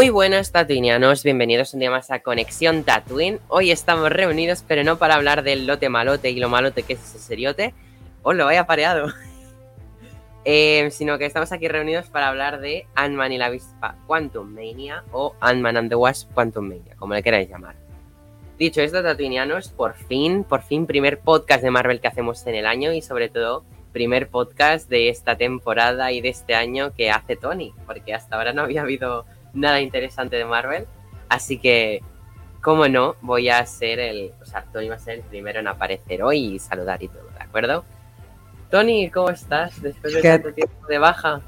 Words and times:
Muy 0.00 0.08
buenas 0.08 0.50
tatuinianos, 0.50 1.22
bienvenidos 1.24 1.74
un 1.74 1.80
día 1.80 1.90
más 1.90 2.10
a 2.10 2.20
Conexión 2.20 2.84
Tatooine. 2.84 3.38
Hoy 3.48 3.70
estamos 3.70 4.08
reunidos, 4.08 4.64
pero 4.66 4.82
no 4.82 4.96
para 4.96 5.14
hablar 5.14 5.42
del 5.42 5.66
lote 5.66 5.90
malote 5.90 6.30
y 6.30 6.40
lo 6.40 6.48
malote 6.48 6.84
que 6.84 6.94
es 6.94 7.00
ese 7.00 7.18
seriote. 7.18 7.74
Os 8.22 8.34
lo 8.34 8.46
vaya 8.46 8.66
pareado. 8.66 9.08
Eh, 10.46 10.88
sino 10.90 11.18
que 11.18 11.26
estamos 11.26 11.52
aquí 11.52 11.68
reunidos 11.68 12.06
para 12.06 12.28
hablar 12.28 12.60
de 12.60 12.86
Ant-Man 12.94 13.32
y 13.32 13.36
la 13.36 13.46
avispa 13.46 13.96
Quantum 14.06 14.48
Mania 14.48 15.04
o 15.12 15.34
Ant-Man 15.38 15.76
and 15.76 15.90
the 15.90 15.96
Wasp 15.96 16.32
Quantum 16.32 16.66
Mania, 16.66 16.96
como 16.98 17.12
le 17.12 17.22
queráis 17.22 17.50
llamar. 17.50 17.74
Dicho 18.58 18.80
esto, 18.80 19.02
tatuinianos, 19.02 19.68
por 19.68 19.92
fin, 19.92 20.44
por 20.44 20.62
fin, 20.62 20.86
primer 20.86 21.18
podcast 21.18 21.62
de 21.62 21.70
Marvel 21.70 22.00
que 22.00 22.08
hacemos 22.08 22.46
en 22.46 22.54
el 22.54 22.64
año 22.64 22.94
y 22.94 23.02
sobre 23.02 23.28
todo 23.28 23.66
primer 23.92 24.28
podcast 24.28 24.88
de 24.88 25.10
esta 25.10 25.36
temporada 25.36 26.10
y 26.10 26.22
de 26.22 26.30
este 26.30 26.54
año 26.54 26.94
que 26.94 27.10
hace 27.10 27.36
Tony, 27.36 27.74
porque 27.84 28.14
hasta 28.14 28.36
ahora 28.36 28.54
no 28.54 28.62
había 28.62 28.80
habido 28.80 29.26
nada 29.52 29.80
interesante 29.80 30.36
de 30.36 30.44
Marvel. 30.44 30.86
Así 31.28 31.58
que, 31.58 32.00
como 32.60 32.88
no, 32.88 33.16
voy 33.20 33.48
a 33.48 33.64
ser 33.66 33.98
el. 34.00 34.32
O 34.40 34.44
sea, 34.44 34.64
Tony 34.72 34.88
va 34.88 34.96
a 34.96 34.98
ser 34.98 35.16
el 35.16 35.22
primero 35.22 35.60
en 35.60 35.68
aparecer 35.68 36.22
hoy 36.22 36.54
y 36.54 36.58
saludar 36.58 37.02
y 37.02 37.08
todo, 37.08 37.28
¿de 37.38 37.44
acuerdo? 37.44 37.84
Tony, 38.70 39.10
¿cómo 39.10 39.30
estás 39.30 39.80
después 39.82 40.14
de 40.14 40.22
tanto 40.22 40.52
tiempo 40.52 40.86
de 40.86 40.98
baja? 40.98 41.40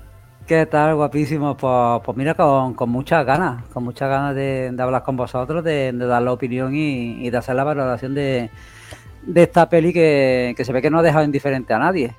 ¿Qué 0.47 0.67
tal, 0.67 0.97
guapísimo? 0.97 1.57
Pues, 1.57 2.03
pues 2.05 2.17
mira, 2.19 2.35
con, 2.35 2.75
con, 2.75 2.91
muchas 2.91 3.25
ganas, 3.25 3.65
con 3.67 3.85
muchas 3.85 4.09
ganas 4.09 4.35
de, 4.35 4.75
hablar 4.77 5.05
con 5.05 5.17
vosotros, 5.17 5.63
de, 5.63 5.93
dar 5.93 6.21
la 6.21 6.33
opinión 6.33 6.75
y, 6.75 7.31
de 7.31 7.37
hacer 7.37 7.55
la 7.55 7.63
valoración 7.63 8.15
de, 8.15 8.51
de 9.23 9.43
esta 9.43 9.69
peli 9.69 9.93
que, 9.93 10.55
que 10.57 10.65
se 10.65 10.73
ve 10.73 10.83
que 10.83 10.91
no 10.91 10.99
ha 10.99 11.03
dejado 11.03 11.25
indiferente 11.25 11.73
a 11.73 11.79
nadie. 11.79 12.13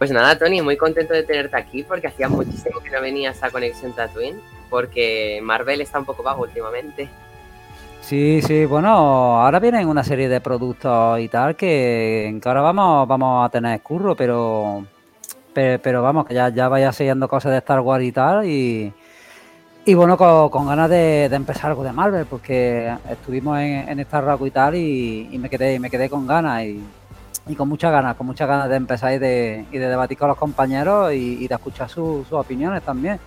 Pues 0.00 0.10
nada, 0.12 0.38
Tony, 0.38 0.62
muy 0.62 0.78
contento 0.78 1.12
de 1.12 1.24
tenerte 1.24 1.58
aquí 1.58 1.82
porque 1.82 2.06
hacía 2.06 2.26
muchísimo 2.26 2.80
que 2.80 2.88
no 2.88 3.02
venías 3.02 3.42
a 3.42 3.50
Conexión 3.50 3.92
Tatooine 3.92 4.40
porque 4.70 5.40
Marvel 5.42 5.82
está 5.82 5.98
un 5.98 6.06
poco 6.06 6.22
bajo 6.22 6.40
últimamente. 6.40 7.10
Sí, 8.00 8.40
sí, 8.40 8.64
bueno, 8.64 8.88
ahora 9.42 9.60
vienen 9.60 9.86
una 9.86 10.02
serie 10.02 10.30
de 10.30 10.40
productos 10.40 11.20
y 11.20 11.28
tal 11.28 11.54
que, 11.54 12.40
ahora 12.46 12.62
vamos, 12.62 13.06
vamos 13.06 13.44
a 13.46 13.50
tener 13.50 13.82
curro, 13.82 14.16
pero, 14.16 14.86
pero, 15.52 16.02
vamos, 16.02 16.24
que 16.24 16.32
ya, 16.32 16.48
ya 16.48 16.68
vaya 16.68 16.92
siguiendo 16.92 17.28
cosas 17.28 17.52
de 17.52 17.58
Star 17.58 17.80
Wars 17.80 18.02
y 18.02 18.10
tal 18.12 18.46
y, 18.46 18.90
y 19.84 19.92
bueno, 19.92 20.16
con, 20.16 20.66
ganas 20.66 20.88
de, 20.88 21.26
empezar 21.26 21.72
algo 21.72 21.84
de 21.84 21.92
Marvel 21.92 22.24
porque 22.24 22.90
estuvimos 23.10 23.58
en, 23.58 23.86
en 23.86 24.00
Star 24.00 24.24
Wars 24.24 24.40
y 24.46 24.50
tal 24.50 24.74
y, 24.76 25.28
y 25.30 25.38
me 25.38 25.50
quedé, 25.50 25.78
me 25.78 25.90
quedé 25.90 26.08
con 26.08 26.26
ganas 26.26 26.64
y 26.64 26.82
y 27.50 27.56
con 27.56 27.68
muchas 27.68 27.90
ganas, 27.90 28.14
con 28.14 28.28
muchas 28.28 28.46
ganas 28.46 28.68
de 28.68 28.76
empezar 28.76 29.12
y 29.12 29.18
de, 29.18 29.64
y 29.72 29.78
de 29.78 29.88
debatir 29.88 30.16
con 30.16 30.28
los 30.28 30.38
compañeros 30.38 31.12
y, 31.12 31.48
de 31.48 31.54
escuchar 31.54 31.88
sus 31.88 32.32
opiniones 32.32 32.80
también. 32.82 33.18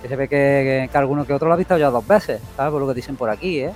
Que 0.00 0.08
se 0.08 0.14
ve 0.14 0.28
que, 0.28 0.88
que, 0.90 0.98
alguno 0.98 1.26
que 1.26 1.32
otro 1.32 1.48
lo 1.48 1.54
ha 1.54 1.56
visto 1.56 1.76
ya 1.76 1.90
dos 1.90 2.06
veces, 2.06 2.40
¿sabes? 2.56 2.72
Por 2.72 2.80
lo 2.80 2.86
que 2.86 2.94
dicen 2.94 3.16
por 3.16 3.28
aquí, 3.28 3.60
¿eh? 3.60 3.72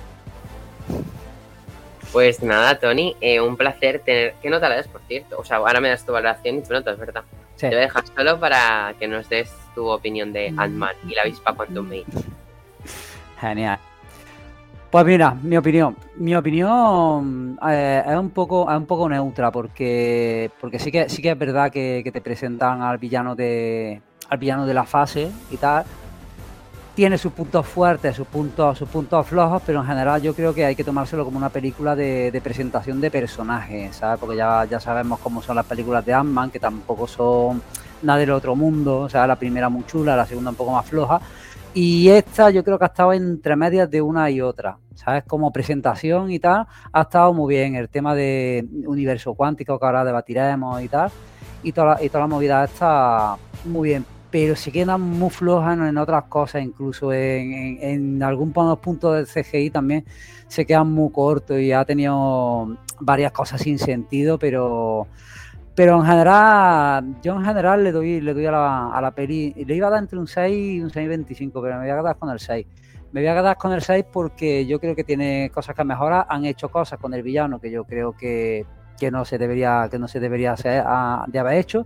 Pues 2.13 2.41
nada, 2.41 2.79
Tony, 2.79 3.17
eh, 3.19 3.41
un 3.41 3.57
placer 3.57 3.99
tener. 3.99 4.35
¿Qué 4.41 4.49
nota 4.49 4.69
le 4.69 4.77
das, 4.77 4.87
por 4.87 5.01
cierto? 5.01 5.37
O 5.39 5.43
sea, 5.43 5.57
ahora 5.57 5.81
me 5.81 5.89
das 5.89 6.05
tu 6.05 6.13
valoración 6.13 6.57
y 6.57 6.61
tu 6.61 6.71
nota, 6.71 6.91
es 6.91 6.97
verdad. 6.97 7.23
Te 7.57 7.67
voy 7.67 7.77
a 7.77 7.81
dejar 7.81 8.03
solo 8.07 8.39
para 8.39 8.93
que 8.97 9.07
nos 9.09 9.27
des 9.27 9.51
tu 9.75 9.87
opinión 9.87 10.31
de 10.31 10.53
Ant-Man 10.55 10.95
y 11.07 11.15
la 11.15 11.23
avispa 11.23 11.53
Quantum 11.53 11.85
Mate. 11.85 12.05
Genial. 13.41 13.79
Pues 14.97 15.05
mira, 15.05 15.37
mi 15.43 15.55
opinión. 15.55 15.95
Mi 16.15 16.35
opinión 16.35 17.59
eh, 17.69 18.03
es 18.03 18.15
un 18.17 18.31
poco 18.31 18.67
es 18.67 18.75
un 18.75 18.87
poco 18.87 19.07
neutra 19.07 19.51
porque 19.51 20.49
porque 20.59 20.79
sí 20.79 20.91
que 20.91 21.07
sí 21.07 21.21
que 21.21 21.29
es 21.29 21.37
verdad 21.37 21.71
que, 21.71 22.09
te 22.11 22.19
presentan 22.19 22.81
al 22.81 22.97
villano 22.97 23.35
de 23.35 24.01
al 24.27 24.39
villano 24.39 24.65
de 24.65 24.73
la 24.73 24.85
fase 24.85 25.29
y 25.51 25.57
tal. 25.57 25.85
Tiene 26.95 27.19
sus 27.19 27.31
puntos 27.31 27.67
fuertes, 27.67 28.15
sus 28.15 28.25
puntos 28.25 28.75
sus 28.79 28.89
puntos 28.89 29.27
flojos, 29.27 29.61
pero 29.63 29.81
en 29.81 29.85
general 29.85 30.19
yo 30.19 30.33
creo 30.33 30.55
que 30.55 30.65
hay 30.65 30.75
que 30.75 30.83
tomárselo 30.83 31.23
como 31.25 31.37
una 31.37 31.49
película 31.49 31.95
de, 31.95 32.41
presentación 32.43 32.99
de 32.99 33.11
personajes, 33.11 33.97
¿sabes? 33.97 34.19
Porque 34.19 34.35
ya, 34.35 34.65
ya 34.65 34.79
sabemos 34.79 35.19
cómo 35.19 35.43
son 35.43 35.57
las 35.57 35.67
películas 35.67 36.03
de 36.07 36.15
Ant-Man, 36.15 36.49
que 36.49 36.59
tampoco 36.59 37.05
son 37.07 37.61
nada 38.01 38.17
del 38.17 38.31
otro 38.31 38.55
mundo, 38.55 39.01
o 39.01 39.09
sea, 39.09 39.27
la 39.27 39.35
primera 39.35 39.69
muy 39.69 39.85
chula, 39.85 40.15
la 40.15 40.25
segunda 40.25 40.49
un 40.49 40.55
poco 40.55 40.71
más 40.71 40.87
floja, 40.87 41.21
y 41.77 42.09
esta 42.09 42.49
yo 42.49 42.63
creo 42.63 42.79
que 42.79 42.85
ha 42.85 42.87
estado 42.87 43.13
entre 43.13 43.55
medias 43.55 43.87
de 43.87 44.01
una 44.01 44.31
y 44.31 44.41
otra, 44.41 44.79
¿sabes? 44.95 45.25
Como 45.25 45.53
presentación 45.53 46.31
y 46.31 46.39
tal, 46.39 46.65
ha 46.91 47.01
estado 47.01 47.31
muy 47.35 47.53
bien. 47.53 47.75
El 47.75 47.87
tema 47.87 48.15
de 48.15 48.67
universo 48.87 49.35
cuántico 49.35 49.77
que 49.77 49.85
ahora 49.85 50.03
debatiremos 50.03 50.81
y 50.81 50.87
tal, 50.87 51.11
y 51.61 51.71
toda, 51.71 52.03
y 52.03 52.09
toda 52.09 52.21
la 52.21 52.27
movida 52.27 52.63
está 52.63 53.35
muy 53.65 53.89
bien. 53.89 54.05
Pero 54.31 54.55
se 54.55 54.71
quedan 54.71 55.01
muy 55.01 55.29
flojas 55.29 55.77
en 55.77 55.97
otras 55.99 56.23
cosas, 56.23 56.63
incluso 56.63 57.13
en, 57.13 57.77
en, 57.79 58.23
algunos 58.23 58.79
puntos 58.79 59.15
del 59.15 59.27
CGI 59.27 59.69
también 59.69 60.03
se 60.47 60.65
quedan 60.65 60.91
muy 60.91 61.11
cortos 61.11 61.59
y 61.59 61.73
ha 61.73 61.85
tenido 61.85 62.75
varias 62.99 63.31
cosas 63.31 63.61
sin 63.61 63.77
sentido, 63.77 64.39
pero 64.39 65.05
pero 65.77 65.95
en 65.95 66.07
general, 66.07 67.21
yo 67.21 67.35
en 67.35 67.45
general 67.45 67.83
le 67.83 67.91
doy, 67.91 68.19
le 68.19 68.33
doy 68.33 68.47
a 68.47 68.51
la, 68.51 68.89
a 68.91 68.99
la 68.99 69.11
peli, 69.11 69.53
le 69.53 69.75
iba 69.75 69.85
a 69.85 69.91
dar 69.91 69.99
entre 69.99 70.17
un 70.17 70.25
6 70.25 70.57
y 70.57 70.81
un 70.81 70.89
6.25, 70.89 71.51
pero 71.61 71.75
me 71.75 71.81
voy 71.81 71.89
a 71.91 71.99
quedar 71.99 72.15
con 72.17 72.31
el 72.31 72.39
6. 72.39 72.65
Me 73.11 73.21
voy 73.21 73.27
a 73.27 73.35
quedar 73.35 73.57
con 73.57 73.71
el 73.73 73.83
6 73.83 74.05
porque 74.11 74.65
yo 74.65 74.79
creo 74.79 74.95
que 74.95 75.03
tiene 75.03 75.51
cosas 75.53 75.75
que 75.75 75.83
mejorar, 75.83 76.25
han 76.29 76.45
hecho 76.45 76.69
cosas 76.69 76.97
con 76.97 77.13
el 77.13 77.21
villano 77.21 77.59
que 77.59 77.69
yo 77.69 77.83
creo 77.83 78.13
que, 78.13 78.65
que 78.97 79.11
no 79.11 79.23
se 79.23 79.37
debería, 79.37 79.87
que 79.91 79.99
no 79.99 80.07
se 80.07 80.19
debería 80.19 80.53
hacer, 80.53 80.83
de 81.27 81.39
haber 81.39 81.53
hecho, 81.59 81.85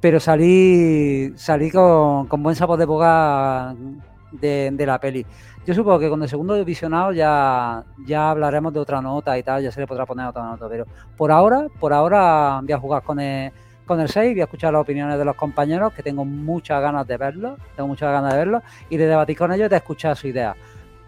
pero 0.00 0.18
salí, 0.18 1.32
salí 1.36 1.70
con, 1.70 2.26
con 2.26 2.42
buen 2.42 2.56
sabor 2.56 2.76
de 2.76 2.86
boca 2.86 3.72
de, 4.32 4.70
de 4.72 4.84
la 4.84 4.98
peli. 4.98 5.24
Yo 5.64 5.74
supongo 5.74 6.00
que 6.00 6.08
con 6.08 6.20
el 6.22 6.28
segundo 6.28 6.64
visionado 6.64 7.12
ya, 7.12 7.84
ya 8.04 8.30
hablaremos 8.30 8.72
de 8.72 8.80
otra 8.80 9.00
nota 9.00 9.38
y 9.38 9.44
tal, 9.44 9.62
ya 9.62 9.70
se 9.70 9.80
le 9.80 9.86
podrá 9.86 10.04
poner 10.04 10.26
otra 10.26 10.42
nota, 10.42 10.68
pero 10.68 10.86
por 11.16 11.30
ahora, 11.30 11.68
por 11.78 11.92
ahora 11.92 12.60
voy 12.60 12.72
a 12.72 12.78
jugar 12.78 13.04
con 13.04 13.20
el, 13.20 13.52
con 13.86 14.00
el 14.00 14.08
6, 14.08 14.32
voy 14.32 14.40
a 14.40 14.44
escuchar 14.44 14.72
las 14.72 14.82
opiniones 14.82 15.18
de 15.18 15.24
los 15.24 15.36
compañeros, 15.36 15.92
que 15.92 16.02
tengo 16.02 16.24
muchas 16.24 16.82
ganas 16.82 17.06
de 17.06 17.16
verlo, 17.16 17.56
tengo 17.76 17.86
muchas 17.86 18.10
ganas 18.10 18.32
de 18.32 18.38
verlo, 18.38 18.62
y 18.90 18.96
de 18.96 19.06
debatir 19.06 19.38
con 19.38 19.52
ellos 19.52 19.66
y 19.66 19.70
de 19.70 19.76
escuchar 19.76 20.16
su 20.16 20.26
idea. 20.26 20.56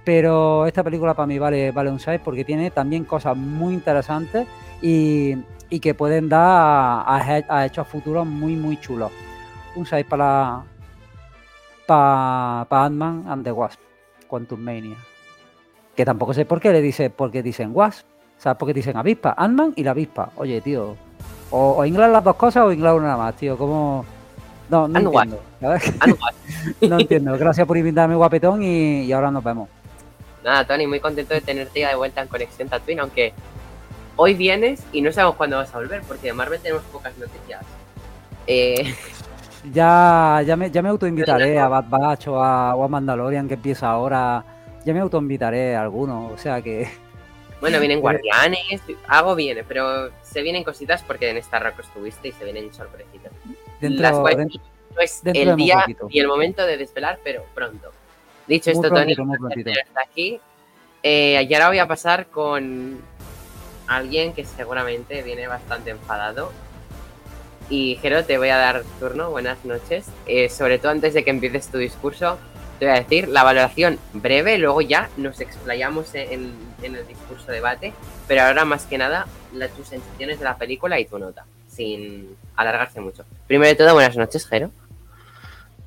Pero 0.05 0.67
esta 0.67 0.85
película 0.85 1.15
para 1.15 1.27
mí 1.27 1.37
vale, 1.37 1.73
vale 1.73 1.91
un 1.91 1.99
6 1.99 2.21
porque 2.23 2.45
tiene 2.45 2.71
también 2.71 3.05
cosas 3.05 3.37
muy 3.37 3.75
interesantes 3.75 4.47
y, 4.81 5.35
y 5.69 5.81
que 5.81 5.95
pueden 5.95 6.29
dar 6.29 7.05
a, 7.07 7.67
hechos 7.67 7.89
futuros 7.89 8.27
muy, 8.27 8.55
muy 8.55 8.79
chulos. 8.79 9.11
Un 9.75 9.87
6 9.87 10.07
para, 10.07 10.63
para, 11.87 12.67
para 12.69 12.85
Ant-Man 12.85 13.25
and 13.27 13.45
the 13.45 13.51
Wasp. 13.51 13.84
Quantum 14.35 14.59
Mania. 14.59 14.97
Que 15.95 16.05
tampoco 16.05 16.35
sé 16.35 16.45
por 16.45 16.61
qué 16.61 16.73
le 16.73 16.83
dice, 16.83 17.09
porque 17.09 17.41
dicen 17.41 17.71
Wasp, 17.73 18.05
¿sabes? 18.37 18.59
Porque 18.59 18.75
dicen 18.75 18.97
avispa, 18.97 19.33
Ant-Man 19.39 19.75
y 19.77 19.85
la 19.85 19.93
avispa. 19.93 20.33
Oye, 20.35 20.61
tío, 20.61 20.97
o, 21.53 21.77
o 21.79 21.85
las 21.85 22.25
dos 22.25 22.35
cosas 22.35 22.65
o 22.65 22.73
inglés 22.73 22.95
una 22.95 23.17
más, 23.17 23.37
tío, 23.37 23.57
como... 23.57 24.05
No, 24.69 24.89
no 24.89 24.99
entiendo. 24.99 25.41
no 26.81 26.99
entiendo. 26.99 27.39
Gracias 27.39 27.65
por 27.65 27.77
invitarme, 27.77 28.17
guapetón, 28.17 28.61
y, 28.61 29.13
ahora 29.13 29.31
nos 29.31 29.45
vemos. 29.45 29.69
Nada, 30.43 30.67
Tony, 30.67 30.89
muy 30.89 30.99
contento 30.99 31.33
de 31.33 31.41
tenerte 31.41 31.79
ya 31.79 31.91
de 31.91 31.95
vuelta 31.95 32.23
en 32.23 32.27
Conexión 32.27 32.69
Tatooine, 32.69 33.03
aunque 33.03 33.33
hoy 34.17 34.35
vienes 34.35 34.83
y 34.93 35.01
no 35.01 35.13
sabemos 35.13 35.37
cuándo 35.37 35.59
vas 35.59 35.73
a 35.73 35.79
volver, 35.79 36.03
porque 36.09 36.27
de 36.27 36.33
Marvel 36.33 36.61
tenemos 36.61 36.83
pocas 36.87 37.17
noticias. 37.19 37.65
Eh... 38.49 38.97
Ya, 39.73 40.43
ya 40.47 40.57
me, 40.57 40.71
ya 40.71 40.83
me 40.83 40.91
autoinvitaré 40.91 41.59
a 41.59 41.69
Bad 41.69 41.89
Batch 41.89 42.29
o 42.29 42.43
a, 42.43 42.89
Mandalorian 42.89 43.49
que 43.49 43.55
empieza 43.55 43.89
ahora. 43.89 44.45
Ya 44.85 44.93
me 44.93 45.01
autoinvitaré 45.01 45.75
a 45.75 45.83
alguno, 45.83 46.29
o 46.29 46.39
sea 46.39 46.61
que. 46.63 46.89
Bueno, 47.61 47.81
vienen 47.81 48.01
Guardianes, 48.01 48.83
algo 49.07 49.35
viene, 49.35 49.65
pero 49.65 50.11
se 50.21 50.43
vienen 50.43 50.65
cositas 50.65 51.03
porque 51.03 51.31
en 51.31 51.39
esta 51.39 51.59
Rock 51.59 51.81
estuviste 51.81 52.29
y 52.29 52.33
se 52.33 52.45
vienen 52.45 52.75
sorpresitas. 52.75 53.33
Dentro, 53.81 54.23
dentro, 54.25 54.61
no 54.95 55.01
es 55.01 55.23
el 55.25 55.57
día 55.57 55.87
y 56.11 56.21
el 56.21 56.29
momento 56.29 56.67
de 56.67 56.77
desvelar, 56.77 57.21
pero 57.25 57.43
pronto. 57.55 57.91
Dicho 58.47 58.71
esto, 58.71 58.91
Tony, 58.91 59.13
está 59.13 60.03
aquí. 60.03 60.41
Eh, 61.03 61.47
y 61.49 61.55
ahora 61.55 61.69
voy 61.69 61.79
a 61.79 61.89
pasar 61.89 62.27
con 62.27 62.99
alguien 63.87 64.35
que 64.35 64.45
seguramente 64.45 65.23
viene 65.23 65.47
bastante 65.47 65.89
enfadado 65.91 66.53
y 67.71 67.97
Jero, 67.97 68.25
te 68.25 68.39
voy 68.39 68.49
a 68.49 68.57
dar 68.57 68.83
turno, 69.01 69.31
buenas 69.31 69.65
noches. 69.65 70.07
Eh, 70.27 70.49
sobre 70.49 70.79
todo 70.79 70.93
antes 70.93 71.15
de 71.15 71.25
que 71.25 71.31
empieces 71.31 71.69
tu 71.69 71.79
discurso, 71.79 72.39
te 72.79 72.87
voy 72.87 72.95
a 72.95 73.01
decir 73.01 73.29
la 73.29 73.43
valoración 73.43 73.99
breve, 74.13 74.59
luego 74.59 74.81
ya 74.81 75.09
nos 75.17 75.41
explayamos 75.41 76.15
en, 76.15 76.53
el 76.83 77.07
discurso 77.07 77.51
debate, 77.51 77.93
pero 78.29 78.43
ahora 78.43 78.65
más 78.65 78.85
que 78.85 78.99
nada 78.99 79.27
la, 79.53 79.69
tus 79.69 79.89
sensaciones 79.89 80.39
de 80.39 80.45
la 80.45 80.59
película 80.59 81.01
y 81.01 81.07
tu 81.07 81.19
nota, 81.19 81.47
sin 81.69 82.37
alargarse 82.57 83.01
mucho. 83.01 83.25
Primero 83.47 83.69
de 83.69 83.77
todo, 83.77 83.95
buenas 83.95 84.17
noches, 84.17 84.47
Jero. 84.47 84.71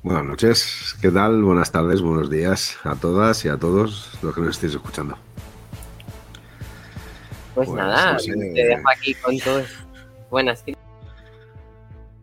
Buenas 0.02 0.24
noches, 0.24 0.96
¿qué 1.00 1.10
tal? 1.10 1.42
Buenas 1.42 1.70
tardes, 1.70 2.00
buenos 2.00 2.30
días 2.30 2.76
a 2.84 2.94
todas 2.94 3.44
y 3.44 3.48
a 3.48 3.56
todos 3.56 4.18
los 4.22 4.34
que 4.34 4.40
nos 4.40 4.50
estéis 4.50 4.74
escuchando. 4.74 5.16
Pues, 7.54 7.68
nada, 7.70 8.16
te 8.16 8.64
dejo 8.64 8.88
aquí 8.88 9.14
con 9.14 9.38
tus 9.38 9.84
buenas 10.30 10.64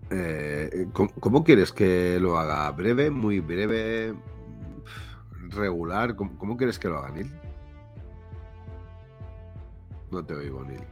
eh, 0.10 0.88
¿cómo, 0.94 1.44
quieres 1.44 1.72
que 1.72 2.20
lo 2.20 2.38
haga? 2.38 2.70
¿Breve? 2.72 3.10
¿Muy 3.10 3.40
breve? 3.40 4.14
¿Regular? 5.50 6.16
¿Cómo, 6.16 6.58
quieres 6.58 6.80
que 6.80 6.88
lo 6.88 6.98
haga, 6.98 7.12
Neil? 7.12 7.32
No 10.12 10.24
te 10.24 10.34
oigo, 10.34 10.64
Neil. 10.64 10.84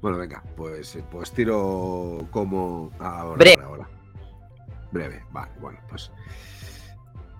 Bueno, 0.00 0.18
venga, 0.18 0.42
pues, 0.56 0.98
pues 1.10 1.32
tiro 1.32 2.26
como 2.30 2.90
ahora. 3.00 3.36
Breve. 3.36 3.62
Ahora, 3.62 3.88
Breve, 4.92 5.24
vale, 5.32 5.50
bueno, 5.60 5.78
pues. 5.88 6.10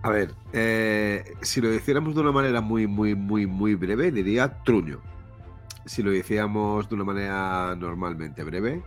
A 0.03 0.11
ver, 0.11 0.35
eh, 0.53 1.25
si 1.43 1.61
lo 1.61 1.73
hiciéramos 1.73 2.15
de 2.15 2.21
una 2.21 2.33
manera 2.33 2.61
muy, 2.61 2.87
muy, 2.87 3.15
muy, 3.15 3.47
muy 3.47 3.75
breve, 3.75 4.11
diría 4.13 4.63
truño. 4.63 5.01
Si 5.87 6.03
lo 6.03 6.13
hiciéramos 6.13 6.89
de 6.89 6.95
una 6.95 7.05
manera 7.05 7.75
normalmente 7.77 8.45
breve, 8.45 8.83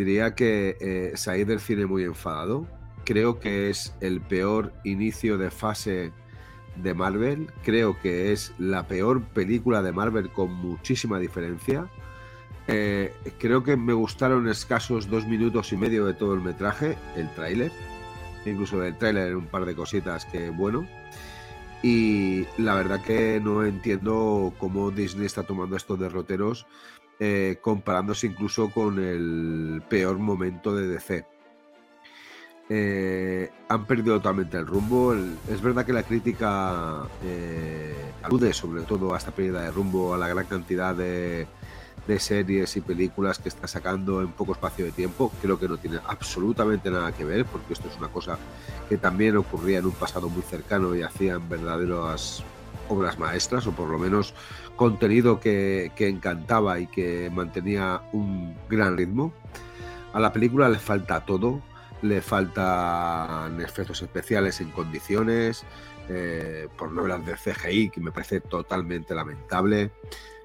diría 0.00 0.34
que 0.34 0.78
eh, 0.80 1.12
salir 1.16 1.46
del 1.46 1.60
cine 1.60 1.84
muy 1.84 2.04
enfadado. 2.04 2.66
Creo 3.04 3.38
que 3.38 3.68
es 3.68 3.94
el 4.00 4.22
peor 4.22 4.72
inicio 4.82 5.36
de 5.36 5.50
fase 5.50 6.12
de 6.76 6.94
Marvel. 6.94 7.52
Creo 7.62 8.00
que 8.00 8.32
es 8.32 8.54
la 8.58 8.86
peor 8.86 9.22
película 9.22 9.82
de 9.82 9.92
Marvel 9.92 10.30
con 10.30 10.52
muchísima 10.54 11.18
diferencia. 11.18 11.88
Eh, 12.66 13.12
creo 13.38 13.62
que 13.62 13.76
me 13.76 13.92
gustaron 13.92 14.48
escasos 14.48 15.10
dos 15.10 15.26
minutos 15.26 15.70
y 15.72 15.76
medio 15.76 16.06
de 16.06 16.14
todo 16.14 16.32
el 16.32 16.40
metraje, 16.40 16.96
el 17.16 17.30
tráiler. 17.34 17.72
Incluso 18.46 18.80
del 18.80 18.96
tráiler 18.96 19.36
un 19.36 19.48
par 19.48 19.66
de 19.66 19.74
cositas 19.74 20.24
que 20.24 20.48
bueno. 20.48 20.86
Y 21.82 22.46
la 22.56 22.74
verdad 22.74 23.02
que 23.02 23.38
no 23.42 23.64
entiendo 23.66 24.54
cómo 24.58 24.90
Disney 24.90 25.26
está 25.26 25.42
tomando 25.42 25.76
estos 25.76 25.98
derroteros 25.98 26.66
eh, 27.22 27.58
comparándose 27.60 28.28
incluso 28.28 28.70
con 28.70 28.98
el 28.98 29.82
peor 29.90 30.18
momento 30.18 30.74
de 30.74 30.88
DC. 30.88 31.26
Eh, 32.72 33.50
han 33.68 33.84
perdido 33.84 34.16
totalmente 34.16 34.56
el 34.56 34.66
rumbo. 34.66 35.12
es 35.12 35.60
verdad 35.60 35.84
que 35.84 35.92
la 35.92 36.02
crítica 36.02 37.02
eh, 37.22 37.94
alude 38.22 38.54
sobre 38.54 38.84
todo 38.84 39.12
a 39.12 39.18
esta 39.18 39.32
pérdida 39.32 39.60
de 39.60 39.70
rumbo, 39.70 40.14
a 40.14 40.18
la 40.18 40.28
gran 40.28 40.46
cantidad 40.46 40.94
de, 40.94 41.46
de, 42.06 42.18
series 42.18 42.74
y 42.76 42.80
películas 42.80 43.38
que 43.38 43.50
está 43.50 43.66
sacando 43.66 44.22
en 44.22 44.28
poco 44.28 44.52
espacio 44.52 44.86
de 44.86 44.92
tiempo. 44.92 45.30
Creo 45.42 45.58
que 45.58 45.68
no 45.68 45.76
tiene 45.76 45.98
absolutamente 46.06 46.90
nada 46.90 47.12
que 47.12 47.26
ver, 47.26 47.44
porque 47.44 47.74
esto 47.74 47.88
es 47.88 47.98
una 47.98 48.08
cosa 48.08 48.38
que 48.88 48.96
también 48.96 49.36
ocurría 49.36 49.80
en 49.80 49.84
un 49.84 49.92
pasado 49.92 50.30
muy 50.30 50.42
cercano 50.42 50.96
y 50.96 51.02
hacían 51.02 51.50
verdaderas 51.50 52.42
obras 52.88 53.18
maestras, 53.18 53.66
o 53.66 53.72
por 53.72 53.88
lo 53.88 53.98
menos 53.98 54.34
contenido 54.80 55.40
que, 55.40 55.92
encantaba 55.98 56.80
y 56.80 56.86
que 56.86 57.28
mantenía 57.28 58.00
un 58.14 58.56
gran 58.70 58.96
ritmo. 58.96 59.30
A 60.14 60.20
la 60.20 60.32
película 60.32 60.70
le 60.70 60.78
falta 60.78 61.26
todo, 61.26 61.60
le 62.00 62.22
faltan 62.22 63.60
efectos 63.60 64.00
especiales 64.00 64.58
en 64.62 64.70
condiciones, 64.70 65.64
eh, 66.08 66.66
por 66.78 66.92
no 66.92 67.02
hablar 67.02 67.26
de 67.26 67.34
CGI, 67.34 67.90
que 67.90 68.00
me 68.00 68.10
parece 68.10 68.40
totalmente 68.40 69.14
lamentable. 69.14 69.90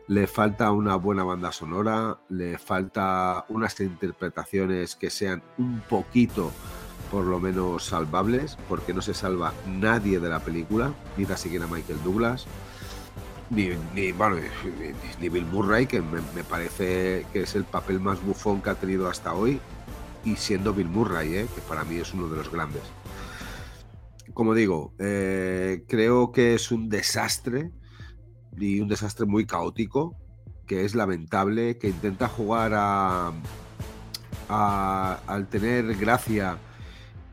Le 0.10 0.28
falta 0.28 0.70
una 0.72 0.98
buena 0.98 1.24
banda 1.24 1.54
sonora, 1.54 2.18
le 2.28 2.58
falta 2.58 3.46
unas 3.48 3.80
interpretaciones 3.80 4.98
que 4.98 5.12
sean 5.12 5.44
un 5.58 5.80
poquito 5.80 6.52
por 7.10 7.24
lo 7.24 7.40
menos 7.40 7.86
salvables, 7.86 8.58
porque 8.68 8.94
no 8.94 9.02
se 9.02 9.14
salva 9.14 9.54
nadie 9.66 10.20
de 10.20 10.28
la 10.28 10.42
película, 10.42 10.94
ni 11.16 11.26
siquiera 11.26 11.68
Michael 11.68 12.04
Douglas, 12.04 12.48
ni, 13.50 13.70
ni, 13.94 15.30
Bill 15.30 15.46
Murray, 15.46 15.86
que 15.86 16.02
me, 16.02 16.44
parece 16.44 17.26
que 17.32 17.42
es 17.42 17.56
el 17.56 17.64
papel 17.64 18.00
más 18.00 18.24
bufón 18.24 18.62
que 18.62 18.70
ha 18.70 18.76
tenido 18.76 19.08
hasta 19.08 19.34
hoy, 19.34 19.60
y 20.24 20.36
siendo 20.36 20.74
Bill 20.74 20.90
Murray, 20.90 21.36
¿eh? 21.36 21.48
que 21.54 21.62
para 21.62 21.84
mí 21.84 21.98
es 21.98 22.14
uno 22.14 22.28
de 22.28 22.38
los 22.38 22.52
grandes. 22.52 22.84
Como 24.34 24.54
digo, 24.54 24.94
eh, 25.00 25.84
creo 25.88 26.32
que 26.32 26.56
es 26.56 26.72
un 26.72 26.90
desastre, 26.90 27.72
y 28.58 28.80
un 28.80 28.88
desastre 28.88 29.26
muy 29.26 29.46
caótico, 29.46 30.16
que 30.66 30.86
es 30.86 30.96
lamentable, 30.96 31.78
que 31.78 31.90
intenta 31.90 32.28
jugar 32.28 32.74
a, 32.74 33.32
a 34.50 35.20
al 35.28 35.48
tener 35.48 35.96
gracia 35.96 36.58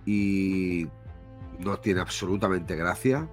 y 0.04 0.86
no 1.58 1.78
tiene 1.78 2.00
absolutamente 2.00 2.76
gracia. 2.76 3.28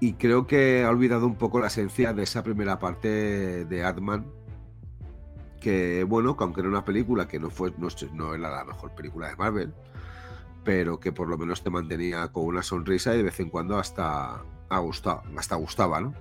Y 0.00 0.14
creo 0.14 0.46
que 0.46 0.84
ha 0.84 0.90
olvidado 0.90 1.26
un 1.26 1.36
poco 1.36 1.58
la 1.58 1.66
esencia 1.66 2.12
de 2.12 2.22
esa 2.22 2.42
primera 2.42 2.78
parte 2.78 3.64
de 3.64 3.84
Adman. 3.84 4.26
Que 5.60 6.04
bueno, 6.04 6.36
que 6.36 6.44
aunque 6.44 6.60
era 6.60 6.68
una 6.68 6.84
película 6.84 7.26
que 7.26 7.40
no 7.40 7.50
fue, 7.50 7.72
no, 8.12 8.34
era 8.34 8.50
la 8.50 8.64
mejor 8.64 8.94
película 8.94 9.28
de 9.28 9.36
Marvel, 9.36 9.74
pero 10.62 11.00
que 11.00 11.10
por 11.10 11.28
lo 11.28 11.36
menos 11.36 11.64
te 11.64 11.70
mantenía 11.70 12.28
con 12.28 12.44
una 12.44 12.62
sonrisa 12.62 13.12
y 13.14 13.18
de 13.18 13.24
vez 13.24 13.40
en 13.40 13.50
cuando 13.50 13.76
hasta, 13.76 14.44
gustado, 14.70 15.22
hasta 15.36 15.56
gustaba, 15.56 16.00
¿no? 16.00 16.14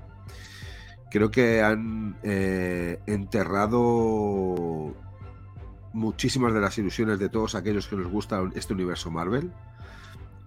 Creo 1.11 1.29
que 1.29 1.61
han 1.61 2.17
eh, 2.23 2.99
enterrado 3.05 4.95
muchísimas 5.93 6.53
de 6.53 6.61
las 6.61 6.77
ilusiones 6.77 7.19
de 7.19 7.29
todos 7.29 7.55
aquellos 7.55 7.87
que 7.87 7.95
nos 7.95 8.11
gusta 8.11 8.41
este 8.55 8.73
universo 8.73 9.11
Marvel. 9.11 9.51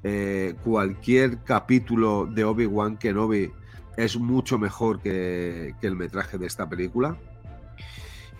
Eh, 0.02 0.54
cualquier 0.64 1.38
capítulo 1.38 2.26
de 2.26 2.44
Obi-Wan 2.44 2.96
Kenobi 2.96 3.52
es 3.96 4.16
mucho 4.16 4.58
mejor 4.58 5.00
que, 5.00 5.74
el 5.82 5.96
metraje 5.96 6.38
de 6.38 6.46
esta 6.46 6.68
película. 6.68 7.16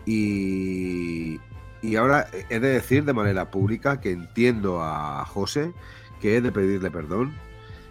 Y, 0.07 1.39
y, 1.83 1.97
ahora 1.97 2.27
he 2.49 2.59
de 2.59 2.69
decir 2.71 3.05
de 3.05 3.13
manera 3.13 3.51
pública 3.51 4.01
que 4.01 4.13
entiendo 4.13 4.83
a 4.83 5.25
José, 5.27 5.73
que 6.21 6.37
he 6.37 6.41
de 6.41 6.53
pedirle 6.53 6.91
perdón. 6.91 7.35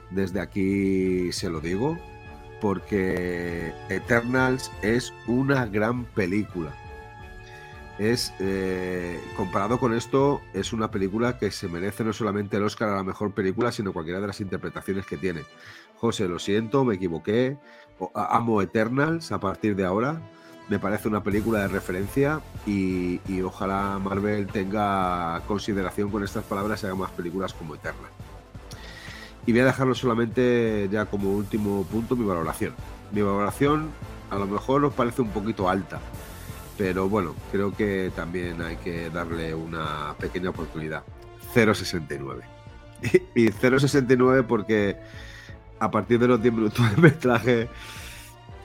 Desde 0.09 0.41
aquí 0.41 1.31
se 1.31 1.51
lo 1.51 1.59
digo, 1.59 1.97
porque 2.61 3.71
Eternals 3.89 4.71
es 4.81 5.13
una 5.27 5.67
gran 5.67 6.05
película 6.05 6.73
es, 7.99 8.33
eh, 8.39 9.19
comparado 9.35 9.77
con 9.77 9.93
esto, 9.93 10.41
es 10.53 10.71
una 10.71 10.89
película 10.89 11.37
que 11.37 11.51
se 11.51 11.67
merece 11.67 12.03
no 12.05 12.13
solamente 12.13 12.57
el 12.57 12.63
Oscar 12.63 12.89
a 12.89 12.95
la 12.95 13.03
mejor 13.03 13.33
película, 13.33 13.71
sino 13.71 13.91
cualquiera 13.91 14.21
de 14.21 14.27
las 14.27 14.39
interpretaciones 14.39 15.05
que 15.05 15.17
tiene. 15.17 15.41
José, 15.97 16.27
lo 16.29 16.39
siento, 16.39 16.85
me 16.85 16.95
equivoqué. 16.95 17.57
Amo 18.15 18.61
Eternals 18.61 19.33
a 19.33 19.39
partir 19.39 19.75
de 19.75 19.85
ahora. 19.85 20.21
Me 20.69 20.79
parece 20.79 21.09
una 21.09 21.21
película 21.21 21.59
de 21.59 21.67
referencia 21.67 22.39
y, 22.65 23.19
ojalá 23.41 23.99
Marvel 23.99 24.47
tenga 24.47 25.41
consideración 25.45 26.09
con 26.09 26.23
estas 26.23 26.45
palabras 26.45 26.81
y 26.83 26.85
haga 26.85 26.95
más 26.95 27.11
películas 27.11 27.53
como 27.53 27.75
Eternals. 27.75 28.13
Y 29.45 29.51
voy 29.51 29.61
a 29.61 29.65
dejarlo 29.65 29.93
solamente 29.93 30.87
ya 30.89 31.05
como 31.05 31.33
último 31.33 31.83
punto 31.83 32.15
mi 32.15 32.25
valoración. 32.25 32.73
Mi 33.11 33.21
valoración 33.21 33.89
a 34.29 34.37
lo 34.37 34.47
mejor 34.47 34.85
os 34.85 34.93
parece 34.93 35.21
un 35.21 35.29
poquito 35.29 35.67
alta, 35.67 35.99
pero 36.79 37.09
bueno, 37.09 37.35
creo 37.51 37.75
que 37.75 38.09
también 38.15 38.61
hay 38.61 38.77
que 38.77 39.09
darle 39.09 39.53
una 39.53 40.15
pequeña 40.17 40.51
oportunidad. 40.51 41.03
0.69. 41.53 42.41
Y, 43.35 43.47
0.69 43.47 44.45
porque 44.47 44.95
a 45.77 45.91
partir 45.91 46.19
de 46.19 46.29
los 46.29 46.41
10 46.41 46.53
minutos 46.53 46.95
de 46.95 47.01
metraje 47.01 47.69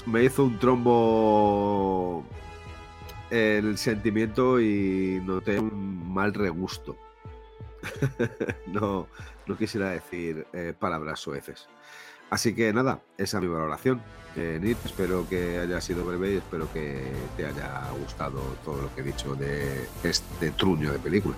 me 0.06 0.22
hizo 0.22 0.44
un 0.44 0.60
trombo 0.60 2.24
el 3.30 3.76
sentimiento 3.78 4.60
y 4.60 5.20
noté 5.24 5.58
un 5.58 6.14
mal 6.14 6.34
regusto. 6.34 6.96
no, 8.68 9.08
no 9.44 9.56
quisiera 9.56 9.90
decir 9.90 10.46
eh, 10.52 10.72
palabras 10.78 11.18
sueces. 11.18 11.66
Así 12.34 12.52
que 12.52 12.72
nada, 12.72 12.98
esa 13.16 13.36
es 13.36 13.44
mi 13.44 13.48
valoración. 13.48 14.02
Eh, 14.36 14.74
espero 14.84 15.24
que 15.28 15.60
haya 15.60 15.80
sido 15.80 16.04
breve 16.04 16.32
y 16.32 16.36
espero 16.38 16.66
que 16.72 17.12
te 17.36 17.46
haya 17.46 17.88
gustado 18.00 18.40
todo 18.64 18.82
lo 18.82 18.92
que 18.92 19.02
he 19.02 19.04
dicho 19.04 19.36
de 19.36 19.86
este 20.02 20.50
truño 20.50 20.90
de 20.90 20.98
película. 20.98 21.36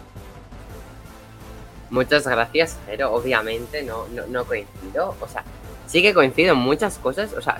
Muchas 1.90 2.26
gracias, 2.26 2.78
pero 2.86 3.12
obviamente 3.12 3.82
no, 3.82 4.06
no, 4.08 4.44
coincido. 4.46 5.14
O 5.20 5.28
sea, 5.28 5.44
sí 5.86 6.00
que 6.00 6.14
coincido 6.14 6.54
en 6.54 6.60
muchas 6.60 6.96
cosas. 6.96 7.34
O 7.34 7.42
sea, 7.42 7.58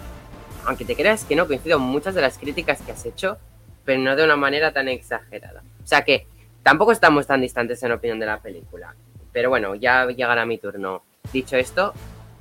aunque 0.65 0.87
te 0.87 0.97
creas 0.97 1.27
que 1.27 1.37
no 1.37 1.47
coincido 1.47 1.77
en 1.77 1.83
muchas 1.83 2.15
de 2.15 2.23
las 2.23 2.39
críticas 2.39 2.81
que 2.81 2.93
has 2.93 3.05
hecho, 3.05 3.37
pero 3.85 4.01
no 4.01 4.17
de 4.17 4.25
una 4.25 4.37
manera 4.37 4.73
tan 4.73 4.89
exagerada. 4.89 5.63
O 5.85 5.87
sea 5.87 6.07
que 6.07 6.27
tampoco 6.63 6.91
estamos 6.91 7.27
tan 7.27 7.43
distantes 7.43 7.83
en 7.83 7.93
opinión 7.93 8.19
de 8.19 8.25
la 8.25 8.41
película. 8.41 8.95
Pero 9.31 9.51
bueno, 9.51 9.75
ya 9.75 10.07
llegará 10.07 10.47
mi 10.47 10.57
turno. 10.57 11.03
Dicho 11.35 11.57
esto, 11.57 11.93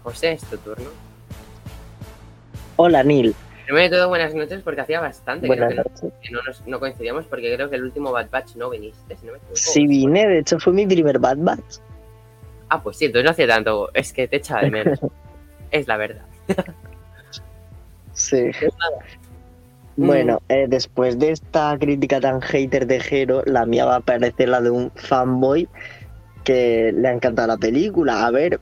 José, 0.05 0.33
es 0.33 0.41
tu 0.43 0.57
turno. 0.57 0.89
Hola, 2.75 3.03
Neil. 3.03 3.33
Primero 3.65 3.83
de 3.89 3.89
todo, 3.97 4.09
buenas 4.09 4.35
noches, 4.35 4.61
porque 4.63 4.81
hacía 4.81 4.99
bastante 5.01 5.47
Buenas 5.47 5.69
que, 5.69 5.75
no, 5.75 5.83
noches. 5.83 6.11
que 6.21 6.29
no, 6.31 6.39
nos- 6.43 6.67
no 6.67 6.79
coincidíamos, 6.79 7.25
porque 7.25 7.53
creo 7.55 7.67
que 7.69 7.75
el 7.77 7.83
último 7.83 8.11
Bad 8.11 8.29
Batch 8.29 8.55
no 8.55 8.69
viniste, 8.69 9.17
si 9.17 9.25
no 9.25 9.31
me 9.31 9.39
equivoco. 9.39 9.55
Sí 9.55 9.87
vine, 9.87 10.27
de 10.27 10.39
hecho 10.39 10.59
fue 10.59 10.71
mi 10.73 10.85
primer 10.85 11.17
Bad 11.17 11.37
Batch. 11.39 11.77
Ah, 12.69 12.81
pues 12.83 12.97
sí, 12.97 13.05
entonces 13.05 13.25
no 13.25 13.31
hacía 13.31 13.47
tanto, 13.47 13.89
es 13.95 14.13
que 14.13 14.27
te 14.27 14.35
echaba 14.37 14.61
de 14.61 14.69
menos. 14.71 14.99
es 15.71 15.87
la 15.87 15.97
verdad. 15.97 16.25
Sí. 18.13 18.43
Mm. 18.45 18.51
Bueno, 20.07 20.41
eh, 20.49 20.65
después 20.67 21.17
de 21.17 21.31
esta 21.31 21.77
crítica 21.79 22.19
tan 22.19 22.41
hater 22.41 22.85
de 22.85 22.99
Jero, 22.99 23.43
la 23.45 23.65
mía 23.65 23.85
va 23.85 23.95
a 23.95 23.99
parecer 24.01 24.49
la 24.49 24.59
de 24.59 24.69
un 24.69 24.91
fanboy 24.93 25.69
que 26.43 26.91
le 26.93 27.07
ha 27.07 27.13
encantado 27.13 27.47
la 27.47 27.55
película. 27.55 28.25
A 28.27 28.29
ver, 28.29 28.59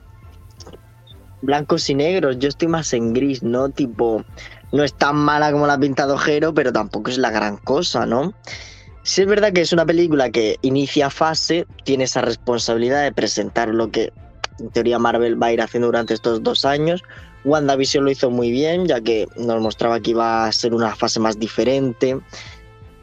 blancos 1.44 1.88
y 1.90 1.94
negros, 1.94 2.38
yo 2.38 2.48
estoy 2.48 2.68
más 2.68 2.92
en 2.92 3.12
gris, 3.12 3.42
¿no? 3.42 3.68
Tipo, 3.68 4.24
no 4.72 4.82
es 4.82 4.94
tan 4.94 5.16
mala 5.16 5.52
como 5.52 5.66
la 5.66 5.74
ha 5.74 5.78
pintado 5.78 6.16
Jero, 6.18 6.54
pero 6.54 6.72
tampoco 6.72 7.10
es 7.10 7.18
la 7.18 7.30
gran 7.30 7.56
cosa, 7.58 8.06
¿no? 8.06 8.34
Sí 9.02 9.22
es 9.22 9.28
verdad 9.28 9.52
que 9.52 9.60
es 9.60 9.72
una 9.72 9.84
película 9.84 10.30
que 10.30 10.56
inicia 10.62 11.10
fase, 11.10 11.66
tiene 11.84 12.04
esa 12.04 12.22
responsabilidad 12.22 13.02
de 13.02 13.12
presentar 13.12 13.68
lo 13.68 13.90
que 13.90 14.12
en 14.58 14.70
teoría 14.70 14.98
Marvel 14.98 15.40
va 15.40 15.48
a 15.48 15.52
ir 15.52 15.60
haciendo 15.60 15.88
durante 15.88 16.14
estos 16.14 16.42
dos 16.42 16.64
años. 16.64 17.02
WandaVision 17.44 18.04
lo 18.04 18.10
hizo 18.10 18.30
muy 18.30 18.50
bien, 18.50 18.86
ya 18.86 19.00
que 19.00 19.28
nos 19.36 19.60
mostraba 19.60 20.00
que 20.00 20.12
iba 20.12 20.46
a 20.46 20.52
ser 20.52 20.72
una 20.72 20.96
fase 20.96 21.20
más 21.20 21.38
diferente. 21.38 22.18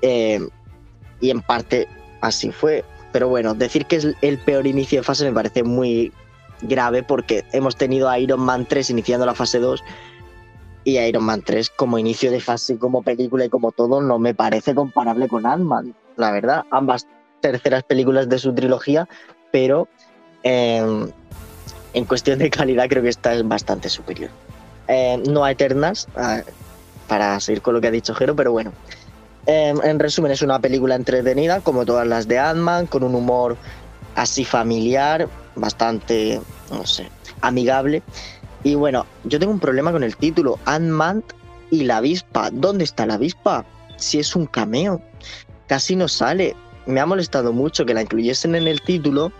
eh, 0.01 0.39
y 1.19 1.29
en 1.29 1.41
parte 1.41 1.87
así 2.21 2.51
fue. 2.51 2.83
Pero 3.11 3.29
bueno, 3.29 3.53
decir 3.53 3.85
que 3.85 3.97
es 3.97 4.07
el 4.21 4.37
peor 4.39 4.65
inicio 4.65 4.99
de 4.99 5.03
fase 5.03 5.25
me 5.25 5.33
parece 5.33 5.63
muy 5.63 6.11
grave 6.61 7.03
porque 7.03 7.45
hemos 7.51 7.75
tenido 7.75 8.09
a 8.09 8.19
Iron 8.19 8.41
Man 8.41 8.65
3 8.67 8.89
iniciando 8.89 9.25
la 9.25 9.35
fase 9.35 9.59
2 9.59 9.83
y 10.83 10.97
a 10.97 11.07
Iron 11.07 11.23
Man 11.23 11.41
3 11.43 11.69
como 11.69 11.99
inicio 11.99 12.31
de 12.31 12.39
fase, 12.39 12.77
como 12.77 13.03
película 13.03 13.45
y 13.45 13.49
como 13.49 13.71
todo, 13.71 14.01
no 14.01 14.19
me 14.19 14.33
parece 14.33 14.73
comparable 14.73 15.27
con 15.27 15.45
Ant-Man. 15.45 15.93
La 16.17 16.31
verdad, 16.31 16.63
ambas 16.71 17.07
terceras 17.39 17.83
películas 17.83 18.29
de 18.29 18.39
su 18.39 18.53
trilogía, 18.53 19.07
pero 19.51 19.87
eh, 20.43 21.05
en 21.93 22.05
cuestión 22.05 22.39
de 22.39 22.49
calidad 22.49 22.87
creo 22.89 23.03
que 23.03 23.09
esta 23.09 23.33
es 23.33 23.47
bastante 23.47 23.89
superior. 23.89 24.29
Eh, 24.87 25.21
no 25.27 25.43
a 25.43 25.51
Eternas, 25.51 26.07
para 27.07 27.39
seguir 27.39 27.61
con 27.61 27.73
lo 27.73 27.81
que 27.81 27.87
ha 27.87 27.91
dicho 27.91 28.13
Jero, 28.15 28.35
pero 28.35 28.51
bueno. 28.51 28.71
Eh, 29.47 29.73
en 29.83 29.99
resumen, 29.99 30.31
es 30.31 30.41
una 30.41 30.59
película 30.59 30.95
entretenida, 30.95 31.61
como 31.61 31.85
todas 31.85 32.07
las 32.07 32.27
de 32.27 32.39
Ant-Man, 32.39 32.87
con 32.87 33.03
un 33.03 33.15
humor 33.15 33.57
así 34.15 34.45
familiar, 34.45 35.27
bastante, 35.55 36.41
no 36.69 36.85
sé, 36.85 37.09
amigable. 37.41 38.03
Y 38.63 38.75
bueno, 38.75 39.05
yo 39.23 39.39
tengo 39.39 39.51
un 39.51 39.59
problema 39.59 39.91
con 39.91 40.03
el 40.03 40.15
título, 40.15 40.59
Ant-Man 40.65 41.23
y 41.71 41.83
la 41.83 41.97
avispa. 41.97 42.49
¿Dónde 42.51 42.83
está 42.83 43.05
la 43.05 43.15
avispa? 43.15 43.65
Si 43.97 44.19
es 44.19 44.35
un 44.35 44.45
cameo, 44.45 45.01
casi 45.67 45.95
no 45.95 46.07
sale. 46.07 46.55
Me 46.85 46.99
ha 46.99 47.05
molestado 47.05 47.53
mucho 47.53 47.85
que 47.85 47.93
la 47.93 48.01
incluyesen 48.01 48.55
en 48.55 48.67
el 48.67 48.81
título, 48.81 49.31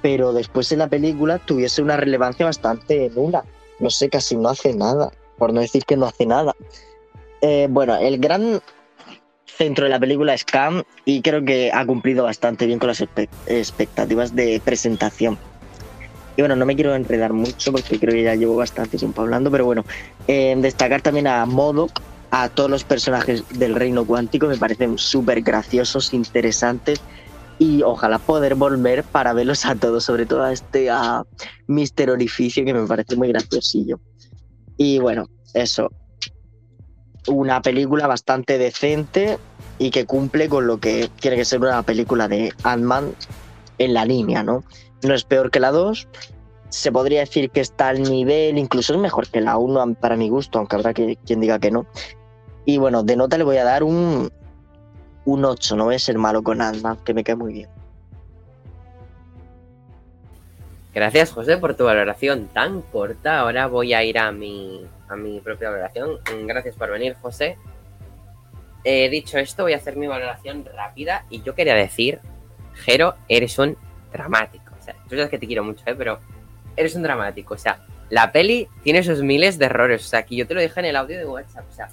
pero 0.00 0.32
después 0.32 0.70
en 0.72 0.80
la 0.80 0.88
película 0.88 1.38
tuviese 1.38 1.82
una 1.82 1.96
relevancia 1.96 2.46
bastante 2.46 3.10
nula. 3.14 3.44
No 3.78 3.90
sé, 3.90 4.08
casi 4.08 4.36
no 4.36 4.48
hace 4.48 4.74
nada, 4.74 5.10
por 5.38 5.52
no 5.52 5.60
decir 5.60 5.84
que 5.84 5.96
no 5.96 6.06
hace 6.06 6.26
nada. 6.26 6.54
Eh, 7.40 7.66
bueno, 7.70 7.96
el 7.96 8.18
gran 8.18 8.60
centro 9.56 9.84
de 9.84 9.90
la 9.90 10.00
película 10.00 10.34
es 10.34 10.44
Cam 10.44 10.82
y 11.04 11.22
creo 11.22 11.44
que 11.44 11.70
ha 11.72 11.84
cumplido 11.86 12.24
bastante 12.24 12.66
bien 12.66 12.78
con 12.78 12.88
las 12.88 13.04
expectativas 13.46 14.34
de 14.34 14.60
presentación. 14.64 15.38
Y 16.36 16.42
bueno, 16.42 16.56
no 16.56 16.64
me 16.64 16.74
quiero 16.74 16.94
enredar 16.94 17.32
mucho 17.32 17.72
porque 17.72 17.98
creo 17.98 18.14
que 18.14 18.22
ya 18.22 18.34
llevo 18.34 18.56
bastante 18.56 18.96
tiempo 18.96 19.22
hablando, 19.22 19.50
pero 19.50 19.66
bueno, 19.66 19.84
eh, 20.26 20.54
destacar 20.58 21.02
también 21.02 21.26
a 21.26 21.44
Modoc, 21.44 22.00
a 22.30 22.48
todos 22.48 22.70
los 22.70 22.84
personajes 22.84 23.44
del 23.50 23.74
reino 23.74 24.06
cuántico, 24.06 24.46
me 24.46 24.56
parecen 24.56 24.96
súper 24.96 25.42
graciosos, 25.42 26.14
interesantes 26.14 27.00
y 27.58 27.82
ojalá 27.82 28.18
poder 28.18 28.54
volver 28.54 29.04
para 29.04 29.34
verlos 29.34 29.66
a 29.66 29.74
todos, 29.74 30.04
sobre 30.04 30.24
todo 30.24 30.42
a 30.42 30.52
este 30.52 30.88
a 30.88 31.22
Mr. 31.66 32.10
Orificio 32.10 32.64
que 32.64 32.72
me 32.72 32.86
parece 32.86 33.14
muy 33.16 33.28
graciosillo. 33.28 34.00
Y 34.78 34.98
bueno, 34.98 35.28
eso, 35.52 35.90
una 37.26 37.62
película 37.62 38.06
bastante 38.06 38.58
decente 38.58 39.38
y 39.78 39.90
que 39.90 40.06
cumple 40.06 40.48
con 40.48 40.66
lo 40.66 40.78
que 40.78 41.10
tiene 41.20 41.36
que 41.36 41.44
ser 41.44 41.60
una 41.60 41.82
película 41.82 42.28
de 42.28 42.52
Ant-Man 42.62 43.14
en 43.78 43.94
la 43.94 44.04
línea, 44.04 44.42
¿no? 44.42 44.64
No 45.02 45.14
es 45.14 45.24
peor 45.24 45.50
que 45.50 45.60
la 45.60 45.70
2, 45.70 46.08
se 46.68 46.92
podría 46.92 47.20
decir 47.20 47.50
que 47.50 47.60
está 47.60 47.88
al 47.88 48.02
nivel, 48.02 48.58
incluso 48.58 48.94
es 48.94 49.00
mejor 49.00 49.28
que 49.28 49.40
la 49.40 49.58
1 49.58 49.94
para 49.94 50.16
mi 50.16 50.28
gusto, 50.28 50.58
aunque 50.58 50.76
habrá 50.76 50.94
que, 50.94 51.16
quien 51.24 51.40
diga 51.40 51.58
que 51.58 51.70
no. 51.70 51.86
Y 52.64 52.78
bueno, 52.78 53.02
de 53.02 53.16
nota 53.16 53.38
le 53.38 53.44
voy 53.44 53.56
a 53.56 53.64
dar 53.64 53.82
un, 53.82 54.30
un 55.24 55.44
8, 55.44 55.76
no 55.76 55.84
voy 55.84 55.96
a 55.96 55.98
ser 55.98 56.18
malo 56.18 56.42
con 56.42 56.60
Ant-Man, 56.60 56.98
que 57.04 57.14
me 57.14 57.24
cae 57.24 57.36
muy 57.36 57.52
bien. 57.52 57.68
Gracias, 60.94 61.32
José, 61.32 61.56
por 61.56 61.74
tu 61.74 61.84
valoración 61.84 62.48
tan 62.48 62.82
corta. 62.82 63.40
Ahora 63.40 63.66
voy 63.66 63.94
a 63.94 64.04
ir 64.04 64.18
a 64.18 64.30
mi, 64.30 64.86
a 65.12 65.16
mi 65.16 65.40
propia 65.40 65.70
valoración. 65.70 66.18
Gracias 66.46 66.76
por 66.76 66.90
venir, 66.90 67.16
José. 67.20 67.58
Eh, 68.84 69.08
dicho 69.10 69.38
esto, 69.38 69.62
voy 69.62 69.74
a 69.74 69.76
hacer 69.76 69.96
mi 69.96 70.06
valoración 70.06 70.64
rápida. 70.74 71.24
Y 71.30 71.42
yo 71.42 71.54
quería 71.54 71.74
decir, 71.74 72.20
Jero, 72.74 73.14
eres 73.28 73.58
un 73.58 73.76
dramático. 74.12 74.72
O 74.78 74.82
sea, 74.82 74.94
tú 75.08 75.10
sabes 75.10 75.28
que 75.28 75.38
te 75.38 75.46
quiero 75.46 75.62
mucho, 75.62 75.82
¿eh? 75.86 75.94
pero 75.96 76.18
eres 76.76 76.94
un 76.94 77.02
dramático. 77.02 77.54
O 77.54 77.58
sea, 77.58 77.84
la 78.10 78.32
peli 78.32 78.68
tiene 78.82 79.02
sus 79.02 79.22
miles 79.22 79.58
de 79.58 79.66
errores. 79.66 80.04
O 80.04 80.08
sea, 80.08 80.24
que 80.24 80.36
yo 80.36 80.46
te 80.46 80.54
lo 80.54 80.60
dije 80.60 80.80
en 80.80 80.86
el 80.86 80.96
audio 80.96 81.18
de 81.18 81.26
WhatsApp. 81.26 81.64
O 81.68 81.72
sea, 81.72 81.88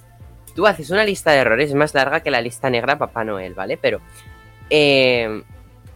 tú 0.54 0.66
haces 0.66 0.90
una 0.90 1.04
lista 1.04 1.30
de 1.30 1.38
errores 1.38 1.72
más 1.74 1.94
larga 1.94 2.20
que 2.20 2.30
la 2.30 2.40
lista 2.40 2.70
negra 2.70 2.98
Papá 2.98 3.24
Noel, 3.24 3.54
¿vale? 3.54 3.76
Pero 3.76 4.00
eh, 4.68 5.42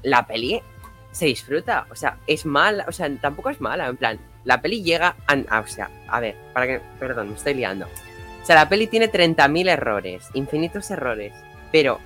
la 0.03 0.27
peli 0.27 0.63
se 1.11 1.27
disfruta. 1.27 1.87
O 1.91 1.97
sea, 1.97 2.19
es 2.27 2.47
mala. 2.47 2.85
O 2.89 2.93
sea, 2.93 3.11
tampoco 3.17 3.51
es 3.51 3.61
mala. 3.61 3.89
En 3.89 3.97
plan, 3.97 4.19
la 4.45 4.61
peli 4.61 4.83
llega 4.83 5.17
a. 5.27 5.61
o 5.61 5.67
sea, 5.67 5.91
a 6.09 6.21
ver, 6.21 6.37
para 6.53 6.67
que. 6.67 6.81
Perdón, 6.99 7.31
me 7.31 7.35
estoy 7.35 7.55
liando. 7.55 7.87
O 7.87 8.47
sea, 8.47 8.57
la 8.57 8.69
peli 8.69 8.87
tiene 8.87 9.11
30.000 9.11 9.69
errores, 9.69 10.29
infinitos 10.35 10.91
errores. 10.91 11.33
Pero 11.73 11.99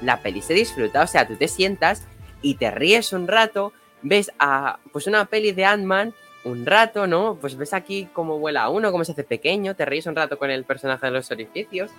la 0.00 0.20
peli 0.20 0.42
se 0.42 0.54
disfruta. 0.54 1.02
O 1.02 1.06
sea, 1.06 1.26
tú 1.26 1.36
te 1.36 1.48
sientas 1.48 2.02
y 2.40 2.54
te 2.54 2.70
ríes 2.70 3.12
un 3.12 3.28
rato. 3.28 3.72
Ves 4.02 4.32
a. 4.38 4.78
Pues 4.92 5.06
una 5.06 5.26
peli 5.26 5.52
de 5.52 5.64
Ant-Man. 5.64 6.14
Un 6.44 6.66
rato, 6.66 7.06
¿no? 7.06 7.38
Pues 7.40 7.56
ves 7.56 7.72
aquí 7.72 8.08
cómo 8.12 8.38
vuela 8.38 8.68
uno, 8.68 8.90
cómo 8.90 9.04
se 9.04 9.12
hace 9.12 9.22
pequeño, 9.22 9.76
te 9.76 9.84
ríes 9.84 10.06
un 10.06 10.16
rato 10.16 10.38
con 10.38 10.50
el 10.50 10.64
personaje 10.64 11.06
de 11.06 11.12
los 11.12 11.30
orificios 11.30 11.92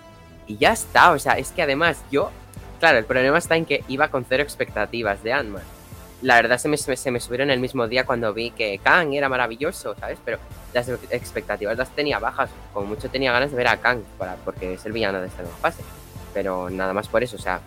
y 0.46 0.58
ya 0.58 0.72
está. 0.72 1.12
O 1.12 1.18
sea, 1.18 1.38
es 1.38 1.50
que 1.50 1.62
además 1.62 2.04
yo, 2.10 2.30
claro, 2.78 2.98
el 2.98 3.06
problema 3.06 3.38
está 3.38 3.56
en 3.56 3.64
que 3.64 3.82
iba 3.88 4.08
con 4.08 4.26
cero 4.26 4.42
expectativas 4.42 5.22
de 5.22 5.32
Ant-Man 5.32 5.73
la 6.24 6.34
verdad 6.36 6.58
se 6.58 6.68
me, 6.68 6.76
se 6.76 7.10
me- 7.10 7.20
subieron 7.20 7.50
el 7.50 7.60
mismo 7.60 7.86
día 7.86 8.04
cuando 8.04 8.32
vi 8.34 8.50
que 8.50 8.78
Kang 8.82 9.12
era 9.14 9.28
maravilloso, 9.28 9.94
¿sabes? 10.00 10.18
Pero 10.24 10.38
las 10.72 10.88
ex- 10.88 11.12
expectativas 11.12 11.76
las 11.78 11.90
tenía 11.90 12.18
bajas. 12.18 12.50
Como 12.72 12.86
mucho 12.86 13.08
tenía 13.08 13.30
ganas 13.32 13.50
de 13.50 13.56
ver 13.56 13.68
a 13.68 13.76
Kang, 13.76 14.00
para, 14.18 14.34
porque 14.36 14.74
es 14.74 14.84
el 14.86 14.92
villano 14.92 15.20
de 15.20 15.28
esta 15.28 15.42
nueva 15.42 15.56
fase. 15.58 15.82
Pero 16.32 16.68
nada 16.70 16.92
más 16.92 17.08
por 17.08 17.22
eso, 17.22 17.36
o 17.36 17.38
sea. 17.38 17.60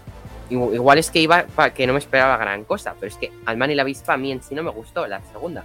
igu- 0.49 0.73
Igual 0.73 0.97
es 0.97 1.09
que 1.11 1.19
iba 1.19 1.45
para 1.55 1.73
que 1.73 1.87
no 1.87 1.93
me 1.93 1.99
esperaba 1.99 2.35
gran 2.37 2.63
cosa, 2.65 2.95
pero 2.99 3.07
es 3.11 3.15
que 3.17 3.31
Alman 3.45 3.71
y 3.71 3.75
la 3.75 3.83
avispa 3.83 4.13
a 4.13 4.17
mí 4.17 4.31
en 4.31 4.41
sí 4.43 4.55
no 4.55 4.63
me 4.63 4.71
gustó, 4.71 5.07
la 5.07 5.21
segunda. 5.31 5.63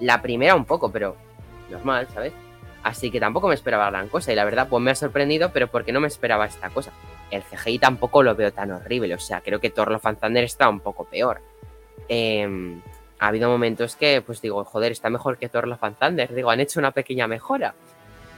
La 0.00 0.22
primera 0.22 0.54
un 0.54 0.64
poco, 0.64 0.90
pero 0.90 1.16
normal, 1.70 2.06
¿sabes? 2.14 2.32
Así 2.82 3.10
que 3.10 3.20
tampoco 3.20 3.48
me 3.48 3.54
esperaba 3.54 3.90
gran 3.90 4.08
cosa 4.08 4.32
y 4.32 4.36
la 4.36 4.44
verdad 4.44 4.66
pues 4.70 4.82
me 4.82 4.90
ha 4.90 4.94
sorprendido, 4.94 5.50
pero 5.52 5.66
porque 5.68 5.92
no 5.92 6.00
me 6.00 6.08
esperaba 6.08 6.46
esta 6.46 6.70
cosa. 6.70 6.92
El 7.30 7.42
CGI 7.42 7.78
tampoco 7.78 8.22
lo 8.22 8.34
veo 8.34 8.52
tan 8.52 8.70
horrible, 8.72 9.12
o 9.14 9.18
sea, 9.18 9.40
creo 9.42 9.60
que 9.60 9.68
Thor 9.70 9.90
Love 9.90 10.06
and 10.06 10.18
Thunder 10.18 10.44
está 10.44 10.68
un 10.68 10.80
poco 10.80 11.04
peor 11.04 11.40
eh, 12.08 12.80
ha 13.20 13.28
habido 13.28 13.50
momentos 13.50 13.96
que, 13.96 14.22
pues 14.22 14.40
digo, 14.40 14.64
joder, 14.64 14.92
está 14.92 15.10
mejor 15.10 15.36
que 15.36 15.48
Thor 15.48 15.68
Love 15.68 15.84
and. 16.00 16.28
Digo, 16.34 16.50
han 16.50 16.60
hecho 16.60 16.80
una 16.80 16.90
pequeña 16.90 17.28
mejora. 17.28 17.74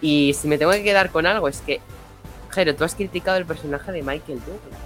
Y 0.00 0.34
si 0.34 0.48
me 0.48 0.58
tengo 0.58 0.72
que 0.72 0.82
quedar 0.82 1.10
con 1.10 1.24
algo, 1.24 1.46
es 1.46 1.60
que, 1.60 1.80
Jero, 2.50 2.74
tú 2.74 2.82
has 2.84 2.96
criticado 2.96 3.38
el 3.38 3.46
personaje 3.46 3.92
de 3.92 4.02
Michael 4.02 4.40
Douglas. 4.40 4.80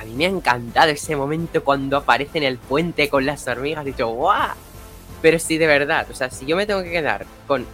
A 0.00 0.04
mí 0.04 0.14
me 0.14 0.26
ha 0.26 0.28
encantado 0.28 0.90
ese 0.90 1.16
momento 1.16 1.64
cuando 1.64 1.96
aparece 1.96 2.38
en 2.38 2.44
el 2.44 2.58
puente 2.58 3.08
con 3.08 3.26
las 3.26 3.46
hormigas. 3.48 3.84
He 3.84 3.90
dicho, 3.90 4.08
¡guau! 4.08 4.54
Pero 5.20 5.38
sí, 5.40 5.58
de 5.58 5.66
verdad, 5.66 6.06
o 6.10 6.14
sea, 6.14 6.30
si 6.30 6.46
yo 6.46 6.56
me 6.56 6.66
tengo 6.66 6.82
que 6.82 6.90
quedar 6.90 7.26
con 7.46 7.66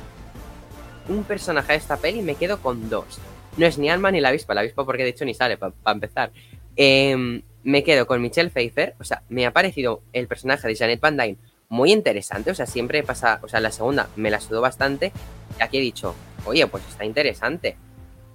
un 1.09 1.25
personaje 1.25 1.73
de 1.73 1.79
esta 1.79 1.99
peli, 1.99 2.23
me 2.23 2.35
quedo 2.37 2.61
con 2.61 2.89
dos. 2.89 3.19
No 3.59 3.67
es 3.67 3.77
ni 3.77 3.91
Alma 3.91 4.11
ni 4.11 4.21
la 4.21 4.29
avispa, 4.29 4.55
la 4.55 4.61
avispa 4.61 4.85
porque 4.85 5.05
de 5.05 5.11
hecho 5.11 5.25
ni 5.25 5.35
sale, 5.35 5.59
para 5.59 5.75
empezar. 5.87 6.31
Em, 6.77 7.43
me 7.65 7.83
quedo 7.85 8.07
con 8.07 8.23
Michelle 8.23 8.51
Pfeiffer, 8.51 8.95
o 8.99 9.05
sea, 9.05 9.23
me 9.29 9.47
ha 9.47 9.53
parecido 9.53 10.03
el 10.13 10.27
personaje 10.27 10.69
de 10.69 10.77
Janet 10.77 11.01
Van 11.01 11.17
Dyne 11.17 11.37
muy 11.69 11.93
interesante, 11.93 12.51
o 12.51 12.55
sea, 12.55 12.67
siempre 12.67 13.03
pasa, 13.03 13.41
o 13.43 13.49
sea, 13.49 13.61
la 13.61 13.71
segunda 13.71 14.09
me 14.17 14.31
la 14.31 14.41
sudó 14.41 14.61
bastante, 14.61 15.13
y 15.59 15.63
aquí 15.63 15.79
he 15.79 15.83
dicho, 15.83 16.15
oye, 16.45 16.67
pues 16.67 16.83
está 16.89 17.05
interesante. 17.05 17.77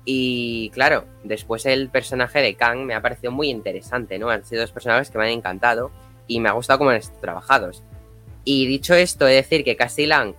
Y 0.05 0.69
claro, 0.71 1.05
después 1.23 1.65
el 1.65 1.89
personaje 1.89 2.41
de 2.41 2.55
Kang 2.55 2.79
me 2.79 2.93
ha 2.93 3.01
parecido 3.01 3.31
muy 3.31 3.49
interesante, 3.49 4.19
¿no? 4.19 4.29
Han 4.29 4.43
sido 4.43 4.61
dos 4.61 4.71
personajes 4.71 5.09
que 5.09 5.17
me 5.17 5.25
han 5.25 5.31
encantado 5.31 5.91
y 6.27 6.41
me 6.41 6.49
ha 6.49 6.53
gustado 6.53 6.79
cómo 6.79 6.89
han 6.89 7.01
trabajados. 7.21 7.83
Y 8.43 8.67
dicho 8.67 8.93
esto, 8.93 9.27
he 9.27 9.31
de 9.31 9.35
decir 9.37 9.63
que 9.63 9.77
Cassie 9.77 10.07
Lang 10.07 10.35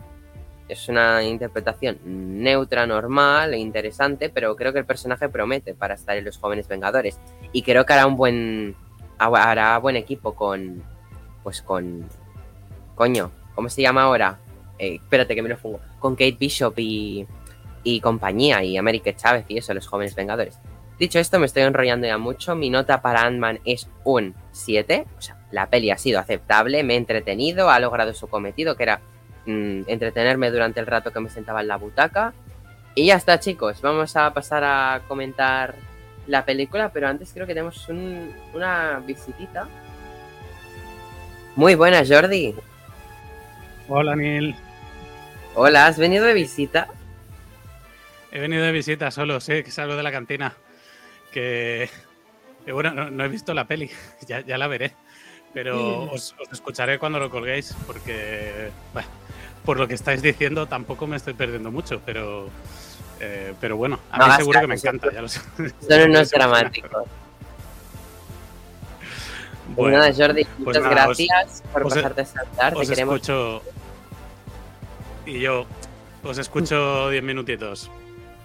es 0.68 0.88
una 0.88 1.23
interpretación 1.23 1.99
neutra, 2.04 2.87
normal 2.87 3.54
e 3.54 3.59
interesante, 3.59 4.30
pero 4.30 4.56
creo 4.56 4.73
que 4.73 4.78
el 4.78 4.87
personaje 4.87 5.28
promete 5.28 5.75
para 5.75 5.94
estar 5.94 6.16
en 6.16 6.25
los 6.25 6.38
jóvenes 6.38 6.68
Vengadores. 6.68 7.21
Y 7.52 7.62
creo 7.62 7.85
que 7.85 7.92
hará 7.92 8.06
un 8.06 8.16
buen. 8.16 8.75
hará 9.18 9.78
buen 9.78 9.97
equipo 9.97 10.35
con. 10.35 10.83
Pues 11.42 11.61
con. 11.61 12.09
Coño, 12.94 13.30
¿cómo 13.54 13.68
se 13.68 13.83
llama 13.83 14.02
ahora? 14.02 14.38
Eh, 14.78 14.97
espérate 14.97 15.35
que 15.35 15.42
me 15.42 15.50
lo 15.50 15.59
pongo. 15.59 15.80
Con 15.99 16.14
Kate 16.14 16.37
Bishop 16.38 16.78
y. 16.78 17.26
y 17.83 18.00
compañía, 18.00 18.62
y 18.64 18.78
América 18.78 19.14
Chávez 19.14 19.44
y 19.49 19.59
eso, 19.59 19.75
los 19.75 19.87
jóvenes 19.87 20.14
Vengadores. 20.14 20.59
Dicho 20.99 21.18
esto, 21.18 21.38
me 21.38 21.47
estoy 21.47 21.64
enrollando 21.64 22.06
ya 22.06 22.16
mucho. 22.16 22.54
Mi 22.54 22.71
nota 22.71 23.02
para 23.02 23.23
Ant-Man 23.23 23.61
es 23.64 23.90
un 24.04 24.35
7. 24.52 25.06
O 25.18 25.21
sea, 25.21 25.37
la 25.50 25.68
peli 25.68 25.90
ha 25.90 25.99
sido 25.99 26.21
aceptable, 26.21 26.85
me 26.85 26.94
he 26.94 26.97
entretenido, 26.97 27.68
ha 27.68 27.80
logrado 27.80 28.14
su 28.14 28.28
cometido, 28.28 28.76
que 28.76 28.85
era 28.85 29.00
mm, 29.46 29.82
entretenerme 29.86 30.50
durante 30.50 30.80
el 30.80 30.86
rato 30.86 31.12
que 31.12 31.20
me 31.20 31.30
sentaba 31.30 31.60
en 31.60 31.68
la 31.68 31.76
butaca. 31.76 32.32
Y 32.94 33.06
ya 33.06 33.16
está, 33.16 33.40
chicos. 33.40 33.80
Vamos 33.82 34.16
a 34.16 34.32
pasar 34.32 34.62
a 34.64 35.00
comentar 35.08 35.74
la 36.26 36.44
película, 36.44 36.90
pero 36.92 37.08
antes 37.08 37.32
creo 37.32 37.46
que 37.46 37.54
tenemos 37.54 37.88
un- 37.88 38.32
una 38.54 39.00
visitita. 39.04 39.66
Muy 41.56 41.74
buena, 41.74 42.02
Jordi. 42.06 42.54
Hola, 43.88 44.16
Neil. 44.16 44.54
Hola, 45.54 45.86
¿has 45.86 45.98
venido 45.98 46.24
de 46.24 46.34
visita? 46.34 46.88
He 48.32 48.40
venido 48.40 48.64
de 48.64 48.72
visita 48.72 49.10
solo, 49.10 49.40
sí, 49.40 49.62
que 49.62 49.70
salgo 49.70 49.94
de 49.94 50.02
la 50.02 50.10
cantina. 50.10 50.54
Que, 51.32 51.88
que 52.64 52.72
bueno, 52.72 52.90
no, 52.92 53.10
no 53.10 53.24
he 53.24 53.28
visto 53.28 53.54
la 53.54 53.66
peli, 53.66 53.90
ya, 54.26 54.40
ya 54.40 54.58
la 54.58 54.66
veré. 54.66 54.92
Pero 55.52 56.10
os, 56.10 56.34
os 56.40 56.52
escucharé 56.52 56.98
cuando 56.98 57.20
lo 57.20 57.30
colguéis, 57.30 57.76
porque 57.86 58.70
bueno, 58.92 59.08
por 59.64 59.78
lo 59.78 59.88
que 59.88 59.94
estáis 59.94 60.23
diciendo 60.23 60.66
tampoco 60.66 61.06
me 61.06 61.16
estoy 61.16 61.35
perdiendo 61.35 61.71
mucho, 61.71 62.00
pero, 62.04 62.49
eh, 63.21 63.54
pero 63.61 63.76
bueno, 63.76 63.99
a 64.11 64.18
No 64.18 64.26
mí 64.28 64.33
seguro 64.37 64.61
que 64.61 64.66
me 64.66 64.75
encanta. 64.75 65.12
Ya 65.12 65.23
lo 65.23 65.28
sé. 65.28 65.40
Son 65.88 66.11
unos 66.11 66.30
dramáticos. 66.30 67.04
Bueno, 69.76 69.97
nada, 69.99 70.12
Jordi, 70.14 70.47
muchas 70.59 70.83
nada, 70.83 71.09
os- 71.09 71.16
gracias 71.18 71.62
por 71.73 71.87
os- 71.87 71.94
pasarte 71.94 72.21
a 72.21 72.25
saltar. 72.26 72.75
Te 72.75 72.78
os 72.80 72.88
queremos. 72.88 73.14
escucho. 73.14 73.62
Y 75.26 75.40
yo 75.40 75.64
os 76.23 76.38
escucho 76.38 77.09
10 77.11 77.23
minutitos. 77.23 77.90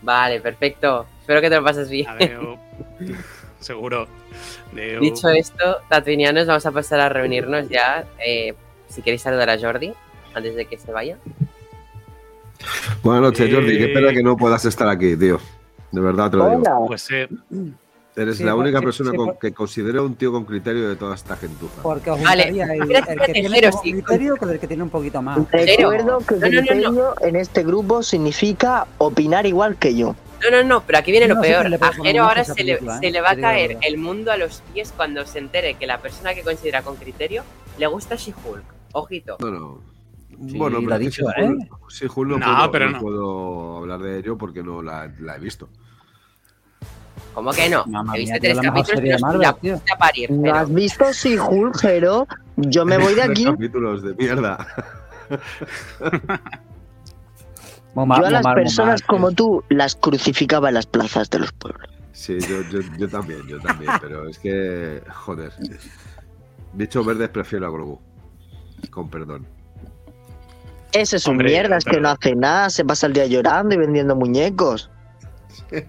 Vale, 0.01 0.39
perfecto. 0.39 1.05
Espero 1.19 1.41
que 1.41 1.49
te 1.49 1.57
lo 1.57 1.63
pases 1.63 1.89
bien. 1.89 2.07
Seguro. 3.59 4.07
Dicho 5.01 5.27
esto, 5.29 5.79
tatuinianos, 5.89 6.47
vamos 6.47 6.65
a 6.65 6.71
pasar 6.71 7.01
a 7.01 7.09
reunirnos 7.09 7.67
ya. 7.67 8.05
Eh, 8.25 8.55
si 8.87 9.01
queréis 9.01 9.21
saludar 9.21 9.49
a 9.49 9.59
Jordi 9.59 9.93
antes 10.33 10.55
de 10.55 10.65
que 10.65 10.77
se 10.77 10.91
vaya. 10.91 11.17
Buenas 13.03 13.21
noches, 13.23 13.53
Jordi. 13.53 13.77
Qué 13.77 13.85
Eh. 13.85 13.93
pena 13.93 14.11
que 14.11 14.23
no 14.23 14.35
puedas 14.35 14.65
estar 14.65 14.87
aquí, 14.89 15.15
tío. 15.15 15.39
De 15.91 16.01
verdad 16.01 16.29
te 16.29 16.37
lo 16.37 16.49
digo. 16.49 16.61
Hola. 16.61 16.75
Pues 16.87 17.07
eh, 17.11 17.27
Eres 18.15 18.37
Sí, 18.37 18.43
la 18.43 18.51
por- 18.51 18.63
única 18.63 18.81
persona 18.81 19.11
sí, 19.11 19.17
con- 19.17 19.25
por- 19.27 19.39
que 19.39 19.53
considero 19.53 20.03
un 20.05 20.15
tío 20.15 20.31
con 20.33 20.43
criterio 20.43 20.89
de 20.89 20.97
toda 20.97 21.15
esta 21.15 21.37
gentuza. 21.37 21.81
Porque 21.81 22.09
os 22.11 22.21
Vale, 22.21 22.49
el, 22.49 22.55
que 22.55 23.31
tiene 23.31 23.71
sí. 23.71 23.93
criterio 23.93 24.35
con 24.35 24.49
el 24.49 24.59
que 24.59 24.67
tiene 24.67 24.83
un 24.83 24.89
poquito 24.89 25.21
más. 25.21 25.39
Recuerdo 25.51 26.17
que 26.27 26.35
No, 26.35 26.91
no, 26.91 26.91
no, 26.91 27.13
en 27.21 27.35
este 27.37 27.63
grupo 27.63 28.03
significa 28.03 28.87
opinar 28.97 29.45
igual 29.45 29.77
que 29.77 29.95
yo. 29.95 30.15
No, 30.43 30.51
no, 30.51 30.63
no, 30.65 30.81
pero 30.85 30.97
aquí 30.99 31.11
viene 31.11 31.27
lo 31.29 31.39
peor. 31.39 31.67
A 31.81 31.93
Jero 31.93 32.23
ahora 32.23 32.43
se 32.43 32.61
le, 32.63 32.73
¿eh? 32.73 32.79
se 32.99 33.09
le 33.11 33.21
va 33.21 33.31
a 33.31 33.35
caer 33.37 33.77
el 33.83 33.97
mundo 33.97 34.33
a 34.33 34.37
los 34.37 34.63
pies 34.73 34.91
cuando 34.97 35.25
se 35.25 35.39
entere 35.39 35.75
que 35.75 35.87
la 35.87 35.99
persona 36.01 36.33
que 36.33 36.41
considera 36.41 36.81
con 36.81 36.97
criterio 36.97 37.43
le 37.77 37.87
gusta 37.87 38.15
She-Hulk. 38.15 38.63
Ojito. 38.93 39.37
No, 39.39 39.51
no. 39.51 39.81
Sí, 40.47 40.57
bueno, 40.57 40.77
lo 40.79 40.83
pero 40.83 40.93
ha 40.93 40.97
es 40.97 40.99
que 40.99 41.05
dicho, 41.05 41.25
si 41.25 41.41
Hulk- 41.41 41.63
¿eh? 41.63 41.69
si 41.89 42.05
Hulk 42.05 42.29
no, 42.29 42.37
No, 42.37 42.45
puedo, 42.57 42.71
pero 42.71 42.85
no 42.85 42.91
no. 42.91 42.99
puedo 42.99 43.77
hablar 43.79 43.99
de 44.01 44.19
ello 44.19 44.37
porque 44.37 44.63
no 44.63 44.81
la, 44.81 45.11
la 45.19 45.35
he 45.35 45.39
visto. 45.39 45.67
¿Cómo 47.33 47.51
que 47.51 47.69
no? 47.69 47.85
Mamma 47.85 48.15
He 48.15 48.23
mía, 48.23 48.33
visto 48.33 48.39
tío, 48.47 48.53
tres 48.53 48.65
capítulos 48.65 49.01
de 49.01 49.07
pero 49.09 49.19
Marvel, 49.19 49.41
la 49.41 49.53
tío. 49.53 49.77
puse 49.79 49.93
a 49.93 49.97
parir, 49.97 50.31
¿No 50.31 50.41
Jero. 50.43 50.55
has 50.55 50.73
visto 50.73 51.13
si? 51.13 51.35
Yo 52.57 52.85
me 52.85 52.97
voy 52.97 53.13
de 53.15 53.21
Tres 53.21 53.29
aquí. 53.31 53.45
capítulos 53.45 54.01
de 54.03 54.13
mierda. 54.15 54.67
Yo 57.95 58.25
a 58.25 58.29
las 58.31 58.45
personas 58.53 59.01
como 59.01 59.31
tú 59.31 59.63
las 59.69 59.95
crucificaba 59.95 60.69
en 60.69 60.75
las 60.75 60.85
plazas 60.85 61.29
de 61.29 61.39
los 61.39 61.51
pueblos. 61.51 61.89
Sí, 62.13 62.37
yo, 62.39 62.61
yo, 62.69 62.79
yo 62.97 63.07
también, 63.09 63.45
yo 63.47 63.59
también. 63.59 63.91
Pero 64.01 64.27
es 64.27 64.37
que, 64.39 65.01
joder. 65.13 65.51
Bicho 66.73 67.03
verdes 67.03 67.29
prefiero 67.29 67.67
a 67.67 67.71
Grogu. 67.71 67.99
Con 68.91 69.09
perdón. 69.09 69.45
Ese 70.91 71.17
es 71.17 71.25
un 71.27 71.33
Hombre, 71.33 71.49
mierda, 71.49 71.77
es 71.77 71.85
que 71.85 71.99
no 71.99 72.09
hace 72.09 72.35
nada, 72.35 72.69
se 72.69 72.83
pasa 72.83 73.07
el 73.07 73.13
día 73.13 73.25
llorando 73.27 73.75
y 73.75 73.77
vendiendo 73.77 74.15
muñecos. 74.15 74.89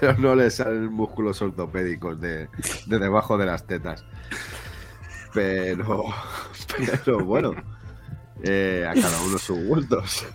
Pero 0.00 0.14
no 0.18 0.34
le 0.34 0.50
salen 0.50 0.92
músculos 0.92 1.40
ortopédicos 1.42 2.20
de, 2.20 2.48
de 2.86 2.98
debajo 2.98 3.36
de 3.38 3.46
las 3.46 3.66
tetas. 3.66 4.04
Pero, 5.32 6.04
pero 7.04 7.24
bueno, 7.24 7.54
eh, 8.42 8.86
a 8.88 8.94
cada 8.94 9.20
uno 9.22 9.38
sus 9.38 9.64
gustos. 9.66 10.26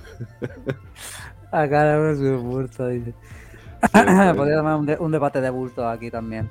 A 1.52 1.68
cada 1.68 2.00
uno 2.00 2.15
su 2.15 2.44
bulto, 2.44 2.88
dice. 2.89 3.12
Podría 3.92 4.58
tomar 4.58 4.76
un, 4.76 4.86
de- 4.86 4.98
un 4.98 5.12
debate 5.12 5.42
de 5.42 5.50
bulto 5.50 5.88
aquí 5.89 6.12
también. 6.12 6.48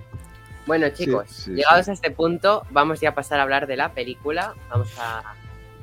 Bueno, 0.67 0.88
chicos, 0.88 1.29
sí, 1.31 1.53
llegados 1.53 1.85
sí. 1.85 1.93
a 1.93 1.95
este 1.95 2.11
punto, 2.11 2.64
vamos 2.73 2.99
ya 3.01 3.11
a 3.11 3.14
pasar 3.14 3.38
a 3.38 3.45
hablar 3.45 3.69
de 3.69 3.77
la 3.77 3.93
película. 3.95 4.55
Vamos 4.69 4.93
a 4.99 5.23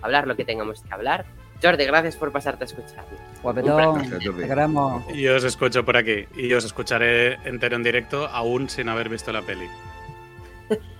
hablar 0.05 0.27
lo 0.27 0.35
que 0.35 0.45
tengamos 0.45 0.81
que 0.81 0.93
hablar. 0.93 1.25
Jordi, 1.61 1.85
gracias 1.85 2.15
por 2.17 2.31
pasarte 2.31 2.63
a 2.63 2.67
escuchar. 2.67 3.05
Guapetón, 3.41 4.09
te 4.19 4.47
queremos. 4.47 5.03
y 5.13 5.27
os 5.27 5.43
escucho 5.43 5.83
por 5.85 5.97
aquí. 5.97 6.25
Y 6.35 6.51
os 6.53 6.65
escucharé 6.65 7.35
entero 7.47 7.75
en 7.75 7.83
directo, 7.83 8.27
aún 8.27 8.69
sin 8.69 8.89
haber 8.89 9.09
visto 9.09 9.31
la 9.31 9.41
peli. 9.41 9.67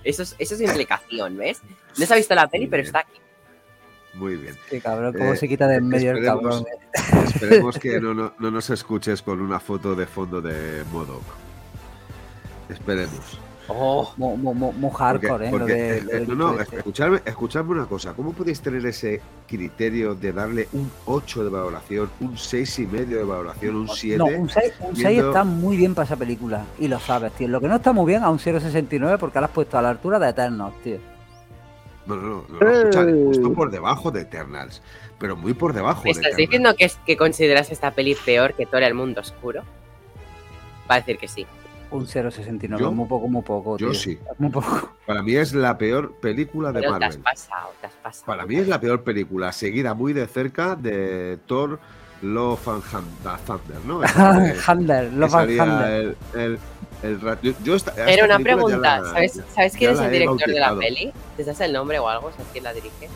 Eso 0.04 0.22
es, 0.22 0.34
eso 0.38 0.54
es 0.54 0.60
implicación, 0.60 1.36
¿ves? 1.36 1.60
No 1.98 2.06
se 2.06 2.12
ha 2.12 2.16
visto 2.16 2.34
la 2.34 2.46
peli, 2.48 2.66
pero 2.68 2.82
está 2.84 3.00
aquí. 3.00 3.18
Muy 4.14 4.36
bien. 4.36 4.56
Qué 4.70 4.80
cabrón, 4.80 5.12
cómo 5.12 5.34
Eh, 5.34 5.36
se 5.36 5.46
quita 5.46 5.66
de 5.66 5.76
en 5.76 5.88
medio 5.88 6.12
el 6.12 6.18
esperemos- 6.18 6.62
cabrón. 6.64 6.64
eh. 6.72 7.24
Esperemos 7.26 7.78
que 7.78 8.00
no, 8.00 8.14
no- 8.14 8.32
no 8.38 8.50
nos 8.50 8.70
escuches 8.70 9.20
con 9.20 9.40
una 9.42 9.60
foto 9.60 9.94
de 9.94 10.06
fondo 10.06 10.40
de 10.40 10.84
Modoc. 10.90 11.22
Esperemos. 12.70 13.38
Oh, 13.68 14.12
Porque- 14.16 14.96
hardcore, 14.96 15.48
¿eh? 15.48 15.50
Lo 15.50 15.58
porque, 15.58 15.74
de- 15.74 16.26
no, 16.28 16.34
no, 16.34 16.60
escuchadme, 16.60 17.20
escuchadme 17.24 17.72
una 17.72 17.86
cosa. 17.86 18.12
¿Cómo 18.14 18.32
podéis 18.32 18.60
tener 18.60 18.84
ese 18.86 19.20
criterio 19.48 20.14
de 20.14 20.32
darle 20.32 20.68
un 20.72 20.90
8 21.06 21.42
de 21.44 21.50
valoración, 21.50 22.10
un 22.20 22.38
6 22.38 22.78
y 22.78 22.86
medio 22.86 23.18
de 23.18 23.24
valoración, 23.24 23.74
un 23.76 23.88
7? 23.88 24.18
No, 24.18 24.26
un 24.26 24.48
6, 24.48 24.72
un 24.80 24.94
6 24.96 25.08
viendo- 25.08 25.28
está 25.30 25.44
muy 25.44 25.76
bien 25.76 25.94
para 25.94 26.06
esa 26.06 26.16
película. 26.16 26.64
Y 26.78 26.86
lo 26.88 27.00
sabes, 27.00 27.32
tío. 27.32 27.48
Lo 27.48 27.60
que 27.60 27.66
no 27.68 27.76
está 27.76 27.92
muy 27.92 28.06
bien 28.06 28.22
a 28.22 28.30
un 28.30 28.38
0.69 28.38 29.18
porque 29.18 29.38
lo 29.40 29.46
has 29.46 29.50
puesto 29.50 29.76
a 29.78 29.82
la 29.82 29.90
altura 29.90 30.18
de 30.20 30.28
Eternos, 30.30 30.72
tío. 30.84 30.98
No, 32.06 32.14
no, 32.14 32.44
no, 32.48 32.60
no, 32.60 32.70
escuchad, 32.70 33.08
Eh. 33.08 33.24
justo 33.26 33.52
por 33.52 33.70
debajo 33.70 34.12
de 34.12 34.20
Eternals. 34.20 34.80
Pero 35.18 35.34
muy 35.34 35.54
por 35.54 35.72
debajo 35.72 36.02
¿me 36.04 36.04
de 36.04 36.10
estás 36.10 36.26
Eternals. 36.26 36.36
diciendo 36.50 36.74
que, 36.76 36.84
es, 36.84 36.98
que 37.04 37.16
consideras 37.16 37.72
esta 37.72 37.90
peli 37.90 38.14
peor 38.14 38.54
que 38.54 38.64
Thor 38.66 38.84
el 38.84 38.94
mundo 38.94 39.22
oscuro? 39.22 39.62
Va 40.88 40.94
a 40.96 40.98
decir 40.98 41.18
que 41.18 41.26
sí. 41.26 41.46
Un 41.90 42.04
0.69, 42.06 42.78
¿Yo? 42.78 42.90
muy 42.92 43.06
poco, 43.06 43.28
muy 43.28 43.42
poco. 43.42 43.78
Yo 43.78 43.90
tío. 43.90 43.94
sí. 43.94 44.18
Muy 44.38 44.50
poco. 44.50 44.90
Para 45.06 45.22
mí 45.22 45.36
es 45.36 45.52
la 45.54 45.78
peor 45.78 46.14
película 46.20 46.72
de 46.72 46.80
Pero 46.80 46.98
te 46.98 47.04
has 47.04 47.18
Marvel. 47.18 47.20
pasado, 47.22 47.72
te 47.80 47.86
has 47.86 47.92
pasado. 47.94 48.26
Para 48.26 48.44
mí 48.46 48.56
es 48.56 48.66
la 48.68 48.80
peor 48.80 49.02
película, 49.04 49.52
seguida 49.52 49.94
muy 49.94 50.12
de 50.12 50.26
cerca 50.26 50.74
de 50.74 51.38
Thor 51.46 51.78
Love 52.22 52.68
and 52.68 52.82
Thunder, 53.46 53.84
¿no? 53.86 54.00
Que 54.00 54.06
Love 55.16 55.34
and 55.34 55.60
Handler. 55.60 56.16
el, 56.34 56.40
el, 56.40 56.58
el 57.02 57.20
ra- 57.20 57.38
yo, 57.40 57.52
yo 57.62 57.74
esta- 57.76 57.92
a 57.92 57.94
esta 57.94 58.10
Era 58.10 58.24
una 58.24 58.38
pregunta, 58.40 58.78
la- 58.78 59.04
¿sabes, 59.04 59.40
¿sabes 59.54 59.76
quién 59.76 59.92
es 59.92 60.00
el 60.00 60.10
director 60.10 60.48
de 60.48 60.58
la 60.60 60.76
peli? 60.76 61.12
¿Te 61.36 61.44
sabes 61.44 61.60
el 61.60 61.72
nombre 61.72 61.98
o 62.00 62.08
algo? 62.08 62.32
¿Sabes 62.32 62.46
quién 62.52 62.64
la 62.64 62.72
dirige? 62.72 63.08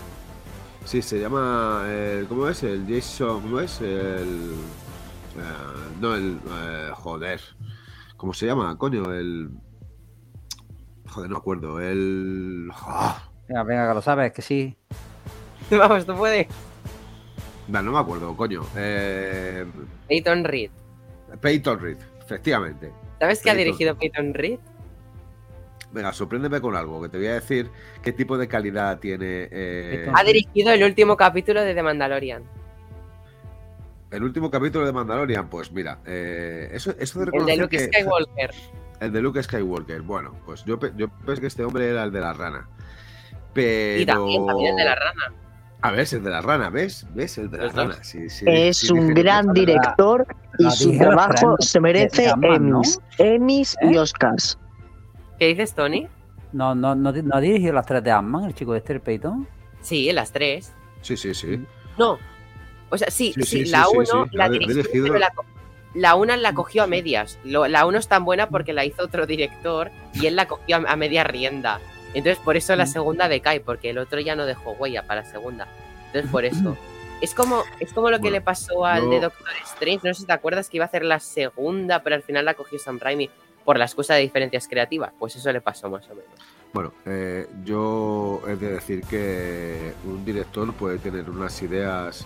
Sí, 0.85 1.03
se 1.03 1.19
llama. 1.19 1.83
eh, 1.87 2.25
¿Cómo 2.29 2.49
es? 2.49 2.63
El 2.63 2.85
Jason. 2.89 3.41
¿Cómo 3.43 3.61
es? 3.61 3.81
El. 3.81 4.55
eh, 5.37 5.43
no, 6.01 6.15
el. 6.15 6.39
eh, 6.49 6.91
joder. 6.95 7.41
¿Cómo 8.21 8.35
se 8.35 8.45
llama? 8.45 8.77
Coño, 8.77 9.11
el. 9.15 9.49
Joder, 11.09 11.31
no 11.31 11.37
me 11.37 11.39
acuerdo. 11.39 11.81
El. 11.81 12.71
ah, 12.75 13.31
Venga, 13.49 13.63
venga, 13.63 13.89
que 13.89 13.95
lo 13.95 14.03
sabes, 14.03 14.31
que 14.33 14.43
sí. 14.43 14.77
Vamos, 15.71 16.05
tú 16.05 16.15
puedes. 16.15 16.47
no, 17.69 17.81
no 17.81 17.93
me 17.93 17.99
acuerdo, 17.99 18.37
coño. 18.37 18.61
Eh, 18.77 19.65
Peyton 20.07 20.45
Reed. 20.45 20.71
Peyton 21.41 21.81
Reed, 21.81 21.97
efectivamente. 22.21 22.93
¿Sabes 23.19 23.41
qué 23.43 23.51
ha 23.51 23.55
dirigido 23.55 23.97
Peyton 23.97 24.35
Reed? 24.35 24.59
Venga, 25.91 26.13
sorpréndeme 26.13 26.61
con 26.61 26.77
algo, 26.77 27.01
que 27.01 27.09
te 27.09 27.17
voy 27.17 27.29
a 27.29 27.35
decir 27.35 27.71
qué 28.03 28.13
tipo 28.13 28.37
de 28.37 28.47
calidad 28.49 28.99
tiene. 28.99 29.49
eh, 29.51 30.11
Ha 30.15 30.25
dirigido 30.25 30.73
el 30.73 30.85
último 30.85 31.17
capítulo 31.17 31.63
de 31.63 31.75
The 31.75 31.83
Mandalorian. 31.83 32.43
El 34.11 34.23
último 34.23 34.51
capítulo 34.51 34.87
de 34.87 34.93
Mandalorian. 34.93 35.49
Pues 35.49 35.71
mira, 35.73 35.99
eh, 36.07 36.71
eso, 36.73 36.95
eso 36.99 37.19
de 37.21 37.25
El 37.27 37.33
reconocer 37.33 37.57
de 37.57 37.63
Luke 37.63 37.77
que- 37.77 37.85
Skywalker. 38.01 38.51
El 39.01 39.13
de 39.13 39.23
Luke 39.23 39.43
Skywalker. 39.43 40.03
Bueno, 40.03 40.35
pues 40.45 40.65
yo, 40.65 40.79
yo 40.97 41.09
pensé 41.25 41.41
que 41.41 41.47
este 41.47 41.65
hombre 41.65 41.89
era 41.89 42.05
el 42.05 42.13
de 42.13 42.21
la 42.21 42.33
rana. 42.33 42.69
Pero. 43.55 44.01
Y 44.03 44.07
también, 44.07 44.47
también 44.47 44.71
el 44.73 44.77
de 44.77 44.85
la 44.85 44.95
rana. 44.95 45.33
A 45.83 45.91
ver, 45.93 46.01
es 46.01 46.13
el 46.13 46.23
de 46.23 46.31
la 46.31 46.43
rana, 46.43 46.69
¿ves? 46.69 47.07
¿Ves? 47.15 47.39
El 47.39 47.51
de 47.51 47.57
la 47.57 47.65
dos. 47.65 47.75
rana. 47.75 48.05
Sí, 48.05 48.29
sí, 48.29 48.45
Es 48.47 48.77
sí, 48.79 48.93
un 48.93 49.15
gran 49.15 49.51
director 49.55 50.27
y 50.59 50.65
la 50.65 50.71
su 50.73 50.97
trabajo 50.99 51.57
se 51.61 51.81
merece. 51.81 52.31
Emmys, 52.43 53.01
Emmys 53.19 53.77
y 53.81 53.95
¿Eh? 53.95 53.99
Oscars. 53.99 54.59
¿Qué 55.39 55.47
dices, 55.47 55.75
Tony? 55.75 56.07
No, 56.53 56.75
no, 56.75 56.95
no, 56.95 57.13
no 57.13 57.35
ha 57.35 57.41
dirigido 57.41 57.73
las 57.73 57.87
tres 57.87 58.05
de 58.05 58.11
Ant-Man, 58.11 58.45
el 58.45 58.55
chico 58.55 58.73
de 58.73 58.79
este, 58.79 58.93
el 58.93 59.01
Peyton. 59.01 59.49
Sí, 59.81 60.13
las 60.13 60.33
tres. 60.33 60.75
Sí, 61.01 61.17
sí, 61.17 61.33
sí. 61.33 61.65
No. 61.99 62.19
O 62.91 62.99
sea, 62.99 63.11
sí, 63.11 63.33
Sí, 63.35 63.43
sí, 63.43 63.47
sí, 63.61 63.65
sí, 63.67 63.71
la 63.71 63.85
sí, 63.85 63.91
1 63.97 64.05
sí. 64.31 64.37
la 64.37 64.49
dirigió, 64.49 64.83
pero 65.05 65.19
la, 65.95 66.15
una 66.15 66.37
la 66.37 66.53
cogió 66.55 66.83
a 66.83 66.87
medias. 66.87 67.39
Lo- 67.45 67.67
la 67.69 67.87
1 67.87 67.99
es 67.99 68.09
tan 68.09 68.25
buena 68.25 68.49
porque 68.49 68.73
la 68.73 68.85
hizo 68.85 69.03
otro 69.05 69.27
director 69.27 69.91
y 70.15 70.27
él 70.27 70.37
la 70.37 70.47
cogió 70.47 70.77
a, 70.77 70.93
a 70.93 70.97
media 70.97 71.25
rienda. 71.25 71.81
Entonces, 72.15 72.39
por 72.45 72.57
eso 72.57 72.75
la 72.77 72.85
Mm. 72.85 72.89
segunda 72.89 73.29
decae, 73.29 73.61
porque 73.61 73.91
el 73.91 73.99
otro 73.99 74.19
ya 74.21 74.35
no 74.37 74.45
dejó 74.47 74.73
huella 74.73 75.05
para 75.07 75.23
la 75.23 75.31
segunda. 75.31 75.69
Entonces, 76.07 76.31
por 76.31 76.45
eso. 76.45 76.77
Es 77.21 77.35
como, 77.35 77.63
es 77.81 77.93
como 77.93 78.11
lo 78.11 78.19
que 78.21 78.31
le 78.31 78.41
pasó 78.41 78.85
al 78.87 79.11
de 79.11 79.21
Doctor 79.21 79.47
Strange. 79.65 80.09
No 80.09 80.15
sé 80.15 80.23
si 80.23 80.27
te 80.27 80.33
acuerdas 80.33 80.69
que 80.71 80.79
iba 80.79 80.87
a 80.87 80.89
hacer 80.89 81.05
la 81.05 81.21
segunda, 81.21 82.03
pero 82.03 82.17
al 82.17 82.23
final 82.23 82.47
la 82.47 82.55
cogió 82.55 82.79
Sam 82.79 82.99
Raimi 82.99 83.29
por 83.65 83.79
la 83.79 83.85
excusa 83.85 84.15
de 84.15 84.23
diferencias 84.23 84.67
creativas. 84.67 85.13
Pues 85.19 85.37
eso 85.37 85.53
le 85.53 85.61
pasó 85.61 85.91
más 85.91 86.05
o 86.07 86.15
menos. 86.15 86.31
Bueno, 86.73 86.95
eh, 87.05 87.47
yo 87.63 88.41
he 88.49 88.57
de 88.57 88.73
decir 88.73 89.03
que 89.03 89.93
un 90.07 90.25
director 90.25 90.73
puede 90.73 90.99
tener 90.99 91.29
unas 91.29 91.61
ideas 91.63 92.25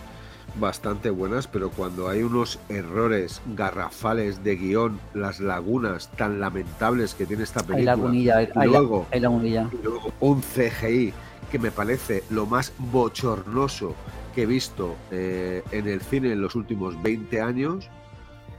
bastante 0.59 1.09
buenas, 1.09 1.47
pero 1.47 1.69
cuando 1.69 2.07
hay 2.09 2.23
unos 2.23 2.59
errores 2.69 3.41
garrafales 3.55 4.43
de 4.43 4.55
guion, 4.55 4.99
las 5.13 5.39
lagunas 5.39 6.09
tan 6.17 6.39
lamentables 6.39 7.13
que 7.13 7.25
tiene 7.25 7.43
esta 7.43 7.59
Hay 7.61 7.65
película, 7.67 7.95
lagunilla, 7.95 8.37
hay, 8.37 8.45
y 8.45 8.59
hay 8.59 8.69
la- 8.71 8.79
luego, 8.79 9.05
hay 9.11 9.19
lagunilla. 9.19 9.69
y 9.71 9.83
luego 9.83 10.11
un 10.19 10.41
CGI 10.41 11.13
que 11.51 11.59
me 11.59 11.71
parece 11.71 12.23
lo 12.29 12.45
más 12.45 12.73
bochornoso 12.77 13.95
que 14.33 14.43
he 14.43 14.45
visto 14.45 14.95
eh, 15.11 15.63
en 15.71 15.87
el 15.87 16.01
cine 16.01 16.31
en 16.31 16.41
los 16.41 16.55
últimos 16.55 17.01
20 17.01 17.39
años. 17.41 17.89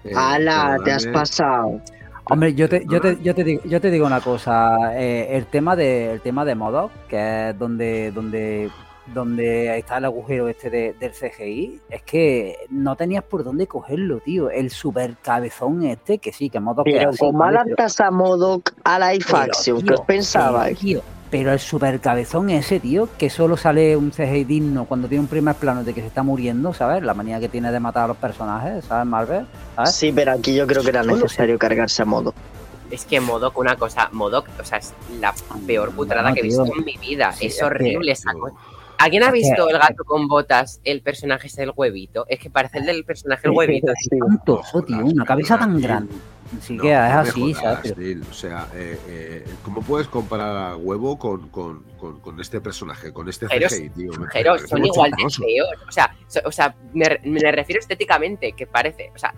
eh, 0.04 0.12
¡Hala! 0.14 0.78
Te 0.84 0.92
has 0.92 1.06
pasado. 1.06 1.80
Hombre, 2.28 2.54
yo 2.54 2.68
te, 2.68 2.84
yo 2.88 3.00
te, 3.00 3.18
yo 3.22 3.34
te, 3.34 3.44
digo, 3.44 3.62
yo 3.64 3.80
te 3.80 3.90
digo 3.90 4.06
una 4.06 4.20
cosa. 4.20 4.98
eh, 5.00 5.28
el 5.36 5.46
tema 5.46 5.76
de, 5.76 6.12
el 6.12 6.20
tema 6.20 6.44
de 6.44 6.54
Modoc, 6.54 6.90
que 7.08 7.50
es 7.50 7.58
donde, 7.58 8.10
donde, 8.12 8.70
donde 9.14 9.78
está 9.78 9.98
el 9.98 10.04
agujero 10.06 10.48
este 10.48 10.70
de- 10.70 10.94
del 10.98 11.12
CGI, 11.12 11.80
es 11.90 12.02
que 12.02 12.56
no 12.70 12.96
tenías 12.96 13.24
por 13.24 13.44
dónde 13.44 13.66
cogerlo, 13.66 14.18
tío. 14.20 14.50
El 14.50 14.70
super 14.70 15.14
cabezón 15.22 15.84
este, 15.84 16.18
que 16.18 16.32
sí, 16.32 16.50
que 16.50 16.60
Modoc 16.60 16.86
es 16.88 16.94
Pero 16.98 17.10
así, 17.10 17.18
adaptas 17.24 18.00
a 18.00 18.10
Modoc 18.10 18.72
a 18.84 18.98
pero, 18.98 19.38
action, 19.42 19.78
¿qué 19.78 19.84
tío, 19.84 19.94
os 19.94 20.00
pensabais? 20.02 20.76
pero, 20.78 20.80
tío, 20.80 21.02
pero 21.30 21.52
el 21.52 21.58
super 21.58 22.00
cabezón 22.00 22.50
ese, 22.50 22.80
tío, 22.80 23.08
que 23.18 23.30
solo 23.30 23.56
sale 23.56 23.96
un 23.96 24.10
CGI 24.10 24.44
digno 24.44 24.84
cuando 24.86 25.08
tiene 25.08 25.22
un 25.22 25.28
primer 25.28 25.54
plano 25.56 25.82
de 25.84 25.92
que 25.94 26.00
se 26.00 26.06
está 26.08 26.22
muriendo, 26.22 26.72
¿sabes? 26.74 27.02
La 27.02 27.14
manía 27.14 27.40
que 27.40 27.48
tiene 27.48 27.70
de 27.72 27.80
matar 27.80 28.04
a 28.04 28.08
los 28.08 28.16
personajes, 28.16 28.84
¿sabes, 28.84 29.06
Marvel? 29.06 29.46
¿Sabes? 29.76 29.92
Sí, 29.94 30.12
pero 30.12 30.32
aquí 30.32 30.54
yo 30.54 30.66
creo 30.66 30.82
que 30.82 30.90
era 30.90 31.02
necesario 31.02 31.58
cargarse 31.58 32.02
a 32.02 32.04
Modoc. 32.04 32.34
Es 32.90 33.04
que 33.04 33.18
Modoc, 33.20 33.58
una 33.58 33.74
cosa, 33.74 34.08
Modoc, 34.12 34.46
o 34.60 34.64
sea, 34.64 34.78
es 34.78 34.94
la 35.20 35.34
peor 35.66 35.90
putrada 35.90 36.32
que 36.32 36.38
he 36.38 36.42
visto 36.44 36.64
en 36.64 36.84
mi 36.84 36.96
vida. 36.96 37.32
Sí, 37.32 37.46
es 37.46 37.54
es 37.54 37.58
que- 37.58 37.64
horrible 37.64 38.12
esa 38.12 38.32
cosa. 38.32 38.54
¿Alguien 38.98 39.22
ha 39.22 39.26
es 39.26 39.32
que- 39.32 39.38
visto 39.38 39.68
el 39.68 39.78
gato 39.78 40.04
con 40.04 40.26
botas, 40.28 40.80
el 40.84 41.02
personaje 41.02 41.46
es 41.48 41.58
el 41.58 41.72
huevito? 41.74 42.24
Es 42.28 42.38
que 42.40 42.50
parece 42.50 42.78
el 42.78 42.86
del 42.86 43.04
personaje 43.04 43.46
el 43.48 43.52
huevito. 43.54 43.92
Sí. 43.98 44.18
Tanto, 44.18 44.60
eso, 44.62 44.82
tío, 44.82 44.98
una 45.04 45.24
cabeza 45.24 45.58
tan 45.58 45.80
grande. 45.80 46.14
Así 46.58 46.74
No, 46.76 46.82
que 46.84 46.92
es 46.92 46.98
así, 47.00 47.52
jodas, 47.54 47.74
¿sabes? 47.78 47.96
Neil. 47.98 48.22
O 48.30 48.32
sea, 48.32 48.68
eh, 48.74 48.98
eh, 49.08 49.44
¿cómo 49.64 49.82
puedes 49.82 50.06
comparar 50.06 50.56
a 50.56 50.76
Huevo 50.76 51.18
con, 51.18 51.48
con, 51.48 51.82
con, 51.98 52.20
con 52.20 52.40
este 52.40 52.60
personaje, 52.60 53.12
con 53.12 53.28
este 53.28 53.48
Pero- 53.48 53.68
CGI, 53.68 53.90
tío? 53.90 54.12
Son 54.68 54.84
igual 54.84 55.10
de 55.10 55.28
feos. 55.28 55.68
O 55.88 55.90
sea, 55.92 56.14
so- 56.28 56.40
o 56.44 56.52
sea 56.52 56.72
me, 56.94 57.18
me 57.24 57.40
refiero 57.52 57.80
estéticamente, 57.80 58.52
que 58.52 58.66
parece. 58.66 59.10
O 59.14 59.18
sea, 59.18 59.34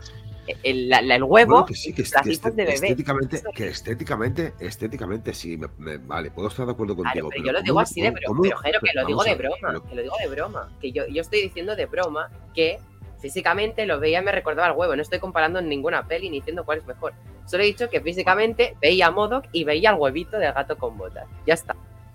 el, 0.63 1.23
huevo, 1.23 1.51
Bueno, 1.53 1.67
que 1.67 1.75
sí, 1.75 1.93
que, 1.93 2.03
que 2.03 2.11
placitos 2.11 2.33
este- 2.37 2.51
de 2.51 2.65
bebé. 2.65 2.75
estéticamente, 2.75 3.43
que 3.55 3.69
estéticamente, 3.69 4.55
estéticamente 4.61 5.35
sí, 5.35 5.57
me- 5.57 5.69
me- 5.79 5.99
vale, 5.99 6.31
puedo 6.31 6.49
estar 6.49 6.67
de 6.67 6.73
acuerdo 6.73 6.95
Claro, 6.95 7.05
contigo. 7.05 7.29
pero 7.31 7.43
pero 7.43 7.47
yo 7.47 7.53
lo 7.53 7.59
¿cómo- 7.59 7.65
digo 7.65 7.81
así 7.81 8.01
de 8.01 8.11
broma. 8.11 8.41
Pero, 8.43 8.59
Jero, 8.59 8.81
que 8.81 8.91
lo 8.95 9.07
digo 9.07 9.23
de 9.25 9.31
ver, 9.31 9.39
broma. 9.39 9.57
pero- 9.61 9.83
Que 9.85 9.95
lo 9.95 10.03
digo 10.03 10.15
de 10.21 10.29
broma. 10.29 10.69
Que 10.81 10.93
yo, 10.93 11.07
yo 11.09 11.21
estoy 11.23 11.43
diciendo 11.43 11.77
de 11.77 11.87
broma 11.87 12.31
que 12.55 12.79
físicamente 13.21 13.85
lo 13.87 13.99
veía 14.01 14.21
y 14.21 14.25
me 14.25 14.33
recordaba 14.33 14.69
al 14.69 14.77
huevo. 14.77 14.95
No 14.95 15.03
estoy 15.03 15.19
comparando 15.19 15.59
en 15.59 15.69
ninguna 15.69 16.07
peli 16.07 16.31
ni 16.31 16.39
diciendo 16.39 16.65
cuál 16.65 16.79
es 16.79 16.87
mejor. 16.87 17.15
Solo 17.47 17.63
he 17.63 17.67
dicho 17.67 17.89
que 17.91 18.01
físicamente 18.01 18.77
veía 18.81 19.07
a 19.07 19.11
Modoc 19.11 19.47
y 19.53 19.65
veía 19.65 19.91
al 19.91 19.97
huevito 19.99 20.39
del 20.39 20.53
gato 20.53 20.77
con 20.77 20.97
botas. 20.97 21.27
Ya 21.47 21.55
está. 21.55 21.75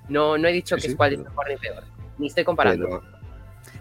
No, 0.09 0.37
no 0.37 0.47
he 0.47 0.51
dicho 0.53 0.75
que 0.75 0.81
sí, 0.81 0.87
es 0.89 0.95
cuál 0.95 1.13
es 1.13 1.19
mejor 1.19 1.49
ni 1.49 1.57
peor. 1.57 1.83
Ni 2.17 2.27
estoy 2.27 2.43
comparando. 2.43 2.85
pero- 2.85 3.22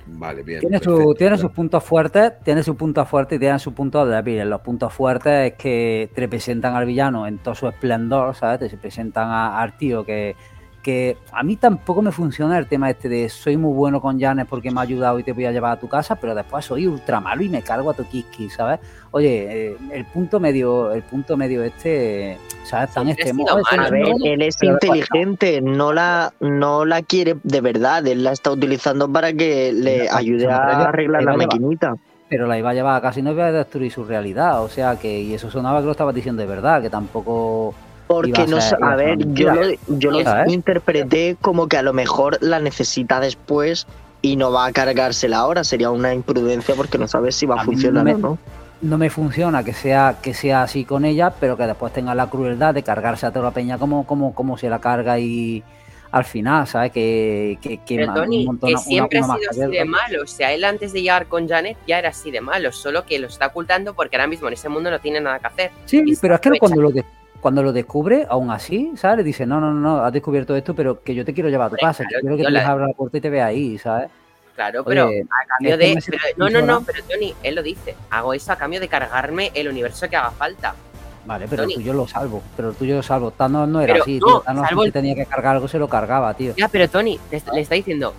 vale, 0.06 0.42
bien. 0.42 0.60
Tiene, 0.60 0.78
su, 0.78 1.14
tiene 1.16 1.38
sus 1.38 1.50
puntos 1.52 1.82
fuertes, 1.84 2.32
tiene 2.44 2.62
sus 2.62 2.76
puntos 2.76 3.08
fuertes 3.08 3.36
y 3.36 3.40
tiene 3.40 3.58
sus 3.58 3.72
puntos 3.72 4.08
débiles. 4.08 4.46
Los 4.46 4.60
puntos 4.60 4.92
fuertes 4.92 5.52
es 5.52 5.58
que 5.58 6.10
te 6.14 6.28
presentan 6.28 6.74
al 6.74 6.86
villano 6.86 7.26
en 7.26 7.38
todo 7.38 7.54
su 7.54 7.68
esplendor, 7.68 8.34
¿sabes? 8.34 8.70
Te 8.70 8.76
presentan 8.76 9.28
a- 9.30 9.60
al 9.60 9.76
tío 9.76 10.04
que, 10.04 10.34
que 10.82 11.16
a 11.30 11.42
mí 11.44 11.56
tampoco 11.56 12.02
me 12.02 12.10
funciona 12.10 12.58
el 12.58 12.66
tema 12.66 12.90
este 12.90 13.08
de 13.08 13.28
soy 13.28 13.56
muy 13.56 13.72
bueno 13.72 14.00
con 14.00 14.18
Janes 14.20 14.46
porque 14.48 14.70
me 14.72 14.80
ha 14.80 14.82
ayudado 14.82 15.18
y 15.18 15.22
te 15.22 15.32
voy 15.32 15.44
a 15.46 15.52
llevar 15.52 15.72
a 15.72 15.80
tu 15.80 15.88
casa, 15.88 16.16
pero 16.16 16.34
después 16.34 16.64
soy 16.64 16.86
ultra 16.88 17.20
malo 17.20 17.42
y 17.42 17.48
me 17.48 17.62
cargo 17.62 17.90
a 17.90 17.94
tu 17.94 18.04
Kiski, 18.04 18.50
¿sabes? 18.50 18.80
Oye, 19.12 19.68
eh, 19.68 19.76
el 19.92 20.04
punto 20.06 20.40
medio, 20.40 20.90
el 20.92 21.02
punto 21.02 21.36
medio 21.36 21.62
este, 21.62 22.36
¿sabes? 22.64 22.90
Tan 22.92 23.06
malo. 23.06 23.62
A 23.70 23.90
ver, 23.90 24.06
él 24.24 24.42
es 24.42 24.56
pero 24.58 24.72
después- 24.74 24.98
inteligente, 25.00 25.60
no 25.62 25.92
la, 25.92 26.32
no 26.40 26.84
la 26.84 27.02
quiere 27.02 27.36
de 27.44 27.60
verdad, 27.60 28.04
él 28.06 28.24
la 28.24 28.32
está 28.32 28.50
utilizando 28.50 29.08
para 29.10 29.32
que 29.32 29.72
le 29.72 30.06
No, 30.08 30.16
ayude 30.16 30.46
no, 30.46 30.50
a 30.52 30.88
arreglar 30.88 31.22
la 31.22 31.36
maquinita. 31.36 31.94
pero 32.28 32.46
la 32.46 32.58
iba 32.58 32.70
a 32.70 32.74
llevar 32.74 32.96
a 32.96 33.00
casa 33.00 33.20
y 33.20 33.22
no 33.22 33.30
iba 33.32 33.46
a 33.46 33.52
destruir 33.52 33.92
su 33.92 34.04
realidad. 34.04 34.62
O 34.64 34.68
sea 34.68 34.96
que, 34.98 35.20
y 35.20 35.34
eso 35.34 35.48
sonaba 35.50 35.78
que 35.80 35.86
lo 35.86 35.92
estabas 35.92 36.14
diciendo 36.14 36.40
de 36.42 36.48
verdad, 36.48 36.82
que 36.82 36.90
tampoco. 36.90 37.74
Porque 38.14 38.46
no 38.46 38.59
iba 38.59 38.92
a 38.92 38.96
ver, 38.96 39.18
yo 39.35 39.53
lo, 39.55 39.62
yo 39.98 40.11
lo 40.11 40.22
¿Sabes? 40.22 40.53
interpreté 40.53 41.37
como 41.40 41.68
que 41.68 41.77
a 41.77 41.83
lo 41.83 41.92
mejor 41.92 42.38
la 42.40 42.59
necesita 42.61 43.20
después 43.20 43.87
y 44.20 44.37
no 44.37 44.53
va 44.53 44.66
a 44.66 44.72
cargársela 44.72 45.38
ahora. 45.38 45.64
Sería 45.64 45.90
una 45.90 46.14
imprudencia 46.14 46.75
porque 46.75 46.98
no 46.98 47.09
sabes 47.09 47.35
si 47.37 47.46
va 47.46 47.57
a, 47.57 47.61
A 47.61 47.64
mí 47.64 47.70
no 47.70 47.72
funcionar 47.72 48.14
o 48.14 48.18
no. 48.18 48.38
No 48.83 48.98
me 48.98 49.11
funciona 49.11 49.62
que 49.64 49.72
sea, 49.72 50.16
que 50.20 50.35
sea 50.35 50.64
así 50.64 50.85
con 50.85 51.05
ella, 51.05 51.31
pero 51.38 51.57
que 51.57 51.64
después 51.66 51.92
tenga 51.92 52.14
la 52.16 52.29
crueldad 52.29 52.75
de 52.75 52.83
cargarse 52.83 53.27
a 53.27 53.31
toda 53.31 53.44
la 53.46 53.51
peña 53.53 53.79
como, 53.79 54.05
como, 54.07 54.35
como 54.35 54.59
se 54.59 54.68
la 54.68 54.81
carga 54.81 55.18
y 55.20 55.62
al 56.11 56.25
final, 56.25 56.66
¿sabes? 56.66 56.90
Que, 56.92 57.59
que, 57.62 57.79
que 57.79 57.96
Pero 57.96 58.12
Tony, 58.12 58.40
un 58.40 58.46
montón- 58.46 58.68
que 58.68 58.75
una- 58.75 58.83
siempre 58.83 59.22
una 59.22 59.35
ha 59.35 59.37
sido 59.38 59.51
así 59.51 59.61
de 59.79 59.85
malo. 59.85 60.22
O 60.25 60.27
sea, 60.27 60.53
él 60.53 60.64
antes 60.64 60.92
de 60.92 61.01
llegar 61.01 61.27
con 61.27 61.48
Janet 61.48 61.77
ya 61.87 61.98
era 62.01 62.09
así 62.11 62.31
de 62.33 62.40
malo, 62.40 62.70
solo 62.72 63.05
que 63.07 63.18
lo 63.20 63.29
está 63.29 63.46
ocultando 63.46 63.94
porque 63.94 64.16
ahora 64.16 64.27
mismo 64.27 64.48
en 64.48 64.55
ese 64.55 64.68
mundo 64.68 64.90
no 64.90 64.98
tiene 64.98 65.20
nada 65.20 65.38
que 65.38 65.46
hacer. 65.46 65.70
Sí, 65.87 66.03
pero 66.20 66.35
es 66.35 66.40
que 66.40 66.51
cuando 66.59 66.83
lo, 66.83 66.90
de- 66.90 67.05
cuando 67.42 67.62
lo 67.62 67.72
descubre, 67.72 68.24
aún 68.31 68.50
así, 68.52 68.92
¿sabes? 68.96 69.18
Le 69.18 69.24
dice, 69.24 69.44
no, 69.44 69.61
no, 69.61 69.72
no, 69.72 69.81
no, 69.81 70.05
has 70.05 70.12
descubierto 70.12 70.55
esto, 70.57 70.74
pero 70.74 71.02
que 71.02 71.12
yo 71.14 71.24
te 71.24 71.35
quiero 71.35 71.50
llevar 71.50 71.66
a 71.66 71.70
tu 71.70 71.76
casa, 71.76 72.05
que 72.05 72.09
claro, 72.11 72.20
quiero 72.22 72.37
que 72.37 72.42
yo 72.44 72.48
tú 72.48 72.52
la- 72.55 72.61
les 72.61 72.68
abras 72.68 72.88
la 72.88 72.94
puerta 72.94 73.18
y 73.18 73.20
te 73.20 73.28
veas 73.31 73.48
ahí, 73.48 73.76
¿sabes? 73.78 74.09
Claro, 74.55 74.85
pero 74.85 75.09
Oye, 75.09 75.22
a 75.22 75.46
cambio 75.48 75.74
es 75.74 76.05
que 76.07 76.11
de. 76.12 76.18
no 76.37 76.46
pero- 76.46 76.61
no, 76.61 76.66
no, 76.81 76.85
pero 76.87 77.02
Tony, 77.05 77.35
él 77.42 77.55
lo 77.57 77.62
dice. 77.62 77.96
Hago 78.11 78.33
eso 78.33 78.52
a 78.52 78.57
cambio 78.57 78.78
de 78.81 78.87
cargarme 78.87 79.50
el 79.55 79.66
universo 79.68 80.09
que 80.09 80.14
haga 80.16 80.31
falta. 80.31 80.74
Vale, 81.26 81.46
pero 81.48 81.62
Tony. 81.62 81.72
el 81.74 81.78
tuyo 81.81 81.92
lo 81.94 82.07
salvo, 82.07 82.42
pero 82.57 82.68
el 82.70 82.74
tuyo 82.76 82.94
lo 82.96 83.02
salvo. 83.02 83.31
Thanos 83.33 83.68
no 83.68 83.81
era 83.81 83.94
Pero 83.94 84.05
así, 84.05 84.18
no, 84.20 84.26
tío. 84.26 84.40
Thanos 84.40 84.66
salvo 84.68 84.83
si 84.83 84.87
el- 84.88 84.92
tenía 84.92 85.14
que 85.16 85.26
cargar 85.26 85.57
algo, 85.57 85.66
se 85.68 85.78
lo 85.78 85.88
cargaba, 85.88 86.35
tío. 86.35 86.55
Ya, 86.57 86.68
pero 86.68 86.88
Tony, 86.88 87.18
te- 87.31 87.42
le 87.52 87.61
está 87.61 87.74
diciendo. 87.74 88.14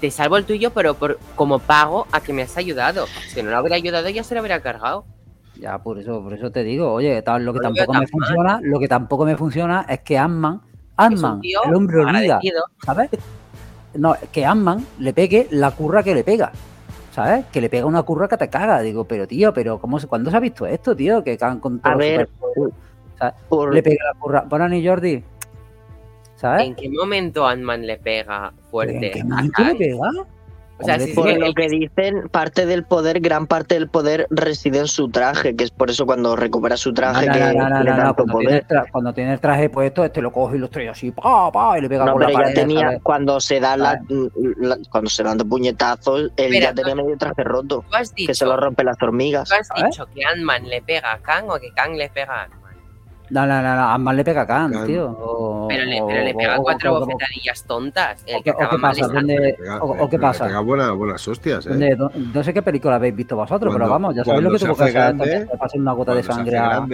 Te 0.00 0.10
salvo 0.10 0.36
el 0.36 0.44
tuyo, 0.44 0.70
pero 0.72 0.94
por, 0.94 1.18
como 1.34 1.58
pago 1.58 2.06
a 2.12 2.20
que 2.20 2.32
me 2.32 2.42
has 2.42 2.56
ayudado. 2.56 3.06
Si 3.28 3.42
no 3.42 3.50
lo 3.50 3.60
hubiera 3.60 3.76
ayudado, 3.76 4.08
ya 4.08 4.22
se 4.22 4.34
lo 4.34 4.40
habría 4.40 4.60
cargado. 4.60 5.04
Ya, 5.60 5.78
por 5.78 5.98
eso, 5.98 6.22
por 6.22 6.34
eso 6.34 6.50
te 6.50 6.62
digo, 6.62 6.92
oye, 6.92 7.22
lo 7.40 7.52
que 7.52 7.60
tampoco 7.60 7.94
me 7.94 8.06
funciona, 8.06 8.60
lo 8.62 8.78
que 8.78 8.88
tampoco 8.88 9.24
me 9.24 9.36
funciona 9.36 9.86
es 9.88 10.00
que 10.00 10.18
Ant-Man, 10.18 10.60
el 10.98 11.74
hombre 11.74 12.00
hormiga. 12.00 12.40
¿sabes? 12.84 13.10
No, 13.94 14.14
que 14.32 14.44
Ant-Man 14.44 14.84
le 14.98 15.12
pegue 15.12 15.48
la 15.50 15.70
curra 15.70 16.02
que 16.02 16.14
le 16.14 16.24
pega. 16.24 16.52
¿Sabes? 17.12 17.46
Que 17.46 17.62
le 17.62 17.70
pega 17.70 17.86
una 17.86 18.02
curra 18.02 18.28
que 18.28 18.36
te 18.36 18.50
caga. 18.50 18.80
Digo, 18.80 19.04
pero 19.04 19.26
tío, 19.26 19.54
pero 19.54 19.80
¿cómo 19.80 19.98
se, 19.98 20.06
¿cuándo 20.06 20.30
se 20.30 20.36
ha 20.36 20.40
visto 20.40 20.66
esto, 20.66 20.94
tío? 20.94 21.24
Que 21.24 21.38
cagan 21.38 21.60
con 21.60 21.80
todo 21.80 21.94
A 21.94 21.96
ver, 21.96 22.28
por, 23.48 23.74
le 23.74 23.82
pega 23.82 24.04
la 24.12 24.20
curra. 24.20 24.44
Bueno, 24.46 24.68
ni 24.68 24.86
Jordi. 24.86 25.24
¿Sabes? 26.34 26.66
¿En 26.66 26.74
qué 26.74 26.90
momento 26.90 27.46
Ant-Man 27.46 27.86
le 27.86 27.96
pega 27.96 28.52
fuerte? 28.70 29.06
¿En 29.06 29.12
qué 29.12 29.24
momento 29.24 29.64
le 29.64 29.74
pega? 29.76 30.10
O 30.78 30.84
sea, 30.84 30.96
Hombre, 30.96 31.14
por 31.14 31.26
lo 31.38 31.46
el- 31.46 31.54
que 31.54 31.68
dicen, 31.68 32.28
parte 32.28 32.66
del 32.66 32.84
poder, 32.84 33.20
gran 33.20 33.46
parte 33.46 33.76
del 33.76 33.88
poder 33.88 34.26
reside 34.28 34.78
en 34.80 34.88
su 34.88 35.08
traje, 35.08 35.56
que 35.56 35.64
es 35.64 35.70
por 35.70 35.88
eso 35.88 36.04
cuando 36.04 36.36
recupera 36.36 36.76
su 36.76 36.92
traje 36.92 37.26
no, 37.26 37.32
que 37.32 37.38
no, 37.40 37.68
no, 37.70 37.84
tanto 37.96 38.24
Cuando, 38.24 38.38
tiene 38.40 38.56
el 38.56 38.62
poder. 38.62 38.66
tra- 38.66 38.90
cuando 38.92 39.12
tiene 39.14 39.32
el 39.32 39.40
traje 39.40 39.70
puesto, 39.70 40.04
este 40.04 40.20
lo 40.20 40.30
coge 40.32 40.56
y 40.56 40.58
lo 40.58 40.66
estrella 40.66 40.90
así, 40.90 41.10
pa, 41.12 41.50
pa, 41.50 41.78
y 41.78 41.80
le 41.80 41.88
pega 41.88 42.04
No, 42.04 42.12
con 42.12 42.20
la 42.22 42.28
ya 42.30 42.34
pared. 42.34 43.00
cuando 43.02 43.40
se 43.40 43.58
da 43.58 43.76
la, 43.78 43.98
la- 44.58 44.78
cuando 44.90 45.08
se 45.08 45.22
dan 45.22 45.38
de 45.38 45.46
puñetazos, 45.46 46.20
él 46.20 46.30
Espera, 46.36 46.66
ya 46.66 46.74
tenía 46.74 46.94
medio 46.94 47.16
traje 47.16 47.42
roto, 47.42 47.82
que 48.14 48.34
se 48.34 48.44
lo 48.44 48.56
rompe 48.58 48.84
las 48.84 49.00
hormigas. 49.00 49.48
tú 49.48 49.54
has 49.58 49.66
¿sabes? 49.68 49.84
dicho 49.86 50.06
que 50.14 50.24
Ant-Man 50.26 50.68
le 50.68 50.82
pega 50.82 51.12
a 51.14 51.18
Kang 51.18 51.48
o 51.48 51.58
que 51.58 51.70
Kang 51.72 51.94
le 51.96 52.10
pega 52.10 52.34
a 52.34 52.42
Ant-Man. 52.44 52.65
No, 53.28 53.44
no, 53.44 53.60
no, 53.60 53.74
no, 53.76 53.88
Ant-Man 53.90 54.16
le 54.16 54.24
pega 54.24 54.42
a 54.42 54.46
Khan, 54.46 54.72
Khan. 54.72 54.86
tío. 54.86 55.06
O, 55.10 55.66
Pero 55.68 55.84
le, 55.84 56.00
pero 56.06 56.24
le 56.24 56.34
pega 56.34 56.58
o- 56.58 56.62
cuatro 56.62 56.94
o- 56.94 57.00
bofetadillas 57.00 57.64
tontas. 57.64 58.22
El 58.24 58.36
o 58.36 58.38
que 58.38 58.44
qué- 58.44 58.50
o 58.50 58.54
acaba 58.54 58.70
qué 58.70 58.78
mal 58.78 58.90
pasa? 58.92 59.00
es 59.00 59.04
Ant-Man. 59.06 59.26
¿Dónde- 59.26 59.54
Pega- 59.58 59.78
o- 59.82 60.04
o 60.04 60.08
qué 60.08 60.16
le 60.16 60.22
pasa? 60.22 60.46
Pega 60.46 60.60
buena- 60.60 60.90
buenas 60.92 61.26
hostias, 61.28 61.66
¿eh? 61.66 61.70
¿Dónde- 61.70 61.96
dó- 61.96 62.10
no 62.14 62.44
sé 62.44 62.54
qué 62.54 62.62
película 62.62 62.94
habéis 62.96 63.16
visto 63.16 63.34
vosotros, 63.34 63.72
pero 63.74 63.88
vamos, 63.88 64.14
ya 64.14 64.24
sabéis 64.24 64.42
lo 64.44 64.50
que 64.52 64.58
tuvo 64.58 64.76
que 64.76 64.82
hace 64.84 64.98
hacer 64.98 65.16
grande, 65.16 65.46
para 65.46 65.58
pasar 65.58 65.80
una 65.80 65.92
gota 65.92 66.14
de 66.14 66.22
se 66.22 66.32
sangre 66.32 66.58
a... 66.58 66.86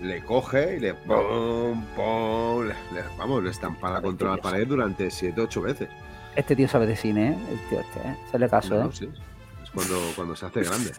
le 0.00 0.24
coge 0.24 0.76
y 0.76 0.80
le 0.80 0.94
pum, 0.94 1.84
pum, 1.96 2.62
le, 2.62 2.74
le- 2.94 3.08
vamos, 3.18 3.42
le 3.42 3.50
estampa 3.50 4.00
contra 4.00 4.30
la 4.30 4.36
pared 4.36 4.66
durante 4.66 5.10
7-8 5.10 5.60
veces. 5.62 5.88
Este 6.36 6.54
tío 6.54 6.68
sabe 6.68 6.86
de 6.86 6.94
cine, 6.96 7.30
¿eh? 7.30 7.38
El 7.52 7.58
tío 7.68 7.80
este, 7.80 7.98
¿eh? 8.08 8.16
Se 8.30 8.38
le 8.38 8.48
caso, 8.48 8.74
No, 8.76 8.86
¿eh? 8.86 8.90
sí. 8.92 9.08
Es 9.62 9.70
cuando, 9.70 9.96
cuando 10.14 10.36
se 10.36 10.46
hace 10.46 10.62
grande. 10.62 10.92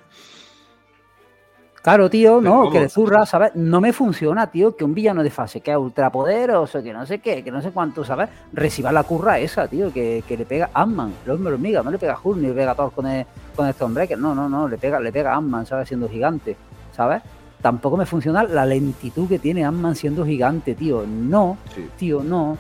Claro, 1.82 2.12
tío, 2.12 2.40
no, 2.42 2.70
que 2.70 2.80
de 2.80 2.90
zurra, 2.90 3.26
¿sabes? 3.26 3.56
No 3.56 3.82
me 3.82 3.92
funciona, 3.92 4.46
tío, 4.52 4.76
que 4.76 4.84
un 4.84 4.94
villano 4.94 5.24
de 5.24 5.32
fase 5.32 5.62
que 5.62 5.72
es 5.72 5.78
ultrapoderoso, 5.78 6.84
que 6.84 6.94
no 6.94 7.08
sé 7.08 7.18
qué, 7.20 7.44
que 7.44 7.50
no 7.50 7.60
sé 7.60 7.72
cuánto, 7.72 8.04
¿sabes? 8.04 8.30
Reciba 8.54 8.92
la 8.92 9.02
curra 9.04 9.40
esa, 9.40 9.68
tío, 9.68 9.92
que, 9.92 10.24
que 10.28 10.38
le 10.38 10.46
pega 10.46 10.70
Ant-Man, 10.76 11.12
el 11.26 11.32
hombre 11.32 11.54
hormiga, 11.54 11.82
no 11.82 11.90
le 11.90 11.98
pega 11.98 12.20
Hulk 12.24 12.38
ni 12.38 12.48
le 12.50 12.54
pega 12.54 12.76
Thor 12.76 12.92
con 12.92 13.08
el, 13.08 13.26
con 13.56 13.66
el 13.66 13.74
Stormbreaker, 13.74 14.18
no, 14.20 14.36
no, 14.36 14.48
no, 14.48 14.68
le 14.68 14.78
pega, 14.78 15.00
le 15.00 15.12
pega 15.12 15.34
Ant-Man, 15.36 15.66
¿sabes? 15.66 15.88
Siendo 15.88 16.08
gigante, 16.08 16.56
¿sabes? 16.96 17.24
Tampoco 17.64 17.98
me 17.98 18.06
funciona 18.06 18.44
la 18.44 18.66
lentitud 18.66 19.28
que 19.28 19.40
tiene 19.40 19.66
Ant-Man 19.66 19.96
siendo 19.96 20.24
gigante, 20.24 20.76
tío. 20.76 21.04
No, 21.08 21.58
Sí. 21.74 21.90
tío, 21.98 22.22
no. 22.24 22.58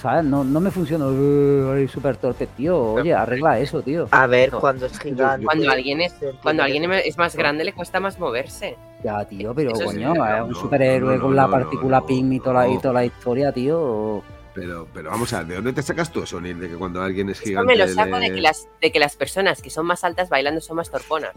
¿Sabes? 0.00 0.24
No, 0.24 0.44
no 0.44 0.60
me 0.60 0.70
funciona. 0.70 1.06
"Uh, 1.06 1.72
ay, 1.72 1.88
súper 1.88 2.16
torpe, 2.16 2.46
tío. 2.48 2.78
Oye, 2.94 3.14
arregla 3.14 3.58
eso, 3.58 3.80
tío. 3.82 4.06
A 4.10 4.26
ver, 4.26 4.52
No. 4.52 4.60
cuando 4.60 4.86
es 4.86 4.98
gigante. 4.98 5.46
Cuando 5.46 5.70
alguien 5.70 6.00
es, 6.02 6.14
cuando 6.42 6.62
alguien 6.62 6.92
es- 6.92 7.16
más 7.16 7.34
grande 7.36 7.64
le 7.64 7.72
cuesta 7.72 8.00
más 8.00 8.18
moverse. 8.18 8.76
Ya, 9.02 9.24
tío, 9.24 9.54
pero 9.54 9.70
Eso 9.72 9.80
sí, 9.80 9.84
coño, 10.02 10.14
no, 10.14 10.46
un 10.46 10.54
superhéroe 10.54 11.16
no, 11.16 11.22
con 11.22 11.36
la 11.36 11.42
no, 11.44 11.50
partícula 11.50 12.00
no, 12.00 12.06
ping 12.06 12.32
y 12.32 12.40
toda, 12.40 12.66
la, 12.66 12.68
y 12.68 12.78
toda 12.78 12.94
la 12.94 13.04
historia, 13.04 13.52
tío. 13.52 14.22
Pero, 14.54 14.86
pero 14.94 15.10
vamos 15.10 15.32
a 15.32 15.38
ver, 15.38 15.46
¿de 15.48 15.54
dónde 15.56 15.72
te 15.72 15.82
sacas 15.82 16.10
tú 16.10 16.22
eso, 16.22 16.40
Neil? 16.40 16.58
De 16.60 16.68
que 16.68 16.76
cuando 16.76 17.02
alguien 17.02 17.28
es 17.28 17.40
gigante. 17.40 17.72
me 17.72 17.76
lo 17.78 17.88
saco 17.88 18.18
de 18.18 18.32
que, 18.32 18.40
las, 18.40 18.68
de 18.80 18.92
que 18.92 18.98
las 18.98 19.16
personas 19.16 19.60
que 19.62 19.68
son 19.70 19.84
más 19.86 20.04
altas 20.04 20.28
bailando 20.28 20.60
son 20.60 20.76
más 20.76 20.90
torponas. 20.90 21.32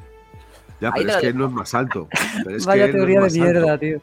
Ya, 0.79 0.89
ahí 0.89 1.01
pero 1.03 1.09
es 1.09 1.17
que 1.17 1.27
él 1.27 1.37
no 1.37 1.45
es 1.47 1.51
más 1.51 1.73
alto. 1.73 2.07
Pero 2.45 2.55
es 2.57 2.65
Vaya 2.67 2.85
que 2.85 2.91
él 2.91 2.97
no 2.97 3.03
es 3.03 3.07
teoría 3.07 3.19
de 3.19 3.25
alto. 3.25 3.59
mierda, 3.61 3.77
tío. 3.79 4.01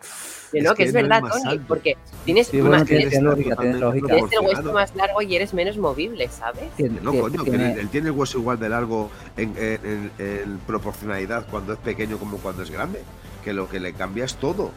Que 0.54 0.58
Es 0.60 0.64
no, 0.64 0.70
que, 0.74 0.76
que 0.84 0.88
es 0.88 0.92
no 0.94 1.00
es 1.00 1.02
verdad, 1.08 1.20
más 1.22 1.32
Tony, 1.42 1.50
alto. 1.52 1.64
porque 1.68 1.96
tienes, 2.24 2.46
Sí, 2.46 2.60
bueno, 2.60 2.78
lógica, 2.78 3.20
lógica. 3.20 4.06
tienes 4.06 4.32
el 4.32 4.38
hueso 4.46 4.72
más 4.72 4.94
largo 4.96 5.20
y 5.22 5.36
eres 5.36 5.52
menos 5.52 5.76
movible, 5.76 6.28
¿sabes? 6.28 6.70
Tiene- 6.76 7.00
No, 7.02 7.10
tiene- 7.10 7.20
coño, 7.22 7.44
que 7.44 7.50
tiene- 7.50 7.72
él, 7.72 7.78
él 7.80 7.88
tiene 7.88 8.06
el 8.08 8.12
hueso 8.12 8.38
igual 8.38 8.58
de 8.58 8.68
largo 8.68 9.10
en, 9.36 9.54
en- 9.58 9.80
en- 9.84 10.10
en 10.18 10.58
proporcionalidad 10.66 11.46
cuando 11.50 11.72
es 11.72 11.78
pequeño 11.80 12.18
como 12.18 12.38
cuando 12.38 12.62
es 12.62 12.70
grande. 12.70 13.02
Que 13.42 13.52
lo 13.52 13.68
que 13.68 13.78
le 13.80 13.92
cambia 13.92 14.24
es 14.24 14.36
todo. 14.36 14.70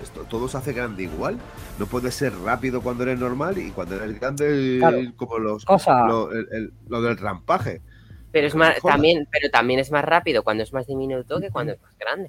Esto, 0.00 0.24
todo 0.28 0.46
se 0.48 0.58
hace 0.58 0.72
grande 0.74 1.04
igual. 1.04 1.38
No 1.78 1.86
puedes 1.86 2.14
ser 2.14 2.32
rápido 2.40 2.82
cuando 2.82 3.04
eres 3.04 3.18
normal 3.18 3.56
y 3.56 3.70
cuando 3.70 3.94
eres 3.96 4.20
grande, 4.20 4.76
Claro. 4.78 4.98
como 5.16 5.38
los, 5.38 5.64
Cosa. 5.64 6.06
lo, 6.06 6.30
el- 6.32 6.48
el- 6.52 6.72
lo 6.88 7.00
del 7.00 7.16
rampaje. 7.16 7.80
Pero 8.30 8.46
es 8.48 8.54
más, 8.54 8.76
también, 8.82 9.26
pero 9.32 9.48
también 9.50 9.80
es 9.80 9.90
más 9.90 10.04
rápido 10.04 10.42
cuando 10.44 10.62
es 10.62 10.72
más 10.72 10.86
diminuto 10.86 11.40
que 11.40 11.48
cuando 11.50 11.72
es 11.72 11.80
más 11.80 11.96
grande. 11.98 12.28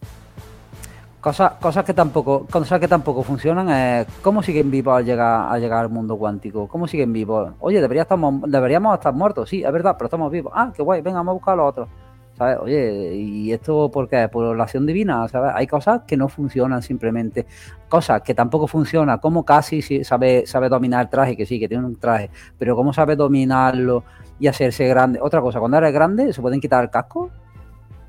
Cosas, 1.22 1.54
cosas 1.54 1.84
que 1.84 1.94
tampoco, 1.94 2.46
cosas 2.46 2.80
que 2.80 2.88
tampoco 2.88 3.24
funcionan 3.24 3.70
es 3.70 4.08
cómo 4.22 4.44
siguen 4.44 4.70
vivos 4.70 4.98
al 4.98 5.04
llegar, 5.04 5.52
al 5.52 5.60
llegar 5.60 5.80
al 5.80 5.90
mundo 5.90 6.16
cuántico. 6.16 6.68
¿Cómo 6.68 6.88
siguen 6.88 7.12
vivos? 7.12 7.54
Oye, 7.60 7.82
debería 7.82 8.04
estamos, 8.04 8.44
deberíamos 8.50 8.94
estar 8.94 9.14
muertos, 9.14 9.50
sí, 9.50 9.64
es 9.64 9.72
verdad, 9.72 9.96
pero 9.98 10.06
estamos 10.06 10.32
vivos. 10.32 10.54
Ah, 10.56 10.72
qué 10.76 10.84
guay, 10.84 11.02
venga, 11.02 11.18
vamos 11.18 11.32
a 11.32 11.34
buscar 11.34 11.54
a 11.56 11.58
los 11.58 11.70
otros. 11.70 11.90
¿Sabes? 12.38 12.58
Oye, 12.62 13.16
¿y 13.16 13.52
esto 13.52 13.90
por 13.90 14.08
qué? 14.08 14.30
Por 14.30 14.56
la 14.56 14.64
acción 14.64 14.86
divina, 14.86 15.28
¿sabes? 15.28 15.54
Hay 15.56 15.66
cosas 15.66 16.02
que 16.06 16.16
no 16.16 16.30
funcionan 16.30 16.84
simplemente. 16.84 17.48
Cosas 17.90 18.22
que 18.22 18.36
tampoco 18.36 18.68
funcionan, 18.68 19.18
como 19.18 19.44
casi 19.44 19.82
si 19.82 20.04
sabe, 20.04 20.46
sabe 20.46 20.70
dominar 20.70 21.02
el 21.02 21.10
traje, 21.10 21.36
que 21.36 21.48
sí, 21.48 21.60
que 21.60 21.68
tiene 21.68 21.84
un 21.84 21.96
traje, 21.96 22.30
pero 22.60 22.76
cómo 22.76 22.94
sabe 22.94 23.16
dominarlo 23.16 24.04
y 24.40 24.46
hacerse 24.46 24.88
grande. 24.88 25.20
Otra 25.20 25.42
cosa, 25.42 25.60
cuando 25.60 25.80
eres 25.80 25.92
grande, 25.92 26.32
¿se 26.32 26.40
pueden 26.40 26.62
quitar 26.62 26.84
el 26.84 26.92
casco? 26.92 27.32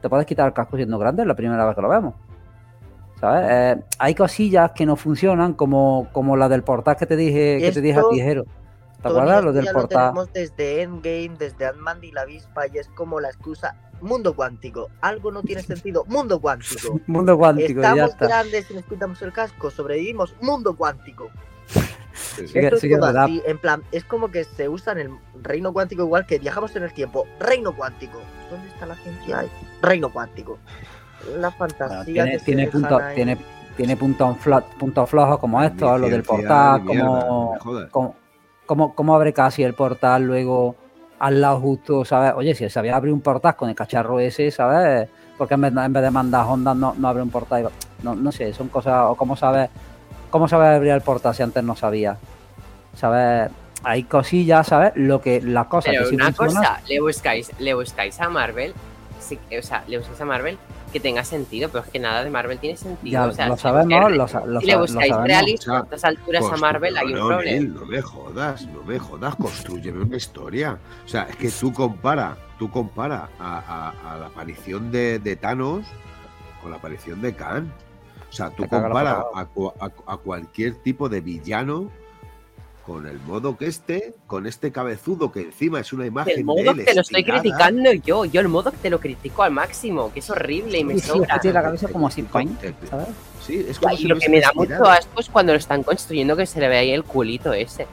¿Te 0.02 0.10
puedes 0.10 0.26
quitar 0.26 0.46
el 0.46 0.52
casco 0.52 0.76
siendo 0.76 0.98
grande? 0.98 1.22
Es 1.22 1.28
la 1.28 1.34
primera 1.34 1.64
vez 1.64 1.74
que 1.74 1.80
lo 1.80 1.88
vemos. 1.88 2.14
¿Sabes? 3.20 3.48
Eh, 3.50 3.82
hay 3.98 4.14
cosillas 4.14 4.72
que 4.72 4.86
no 4.86 4.96
funcionan, 4.96 5.54
como, 5.54 6.08
como 6.12 6.36
la 6.36 6.48
del 6.48 6.62
portal 6.62 6.96
que 6.96 7.06
te 7.06 7.16
dije, 7.16 7.58
que 7.60 7.72
te 7.72 7.80
dije 7.80 7.96
a 7.96 8.00
Esto, 8.00 8.10
ti, 8.10 8.20
Jero. 8.20 8.44
¿Te 9.02 9.08
acuerdas? 9.08 9.44
Lo 9.44 9.52
del 9.52 9.66
portal. 9.66 9.82
Lo 9.82 9.88
tenemos 9.88 10.32
desde 10.32 10.82
Endgame, 10.82 11.36
desde 11.38 11.66
Ant-Man 11.66 11.98
y 12.02 12.12
la 12.12 12.22
avispa, 12.22 12.66
y 12.66 12.78
es 12.78 12.88
como 12.88 13.20
la 13.20 13.28
excusa. 13.28 13.76
Mundo 14.00 14.34
cuántico. 14.34 14.88
Algo 15.00 15.32
no 15.32 15.42
tiene 15.42 15.62
sentido. 15.62 16.04
Mundo 16.06 16.40
cuántico. 16.40 17.00
Mundo 17.06 17.36
cuántico, 17.36 17.80
y 17.80 17.82
ya 17.82 17.90
Estamos 17.90 18.10
está. 18.10 18.26
grandes 18.26 18.70
y 18.70 18.74
nos 18.74 18.84
quitamos 18.84 19.22
el 19.22 19.32
casco. 19.32 19.70
Sobrevivimos. 19.70 20.34
Mundo 20.40 20.76
cuántico. 20.76 21.30
Sí, 22.12 22.46
sí. 22.48 22.58
Esto 22.58 22.76
es 22.76 22.80
sí 22.80 22.88
que 22.88 22.94
es 22.94 23.00
todo 23.00 23.20
así, 23.20 23.42
en 23.46 23.58
plan, 23.58 23.82
es 23.92 24.04
como 24.04 24.30
que 24.30 24.42
se 24.44 24.68
usa 24.68 24.92
en 24.92 24.98
el 24.98 25.10
reino 25.42 25.72
cuántico 25.72 26.02
igual 26.02 26.26
que 26.26 26.38
viajamos 26.38 26.74
en 26.76 26.82
el 26.84 26.92
tiempo. 26.92 27.26
Reino 27.38 27.74
cuántico. 27.74 28.20
¿Dónde 28.50 28.68
está 28.68 28.86
la 28.86 28.96
ciencia? 28.96 29.40
ahí? 29.40 29.50
Reino 29.82 30.12
cuántico. 30.12 30.58
La 31.36 31.50
fantasía. 31.50 31.88
Bueno, 31.88 32.04
tiene, 32.04 32.30
que 32.32 32.38
se 32.38 32.44
tiene, 32.44 32.66
dejan 32.66 32.80
puntos, 32.80 33.02
ahí. 33.02 33.14
tiene, 33.14 33.38
tiene 33.76 33.96
puntos, 33.96 35.08
flojos 35.08 35.38
como 35.38 35.62
esto, 35.62 35.98
lo 35.98 36.08
del 36.08 36.22
portal, 36.22 36.84
de 36.84 36.94
mierda, 36.94 37.28
como, 37.90 38.14
como, 38.66 38.94
como, 38.94 39.14
abre 39.14 39.32
casi 39.32 39.62
el 39.62 39.74
portal 39.74 40.24
luego 40.24 40.76
al 41.18 41.40
lado 41.40 41.60
justo, 41.60 42.04
¿sabes? 42.04 42.32
Oye, 42.36 42.54
si 42.54 42.68
sabía 42.70 42.96
abrir 42.96 43.12
un 43.12 43.20
portal 43.20 43.56
con 43.56 43.68
el 43.68 43.74
cacharro 43.74 44.20
ese, 44.20 44.50
¿sabes? 44.50 45.08
Porque 45.36 45.54
en 45.54 45.60
vez, 45.60 45.72
en 45.76 45.92
vez 45.92 46.02
de 46.02 46.10
mandar 46.10 46.46
ondas 46.46 46.76
no, 46.76 46.94
no 46.96 47.08
abre 47.08 47.22
un 47.22 47.30
portal. 47.30 47.68
No, 48.02 48.14
no 48.14 48.32
sé, 48.32 48.52
son 48.52 48.68
cosas, 48.68 49.04
o 49.06 49.14
cómo 49.14 49.36
sabes, 49.36 49.70
cómo 50.30 50.48
sabes 50.48 50.76
abrir 50.76 50.92
el 50.92 51.00
portal 51.00 51.34
si 51.34 51.42
antes 51.42 51.62
no 51.62 51.76
sabía. 51.76 52.16
¿Sabes? 52.94 53.50
Hay 53.84 54.04
cosillas, 54.04 54.66
¿sabes? 54.66 54.92
Lo 54.96 55.20
que, 55.20 55.40
las 55.40 55.66
cosas 55.66 55.92
Pero 55.92 56.04
que 56.04 56.10
sí 56.10 56.14
una 56.16 56.32
funcionan. 56.32 56.64
cosa, 56.64 56.80
le 56.88 57.00
buscáis, 57.00 57.52
le 57.60 57.74
buscáis 57.74 58.20
a 58.20 58.28
Marvel, 58.28 58.74
sí, 59.20 59.38
o 59.56 59.62
sea, 59.62 59.84
le 59.86 59.98
buscáis 59.98 60.20
a 60.20 60.24
Marvel 60.24 60.58
que 60.88 61.00
tenga 61.00 61.24
sentido, 61.24 61.68
pero 61.70 61.84
es 61.84 61.90
que 61.90 61.98
nada 61.98 62.24
de 62.24 62.30
Marvel 62.30 62.58
tiene 62.58 62.76
sentido. 62.76 63.12
Ya 63.12 63.26
o 63.26 63.32
sea, 63.32 63.48
lo 63.48 63.56
si 63.56 63.62
sabemos, 63.62 64.12
lo, 64.12 64.28
sa- 64.28 64.44
lo 64.44 64.60
si 64.60 64.66
le 64.66 64.72
lo 64.74 64.80
buscáis 64.80 65.08
sabemos. 65.10 65.28
realismo 65.28 65.58
O 65.60 65.64
sea, 65.64 65.78
a 65.80 65.82
estas 65.84 66.04
alturas 66.04 66.44
a 66.52 66.56
Marvel, 66.56 66.96
hay 66.96 67.06
un 67.06 67.18
no, 67.18 67.26
problema. 67.28 67.74
No 67.80 67.86
me 67.86 68.02
jodas, 68.02 68.66
no 68.66 68.82
me 68.84 68.98
jodas, 68.98 69.36
construyeme 69.36 70.02
una 70.04 70.16
historia. 70.16 70.78
O 71.04 71.08
sea, 71.08 71.22
es 71.24 71.36
que 71.36 71.50
tú 71.50 71.72
compara, 71.72 72.36
tú 72.58 72.70
compara 72.70 73.28
a, 73.38 73.58
a- 73.58 74.14
a 74.14 74.18
la 74.18 74.26
aparición 74.26 74.90
de, 74.90 75.18
de 75.18 75.36
Thanos 75.36 75.84
con 76.62 76.70
la 76.70 76.76
aparición 76.78 77.20
de 77.22 77.34
Khan. 77.34 77.72
O 78.28 78.32
sea, 78.32 78.50
tú 78.50 78.66
compara 78.68 79.24
a 80.06 80.16
cualquier 80.18 80.74
tipo 80.82 81.08
de 81.08 81.20
villano 81.20 81.90
con 82.88 83.06
el 83.06 83.20
modo 83.20 83.54
que 83.58 83.66
esté, 83.66 84.14
con 84.26 84.46
este 84.46 84.72
cabezudo 84.72 85.30
que 85.30 85.42
encima 85.42 85.78
es 85.78 85.92
una 85.92 86.06
imagen 86.06 86.38
El 86.38 86.44
modo 86.46 86.62
de 86.62 86.70
él 86.70 86.84
te 86.86 86.94
lo 86.94 87.02
estoy 87.02 87.22
criticando 87.22 87.92
yo, 87.92 88.24
yo 88.24 88.40
el 88.40 88.48
modo 88.48 88.70
te 88.72 88.88
lo 88.88 88.98
critico 88.98 89.42
al 89.42 89.52
máximo, 89.52 90.10
que 90.10 90.20
es 90.20 90.30
horrible 90.30 90.78
y 90.78 90.84
me 90.84 90.94
Sí, 90.94 91.00
sí, 91.00 91.08
sobra. 91.08 91.34
que 91.34 91.40
tiene 91.40 91.54
la 91.54 91.62
cabeza 91.64 91.88
como 91.88 92.06
así, 92.06 92.22
Te- 92.22 92.28
poing, 92.30 92.48
te- 92.54 92.72
te- 92.72 92.86
¿sabes? 92.86 93.08
Sí, 93.46 93.66
es 93.68 93.78
como 93.78 93.92
y 93.92 93.98
si 93.98 94.04
lo 94.08 94.16
que 94.18 94.30
me 94.30 94.40
da 94.40 94.52
mucho 94.54 94.82
asco 94.86 95.20
es 95.20 95.28
cuando 95.28 95.52
lo 95.52 95.58
están 95.58 95.82
construyendo 95.82 96.34
que 96.34 96.46
se 96.46 96.60
le 96.60 96.68
ve 96.68 96.78
ahí 96.78 96.90
el 96.92 97.04
culito 97.04 97.52
ese. 97.52 97.86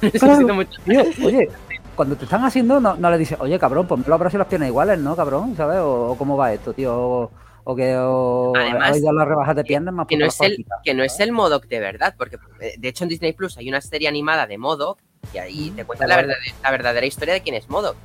O 0.02 0.18
sea, 0.18 0.36
Claro. 0.36 0.66
Tío, 0.84 1.02
oye, 1.24 1.48
cuando 1.94 2.16
te 2.16 2.24
están 2.24 2.44
haciendo, 2.44 2.80
no, 2.80 2.96
no 2.96 3.08
le 3.08 3.18
dices, 3.18 3.38
oye, 3.40 3.56
cabrón, 3.56 3.86
ponme 3.86 4.04
los 4.08 4.18
brazos 4.18 4.34
y 4.34 4.38
las 4.38 4.48
piernas 4.48 4.68
iguales, 4.68 4.98
¿no, 4.98 5.14
cabrón? 5.14 5.54
¿Sabes? 5.56 5.78
O, 5.78 6.10
o 6.10 6.18
cómo 6.18 6.36
va 6.36 6.52
esto, 6.52 6.72
tío. 6.72 6.92
O, 6.92 7.30
o 7.64 7.76
que 7.76 7.96
o, 7.96 8.52
Además, 8.56 8.88
habéis 8.88 9.04
dado 9.04 9.16
las 9.16 9.28
rebajas 9.28 9.56
de 9.56 9.64
piernas 9.64 9.94
más 9.94 10.06
que 10.06 10.16
no, 10.16 10.26
es 10.26 10.40
el, 10.40 10.64
que 10.84 10.94
no 10.94 11.02
es 11.02 11.18
el 11.20 11.32
Modoc 11.32 11.66
de 11.66 11.80
verdad, 11.80 12.14
porque 12.16 12.36
eh, 12.60 12.74
de 12.78 12.88
hecho 12.88 13.04
en 13.04 13.10
Disney 13.10 13.32
Plus 13.32 13.58
hay 13.58 13.68
una 13.68 13.80
serie 13.80 14.08
animada 14.08 14.46
de 14.46 14.58
Modoc 14.58 14.98
y 15.34 15.38
ahí 15.38 15.70
te 15.70 15.84
cuenta 15.84 16.06
la 16.06 16.16
verdadera, 16.16 16.54
la 16.62 16.70
verdadera 16.70 17.06
historia 17.06 17.34
de 17.34 17.42
quién 17.42 17.54
es 17.54 17.68
Modoc. 17.68 17.96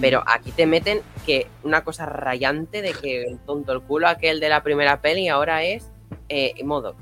Pero 0.00 0.22
aquí 0.26 0.52
te 0.52 0.66
meten 0.66 1.00
que 1.26 1.46
una 1.62 1.84
cosa 1.84 2.06
rayante 2.06 2.80
de 2.80 2.92
que 2.92 3.24
el 3.24 3.38
tonto 3.40 3.72
el 3.72 3.82
culo 3.82 4.08
aquel 4.08 4.40
de 4.40 4.48
la 4.48 4.62
primera 4.62 5.02
peli 5.02 5.28
ahora 5.28 5.62
es 5.62 5.90
eh, 6.28 6.54
Modoc. 6.64 6.96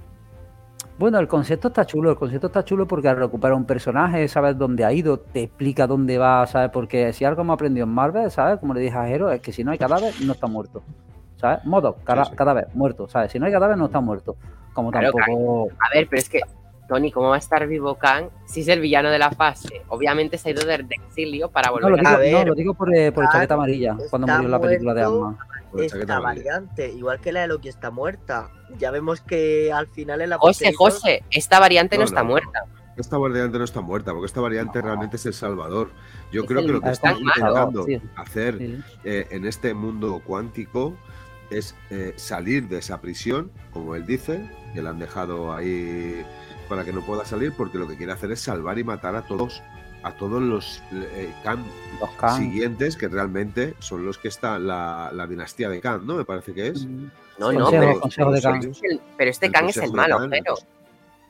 Bueno, 0.99 1.19
el 1.19 1.29
concepto 1.29 1.69
está 1.69 1.87
chulo, 1.87 2.11
el 2.11 2.17
concepto 2.17 2.49
está 2.49 2.63
chulo 2.63 2.87
porque 2.87 3.15
recupera 3.15 3.55
un 3.55 3.65
personaje, 3.65 4.29
sabes 4.29 4.59
dónde 4.59 4.85
ha 4.85 4.93
ido, 4.93 5.19
te 5.19 5.45
explica 5.45 5.87
dónde 5.87 6.19
va, 6.19 6.47
¿sabes? 6.47 6.71
Porque 6.71 7.15
si 7.15 7.25
algo 7.25 7.41
hemos 7.41 7.55
aprendido 7.55 7.87
en 7.87 7.93
Marvel, 7.93 8.31
¿sabes? 8.31 8.59
Como 8.59 8.75
le 8.75 8.81
dije 8.81 8.99
a 8.99 9.07
Jero, 9.07 9.31
es 9.31 9.41
que 9.41 9.51
si 9.51 9.65
no 9.65 9.71
hay 9.71 9.79
cadáver, 9.79 10.13
no 10.23 10.35
está 10.35 10.47
muerto. 10.47 10.83
¿Sabes? 11.41 11.65
Modo, 11.65 11.97
cara- 12.05 12.25
Sí, 12.25 12.31
sí. 12.33 12.37
cadáver, 12.37 12.69
muerto, 12.75 13.09
¿sabes? 13.09 13.33
Si 13.33 13.39
no 13.39 13.47
hay 13.47 13.53
cadáver, 13.53 13.79
no 13.79 13.87
está 13.87 14.01
muerto. 14.01 14.37
Como 14.75 14.91
Claro, 14.91 15.13
tampoco. 15.13 15.69
A 15.81 15.95
ver, 15.95 16.07
pero 16.09 16.21
es 16.21 16.29
que, 16.29 16.41
Tony, 16.89 17.11
¿cómo 17.11 17.31
va 17.31 17.37
a 17.37 17.39
estar 17.39 17.67
vivo 17.67 17.95
Kang 17.97 18.27
si 18.47 18.61
es 18.61 18.69
el 18.69 18.81
villano 18.81 19.11
de 19.11 19.19
la 19.19 19.31
fase? 19.31 19.83
Obviamente 19.89 20.37
se 20.39 20.49
ha 20.51 20.53
ido 20.53 20.65
de, 20.67 20.79
de 20.79 20.95
exilio 20.97 21.49
para 21.51 21.69
No, 21.69 21.75
volver 21.75 21.91
lo 21.91 21.97
a... 21.97 22.01
digo, 22.01 22.11
A 22.15 22.19
ver, 22.19 22.33
no, 22.35 22.45
lo 22.45 22.55
digo 22.55 22.75
por, 22.75 22.95
eh, 22.95 23.11
por 23.11 23.25
el 23.25 23.29
Khan 23.31 23.39
chaqueta 23.41 23.55
amarilla, 23.55 23.97
cuando 24.11 24.27
murió 24.29 24.45
en 24.45 24.51
la 24.51 24.61
película 24.61 24.95
de 24.95 25.03
chaqueta 25.89 25.99
Esta 25.99 26.21
variante, 26.21 26.89
igual 26.93 27.21
que 27.21 27.33
la 27.33 27.41
de 27.43 27.47
Loki 27.49 27.69
está 27.69 27.91
muerta. 27.91 28.51
Ya 28.79 28.91
vemos 28.91 29.21
que 29.23 29.73
al 29.73 29.87
final 29.89 30.21
en 30.21 30.31
la 30.31 30.39
José, 30.39 30.67
posterior- 30.73 30.79
José, 30.79 31.25
esta 31.31 31.59
variante 31.59 31.97
no, 31.97 32.01
No, 32.03 32.07
está 32.07 32.23
no, 32.23 32.29
muerta. 32.29 32.65
Esta 32.97 33.17
variante 33.17 33.57
no 33.57 33.65
está 33.65 33.81
muerta, 33.81 34.11
porque 34.13 34.27
esta 34.27 34.41
variante 34.43 34.83
realmente 34.83 35.17
es 35.17 35.25
el 35.25 35.33
Salvador. 35.33 35.91
Yo 36.33 36.43
Es 36.43 36.49
creo 36.49 36.61
el 36.61 36.67
que 36.67 36.73
lo 36.73 36.81
que 36.83 36.91
Está 36.91 37.11
están 37.13 37.23
intentando 37.25 37.85
Sí. 37.85 38.03
hacer 38.17 38.59
Sí. 38.59 38.79
eh, 39.05 39.27
en 39.31 39.47
este 39.47 39.73
mundo 39.75 40.21
cuántico 40.27 40.95
es 41.51 41.75
eh, 41.91 42.13
salir 42.17 42.69
de 42.69 42.79
esa 42.79 43.01
prisión, 43.01 43.51
como 43.73 43.95
él 43.95 44.07
dice, 44.07 44.49
que 44.75 44.83
la 44.83 44.91
han 44.91 44.99
dejado 44.99 45.53
ahí 45.53 46.25
para 46.69 46.85
que 46.85 46.93
no 46.93 47.01
pueda 47.03 47.25
salir 47.25 47.53
porque 47.57 47.79
lo 47.79 47.89
que 47.89 47.97
quiere 47.97 48.13
hacer 48.13 48.31
es 48.33 48.41
salvar 48.41 48.79
y 48.79 48.85
matar 48.85 49.17
a 49.17 49.23
todos 49.27 49.63
a 50.03 50.13
todos 50.13 50.41
los 50.41 50.83
eh, 50.93 51.31
Khan 51.45 51.63
Los 52.01 52.09
Khan. 52.13 52.39
siguientes 52.39 52.97
que 52.97 53.07
realmente 53.09 53.75
son 53.81 54.07
los 54.07 54.17
que 54.17 54.29
está 54.29 54.59
la, 54.59 55.11
la 55.13 55.27
dinastía 55.27 55.69
de 55.69 55.79
Khan, 55.81 56.07
¿no? 56.07 56.15
Me 56.15 56.25
parece 56.25 56.55
que 56.55 56.69
es. 56.69 56.87
No, 56.87 57.53
no, 57.53 57.67
Consejo- 57.67 57.71
pero, 57.71 58.01
consejo 58.01 58.33
de 58.33 58.41
Khan. 58.41 58.61
pero 58.61 58.71
es 58.73 58.83
el- 58.83 59.01
este 59.69 59.85
es 59.85 59.93
malo, 59.93 60.17
Khan, 60.19 60.31
pero. 60.31 60.55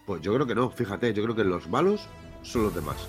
Pues 0.07 0.23
yo 0.23 0.33
creo 0.35 0.47
que 0.47 0.55
no, 0.55 0.71
fíjate, 0.71 1.13
yo 1.13 1.23
creo 1.25 1.35
que 1.35 1.43
los 1.43 1.69
malos 1.69 2.07
son 2.43 2.63
los 2.65 2.75
demás. 2.75 3.09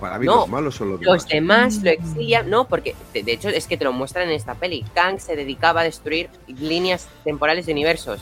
Para 0.00 0.18
mí 0.18 0.26
No, 0.26 0.36
los 0.36 0.48
malos 0.48 0.74
son 0.76 0.90
los 0.90 1.00
demás. 1.00 1.14
Los 1.14 1.28
demás 1.28 1.82
lo 1.82 1.90
exilian, 1.90 2.48
no, 2.48 2.66
porque 2.68 2.94
de, 3.12 3.20
hecho 3.32 3.48
es 3.48 3.66
que 3.66 3.76
te 3.76 3.84
lo 3.84 3.92
muestran 3.92 4.28
en 4.28 4.34
esta 4.34 4.54
peli. 4.54 4.84
Kang 4.94 5.18
se 5.18 5.34
dedicaba 5.36 5.80
a 5.80 5.84
destruir 5.84 6.28
líneas 6.46 7.08
temporales 7.24 7.66
de 7.66 7.72
universos. 7.72 8.20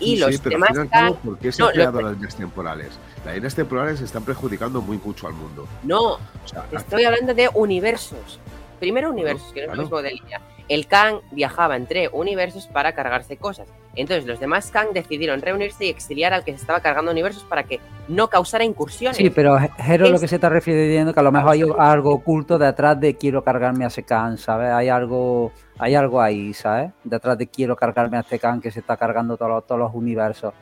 Y 0.00 0.14
Sí, 0.14 0.16
los 0.16 0.34
sí, 0.36 0.40
pero 0.42 0.54
demás 0.60 0.88
Kang. 0.90 1.14
¿por 1.16 1.38
qué 1.38 1.50
se 1.52 1.60
no, 1.60 1.68
han 1.68 1.74
creado 1.74 2.00
lo- 2.00 2.06
las 2.08 2.16
líneas 2.16 2.36
temporales? 2.36 2.88
Las 3.24 3.34
líneas 3.34 3.54
temporales 3.54 4.00
están 4.00 4.22
perjudicando 4.24 4.80
muy 4.80 4.96
mucho 4.98 5.26
al 5.26 5.34
mundo. 5.34 5.66
No, 5.82 6.12
O 6.14 6.18
sea, 6.46 6.64
estoy 6.72 7.04
hablando 7.04 7.34
de 7.34 7.50
universos. 7.54 8.38
Primero 8.78 9.10
universos, 9.10 9.52
que 9.52 9.60
no 9.60 9.64
es 9.64 9.66
claro. 9.66 9.76
lo 9.76 9.82
mismo 9.82 10.02
de 10.02 10.10
línea. 10.12 10.40
El 10.68 10.86
Kang 10.86 11.20
viajaba 11.32 11.76
entre 11.76 12.08
universos 12.12 12.66
para 12.68 12.92
cargarse 12.94 13.36
cosas. 13.36 13.66
Entonces 13.94 14.26
los 14.26 14.38
demás 14.38 14.70
Kang 14.70 14.88
decidieron 14.94 15.40
reunirse 15.42 15.86
y 15.86 15.88
exiliar 15.88 16.32
al 16.32 16.44
que 16.44 16.52
se 16.52 16.58
estaba 16.58 16.80
cargando 16.80 17.10
universos 17.10 17.42
para 17.44 17.64
que 17.64 17.80
no 18.06 18.28
causara 18.28 18.62
incursiones. 18.64 19.16
Sí, 19.16 19.28
pero 19.30 19.58
Jero 19.78 20.08
lo 20.08 20.20
que 20.20 20.28
se 20.28 20.36
está 20.36 20.48
refiriendo 20.48 21.12
que 21.12 21.20
a 21.20 21.22
lo 21.22 21.32
mejor 21.32 21.50
hay 21.52 21.62
algo 21.78 22.12
oculto 22.14 22.58
detrás 22.58 22.98
de 23.00 23.16
quiero 23.16 23.42
cargarme 23.42 23.84
a 23.84 23.88
ese 23.88 24.02
Khan, 24.04 24.38
¿sabes? 24.38 24.70
Hay 24.70 24.88
algo, 24.88 25.52
hay 25.78 25.94
algo 25.94 26.20
ahí, 26.20 26.54
¿sabes? 26.54 26.92
Detrás 27.02 27.36
de 27.38 27.48
quiero 27.48 27.74
cargarme 27.76 28.16
a 28.16 28.20
este 28.20 28.38
Khan 28.38 28.60
que 28.60 28.70
se 28.70 28.80
está 28.80 28.96
cargando 28.96 29.36
todos 29.36 29.50
los, 29.50 29.66
todos 29.66 29.80
los 29.80 29.94
universos, 29.94 30.54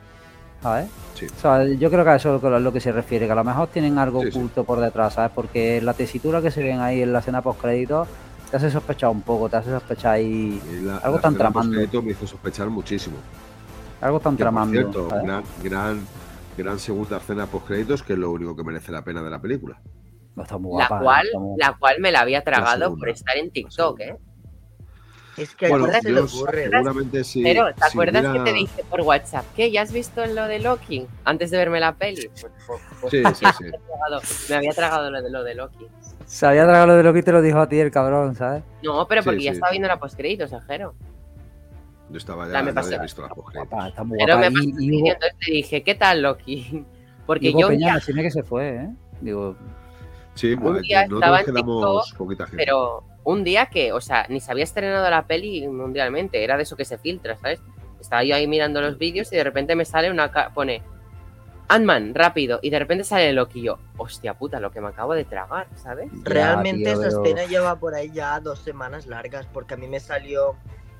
¿sabes? 0.61 0.87
Sí. 1.13 1.27
O 1.27 1.39
sea, 1.39 1.63
yo 1.63 1.89
creo 1.91 2.03
que 2.03 2.09
a 2.09 2.15
eso 2.15 2.35
es 2.37 2.41
lo- 2.43 2.59
lo 2.59 2.73
que 2.73 2.79
se 2.79 2.91
refiere, 2.91 3.27
que 3.27 3.31
a 3.31 3.35
lo 3.35 3.43
mejor 3.43 3.67
tienen 3.67 3.97
algo 3.99 4.21
Sí, 4.23 4.31
sí. 4.31 4.37
oculto 4.39 4.63
por 4.63 4.79
detrás, 4.79 5.13
¿sabes? 5.13 5.31
Porque 5.33 5.79
la 5.81 5.93
tesitura 5.93 6.41
que 6.41 6.49
se 6.51 6.63
ven 6.63 6.79
ahí 6.79 7.01
en 7.03 7.13
la 7.13 7.19
escena 7.19 7.41
post 7.41 7.61
créditos 7.61 8.07
te 8.49 8.57
hace 8.57 8.71
sospechar 8.71 9.09
un 9.09 9.21
poco, 9.21 9.49
te 9.49 9.57
hace 9.57 9.69
sospechar 9.71 10.13
ahí, 10.13 10.61
y 10.71 10.81
la- 10.85 10.97
algo 10.97 11.17
la 11.17 11.21
tan 11.21 11.35
tramando. 11.35 11.59
postcrédito 11.61 12.01
me 12.01 12.11
hizo 12.11 12.27
sospechar 12.27 12.69
muchísimo. 12.69 13.17
algo 13.99 14.19
tan 14.19 14.33
Que, 14.37 14.43
por 14.43 14.53
tramando. 14.53 14.71
cierto, 14.73 15.09
¿sabes? 15.09 15.23
gran, 15.25 15.43
gran, 15.63 16.07
gran 16.57 16.79
segunda 16.79 17.17
escena 17.17 17.47
post 17.47 17.65
créditos 17.67 18.03
que 18.03 18.13
es 18.13 18.19
lo 18.19 18.31
único 18.31 18.55
que 18.55 18.63
merece 18.63 18.91
la 18.91 19.03
pena 19.03 19.21
de 19.23 19.29
la 19.31 19.41
película. 19.41 19.79
No, 20.35 20.43
está 20.43 20.57
muy 20.59 20.79
la 20.79 20.87
guapa, 20.87 21.03
cual, 21.03 21.25
está 21.25 21.39
muy- 21.39 21.57
la 21.59 21.77
cual 21.79 21.95
me 21.99 22.11
la 22.11 22.19
había 22.21 22.43
tragado 22.43 22.83
segunda, 22.83 22.99
por 22.99 23.09
estar 23.09 23.35
en 23.37 23.49
TikTok. 23.49 23.99
¿eh? 24.01 24.15
Es 25.35 25.55
que 25.55 25.67
bueno, 25.69 25.85
a 25.85 25.99
ti 25.99 26.13
se 26.13 26.19
ocurre. 26.19 26.63
seguramente 26.69 27.23
sí. 27.23 27.41
Pero, 27.43 27.65
¿te 27.73 27.81
si 27.81 27.87
acuerdas 27.91 28.21
hubiera- 28.23 28.43
que 28.43 28.51
te 28.51 28.55
dije 28.57 28.83
por 28.89 29.01
WhatsApp 29.01 29.45
que 29.55 29.71
ya 29.71 29.81
has 29.81 29.91
visto 29.91 30.23
lo 30.27 30.45
de 30.47 30.59
Loki 30.59 31.07
antes 31.25 31.49
de 31.51 31.57
verme 31.57 31.79
la 31.79 31.93
peli? 31.95 32.27
Pues, 32.29 32.47
pues- 32.67 32.81
pues 33.01 33.11
Sí, 33.11 33.23
sí, 33.33 33.45
sí. 33.57 33.65
me 34.49 34.55
había 34.55 34.71
tragado 34.73 35.09
lo 35.11 35.21
de 35.23 35.29
lo 35.31 35.43
de 35.43 35.55
Loki. 35.55 35.87
Se 36.27 36.45
había 36.45 36.63
tragado 36.65 36.87
lo 36.87 36.95
de 36.97 37.03
lo 37.03 37.13
que 37.13 37.23
te 37.23 37.31
lo 37.31 37.41
dijo 37.41 37.57
a 37.59 37.67
ti 37.69 37.79
el 37.79 37.89
cabrón, 37.89 38.35
¿sabes? 38.35 38.63
No, 38.83 39.07
pero 39.07 39.21
Sí, 39.21 39.25
porque 39.29 39.43
ya 39.43 39.51
sí. 39.51 39.55
estaba 39.55 39.71
viendo 39.71 39.87
la 39.87 39.97
postcréditos, 39.97 40.51
Ajero. 40.53 40.93
Yo 42.09 42.17
estaba 42.17 42.45
ya, 42.45 42.53
La 42.53 42.61
me 42.63 42.71
ya 42.71 42.75
pasé. 42.75 42.87
había 42.95 43.01
visto 43.03 43.21
la 43.21 43.29
Pero 43.29 44.37
me 44.37 44.51
pasó 44.51 44.63
y 44.63 44.85
y 44.85 45.01
hubo- 45.01 45.07
entonces 45.11 45.37
te 45.45 45.51
dije, 45.51 45.83
¿qué 45.83 45.95
tal 45.95 46.21
Loki? 46.21 46.85
Porque 47.25 47.49
Hugo 47.49 47.59
yo 47.61 47.67
Peña 47.69 47.99
cine 47.99 48.21
que 48.23 48.31
se 48.31 48.43
fue, 48.43 48.75
¿eh? 48.75 48.89
Digo, 49.21 49.55
Sí, 50.35 50.53
Un 50.53 50.59
bueno, 50.61 50.79
día 50.81 51.07
nosotros 51.07 51.19
estaba 51.23 51.39
en 51.39 51.45
quedamos 51.45 52.05
TikTok, 52.05 52.17
poquita 52.19 52.45
gente. 52.45 52.57
pero 52.63 53.03
un 53.23 53.43
día 53.43 53.65
que, 53.65 53.91
o 53.91 53.99
sea, 53.99 54.25
ni 54.29 54.39
se 54.39 54.51
había 54.51 54.63
estrenado 54.65 55.09
la 55.09 55.25
peli 55.25 55.67
mundialmente, 55.67 56.43
era 56.43 56.55
de 56.57 56.63
eso 56.63 56.75
que 56.77 56.85
se 56.85 56.97
filtra, 56.99 57.35
¿sabes? 57.37 57.59
Estaba 57.99 58.23
yo 58.23 58.35
ahí 58.35 58.47
mirando 58.47 58.79
los 58.79 58.97
vídeos 58.99 59.33
y 59.33 59.35
de 59.35 59.43
repente 59.43 59.75
me 59.75 59.83
sale 59.83 60.11
una, 60.11 60.29
ca- 60.29 60.51
pone 60.53 60.83
Ant-Man, 61.69 62.13
rápido, 62.15 62.59
y 62.61 62.69
de 62.69 62.79
repente 62.79 63.03
sale 63.03 63.33
Loki 63.33 63.59
y 63.59 63.63
yo, 63.63 63.77
hostia 63.97 64.33
puta, 64.35 64.59
lo 64.59 64.71
que 64.71 64.79
me 64.79 64.87
acabo 64.87 65.13
de 65.13 65.25
tragar, 65.25 65.67
¿sabes? 65.75 66.09
ya, 66.13 66.19
Realmente 66.23 66.83
tío, 66.83 66.93
esa 66.93 67.09
pero- 67.09 67.23
escena 67.25 67.45
lleva 67.45 67.75
por 67.77 67.93
ahí 67.93 68.09
ya 68.11 68.39
dos 68.39 68.59
semanas 68.59 69.05
largas, 69.07 69.45
porque 69.51 69.73
a 69.73 69.77
mí 69.77 69.87
me 69.87 69.99
salió 69.99 70.55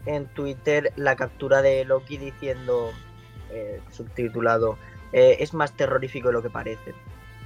en 0.05 0.25
Twitter 0.27 0.91
la 0.97 1.15
captura 1.15 1.61
de 1.61 1.85
Loki 1.85 2.17
diciendo, 2.17 2.91
eh, 3.51 3.79
subtitulado, 3.91 4.77
eh, 5.13 5.37
es 5.39 5.53
más 5.53 5.71
terrorífico 5.71 6.27
de 6.27 6.33
lo 6.33 6.41
que 6.41 6.49
parece. 6.49 6.93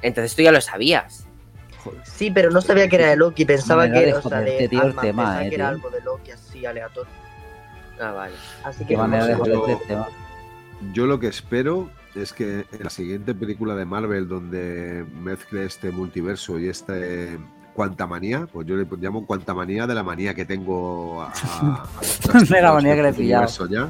Entonces 0.01 0.35
tú 0.35 0.41
ya 0.41 0.51
lo 0.51 0.61
sabías. 0.61 1.27
Sí, 2.03 2.29
pero 2.31 2.49
no 2.51 2.61
sabía 2.61 2.87
que 2.87 2.95
era 2.95 3.09
de 3.09 3.15
Loki, 3.17 3.45
pensaba 3.45 3.85
que, 3.91 3.99
de 4.05 4.13
o 4.13 4.21
sea, 4.21 4.21
joderte, 4.21 4.51
de 4.51 4.67
tío, 4.69 4.81
el 4.81 4.87
Ant-Man, 4.87 5.05
tema, 5.05 5.23
pensaba 5.23 5.45
eh, 5.45 5.49
que 5.49 5.55
era 5.55 5.67
algo 5.69 5.89
de 5.89 6.01
Loki 6.01 6.31
así 6.31 6.65
aleatorio. 6.65 7.11
Ah, 7.99 8.11
vale. 8.11 8.33
Así 8.63 8.79
qué 8.83 8.89
que 8.89 8.97
manera 8.97 9.25
de 9.27 9.75
tema. 9.87 10.07
Yo 10.93 11.05
lo 11.05 11.19
que 11.19 11.27
espero 11.27 11.89
es 12.15 12.33
que 12.33 12.65
en 12.71 12.83
la 12.83 12.89
siguiente 12.89 13.33
película 13.33 13.75
de 13.75 13.85
Marvel 13.85 14.27
donde 14.27 15.05
mezcle 15.21 15.65
este 15.65 15.91
multiverso 15.91 16.59
y 16.59 16.67
este 16.67 17.37
cuantamanía, 17.73 18.47
pues 18.51 18.67
yo 18.67 18.75
le 18.75 18.85
llamo 18.99 19.25
cuantamanía 19.25 19.87
de 19.87 19.95
la 19.95 20.03
manía 20.03 20.33
que 20.33 20.43
tengo 20.45 21.21
a, 21.21 21.31
De 22.49 22.61
la 22.61 22.73
manía 22.73 22.95
que 22.95 23.01
le 23.01 23.07
he 23.07 23.11
este 23.11 23.21
pillado. 23.23 23.67
ya. 23.69 23.87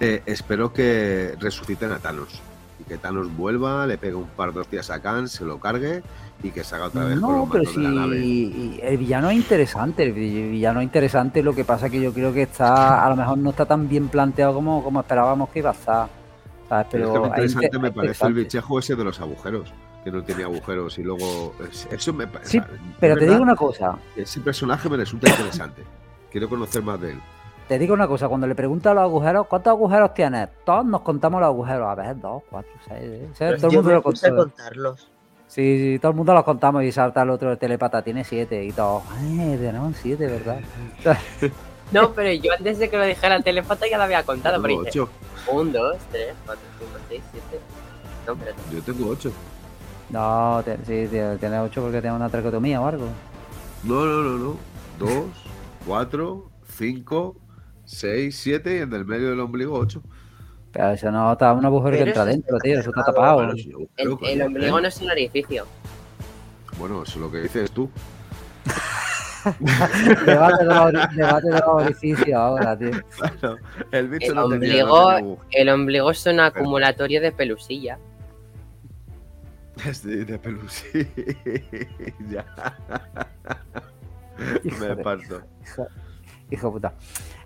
Eh, 0.00 0.22
espero 0.26 0.72
que 0.72 1.34
resuciten 1.40 1.92
a 1.92 1.98
Thanos 1.98 2.40
y 2.80 2.84
que 2.84 2.98
Thanos 2.98 3.34
vuelva, 3.34 3.86
le 3.86 3.96
pegue 3.98 4.14
un 4.14 4.26
par 4.28 4.52
de 4.52 4.60
hostias 4.60 4.90
a 4.90 5.00
Khan, 5.00 5.28
se 5.28 5.44
lo 5.44 5.58
cargue 5.58 6.02
y 6.42 6.50
que 6.50 6.62
salga 6.64 6.86
otra 6.86 7.04
vez 7.04 7.18
No, 7.18 7.48
pero 7.50 7.64
mandos 7.64 7.76
de 7.76 7.82
la 7.82 7.90
nave. 7.90 8.20
sí, 8.20 8.78
el 8.82 8.98
villano 8.98 9.30
es 9.30 9.36
interesante, 9.36 10.02
el 10.02 10.12
vi- 10.12 10.50
villano 10.50 10.80
es 10.80 10.84
interesante, 10.84 11.42
lo 11.42 11.54
que 11.54 11.64
pasa 11.64 11.88
que 11.88 12.00
yo 12.00 12.12
creo 12.12 12.32
que 12.34 12.42
está, 12.42 13.04
a 13.04 13.08
lo 13.08 13.16
mejor 13.16 13.38
no 13.38 13.50
está 13.50 13.64
tan 13.64 13.88
bien 13.88 14.08
planteado 14.08 14.52
como, 14.54 14.84
como 14.84 15.00
esperábamos 15.00 15.48
que 15.50 15.60
iba 15.60 15.70
a 15.70 15.74
estar. 15.74 16.08
¿Sabes? 16.68 16.86
Pero 16.90 17.12
Pero 17.12 17.16
es 17.16 17.20
que 17.22 17.26
interesante 17.28 17.66
inte- 17.66 17.78
me 17.78 17.92
parece 17.92 18.26
el 18.26 18.34
bichejo 18.34 18.78
ese 18.78 18.96
de 18.96 19.04
los 19.04 19.20
agujeros, 19.20 19.72
que 20.04 20.10
no 20.10 20.22
tiene 20.22 20.44
agujeros 20.44 20.98
y 20.98 21.02
luego 21.02 21.54
es- 21.68 21.88
eso 21.90 22.12
me 22.12 22.26
parece. 22.26 22.50
Sí, 22.50 22.60
Pero 23.00 23.16
te 23.16 23.26
digo 23.26 23.42
una 23.42 23.56
cosa, 23.56 23.96
Ese 24.16 24.40
personaje 24.40 24.88
me 24.88 24.96
resulta 24.96 25.28
interesante. 25.28 25.82
Quiero 26.30 26.48
conocer 26.48 26.82
más 26.82 27.00
de 27.00 27.12
él. 27.12 27.20
te 27.68 27.78
digo 27.80 27.94
una 27.94 28.06
cosa, 28.06 28.28
cuando 28.28 28.46
le 28.46 28.54
pregunto 28.54 28.90
a 28.90 28.94
los 28.94 29.02
agujeros, 29.02 29.46
¿cuántos 29.48 29.70
agujeros 29.72 30.14
tienes? 30.14 30.48
Todos 30.64 30.84
nos 30.84 31.00
contamos 31.00 31.40
los 31.40 31.48
agujeros, 31.48 31.88
a 31.88 31.94
ver, 31.96 32.20
dos, 32.20 32.42
cuatro, 32.48 32.70
seis, 32.86 33.00
¿eh? 33.02 33.28
O 33.32 33.34
sea, 33.34 33.48
Pues 33.48 33.60
todo 33.60 33.70
el 33.70 33.76
mundo 33.78 33.90
lo 33.92 34.02
contarlos. 34.02 35.08
Sí, 35.48 35.78
sí, 35.94 35.98
todo 36.00 36.10
el 36.10 36.16
mundo 36.16 36.34
los 36.34 36.44
contamos 36.44 36.82
y 36.84 36.92
salta 36.92 37.22
el 37.22 37.30
otro 37.30 37.56
telepata, 37.58 38.02
tiene 38.02 38.22
siete 38.24 38.64
y 38.64 38.70
todos, 38.72 39.02
eh, 39.20 39.56
tenemos 39.60 39.96
siete, 39.96 40.26
¿verdad? 40.26 40.60
No, 41.92 42.12
pero 42.12 42.32
yo 42.32 42.52
antes 42.52 42.78
de 42.78 42.90
que 42.90 42.96
lo 42.98 43.04
dijera 43.04 43.36
el 43.36 43.44
telepata 43.44 43.86
ya 43.88 43.96
lo 43.96 44.04
había 44.04 44.22
contado, 44.24 44.60
pero 44.60 44.74
Tengo 44.74 44.84
dije, 44.84 45.00
ocho. 45.00 45.10
1, 45.52 45.72
2, 45.72 45.96
3, 46.10 46.34
4, 46.44 46.64
5, 46.78 46.90
6, 47.08 47.22
7. 47.32 47.60
No, 48.26 48.32
espérate. 48.32 48.62
Yo 48.72 48.82
tengo 48.82 49.08
ocho. 49.10 49.32
No, 50.10 50.62
te- 50.64 50.76
sí, 50.84 51.08
tío, 51.10 51.36
tiene 51.38 51.60
ocho 51.60 51.82
porque 51.82 52.00
tiene 52.00 52.16
una 52.16 52.28
traqueotomía 52.28 52.80
o 52.80 52.86
algo. 52.86 53.06
No, 53.84 54.04
no, 54.04 54.22
no, 54.22 54.38
no. 54.38 54.56
Dos, 54.98 55.26
cuatro, 55.86 56.50
cinco, 56.76 57.36
seis, 57.84 58.36
siete 58.36 58.78
y 58.78 58.80
en 58.80 58.92
el 58.92 59.04
medio 59.04 59.30
del 59.30 59.40
ombligo 59.40 59.78
ocho. 59.78 60.02
Pero 60.72 60.90
eso 60.90 61.10
no 61.10 61.32
está 61.32 61.52
un 61.52 61.64
agujero 61.64 61.92
que 61.92 61.98
Pero 61.98 62.08
entra 62.08 62.24
dentro, 62.24 62.58
tío, 62.58 62.80
eso 62.80 62.90
está 62.90 63.04
tapado. 63.04 63.36
Bueno, 63.36 63.52
sí, 63.54 63.72
El, 63.96 64.42
ombligo 64.42 64.78
¿eh? 64.78 64.82
no 64.82 64.88
es 64.88 65.00
un 65.00 65.10
orificio. 65.10 65.66
Bueno, 66.78 67.02
eso 67.04 67.12
es 67.12 67.16
lo 67.18 67.30
que 67.30 67.38
dices 67.38 67.70
tú. 67.70 67.88
Debate 70.26 70.64
de 70.64 71.08
debate 71.16 71.46
de 71.48 71.52
los 71.52 71.62
orificios 71.68 72.32
ahora, 72.34 72.76
tío. 72.76 72.90
el 73.92 74.08
bicho 74.08 74.30
El 74.30 74.34
no 74.34 74.44
ombligo- 74.46 74.48
no 74.48 74.58
tenía 74.60 74.82
agujero. 74.82 75.38
El 75.50 75.68
ombligo 75.68 76.10
es 76.10 76.26
un 76.26 76.40
acumulatorio 76.40 77.20
de 77.20 77.32
pelusilla. 77.32 77.98
Es 79.86 80.02
de, 80.02 80.24
de 80.24 80.38
pelusilla. 80.38 81.06
Me 84.80 84.86
de- 84.88 84.96
parto. 85.02 85.42
Hijo, 85.64 85.86
hijo 86.50 86.66
de 86.68 86.72
puta. 86.72 86.92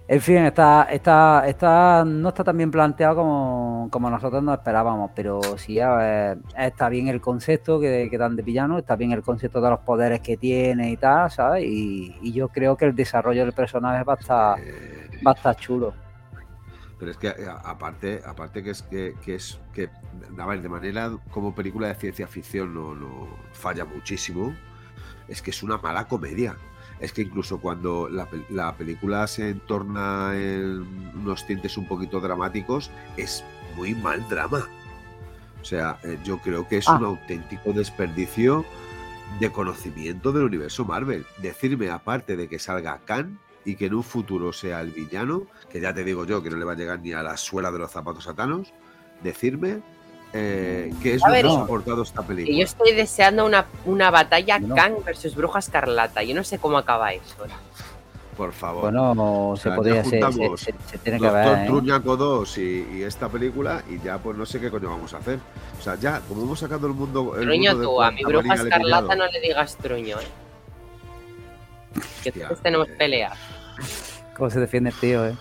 En 0.09 0.21
fin, 0.21 0.37
está, 0.39 0.89
está, 0.91 1.45
está, 1.47 2.05
no 2.05 2.29
está 2.31 2.43
tan 2.45 2.57
bien 2.57 2.71
planteado 2.71 3.17
como, 3.17 3.70
como 3.89 4.11
nosotros 4.11 4.43
nos 4.43 4.59
esperábamos, 4.59 5.11
pero 5.15 5.41
sí 5.57 5.79
está 6.57 6.89
bien 6.89 7.09
el 7.09 7.21
concepto 7.21 7.81
que, 7.81 8.09
que 8.11 8.19
dan 8.19 8.37
de 8.37 8.43
villano, 8.43 8.79
está 8.79 8.97
bien 8.97 9.13
el 9.13 9.23
concepto 9.23 9.61
de 9.61 9.71
los 9.71 9.81
poderes 9.81 10.21
que 10.21 10.37
tiene 10.37 10.91
y 10.91 10.97
tal, 10.97 11.31
¿sabes? 11.31 11.65
Y, 11.65 12.17
y 12.21 12.33
yo 12.33 12.49
creo 12.49 12.77
que 12.77 12.85
el 12.87 12.95
desarrollo 12.95 13.43
del 13.45 13.53
personaje 13.55 14.05
va 14.05 14.15
a 14.15 14.17
estar, 14.17 14.59
Eh, 14.61 15.11
va 15.27 15.31
a 15.33 15.35
estar 15.35 15.57
chulo. 15.57 15.95
Pero 16.99 17.11
es 17.13 17.17
que 17.17 17.29
a- 17.29 17.61
aparte, 17.65 18.21
aparte 18.27 18.63
que 18.63 18.71
es 18.71 18.83
que, 18.83 19.15
que 19.25 19.35
es 19.37 19.59
que 19.73 19.89
a 20.39 20.47
ver, 20.47 20.61
de 20.61 20.69
manera 20.69 21.11
como 21.31 21.55
película 21.55 21.89
de 21.89 21.95
ciencia 21.95 22.27
ficción 22.27 22.75
no, 22.75 22.95
no 22.95 23.29
falla 23.53 23.85
muchísimo. 23.85 24.55
Es 25.29 25.41
que 25.43 25.51
es 25.51 25.63
una 25.63 25.79
mala 25.79 26.07
comedia. 26.09 26.57
Es 26.99 27.13
que 27.15 27.23
incluso 27.23 27.61
cuando 27.63 28.11
la, 28.11 28.29
la 28.51 28.75
película 28.77 29.27
se 29.27 29.49
entorna 29.51 30.33
en 30.35 30.87
unos 31.23 31.47
tintes 31.47 31.79
un 31.79 31.87
poquito 31.89 32.21
dramáticos, 32.21 32.91
es 33.17 33.43
muy 33.77 33.95
mal 33.95 34.27
drama. 34.29 34.69
O 35.61 35.65
sea, 35.65 35.99
eh, 36.05 36.19
yo 36.25 36.39
creo 36.39 36.67
que 36.67 36.79
es 36.79 36.89
Ah. 36.89 36.97
un 36.97 37.05
auténtico 37.05 37.73
desperdicio 37.73 38.65
de 39.39 39.51
conocimiento 39.53 40.33
del 40.33 40.45
universo 40.45 40.85
Marvel. 40.85 41.25
Decirme, 41.39 41.91
aparte 41.91 42.37
de 42.37 42.49
que 42.49 42.59
salga 42.59 42.99
Khan 43.05 43.39
y 43.65 43.77
que 43.77 43.87
en 43.87 43.95
un 43.95 44.03
futuro 44.03 44.53
sea 44.53 44.81
el 44.81 44.91
villano, 44.91 45.47
que 45.71 45.81
ya 45.81 45.93
te 45.93 46.03
digo 46.03 46.25
yo 46.25 46.43
que 46.43 46.51
no 46.51 46.57
le 46.57 46.65
va 46.65 46.73
a 46.73 46.77
llegar 46.77 47.01
ni 47.01 47.13
a 47.13 47.23
la 47.23 47.37
suela 47.37 47.71
de 47.71 47.79
los 47.79 47.91
zapatos 47.91 48.27
a 48.27 48.35
Thanos, 48.35 48.73
decirme 49.23 49.81
eh, 50.33 50.93
¿qué 51.03 51.15
es 51.17 51.25
A 51.25 51.27
lo 51.29 51.33
ver, 51.35 51.43
que 51.45 51.49
ha 51.51 51.55
soportado 51.55 52.03
esta 52.05 52.23
Que 52.23 52.29
película? 52.29 52.57
yo 52.59 52.65
estoy 52.65 52.93
deseando 52.95 53.45
una, 53.45 53.67
una 53.85 54.11
batalla 54.11 54.61
No. 54.61 54.75
Kang 54.77 55.05
versus 55.05 55.35
Bruja 55.35 55.59
Escarlata. 55.59 56.23
Yo 56.23 56.35
no 56.37 56.43
sé 56.45 56.59
cómo 56.59 56.79
acaba 56.79 57.13
eso. 57.13 57.37
Por 58.41 58.53
favor. 58.55 58.81
Bueno, 58.85 59.53
se 59.55 59.65
sea, 59.65 59.77
podría 59.77 60.03
ser, 60.03 60.05
se, 60.05 60.11
juntamos 60.23 60.61
se- 60.61 60.75
se 60.87 60.97
tiene 60.99 61.19
que 61.19 61.25
Doctor 61.27 61.45
ver. 61.45 61.59
¿eh? 61.59 61.67
Truñaco 61.67 62.17
2 62.17 62.57
y, 62.59 62.89
y 62.95 63.03
esta 63.03 63.29
película 63.29 63.83
y 63.87 64.01
ya 64.01 64.17
pues 64.17 64.35
no 64.35 64.47
sé 64.47 64.59
qué 64.59 64.71
coño 64.71 64.89
vamos 64.89 65.13
a 65.13 65.19
hacer. 65.19 65.39
O 65.79 65.83
sea, 65.83 65.97
ya, 65.97 66.21
como 66.27 66.45
hemos 66.45 66.59
sacado 66.59 66.87
el 66.87 66.95
mundo... 66.95 67.37
El 67.37 67.43
Truño 67.45 67.73
mundo 67.73 67.79
de 67.81 67.85
tú, 67.85 68.03
a 68.03 68.11
mi 68.11 68.25
Bruja 68.25 68.55
Escarlata 68.55 69.15
no 69.15 69.27
le 69.27 69.41
digas 69.43 69.77
truño, 69.77 70.17
¿eh? 70.21 72.01
Que 72.25 72.33
todos 72.33 72.59
tenemos 72.63 72.89
eh. 72.89 72.95
pelea. 72.97 73.33
¿Cómo 74.35 74.49
se 74.49 74.59
defiende 74.61 74.89
el 74.89 74.97
tío, 74.97 75.27
eh? 75.27 75.37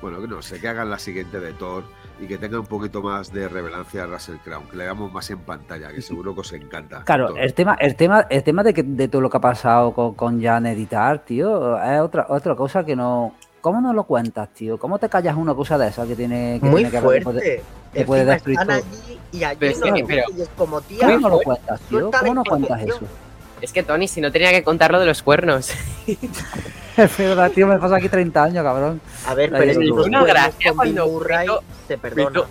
Bueno, 0.00 0.18
que 0.18 0.28
no 0.28 0.40
sé, 0.40 0.58
que 0.62 0.68
hagan 0.68 0.88
la 0.88 0.98
siguiente 0.98 1.40
de 1.40 1.52
Thor 1.52 1.84
y 2.20 2.26
que 2.26 2.38
tenga 2.38 2.60
un 2.60 2.66
poquito 2.66 3.02
más 3.02 3.32
de 3.32 3.48
revelancia 3.48 4.04
a 4.04 4.06
Russell 4.06 4.36
Crown, 4.44 4.68
que 4.68 4.76
le 4.76 4.84
hagamos 4.84 5.12
más 5.12 5.28
en 5.30 5.38
pantalla, 5.40 5.88
que 5.92 6.00
seguro 6.02 6.34
que 6.34 6.40
os 6.42 6.52
encanta. 6.52 7.02
Claro, 7.04 7.36
el 7.36 7.54
tema, 7.54 7.76
el 7.80 7.96
tema, 7.96 8.26
el 8.30 8.42
tema 8.44 8.62
de 8.62 8.72
que 8.74 8.82
de 8.82 9.08
todo 9.08 9.20
lo 9.22 9.30
que 9.30 9.36
ha 9.38 9.40
pasado 9.40 9.92
con, 9.92 10.14
con 10.14 10.42
Jan 10.42 10.66
editar, 10.66 11.24
tío, 11.24 11.82
es 11.82 12.00
otra, 12.00 12.26
otra 12.28 12.54
cosa 12.54 12.84
que 12.84 12.94
no. 12.96 13.34
¿Cómo 13.60 13.80
no 13.80 13.92
lo 13.92 14.04
cuentas, 14.04 14.48
tío? 14.50 14.76
¿Cómo 14.76 14.98
te 14.98 15.08
callas 15.08 15.36
una 15.36 15.54
cosa 15.54 15.78
de 15.78 15.86
esa 15.88 16.04
que 16.04 16.16
tiene 16.16 16.58
que 16.60 16.66
Muy 16.66 16.82
tiene 16.82 16.90
que 16.90 16.96
haber- 16.98 17.18
que 17.18 17.24
puede- 17.24 17.40
fuerte. 17.40 17.62
que 17.92 18.04
puede 18.04 18.20
Encima 18.22 18.34
destruir 18.34 18.58
están 18.60 18.80
todo? 18.80 18.88
allí 18.90 19.18
y 19.32 19.44
allí 19.44 19.56
Pero 19.60 19.72
es 19.72 19.80
que- 19.80 20.24
y 20.36 20.42
es 20.42 20.48
como 20.56 20.80
tía. 20.80 21.06
¿Cómo 21.06 21.18
no 21.20 21.28
lo 21.28 21.38
cuentas, 21.40 21.80
tío? 21.82 22.10
¿Cómo 22.10 22.34
no 22.34 22.44
cuentas 22.44 22.82
eso? 22.82 23.00
Es 23.62 23.72
que 23.72 23.82
Tony, 23.82 24.08
si 24.08 24.20
no 24.20 24.30
tenía 24.30 24.50
que 24.50 24.62
contar 24.62 24.90
lo 24.92 25.00
de 25.00 25.06
los 25.06 25.22
cuernos. 25.22 25.70
Es 26.94 27.16
verdad, 27.16 27.50
tío, 27.50 27.66
me 27.66 27.78
pasa 27.78 27.96
aquí 27.96 28.10
30 28.10 28.44
años, 28.44 28.62
cabrón. 28.62 29.00
A 29.26 29.32
ver, 29.34 29.50
pero 29.50 29.64
es 29.64 29.78
si 29.78 29.84
una 29.84 29.86
los 29.96 29.96
cuernos 30.08 30.26
gracia 30.26 30.72
cuando 30.74 31.06
Murray 31.08 31.48
se 31.88 31.96
perdona. 31.96 32.42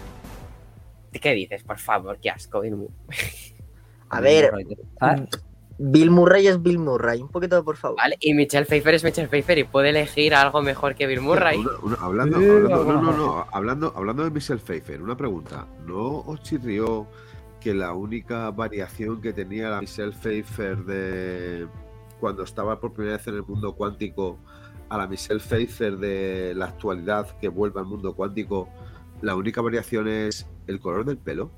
¿Qué 1.11 1.33
dices? 1.33 1.61
Por 1.61 1.77
favor, 1.77 2.17
qué 2.19 2.31
asco. 2.31 2.61
Bill 2.61 2.75
Murray. 2.75 2.95
A 4.09 4.19
ver, 4.19 4.51
¿sabes? 4.99 5.21
Bill 5.77 6.09
Murray 6.09 6.47
es 6.47 6.59
Bill 6.59 6.79
Murray. 6.79 7.21
Un 7.21 7.29
poquito, 7.29 7.63
por 7.63 7.77
favor. 7.77 7.97
Vale, 7.97 8.17
y 8.19 8.33
Michelle 8.33 8.65
Pfeiffer 8.65 8.95
es 8.95 9.03
Michelle 9.03 9.27
Pfeiffer 9.27 9.59
y 9.59 9.63
puede 9.63 9.89
elegir 9.89 10.33
algo 10.33 10.63
mejor 10.63 10.95
que 10.95 11.05
Bill 11.05 11.21
Murray. 11.21 11.59
Una- 11.59 11.77
una- 11.83 11.95
hablando, 12.01 12.37
hablando, 12.37 12.83
no, 12.85 13.01
no, 13.01 13.11
no, 13.13 13.45
hablando, 13.51 13.93
hablando 13.95 14.23
de 14.23 14.31
Michelle 14.31 14.59
Pfeiffer, 14.59 15.03
una 15.03 15.15
pregunta. 15.15 15.67
¿No 15.85 16.21
os 16.21 16.41
chirrió 16.41 17.05
que 17.61 17.73
la 17.73 17.93
única 17.93 18.49
variación 18.51 19.21
que 19.21 19.31
tenía 19.33 19.69
la 19.69 19.79
Michelle 19.81 20.11
Pfeiffer 20.11 20.77
de 20.83 21.67
cuando 22.19 22.43
estaba 22.43 22.79
por 22.79 22.91
primera 22.93 23.17
vez 23.17 23.27
en 23.27 23.35
el 23.35 23.43
mundo 23.43 23.73
cuántico 23.75 24.37
a 24.89 24.97
la 24.97 25.07
Michelle 25.07 25.39
Pfeiffer 25.39 25.97
de 25.97 26.53
la 26.55 26.65
actualidad 26.65 27.27
que 27.39 27.47
vuelve 27.47 27.79
al 27.79 27.85
mundo 27.85 28.13
cuántico, 28.13 28.67
la 29.21 29.35
única 29.35 29.61
variación 29.61 30.07
es 30.07 30.47
el 30.67 30.79
color 30.79 31.05
del 31.05 31.17
pelo? 31.17 31.51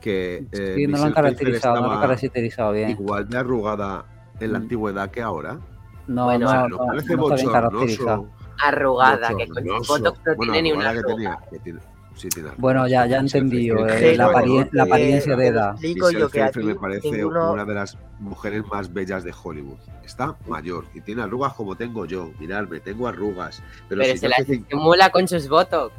Que 0.00 0.46
eh, 0.52 0.72
Sí, 0.76 0.86
no 0.86 0.98
lo 0.98 1.04
han 1.04 1.12
caracterizado, 1.12 1.80
no 1.80 1.86
lo 1.88 1.92
han 1.92 2.00
caracterizado 2.00 2.72
bien. 2.72 2.90
igual 2.90 3.28
de 3.28 3.38
arrugada 3.38 4.04
en 4.40 4.52
la 4.52 4.58
Mm. 4.58 4.62
antigüedad 4.62 5.10
que 5.10 5.20
ahora. 5.22 5.58
No, 6.06 6.26
Bueno, 6.26 6.46
O 6.46 6.50
sea, 6.50 6.60
no, 6.62 6.68
¿no 6.68 6.76
no, 6.78 6.86
parece 6.86 7.16
no 7.16 7.22
está 7.24 7.34
bien 7.36 7.50
caracterizado. 7.52 8.16
bochornoso? 8.22 8.36
Arrugada, 8.64 9.28
que 9.36 9.48
con 9.48 9.64
botox 9.64 10.00
no 10.24 10.34
Bueno, 10.36 10.52
tiene 10.52 10.62
ni 10.72 10.76
una 10.78 10.90
arruga. 10.90 11.06
tenía, 11.14 11.38
que 11.50 11.58
tiene- 11.58 11.80
sí 12.16 12.28
tiene. 12.28 12.50
Bueno, 12.56 12.88
ya, 12.88 13.06
ya 13.06 13.18
he 13.18 13.20
entendido, 13.20 13.86
eh, 13.86 14.10
Sí, 14.12 14.16
la, 14.16 14.24
no, 14.24 14.30
aparien- 14.32 14.68
la 14.72 14.82
eh, 14.82 14.86
apariencia 14.86 15.36
de 15.36 15.46
edad. 15.46 15.70
explico 15.72 16.06
Michelle 16.06 16.20
yo 16.20 16.28
que 16.30 16.62
me 16.64 16.74
parece 16.74 17.10
ninguno... 17.12 17.52
una 17.52 17.64
de 17.64 17.74
las 17.74 17.96
mujeres 18.18 18.64
más 18.66 18.92
bellas 18.92 19.22
de 19.24 19.32
Hollywood. 19.42 19.78
Está 20.04 20.36
mayor 20.48 20.86
y 20.94 21.00
tiene 21.00 21.22
arrugas 21.22 21.52
como 21.54 21.76
tengo 21.76 22.04
yo. 22.06 22.30
Mirarme, 22.40 22.80
tengo 22.80 23.06
arrugas. 23.08 23.62
Pero, 23.88 24.00
Pero 24.02 24.12
si 24.14 24.18
se 24.18 24.28
la 24.28 24.36
estimula 24.36 25.10
con 25.10 25.28
sus 25.28 25.48
botox. 25.48 25.92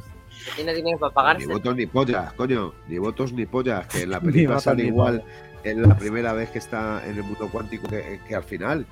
Que 0.45 0.51
tiene 0.57 0.73
dinero 0.73 0.97
para 0.99 1.09
ni 1.09 1.13
pagarse. 1.15 1.47
votos 1.47 1.75
ni 1.75 1.85
pollas, 1.87 2.33
coño. 2.33 2.73
Ni 2.87 2.97
votos 2.99 3.33
ni 3.33 3.45
pollas. 3.45 3.87
Que 3.87 4.03
en 4.03 4.11
la 4.11 4.19
Ni 4.21 4.25
película 4.31 4.59
sale 4.59 4.83
ni 4.83 4.89
igual 4.89 5.23
en 5.63 5.81
la 5.81 5.97
primera 5.97 6.31
vez 6.33 6.49
que 6.51 6.59
está 6.59 7.01
en 7.05 7.17
el 7.17 7.23
mundo 7.23 7.49
cuántico 7.51 7.87
que, 7.89 8.19
que 8.27 8.35
al 8.35 8.43
final. 8.43 8.85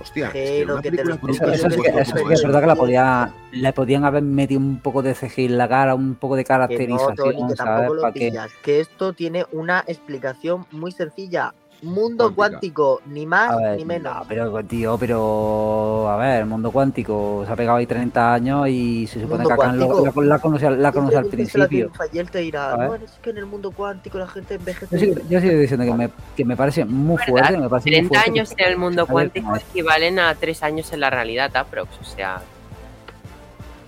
Hostia, 0.00 0.26
es 0.28 0.32
que 0.32 0.56
Pero 0.60 0.72
una 0.74 0.82
que 0.82 0.90
te 0.90 0.96
película 0.96 1.14
lo 1.14 1.20
con 1.20 1.30
un 1.30 1.36
Eso, 1.36 1.68
eso 1.68 1.82
que, 1.82 1.92
que 1.92 2.34
es 2.34 2.42
verdad 2.42 2.60
que 2.60 2.66
la 2.66 2.76
podía, 2.76 3.32
le 3.52 3.72
podían 3.72 4.04
haber 4.04 4.22
metido 4.22 4.60
un 4.60 4.80
poco 4.80 5.02
de 5.02 5.14
CGI 5.14 5.44
en 5.46 5.58
la 5.58 5.68
cara, 5.68 5.94
un 5.94 6.14
poco 6.14 6.36
de 6.36 6.44
Que 6.44 6.52
no, 6.52 6.58
caracterización, 6.58 7.16
Tony, 7.16 7.48
que 7.48 7.56
¿sabes? 7.56 7.56
tampoco 7.56 7.94
lo 8.06 8.12
pillas. 8.12 8.50
Que 8.62 8.80
esto 8.80 9.12
tiene 9.12 9.46
una 9.52 9.84
explicación 9.86 10.66
muy 10.70 10.92
sencilla. 10.92 11.54
Mundo 11.82 12.32
cuántico, 12.32 13.00
ni 13.06 13.26
más 13.26 13.56
ver, 13.56 13.76
ni 13.76 13.84
menos. 13.84 14.14
no, 14.14 14.24
pero 14.28 14.64
tío, 14.64 14.96
pero 14.98 16.08
a 16.08 16.16
ver, 16.16 16.40
el 16.42 16.46
mundo 16.46 16.70
cuántico 16.70 17.42
se 17.44 17.52
ha 17.52 17.56
pegado 17.56 17.78
ahí 17.78 17.86
30 17.86 18.34
años 18.34 18.68
y 18.68 19.06
se 19.08 19.20
supone 19.20 19.44
que 19.44 19.52
acá 19.52 19.72
lo- 19.72 20.04
la, 20.04 20.12
la 20.22 20.38
conoce, 20.38 20.70
la 20.70 20.92
conoce 20.92 21.16
al 21.16 21.26
principio. 21.26 21.90
Y 22.12 22.18
él 22.18 22.30
te 22.30 22.38
dirá, 22.38 22.76
no, 22.76 22.94
es 22.94 23.10
que 23.20 23.30
en 23.30 23.38
el 23.38 23.46
mundo 23.46 23.72
cuántico 23.72 24.16
la 24.18 24.28
gente 24.28 24.54
envejece. 24.54 24.94
Yo 24.96 24.98
sigo, 25.14 25.28
yo 25.28 25.40
sigo 25.40 25.58
diciendo 25.58 25.84
que 25.84 25.92
me, 25.94 26.10
que 26.36 26.44
me 26.44 26.56
parece 26.56 26.84
muy 26.84 27.16
¿Verdad? 27.16 27.26
fuerte, 27.28 27.58
me 27.58 27.68
parece 27.68 27.88
muy 27.90 27.96
30 27.98 28.08
fuerte 28.14 28.30
años 28.30 28.54
en 28.56 28.66
el 28.70 28.78
mundo 28.78 29.06
cuántico 29.08 29.56
equivalen 29.56 30.18
a 30.20 30.34
3 30.36 30.62
años 30.62 30.92
en 30.92 31.00
la 31.00 31.10
realidad, 31.10 31.50
aprox. 31.56 31.90
O 32.00 32.04
sea, 32.04 32.40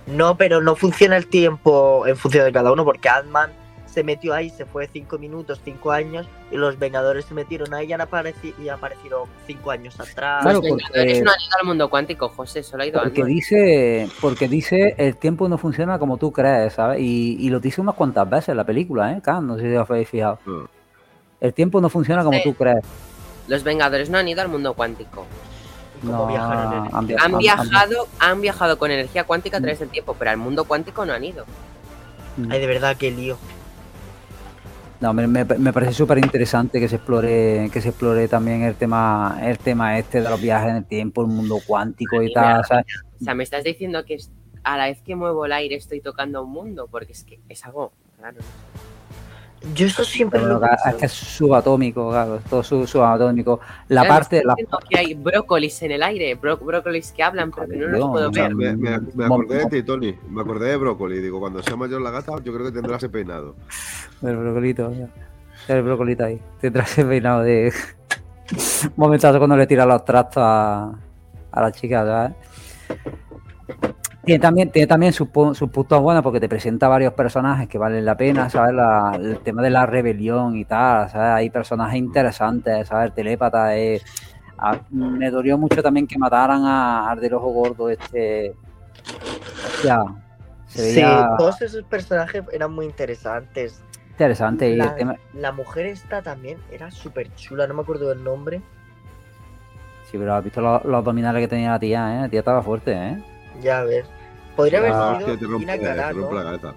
No, 0.07 0.37
pero 0.37 0.61
no 0.61 0.75
funciona 0.77 1.17
el 1.17 1.29
tiempo 1.29 2.07
en 2.07 2.17
función 2.17 2.45
de 2.45 2.53
cada 2.53 2.73
uno, 2.73 2.85
porque 2.85 3.09
Ant-Man 3.09 3.51
se 3.95 4.03
metió 4.03 4.35
ahí, 4.35 4.51
se 4.51 4.67
fue 4.67 4.89
5 4.93 5.19
minutos, 5.19 5.61
5 5.65 5.93
años, 5.93 6.27
y 6.51 6.57
los 6.57 6.79
Vengadores 6.79 7.25
se 7.27 7.35
metieron 7.35 7.73
ahí 7.73 7.87
y, 7.87 7.93
han 7.93 8.01
apareci- 8.01 8.53
y 8.61 8.69
aparecieron 8.69 9.29
5 9.47 9.71
años 9.71 9.95
atrás. 10.01 10.43
Claro, 10.43 10.61
los 10.61 10.69
porque- 10.69 10.85
Vengadores 10.89 11.23
no 11.23 11.31
han 11.31 11.41
ido 11.41 11.57
al 11.61 11.67
mundo 11.67 11.89
cuántico, 11.89 12.29
José, 12.29 12.63
solo 12.65 12.83
ha 12.83 12.87
ido 12.87 13.01
Porque 13.01 13.25
dice, 13.25 14.09
porque 14.21 14.49
dice 14.49 14.95
el 14.99 15.17
tiempo 15.17 15.49
no 15.49 15.57
funciona 15.59 15.99
como 16.01 16.17
tú 16.17 16.33
crees, 16.33 16.73
¿sabes? 16.75 16.99
Y, 17.01 17.37
y 17.39 17.49
lo 17.51 17.61
dice 17.61 17.81
unas 17.81 17.95
cuantas 17.95 18.29
veces 18.29 18.49
en 18.49 18.57
la 18.57 18.65
película, 18.65 19.13
¿eh? 19.13 19.21
Khan, 19.23 19.47
no 19.47 19.57
sé 19.57 19.71
si 19.71 19.77
os 19.77 19.89
habéis 19.89 20.09
fijado. 20.09 20.39
Ah. 20.47 20.65
El 21.41 21.55
tiempo 21.55 21.81
no 21.81 21.89
funciona 21.89 22.25
como 22.25 22.39
Sí. 22.39 22.45
tú 22.45 22.55
crees. 22.55 22.85
Los 23.47 23.63
Vengadores 23.63 24.11
no 24.11 24.19
han 24.19 24.27
ido 24.27 24.41
al 24.43 24.49
mundo 24.49 24.75
cuántico. 24.75 25.27
¿Y 26.03 26.07
cómo 26.07 26.19
No, 26.19 26.27
viajaron 26.27 26.73
en 26.73 26.85
el- 26.87 26.95
han, 26.97 27.07
via- 27.07 27.17
Han 27.21 27.33
han- 27.35 27.39
viajado, 27.39 28.09
han 28.19 28.41
viajado 28.41 28.79
con 28.79 28.91
energía 28.91 29.25
cuántica 29.25 29.59
a 29.59 29.61
Mm. 29.61 29.63
través 29.63 29.79
del 29.81 29.89
tiempo, 29.91 30.17
pero 30.19 30.31
al 30.33 30.37
mundo 30.39 30.65
cuántico 30.65 31.05
no 31.07 31.13
han 31.13 31.23
ido. 31.23 31.45
han- 32.37 32.51
Ay, 32.51 32.59
de 32.61 32.67
verdad, 32.67 32.97
qué 32.97 33.13
lío. 33.13 33.39
No, 35.05 35.13
me, 35.13 35.27
me- 35.27 35.45
me 35.45 35.71
parece 35.71 35.93
súper 35.93 36.17
interesante 36.17 36.81
que 36.81 36.89
se 36.89 36.97
explore, 36.97 37.69
que 37.71 37.83
se 37.83 37.91
explore 37.91 38.27
también 38.27 38.63
el 38.63 38.75
tema, 38.75 39.39
el 39.43 39.59
tema 39.59 39.99
este 39.99 40.23
de 40.23 40.31
los 40.31 40.41
viajes 40.41 40.71
en 40.71 40.77
el 40.77 40.87
tiempo, 40.87 41.21
el 41.21 41.27
mundo 41.29 41.59
cuántico 41.67 42.23
y 42.23 42.33
tal. 42.33 42.65
¿sabes? 42.65 42.87
O 43.21 43.23
sea, 43.23 43.35
me 43.35 43.45
estás 43.45 43.65
diciendo 43.65 44.03
que 44.07 44.17
a 44.63 44.79
la 44.79 44.87
vez 44.87 45.03
que 45.03 45.15
muevo 45.15 45.45
el 45.45 45.53
aire 45.53 45.75
estoy 45.75 46.01
tocando 46.01 46.43
un 46.43 46.53
mundo, 46.53 46.89
porque 46.91 47.13
es 47.13 47.23
que 47.23 47.39
es 47.51 47.63
algo 47.67 47.93
raro. 48.19 48.39
Yo 49.75 49.87
eso 49.87 50.05
siempre 50.05 50.41
Pero 50.41 50.59
lo 50.59 50.67
es 50.67 50.95
que 50.97 51.07
es 51.07 51.13
subatómico, 51.13 52.11
claro, 52.11 52.37
es 52.37 52.45
todo 52.45 52.63
sub- 52.63 52.87
subatómico. 52.87 53.61
La 53.89 54.03
Claro, 54.03 54.15
parte, 54.15 54.37
me 54.39 54.45
la, 54.45 54.55
que 54.89 54.99
hay 54.99 55.15
brócolis 55.15 55.83
en 55.83 55.93
el 55.93 56.03
aire, 56.03 56.39
bró- 56.39 56.59
brócolis 56.59 57.13
que 57.13 57.23
hablan, 57.23 57.51
pero 57.51 57.69
que 57.69 57.77
no 57.77 57.87
los 57.87 58.11
puedo 58.11 58.29
o 58.29 58.33
sea, 58.33 58.49
ver. 58.49 58.55
Me, 58.55 58.77
me- 58.77 58.99
me 59.15 59.27
Mo- 59.29 59.37
acordé 59.37 59.59
de 59.59 59.67
ti, 59.67 59.83
Tony. 59.83 60.15
Me 60.29 60.43
acordé 60.43 60.69
de 60.71 60.77
Brócoli. 60.77 61.19
Digo, 61.21 61.41
cuando 61.41 61.63
sea 61.63 61.77
mayor 61.77 62.03
la 62.03 62.11
gata, 62.11 62.33
yo 62.45 62.53
creo 62.53 62.67
que 62.67 62.73
tendrá 62.73 62.97
ese 62.97 63.09
peinado. 63.09 63.55
El 64.23 64.37
brocolito, 64.37 64.93
ya. 64.93 65.09
el 65.75 65.83
brocolito 65.83 66.25
ahí. 66.25 66.41
Tendrá 66.61 66.83
ese 66.83 67.05
peinado 67.05 67.41
de. 67.43 67.73
Momentazo 68.97 69.39
cuando 69.39 69.57
le 69.57 69.67
tira 69.67 69.87
los 69.87 70.05
trastos 70.05 70.43
a, 70.45 70.93
a 71.53 71.61
la 71.63 71.73
chica, 71.73 72.05
¿sabes? 72.05 72.37
Tiene 74.25 74.41
también, 74.41 74.71
tiene 74.71 74.87
también 74.87 75.13
sus, 75.13 75.29
pu- 75.29 75.55
sus 75.55 75.69
puntos 75.71 76.01
buenos 76.01 76.23
porque 76.23 76.41
te 76.41 76.49
presenta 76.49 76.89
varios 76.89 77.13
personajes 77.13 77.69
que 77.69 77.77
valen 77.79 78.05
la 78.05 78.17
pena, 78.17 78.49
¿sabes? 78.49 78.75
La- 78.75 79.13
el 79.21 79.39
tema 79.41 79.61
de 79.63 79.71
la 79.71 79.85
rebelión 79.87 80.57
y 80.57 80.65
tal, 80.65 81.11
¿sabes? 81.11 81.29
Hay 81.31 81.51
personajes 81.51 81.99
interesantes, 81.99 82.89
¿sabes? 82.89 83.09
El 83.09 83.13
telépata 83.13 83.77
es... 83.77 84.03
a- 84.59 84.79
me 84.91 85.31
dolió 85.31 85.59
mucho 85.59 85.83
también 85.83 86.07
que 86.07 86.19
mataran 86.19 86.65
a, 86.65 87.11
al 87.11 87.21
del 87.21 87.35
ojo 87.35 87.49
gordo 87.51 87.91
este... 87.91 88.55
Ya, 89.85 90.03
Sí, 90.67 91.03
todos 91.39 91.61
esos 91.63 91.85
personajes 91.85 92.43
eran 92.51 92.73
muy 92.73 92.87
interesantes. 92.87 93.81
interesante 94.11 94.69
y 94.71 94.73
el 94.73 94.79
La, 94.79 94.95
tema... 94.97 95.17
la 95.35 95.53
mujer 95.53 95.87
esta 95.87 96.23
también 96.23 96.59
era 96.73 96.91
súper 96.91 97.33
chula, 97.37 97.67
no 97.67 97.75
me 97.75 97.83
acuerdo 97.83 98.09
del 98.09 98.25
nombre. 98.25 98.61
Sí, 100.11 100.19
pero 100.19 100.35
has 100.35 100.43
visto 100.43 100.61
los, 100.61 100.85
los 100.85 100.95
abdominales 100.97 101.43
que 101.43 101.49
tenía 101.49 101.71
la 101.73 101.79
tía, 101.79 102.17
¿eh? 102.17 102.21
La 102.23 102.29
tía 102.29 102.41
estaba 102.41 102.63
fuerte, 102.63 102.93
¿eh? 102.93 103.23
Ya 103.63 103.79
a 103.81 103.85
ver. 103.85 104.05
Podría 104.57 104.81
Ah, 104.81 105.11
haber 105.17 105.25
te 105.25 105.37
sido 105.39 105.51
rompe, 105.51 105.59
Gina 105.61 105.73
te 105.79 105.83
Carano. 105.97 106.21
rompe 106.21 106.35
la 106.37 106.43
cabeza. 106.45 106.73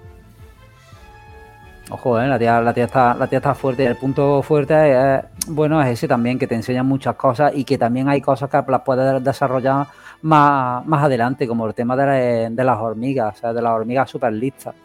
Ojo, 1.89 2.19
¿eh? 2.19 2.27
La 2.27 2.37
tía, 2.37 2.59
la 2.59 2.73
tía, 2.73 2.85
está, 2.85 3.13
la 3.13 3.27
tía 3.27 3.37
está 3.37 3.55
fuerte. 3.55 3.85
El 3.85 3.95
punto 3.95 4.41
fuerte 4.41 4.73
es, 5.15 5.21
bueno, 5.47 5.81
es 5.81 5.87
ese 5.89 6.07
también, 6.07 6.37
que 6.37 6.45
te 6.47 6.55
enseñan 6.55 6.85
muchas 6.85 7.15
cosas 7.15 7.53
y 7.55 7.63
que 7.63 7.77
también 7.77 8.09
hay 8.09 8.19
cosas 8.19 8.49
que 8.49 8.61
las 8.67 8.81
puedes 8.81 9.23
desarrollar 9.23 9.87
más, 10.21 10.85
más 10.85 11.03
adelante, 11.03 11.47
como 11.47 11.65
el 11.65 11.73
tema 11.73 11.95
de, 11.95 12.05
la- 12.05 12.49
de 12.49 12.63
las 12.63 12.77
hormigas, 12.79 13.37
¿sabes? 13.37 13.55
De 13.55 13.61
las 13.61 13.71
hormigas 13.71 14.09
super 14.09 14.33
listas, 14.33 14.75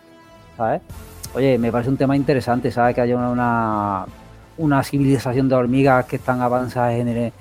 ¿sabes? 0.56 0.80
Oye, 1.34 1.58
me 1.58 1.72
parece 1.72 1.90
un 1.90 1.96
tema 1.96 2.14
interesante, 2.14 2.70
¿sabes? 2.70 2.94
Que 2.94 3.00
haya 3.00 3.16
una, 3.16 3.30
una, 3.30 4.06
una 4.58 4.82
civilización 4.84 5.48
de 5.48 5.54
hormigas 5.56 6.04
que 6.06 6.16
están 6.16 6.40
avanzadas 6.40 6.92
en, 6.94 7.08
el- 7.08 7.32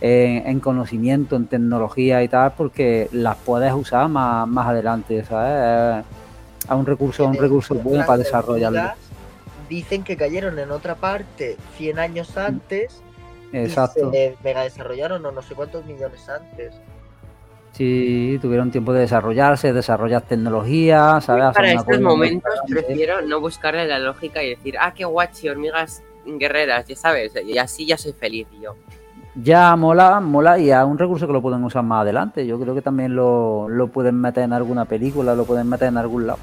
en, 0.00 0.46
en 0.46 0.60
conocimiento, 0.60 1.36
en 1.36 1.46
tecnología 1.46 2.22
y 2.22 2.28
tal, 2.28 2.52
porque 2.56 3.08
las 3.12 3.36
puedes 3.36 3.72
usar 3.72 4.08
más, 4.08 4.46
más 4.46 4.68
adelante, 4.68 5.24
¿sabes? 5.24 6.04
a 6.68 6.74
un 6.76 6.86
recurso, 6.86 7.24
a 7.24 7.28
un 7.28 7.36
recurso 7.36 7.74
bueno 7.74 8.04
para 8.06 8.18
desarrollarlo. 8.18 8.92
Dicen 9.68 10.04
que 10.04 10.16
cayeron 10.16 10.58
en 10.58 10.70
otra 10.70 10.94
parte 10.94 11.56
100 11.76 11.98
años 11.98 12.36
antes 12.36 13.02
Exacto. 13.52 14.08
y 14.08 14.16
se 14.16 14.36
mega 14.42 14.62
desarrollaron 14.62 15.24
o 15.24 15.32
no 15.32 15.42
sé 15.42 15.54
cuántos 15.54 15.84
millones 15.84 16.28
antes. 16.28 16.74
Sí, 17.72 18.38
tuvieron 18.40 18.70
tiempo 18.70 18.92
de 18.92 19.00
desarrollarse, 19.00 19.72
desarrollar 19.72 20.22
tecnología, 20.22 21.20
¿sabes? 21.20 21.44
Hacer 21.44 21.54
Para 21.54 21.72
estos 21.72 22.00
momentos 22.00 22.52
prefiero 22.68 23.20
no 23.22 23.40
buscarle 23.40 23.86
la 23.86 23.98
lógica 23.98 24.42
y 24.42 24.50
decir, 24.50 24.76
ah, 24.80 24.92
qué 24.94 25.04
guachi, 25.04 25.48
hormigas 25.48 26.02
guerreras, 26.26 26.86
ya 26.86 26.96
sabes, 26.96 27.32
y 27.46 27.56
así 27.56 27.86
ya 27.86 27.96
soy 27.96 28.12
feliz 28.12 28.48
yo. 28.60 28.74
Ya 29.34 29.76
mola, 29.76 30.20
mola 30.20 30.58
y 30.58 30.70
es 30.70 30.84
un 30.84 30.98
recurso 30.98 31.26
que 31.26 31.32
lo 31.32 31.42
pueden 31.42 31.62
usar 31.62 31.82
más 31.84 32.02
adelante. 32.02 32.46
Yo 32.46 32.58
creo 32.58 32.74
que 32.74 32.82
también 32.82 33.14
lo, 33.14 33.68
lo 33.68 33.88
pueden 33.88 34.20
meter 34.20 34.44
en 34.44 34.52
alguna 34.52 34.84
película, 34.84 35.34
lo 35.34 35.44
pueden 35.44 35.68
meter 35.68 35.88
en 35.88 35.98
algún 35.98 36.26
lado. 36.26 36.38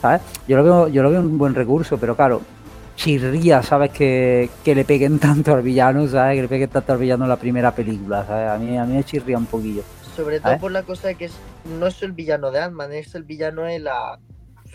¿Sabes? 0.00 0.22
Yo 0.46 0.56
lo 0.56 0.64
veo, 0.64 0.88
yo 0.88 1.02
lo 1.02 1.10
veo 1.10 1.20
un 1.20 1.38
buen 1.38 1.54
recurso, 1.54 1.98
pero 1.98 2.14
claro, 2.14 2.42
chirría, 2.94 3.62
¿sabes? 3.62 3.90
Que, 3.90 4.50
que 4.64 4.74
le 4.74 4.84
peguen 4.84 5.18
tanto 5.20 5.54
al 5.54 5.62
villano, 5.62 6.06
¿sabes? 6.08 6.36
Que 6.36 6.42
le 6.42 6.48
peguen 6.48 6.68
tanto 6.68 6.92
al 6.92 6.98
villano 6.98 7.24
en 7.24 7.30
la 7.30 7.36
primera 7.36 7.72
película, 7.72 8.24
¿sabes? 8.24 8.50
A 8.50 8.58
mí, 8.58 8.76
a 8.76 8.84
mí 8.84 8.94
me 8.94 9.04
chirría 9.04 9.38
un 9.38 9.46
poquillo. 9.46 9.82
Sobre 10.14 10.40
todo 10.40 10.58
por 10.58 10.72
la 10.72 10.82
cosa 10.82 11.08
de 11.08 11.14
que 11.14 11.26
es, 11.26 11.36
no 11.78 11.86
es 11.86 12.02
el 12.02 12.12
villano 12.12 12.50
de 12.50 12.60
Ant-Man, 12.60 12.92
es 12.92 13.14
el 13.14 13.24
villano 13.24 13.62
de 13.62 13.80
la 13.80 14.18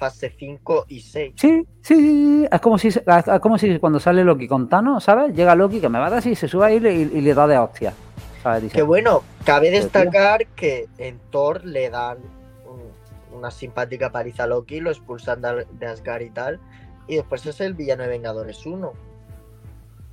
fase 0.02 0.34
5 0.36 0.86
y 0.88 1.00
6. 1.00 1.34
Sí, 1.36 1.64
sí, 1.84 1.96
sí, 1.96 2.48
es 2.52 2.60
como 2.60 2.80
si, 2.80 2.88
es 2.88 3.04
como 3.40 3.60
si 3.60 3.78
cuando 3.78 4.00
sale 4.00 4.24
Loki 4.24 4.48
con 4.48 4.68
Thanos, 4.68 5.04
¿sabes? 5.04 5.32
Llega 5.36 5.54
Loki 5.54 5.80
que 5.80 5.90
me 5.90 6.00
va 6.00 6.08
a 6.08 6.10
dar 6.10 6.20
así, 6.20 6.34
se 6.34 6.48
sube 6.48 6.66
ahí 6.66 6.78
y 6.78 6.80
le, 6.80 6.94
y 6.96 7.22
le 7.22 7.34
da 7.36 7.46
de 7.46 7.60
hostia. 7.60 7.94
¿sabes? 8.42 8.64
Dice, 8.64 8.74
Que 8.78 8.82
bueno, 8.82 9.22
cabe 9.46 9.70
destacar 9.70 10.48
que 10.56 10.88
en 10.98 11.20
Thor 11.30 11.64
le 11.64 11.92
dan 11.92 12.18
un- 12.66 13.38
una 13.38 13.52
simpática 13.52 14.12
paliza 14.12 14.46
a 14.46 14.48
Loki, 14.48 14.80
lo 14.80 14.90
expulsan 14.90 15.40
de, 15.44 15.68
de 15.72 15.86
Asgard 15.86 16.24
y 16.24 16.32
tal, 16.32 16.60
y 17.08 17.18
después 17.18 17.46
es 17.46 17.62
el 17.62 17.76
villano 17.76 18.02
de 18.02 18.10
Vengadores 18.10 18.66
1. 18.66 18.94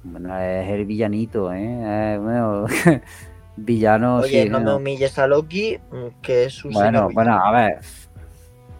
Bueno, 0.05 0.39
es 0.39 0.68
el 0.68 0.84
villanito, 0.84 1.51
¿eh? 1.51 1.61
Eh, 1.64 2.18
bueno, 2.20 2.66
villano, 3.57 4.16
Oye, 4.18 4.43
sí. 4.43 4.51
no 4.51 4.59
me 4.59 4.64
¿no? 4.66 4.76
humilles 4.76 5.18
a 5.18 5.26
Loki, 5.26 5.78
que 6.20 6.45
es 6.45 6.62
un 6.62 6.72
Bueno, 6.74 7.09
bueno, 7.14 7.32
a 7.43 7.51
ver. 7.53 7.80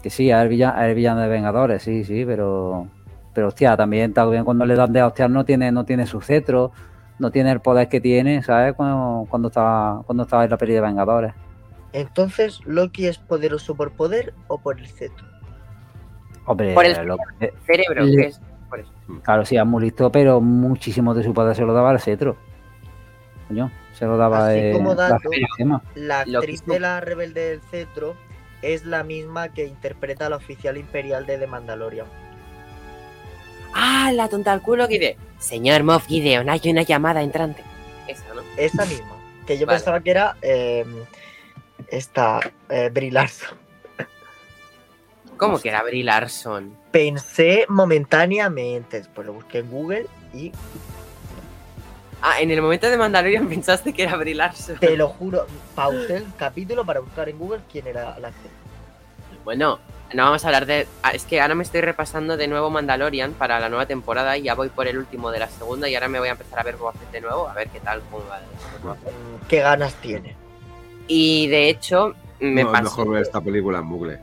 Que 0.09 0.15
sí, 0.15 0.31
es 0.31 0.37
el, 0.39 0.49
villano, 0.49 0.81
el 0.83 0.95
villano 0.95 1.21
de 1.21 1.29
Vengadores, 1.29 1.83
sí, 1.83 2.03
sí, 2.03 2.25
pero. 2.25 2.87
Pero 3.35 3.49
hostia, 3.49 3.77
también, 3.77 4.15
también 4.15 4.43
cuando 4.43 4.65
le 4.65 4.75
dan 4.75 4.91
de 4.91 5.03
hostias 5.03 5.29
no 5.29 5.45
tiene, 5.45 5.71
no 5.71 5.85
tiene 5.85 6.07
su 6.07 6.23
cetro, 6.23 6.73
no 7.19 7.31
tiene 7.31 7.53
el 7.53 7.61
poder 7.61 7.87
que 7.91 8.01
tiene, 8.01 8.43
¿sabes? 8.43 8.73
Cuando, 8.75 9.27
cuando 9.29 9.49
estaba, 9.49 10.03
cuando 10.07 10.23
estaba 10.23 10.45
en 10.45 10.51
la 10.51 10.57
peli 10.57 10.73
de 10.73 10.81
Vengadores. 10.81 11.35
Entonces, 11.93 12.61
¿Loki 12.65 13.07
es 13.07 13.19
poderoso 13.19 13.75
por 13.75 13.93
poder 13.93 14.33
o 14.47 14.57
por 14.57 14.79
el 14.79 14.87
cetro? 14.89 15.27
Hombre, 16.47 16.73
Por 16.73 16.87
el- 16.87 17.07
lo- 17.07 17.19
Cerebro, 17.67 18.05
Le- 18.07 18.17
que 18.17 18.27
es 18.29 18.41
por 18.71 18.81
eso. 18.81 18.91
claro, 19.23 19.45
sí, 19.45 19.59
es 19.59 19.67
muy 19.67 19.83
listo, 19.83 20.11
pero 20.11 20.41
muchísimo 20.41 21.13
de 21.13 21.23
su 21.23 21.35
poder 21.35 21.55
se 21.55 21.63
lo 21.67 21.75
daba 21.75 21.93
el 21.93 22.01
cetro. 22.01 22.37
Coño, 23.47 23.71
se 23.93 24.07
lo 24.07 24.17
daba 24.17 24.49
Así 24.49 24.59
eh, 24.59 24.73
como 24.73 24.95
la 24.95 25.11
dato. 25.11 25.31
La 25.95 26.21
actriz 26.21 26.65
de 26.65 26.81
la 26.81 27.01
rebelde 27.03 27.51
del 27.51 27.61
cetro 27.61 28.15
es 28.63 28.85
la 28.85 29.03
misma 29.03 29.49
que 29.51 29.67
interpreta 29.67 30.27
a 30.27 30.31
la 30.31 30.37
oficial 30.37 30.77
imperial 30.77 31.27
de 31.27 31.39
The 31.39 31.47
Mandalorian. 31.47 32.07
Ah, 33.75 34.11
la 34.13 34.29
tonta 34.29 34.53
al 34.53 34.63
culo 34.63 34.89
que 34.89 34.99
dice, 34.99 35.17
señor 35.39 35.85
Moff 35.85 36.07
Gideon, 36.07 36.49
hay 36.49 36.61
una 36.67 36.83
llamada 36.83 37.23
entrante. 37.23 37.63
Esa, 38.07 38.35
¿no? 38.35 38.43
Esa 38.57 38.85
misma. 38.87 39.17
Que 39.47 39.59
yo 39.59 39.67
Vale. 39.67 39.79
pensaba 39.79 40.01
que 40.01 40.11
era 40.11 40.37
eh, 40.43 40.85
esta 41.89 42.41
eh, 42.69 42.91
Brie 42.93 43.11
Larson. 43.11 43.57
¿Cómo 45.37 45.61
que 45.61 45.69
era 45.69 45.83
Brie 45.83 46.03
Larson? 46.03 46.77
Pensé 46.91 47.65
momentáneamente, 47.69 49.05
pues 49.15 49.27
lo 49.27 49.35
busqué 49.35 49.59
en 49.59 49.71
Google 49.71 50.07
y 50.35 50.51
Ah, 52.21 52.41
en 52.41 52.51
el 52.51 52.61
momento 52.61 52.89
de 52.91 52.97
Mandalorian 52.97 53.49
pensaste 53.49 53.93
que 53.93 54.03
era 54.03 54.17
Brie 54.17 54.35
Larson. 54.35 54.77
te 54.79 54.97
lo 54.97 55.09
juro, 55.09 55.47
pausé 55.75 56.17
el 56.17 56.27
capítulo 56.37 56.85
para 56.85 57.01
buscar 57.01 57.29
en 57.29 57.39
Google 57.39 57.61
quién 57.71 57.87
era 57.87 58.19
la 58.19 58.29
actriz. 58.29 58.51
Bueno, 59.45 59.79
no 60.13 60.25
vamos 60.25 60.45
a 60.45 60.49
hablar 60.49 60.67
de... 60.67 60.87
ah, 61.03 61.11
Es 61.13 61.25
que 61.25 61.41
ahora 61.41 61.55
me 61.55 61.63
estoy 61.63 61.81
repasando 61.81 62.37
de 62.37 62.49
nuevo 62.49 62.71
Mandalorian 62.71 63.33
para 63.35 63.61
la 63.61 63.69
nueva 63.69 63.87
temporada 63.87 64.37
y 64.37 64.43
ya 64.43 64.55
voy 64.55 64.69
por 64.69 64.87
el 64.89 64.99
último 64.99 65.31
de 65.31 65.39
la 65.39 65.49
segunda 65.49 65.89
y 65.89 65.95
ahora 65.95 66.09
me 66.09 66.19
voy 66.19 66.29
a 66.29 66.33
empezar 66.33 66.59
a 66.59 66.63
ver 66.65 66.77
Boba 66.77 66.93
Fett 66.93 67.11
de 67.13 67.21
nuevo, 67.21 67.49
a 67.49 67.55
ver 67.55 67.69
qué 67.69 67.81
tal, 67.81 68.03
cómo 68.11 68.25
va. 68.29 68.39
Mm, 68.41 69.47
¿Qué 69.49 69.61
ganas 69.61 69.95
tiene? 69.95 70.35
Y 71.07 71.47
de 71.49 71.71
hecho, 71.71 72.15
me 72.41 72.63
no, 72.65 72.69
es 72.69 72.73
pasó... 72.73 72.85
mejor 72.85 73.11
ver 73.11 73.23
esta 73.23 73.41
película 73.41 73.79
en 73.79 73.89
bucle. 73.89 74.19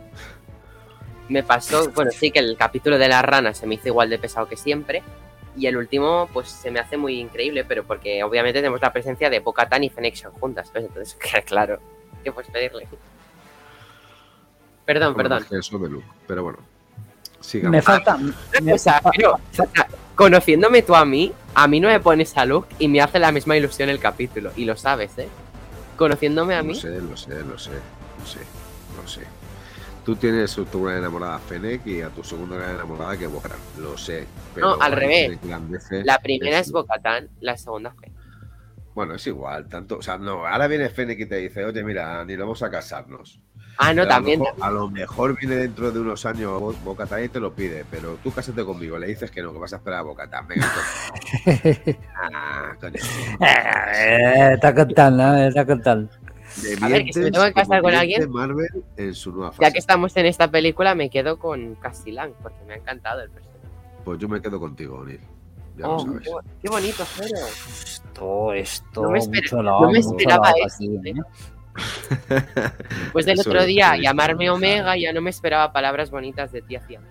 me 1.30 1.41
pasó, 1.43 1.89
bueno, 1.91 2.12
sí 2.12 2.30
que 2.30 2.39
el 2.39 2.56
capítulo 2.58 2.98
de 3.00 3.08
la 3.08 3.22
rana 3.24 3.54
se 3.54 3.66
me 3.66 3.76
hizo 3.76 3.88
igual 3.88 4.10
de 4.10 4.20
pesado 4.20 4.48
que 4.48 4.58
siempre. 4.58 5.02
Y 5.58 5.68
el 5.68 5.78
último, 5.78 6.30
pues 6.34 6.49
se 6.49 6.70
me 6.70 6.80
hace 6.80 6.97
muy 6.97 7.20
increíble, 7.20 7.64
pero 7.64 7.84
porque 7.86 8.24
obviamente 8.24 8.60
tenemos 8.60 8.82
la 8.82 8.91
presencia 8.91 9.30
de 9.30 9.39
Bo-Katan 9.39 9.84
y 9.86 9.89
Fennec 9.89 10.16
Shand 10.16 10.38
juntas, 10.39 10.72
¿ves? 10.74 10.86
Entonces, 10.86 11.18
claro, 11.45 11.80
¿qué 12.24 12.32
puedes 12.32 12.51
pedirle? 12.51 12.88
Perdón, 14.86 15.14
Bueno, 15.16 15.30
perdón. 15.30 15.47
que 15.49 15.58
eso 15.58 15.80
de 15.80 15.89
Luke. 15.89 16.06
Pero 16.28 16.43
bueno, 16.43 16.58
Me 16.60 17.43
sigamos. 17.43 17.84
falta. 17.84 18.16
Una 18.16 18.34
me- 18.62 18.72
cosa, 18.74 19.01
pero, 19.16 19.34
o 19.34 19.39
sea, 19.51 19.68
conociéndome 20.16 20.82
tú 20.82 20.93
a 20.95 21.06
mí, 21.06 21.32
a 21.56 21.68
mí 21.68 21.80
no 21.80 21.88
me 21.88 21.99
pones 21.99 22.36
a 22.38 22.45
Luke 22.45 22.76
y 22.80 22.88
me 22.88 23.01
hace 23.01 23.18
la 23.20 23.32
misma 23.32 23.56
ilusión 23.58 23.89
el 23.89 23.99
capítulo. 23.99 24.51
Y 24.56 24.66
lo 24.66 24.76
sabes, 24.76 25.18
¿eh? 25.18 25.28
Conociéndome 25.97 26.56
a 26.56 26.62
mí. 26.64 26.74
Lo 26.74 26.80
sé, 26.82 26.89
lo 27.01 27.18
sé, 27.18 27.30
lo 27.43 27.58
sé, 27.58 27.72
lo 28.20 28.26
sé, 28.26 28.39
lo 29.01 29.08
sé. 29.08 29.22
Tú 30.06 30.16
tienes 30.16 30.58
a 30.58 30.64
tu 30.66 30.84
gran 30.84 30.99
enamorada 30.99 31.39
Fennec 31.39 31.86
y 31.88 32.01
a 32.01 32.10
tu 32.10 32.24
segunda 32.24 32.58
gran 32.58 32.76
enamorada 32.76 33.18
que 33.18 33.26
Bocran. 33.28 33.58
Lo 33.80 33.97
sé. 33.97 34.26
Pero 34.53 34.76
No, 34.76 34.82
al 34.82 34.91
revés. 34.91 35.39
Fennec 35.39 36.06
La 36.06 36.20
primera 36.20 36.60
es 36.60 36.68
es- 36.68 36.72
Bo-Katan, 36.72 37.28
la 37.41 37.58
segunda 37.58 37.91
fue. 37.91 38.12
Bueno, 38.93 39.16
es 39.16 39.28
igual, 39.28 39.68
tanto. 39.68 39.97
O 39.97 40.01
sea, 40.01 40.18
no, 40.18 40.45
ahora 40.47 40.68
viene 40.68 40.89
Fennec 40.89 41.20
y 41.20 41.26
te 41.26 41.36
dice, 41.38 41.66
oye, 41.66 41.84
mira, 41.84 42.24
ni 42.24 42.36
vamos 42.38 42.62
a 42.64 42.70
casarnos. 42.70 43.41
Ah, 43.78 43.93
no, 43.93 44.08
también. 44.08 44.39
A 44.41 44.43
lo, 44.45 44.47
mejor, 44.53 44.64
a 44.64 44.72
lo 44.72 44.89
mejor 44.89 45.38
viene 45.38 45.56
dentro 45.58 45.91
de 45.91 45.99
unos 45.99 46.26
años 46.26 46.62
Bo- 46.62 46.72
Bocatán 46.84 47.26
y 47.26 47.28
te 47.28 47.41
lo 47.41 47.53
pide, 47.53 47.84
pero 47.91 48.18
tú 48.24 48.32
cásate 48.32 48.64
conmigo, 48.64 48.97
le 48.97 49.08
dices 49.08 49.30
que 49.32 49.41
no, 49.41 49.51
que 49.51 49.60
vas 49.60 49.74
a 49.74 49.78
esperar 49.78 49.99
a 49.99 50.03
Bocatán. 50.03 50.47
Venga, 50.47 50.66
entonces. 51.45 51.97
ah, 52.16 52.74
coño. 52.80 52.93
Eh, 53.41 54.51
está 54.53 54.74
contando, 54.74 55.36
eh, 55.36 55.47
está 55.47 55.66
contando. 55.66 56.10
Le 56.64 56.86
A 56.86 56.88
ver, 56.89 57.03
que 57.06 57.14
si 57.14 57.20
me 57.20 57.32
tengo 57.32 57.45
que 57.45 57.53
casar 57.53 57.82
con 57.82 57.93
alguien- 57.93 58.32
Marvel 58.32 58.68
en 58.97 59.14
su 59.14 59.32
nueva 59.32 59.51
fase. 59.51 59.64
Ya 59.64 59.72
que 59.72 59.80
estamos 59.80 60.16
en 60.18 60.26
esta 60.26 60.49
película, 60.49 60.95
me 60.95 61.10
quedo 61.10 61.38
con 61.38 61.76
Castilan, 61.76 62.34
porque 62.41 62.64
me 62.66 62.74
ha 62.74 62.78
encantado 62.78 63.22
el 63.22 63.30
personaje. 63.30 63.60
Pues 64.03 64.20
yo 64.20 64.30
me 64.30 64.41
quedo 64.41 64.60
contigo, 64.60 65.03
Neil. 65.06 65.20
Ya 65.78 65.88
Oh, 65.89 65.97
lo 65.97 65.99
sabes. 66.14 66.22
qué, 66.24 66.30
bo- 66.30 66.41
qué 66.62 66.70
bonito, 66.70 67.06
Jero. 67.16 67.36
Esto, 67.47 68.53
esto, 68.53 69.01
No 69.01 69.10
me 69.12 69.20
no 69.20 69.99
esperaba 69.99 70.51
esto, 70.51 70.76
aquí, 70.76 71.10
¿eh? 71.10 71.14
Después 73.03 73.26
del 73.26 73.39
Eso 73.39 73.49
otro 73.49 73.66
día, 73.66 73.97
llamarme. 73.97 74.49
Omega, 74.49 74.95
ya 74.97 75.12
no 75.12 75.22
me 75.22 75.30
esperaba 75.30 75.74
palabras 75.74 76.12
bonitas 76.12 76.51
de 76.51 76.62
ti 76.62 76.76
hacia 76.76 76.99
mí. 77.01 77.08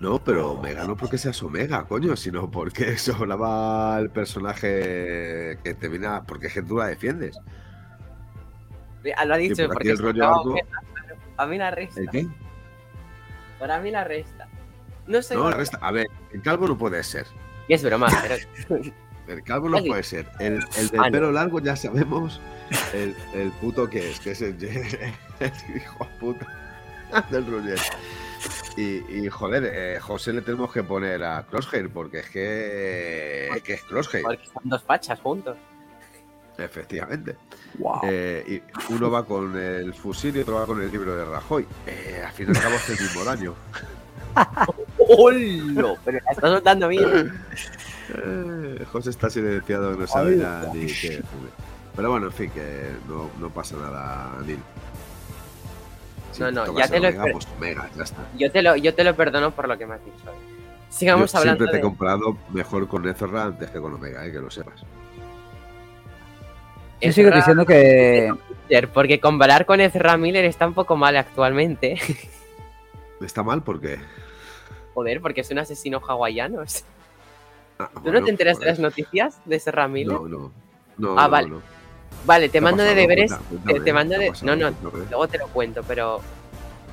No, 0.00 0.22
pero 0.22 0.52
Omega 0.52 0.84
no 0.84 0.96
porque 0.96 1.18
seas 1.18 1.42
Omega, 1.42 1.84
coño, 1.86 2.14
sino 2.16 2.50
porque 2.50 2.96
sobraba 2.98 3.98
el 3.98 4.10
personaje 4.10 5.58
que 5.64 5.74
te 5.74 5.88
viene 5.88 6.06
a... 6.06 6.22
Porque 6.22 6.46
es 6.48 6.52
que 6.54 6.62
tú 6.62 6.76
la 6.76 6.86
defiendes. 6.86 7.36
Ah, 9.16 9.24
Lo 9.24 9.34
ha 9.34 9.36
dicho, 9.36 9.64
por 9.66 9.74
porque 9.74 9.90
el 9.90 9.98
rollo 9.98 10.22
estaba 10.22 10.36
algo- 10.38 10.50
Omega, 10.52 10.82
pero 10.94 11.16
a 11.36 11.46
mí 11.46 11.58
la 11.58 11.70
resta. 11.70 12.00
¿El 12.00 12.08
qué? 12.10 12.26
Para 13.58 13.80
mí 13.80 13.90
la 13.90 14.04
resta. 14.04 14.48
No 15.06 15.22
sé. 15.22 15.34
No, 15.34 15.50
resta. 15.50 15.78
A 15.80 15.90
ver, 15.90 16.06
el 16.32 16.42
calvo 16.42 16.68
no 16.68 16.76
puede 16.76 17.02
ser. 17.02 17.26
Y 17.68 17.74
es 17.74 17.82
broma, 17.82 18.08
pero 18.22 18.82
El 19.28 19.42
calvo 19.42 19.68
no 19.68 19.78
puede 19.84 20.02
ser. 20.02 20.26
El, 20.38 20.54
el 20.78 20.88
del 20.88 21.00
Ah, 21.00 21.06
no. 21.06 21.12
pelo 21.12 21.32
largo 21.32 21.60
ya 21.60 21.76
sabemos 21.76 22.40
el, 22.94 23.14
el 23.34 23.50
puto 23.52 23.88
que 23.90 24.10
es, 24.10 24.20
que 24.20 24.30
es 24.30 24.40
el, 24.40 24.56
el 25.40 25.52
hijo 25.76 26.08
puta 26.18 26.46
del 27.30 27.46
Roger. 27.46 27.78
Y, 28.76 29.02
y, 29.24 29.28
joder, 29.28 29.64
eh, 29.70 29.98
José 30.00 30.32
le 30.32 30.40
tenemos 30.42 30.72
que 30.72 30.82
poner 30.82 31.22
a 31.24 31.42
Crosshair 31.44 31.90
porque 31.90 32.20
es 32.20 32.30
que, 32.30 33.48
es 33.54 33.62
que 33.62 33.74
es 33.74 33.82
Crosshair, 33.82 34.22
porque 34.22 34.44
están 34.44 34.62
dos 34.64 34.82
fachas 34.82 35.20
juntos. 35.20 35.56
efectivamente. 36.56 37.36
Wow. 37.78 38.00
Eh, 38.04 38.62
y 38.88 38.92
uno 38.92 39.10
va 39.10 39.24
con 39.24 39.56
el 39.56 39.94
fusil 39.94 40.36
y 40.36 40.40
otro 40.40 40.56
va 40.56 40.66
con 40.66 40.82
el 40.82 40.90
libro 40.90 41.16
de 41.16 41.24
Rajoy. 41.24 41.66
Eh, 41.86 42.22
al 42.26 42.32
fin 42.32 42.46
y 42.48 42.56
al 42.56 42.62
cabo 42.62 42.74
es 42.74 42.88
el 42.90 43.00
mismo 43.00 43.24
daño. 43.24 43.54
¡Holo! 44.98 45.96
Pero 46.04 46.18
la 46.24 46.32
está 46.32 46.48
soltando 46.48 46.88
bien. 46.88 47.32
Eh, 48.14 48.84
José 48.90 49.10
está 49.10 49.30
silenciado, 49.30 49.94
no 49.94 50.06
sabe 50.06 50.38
ya 50.38 50.70
ni 50.72 50.86
qué. 50.86 51.22
Pero 51.94 52.10
bueno, 52.10 52.26
en 52.26 52.32
fin, 52.32 52.50
que 52.50 52.90
no, 53.08 53.30
no 53.40 53.50
pasa 53.50 53.76
nada, 53.76 54.38
Neil. 54.44 54.60
Si 56.32 56.40
No, 56.40 56.50
no, 56.50 56.78
ya 56.78 56.88
te 56.88 57.00
lo 57.00 57.08
Omega, 57.08 57.24
pues 57.32 57.48
Omega, 57.56 57.90
ya 57.96 58.02
está. 58.04 58.22
Yo 58.36 58.52
te 58.52 58.62
lo, 58.62 58.76
yo 58.76 58.94
te 58.94 59.04
lo 59.04 59.16
perdono 59.16 59.50
por 59.50 59.68
lo 59.68 59.76
que 59.76 59.86
me 59.86 59.94
has 59.94 60.04
dicho. 60.04 60.32
Sigamos 60.90 61.32
Yo 61.32 61.38
hablando 61.38 61.64
siempre 61.64 61.72
te 61.72 61.78
he 61.78 61.88
comprado 61.88 62.36
mejor 62.50 62.88
con 62.88 63.06
Ezra 63.08 63.44
antes 63.44 63.70
que 63.70 63.80
con 63.80 63.94
Omega, 63.94 64.24
eh, 64.24 64.32
que 64.32 64.38
lo 64.38 64.50
sepas. 64.50 64.84
Yo 67.00 67.12
sigo 67.12 67.30
diciendo 67.30 67.64
que, 67.64 68.32
porque 68.92 69.20
comparar 69.20 69.66
con 69.66 69.80
Ezra 69.80 70.16
Miller 70.16 70.44
está 70.44 70.66
un 70.66 70.74
poco 70.74 70.96
mal 70.96 71.16
actualmente. 71.16 71.98
¿Está 73.20 73.42
mal? 73.42 73.62
¿Por 73.62 73.80
qué? 73.80 73.98
Joder, 74.94 75.20
porque 75.20 75.42
es 75.42 75.50
un 75.50 75.58
asesino 75.58 76.00
hawaiano. 76.06 76.62
Ah, 77.78 77.88
¿Tú 77.94 78.00
bueno, 78.00 78.18
no 78.20 78.24
te 78.24 78.30
enteras 78.32 78.58
de 78.58 78.66
las 78.66 78.78
noticias 78.80 79.38
de 79.44 79.56
Ezra 79.56 79.86
Miller? 79.86 80.12
No, 80.20 80.28
no. 80.28 80.52
No, 80.98 81.14
Ah, 81.18 81.24
no, 81.24 81.30
vale. 81.30 81.48
no. 81.48 81.62
Vale, 82.24 82.48
te 82.48 82.52
¿Qué 82.52 82.58
ha 82.58 82.62
mando 82.62 82.82
de 82.82 82.94
deberes. 82.96 83.30
Cuenta- 83.30 83.48
Te, 83.48 83.54
cuéntame, 83.62 83.80
te 83.84 83.92
mando 83.92 84.10
¿qué 84.10 84.16
ha 84.16 84.18
de. 84.20 84.28
pasado? 84.30 84.56
No, 84.56 84.70
no, 84.70 84.76
luego 85.08 85.28
te 85.28 85.38
lo 85.38 85.46
cuento, 85.48 85.82
pero. 85.86 86.20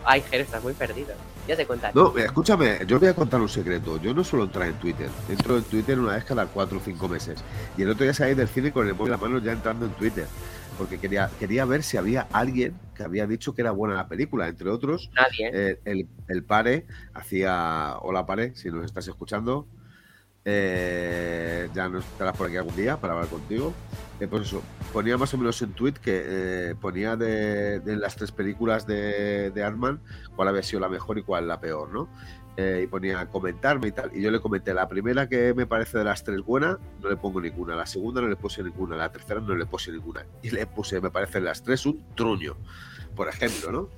Ay, 0.03 0.21
Jero, 0.29 0.43
estás 0.43 0.63
muy 0.63 0.73
perdido. 0.73 1.13
Ya 1.47 1.55
te 1.55 1.65
contaré. 1.65 1.93
No, 1.93 2.17
escúchame, 2.17 2.79
yo 2.87 2.99
voy 2.99 3.09
a 3.09 3.13
contar 3.13 3.39
un 3.39 3.49
secreto. 3.49 4.01
Yo 4.01 4.13
no 4.13 4.23
suelo 4.23 4.45
entrar 4.45 4.67
en 4.67 4.73
Twitter. 4.75 5.09
Entro 5.29 5.57
en 5.57 5.63
Twitter 5.63 5.99
una 5.99 6.13
vez 6.15 6.23
cada 6.25 6.47
cuatro 6.47 6.79
o 6.79 6.81
cinco 6.81 7.07
meses. 7.07 7.43
Y 7.77 7.83
el 7.83 7.89
otro 7.89 8.03
día 8.03 8.13
salí 8.13 8.33
del 8.33 8.47
cine 8.47 8.71
con 8.71 8.87
el 8.87 8.93
móvil 8.95 9.13
en 9.13 9.19
la 9.19 9.27
mano 9.27 9.39
ya 9.39 9.51
entrando 9.51 9.85
en 9.85 9.91
Twitter. 9.93 10.25
Porque 10.77 10.97
quería, 10.99 11.29
quería 11.39 11.63
ver 11.65 11.83
si 11.83 11.97
había 11.97 12.27
alguien 12.33 12.73
que 12.95 13.03
había 13.03 13.27
dicho 13.27 13.53
que 13.55 13.61
era 13.61 13.71
buena 13.71 13.95
la 13.95 14.07
película. 14.07 14.47
Entre 14.47 14.69
otros, 14.69 15.09
Nadie. 15.13 15.47
¿eh? 15.47 15.51
eh, 15.53 15.79
el, 15.85 16.07
el 16.27 16.43
Pare 16.43 16.85
hacía. 17.13 17.97
Hola 18.01 18.25
Pare, 18.25 18.55
si 18.55 18.69
nos 18.69 18.83
estás 18.83 19.07
escuchando. 19.07 19.67
Eh, 20.47 21.69
ya 21.73 21.89
nos 21.89 22.05
estarás 22.05 22.37
por 22.37 22.47
aquí 22.47 22.57
algún 22.57 22.75
día 22.75 22.97
para 22.97 23.13
hablar 23.13 23.29
contigo. 23.29 23.73
Eh, 24.19 24.27
pues 24.27 24.43
eso, 24.43 24.61
ponía 24.93 25.17
más 25.17 25.33
o 25.33 25.37
menos 25.37 25.61
en 25.61 25.73
tweet 25.73 25.93
que 25.93 26.23
eh, 26.23 26.75
ponía 26.79 27.17
de, 27.17 27.81
las 27.85 28.15
tres 28.15 28.31
películas 28.31 28.87
de, 28.87 29.51
de 29.51 29.63
Ant-Man 29.63 29.99
cuál 30.35 30.47
había 30.47 30.63
sido 30.63 30.79
la 30.79 30.87
mejor 30.87 31.17
y 31.17 31.23
cuál 31.23 31.47
la 31.47 31.59
peor, 31.59 31.91
¿no? 31.91 32.07
Eh, 32.57 32.81
y 32.83 32.87
ponía 32.87 33.25
comentarme 33.27 33.89
y 33.89 33.91
tal. 33.91 34.15
Y 34.15 34.21
yo 34.21 34.31
le 34.31 34.39
comenté, 34.39 34.73
la 34.73 34.87
primera 34.87 35.27
que 35.27 35.53
me 35.53 35.65
parece 35.65 35.97
de 35.97 36.05
las 36.05 36.23
tres 36.23 36.41
buena, 36.41 36.79
no 37.01 37.09
le 37.09 37.17
pongo 37.17 37.41
ninguna. 37.41 37.75
La 37.75 37.85
segunda 37.85 38.21
no 38.21 38.29
le 38.29 38.37
puse 38.37 38.63
ninguna. 38.63 38.95
La 38.95 39.11
tercera 39.11 39.41
no 39.41 39.55
le 39.55 39.65
puse 39.65 39.91
ninguna. 39.91 40.25
Y 40.41 40.51
le 40.51 40.65
puse, 40.65 41.01
me 41.01 41.11
parecen 41.11 41.43
las 41.43 41.63
tres 41.63 41.85
un 41.85 42.01
truño, 42.15 42.55
por 43.13 43.27
ejemplo, 43.27 43.71
¿no? 43.71 43.89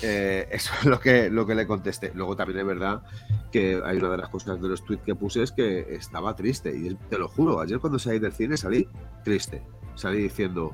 Eh, 0.00 0.48
eso 0.52 0.72
es 0.80 0.86
lo 0.86 0.98
que, 0.98 1.28
lo 1.30 1.46
que 1.46 1.54
le 1.54 1.66
contesté. 1.66 2.12
Luego 2.14 2.36
también 2.36 2.60
es 2.60 2.66
verdad 2.66 3.02
que 3.50 3.80
hay 3.84 3.98
una 3.98 4.10
de 4.10 4.16
las 4.16 4.28
cosas 4.28 4.60
de 4.60 4.68
los 4.68 4.84
tweets 4.84 5.04
que 5.04 5.14
puse 5.14 5.42
es 5.42 5.52
que 5.52 5.94
estaba 5.94 6.34
triste. 6.34 6.74
Y 6.74 6.94
te 7.10 7.18
lo 7.18 7.28
juro, 7.28 7.60
ayer 7.60 7.78
cuando 7.78 7.98
salí 7.98 8.18
del 8.18 8.32
cine 8.32 8.56
salí 8.56 8.88
triste. 9.24 9.62
Salí 9.94 10.22
diciendo, 10.22 10.72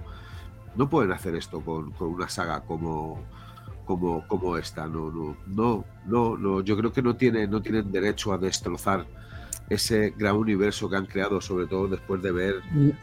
no 0.76 0.88
pueden 0.88 1.10
hacer 1.12 1.34
esto 1.34 1.60
con, 1.60 1.90
con 1.92 2.08
una 2.08 2.28
saga 2.28 2.60
como, 2.60 3.20
como, 3.84 4.26
como 4.28 4.56
esta. 4.56 4.86
No, 4.86 5.10
no, 5.10 5.36
no, 5.46 5.84
no, 6.06 6.36
no. 6.36 6.60
Yo 6.60 6.76
creo 6.76 6.92
que 6.92 7.02
no, 7.02 7.16
tiene, 7.16 7.46
no 7.48 7.60
tienen 7.60 7.90
derecho 7.90 8.32
a 8.32 8.38
destrozar 8.38 9.06
ese 9.68 10.14
gran 10.16 10.36
universo 10.36 10.88
que 10.88 10.96
han 10.96 11.06
creado, 11.06 11.40
sobre 11.40 11.66
todo 11.66 11.88
después 11.88 12.22
de 12.22 12.32
ver 12.32 12.54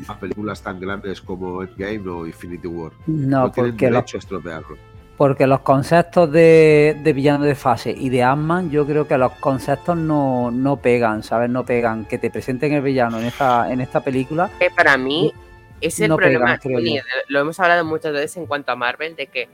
a 0.07 0.20
películas 0.20 0.61
tan 0.63 0.80
grandes 0.80 1.22
como 1.22 1.61
Endgame 1.61 2.09
o 2.09 2.26
Infinity 2.26 2.68
War. 2.68 2.91
No, 3.05 3.41
No, 3.41 3.51
tienen 3.51 3.74
porque 3.74 3.91
derecho 3.91 4.18
a 4.18 4.20
estropearlo. 4.20 4.78
Porque 5.18 5.47
los 5.47 5.61
conceptos 5.61 6.32
de, 6.32 6.97
de 7.01 7.13
villano 7.13 7.45
de 7.45 7.55
fase 7.55 7.91
y 7.91 8.09
de 8.09 8.24
Ant-Man, 8.24 8.70
yo 8.70 8.86
creo 8.86 9.07
que 9.07 9.18
los 9.18 9.32
conceptos 9.34 9.95
no, 9.97 10.51
no 10.51 10.78
pegan, 10.78 11.24
¿sabes? 11.24 11.49
No 11.49 11.66
pegan. 11.66 12.05
Que 12.05 12.18
te 12.18 12.30
presenten 12.30 12.74
el 12.74 12.82
villano 12.82 13.20
en 13.20 13.26
esta, 13.26 13.72
en 13.72 13.80
esta 13.82 14.01
película. 14.01 14.49
Que 14.59 14.70
para 14.70 14.97
mí 14.97 15.34
es 15.80 15.99
el 16.01 16.09
no 16.09 16.18
problema. 16.18 16.57
pegan, 16.61 16.84
lo 17.30 17.39
hemos 17.39 17.59
hablado 17.59 17.86
muchas 17.86 18.11
veces 18.13 18.38
en 18.38 18.45
cuanto 18.45 18.72
a 18.74 18.76
Marvel, 18.76 19.16
de 19.16 19.28
que 19.28 19.47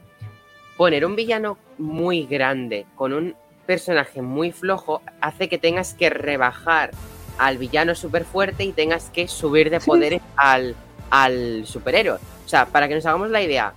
poner 0.77 1.05
un 1.05 1.15
villano 1.15 1.57
muy 1.77 2.25
grande 2.25 2.87
con 2.95 3.13
un 3.13 3.35
personaje 3.67 4.21
muy 4.23 4.51
flojo 4.51 5.01
hace 5.21 5.47
que 5.47 5.59
tengas 5.59 5.93
que 5.93 6.09
rebajar 6.09 6.89
al 7.37 7.57
villano 7.59 7.93
súper 7.93 8.25
fuerte 8.25 8.63
y 8.63 8.71
tengas 8.71 9.09
que 9.11 9.27
subir 9.27 9.69
de 9.69 9.79
Sí. 9.79 9.85
poderes 9.85 10.21
al, 10.35 10.75
al 11.11 11.67
superhéroe. 11.67 12.17
O 12.45 12.49
sea, 12.49 12.65
para 12.65 12.87
que 12.87 12.95
nos 12.95 13.05
hagamos 13.05 13.29
la 13.29 13.41
idea, 13.43 13.73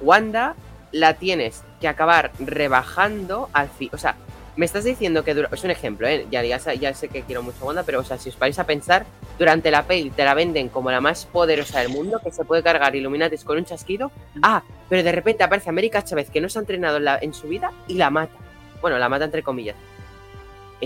Wanda 0.00 0.54
la 0.94 1.14
tienes 1.14 1.62
que 1.80 1.88
acabar 1.88 2.30
rebajando 2.38 3.48
al 3.52 3.68
fin. 3.68 3.90
O 3.92 3.98
sea, 3.98 4.14
me 4.56 4.64
estás 4.64 4.84
diciendo 4.84 5.24
que 5.24 5.34
dura- 5.34 5.48
es 5.52 5.64
un 5.64 5.70
ejemplo, 5.72 6.06
¿eh? 6.06 6.26
ya, 6.30 6.42
ya, 6.44 6.58
sé- 6.60 6.78
ya 6.78 6.94
sé 6.94 7.08
que 7.08 7.22
quiero 7.22 7.42
mucho 7.42 7.64
Wanda, 7.66 7.82
pero 7.82 7.98
o 8.00 8.04
sea, 8.04 8.16
si 8.18 8.28
os 8.28 8.38
vais 8.38 8.56
a 8.58 8.64
pensar, 8.64 9.04
durante 9.38 9.70
la 9.72 9.82
peli 9.82 10.10
te 10.10 10.24
la 10.24 10.32
venden 10.34 10.68
como 10.68 10.90
la 10.92 11.00
más 11.00 11.26
poderosa 11.26 11.80
del 11.80 11.88
mundo, 11.88 12.20
que 12.22 12.30
se 12.30 12.44
puede 12.44 12.62
cargar 12.62 12.94
Illuminatis 12.94 13.42
con 13.44 13.58
un 13.58 13.64
chasquido. 13.64 14.12
Ah, 14.42 14.62
pero 14.88 15.02
de 15.02 15.10
repente 15.12 15.42
aparece 15.42 15.68
América 15.68 16.02
Chávez, 16.04 16.30
que 16.30 16.40
no 16.40 16.48
se 16.48 16.58
ha 16.58 16.62
entrenado 16.62 16.98
en, 16.98 17.04
la- 17.04 17.18
en 17.20 17.34
su 17.34 17.48
vida, 17.48 17.72
y 17.88 17.94
la 17.94 18.10
mata. 18.10 18.32
Bueno, 18.80 18.96
la 18.98 19.08
mata 19.08 19.24
entre 19.24 19.42
comillas. 19.42 19.74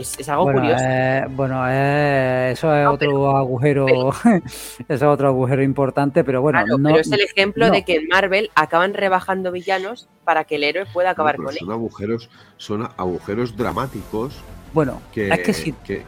Es, 0.01 0.18
es 0.18 0.28
algo 0.28 0.44
bueno, 0.44 0.61
curioso. 0.61 0.84
eh, 0.84 1.26
bueno 1.30 1.64
eh, 1.68 2.51
eso 2.53 2.74
es 2.74 2.84
No, 2.84 2.92
otro 2.92 3.36
agujero, 3.36 4.11
eso 4.49 4.84
es 4.88 5.03
otro 5.03 5.28
agujero 5.28 5.62
importante, 5.62 6.24
pero 6.24 6.40
bueno, 6.42 6.61
Claro, 6.61 6.78
no, 6.78 6.88
pero 6.88 7.01
es 7.01 7.12
el 7.12 7.20
ejemplo 7.20 7.66
no. 7.66 7.72
de 7.72 7.84
que 7.84 7.96
en 7.96 8.09
Marvel 8.09 8.51
acaban 8.55 8.94
rebajando 8.94 9.53
villanos 9.53 10.09
para 10.24 10.44
que 10.44 10.57
el 10.57 10.64
héroe 10.64 10.86
pueda 10.86 11.11
acabar 11.11 11.36
con 11.36 11.51
él. 11.51 11.59
son 11.59 11.70
agujeros, 11.72 12.30
son 12.57 12.88
agujeros 12.96 13.57
dramáticos 13.57 14.34
bueno, 14.72 15.01
que, 15.12 15.28
es 15.30 15.38
que 15.40 15.53
sí, 15.55 15.72
que- 15.84 15.99
que 15.99 16.05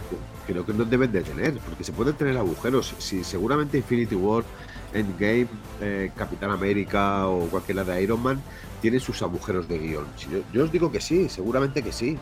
creo 0.46 0.66
que 0.66 0.72
no 0.72 0.84
deben 0.84 1.12
de 1.12 1.22
tener, 1.22 1.58
porque 1.58 1.84
se 1.84 1.92
pueden 1.92 2.14
tener 2.14 2.36
agujeros. 2.36 2.94
Si 2.98 3.22
seguramente 3.24 3.78
Infinity 3.78 4.14
War, 4.16 4.44
Endgame, 4.92 5.46
eh, 5.80 6.10
Capitán 6.16 6.50
América 6.50 7.28
o 7.28 7.48
cualquiera 7.48 7.84
de 7.84 8.02
Iron 8.02 8.20
Man 8.22 8.42
tienen 8.80 9.00
sus 9.00 9.22
agujeros 9.22 9.68
de 9.68 9.78
guion. 9.78 10.06
Si 10.16 10.28
yo, 10.30 10.38
yo 10.52 10.64
os 10.64 10.72
digo 10.72 10.90
que 10.90 11.00
sí, 11.00 11.28
seguramente 11.28 11.82
que 11.82 11.92
sí, 11.92 12.18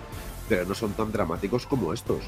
pero 0.49 0.65
no 0.65 0.75
son 0.75 0.93
tan 0.93 1.13
dramáticos 1.13 1.67
como 1.67 1.93
estos. 1.93 2.23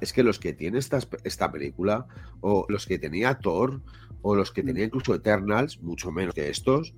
Es 0.00 0.12
que 0.12 0.22
los 0.22 0.38
que 0.38 0.52
tiene 0.52 0.78
esta, 0.78 0.98
esta 1.24 1.50
película, 1.50 2.06
o 2.40 2.66
los 2.68 2.86
que 2.86 2.98
tenía 2.98 3.34
Thor, 3.38 3.80
o 4.22 4.34
los 4.36 4.52
que 4.52 4.62
tenía 4.62 4.84
incluso 4.84 5.14
Eternals, 5.14 5.80
mucho 5.82 6.12
menos 6.12 6.34
que 6.34 6.48
estos, 6.50 6.94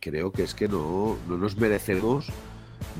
creo 0.00 0.32
que 0.32 0.42
es 0.42 0.54
que 0.54 0.68
no, 0.68 1.16
no 1.28 1.38
nos 1.38 1.56
merecemos 1.56 2.28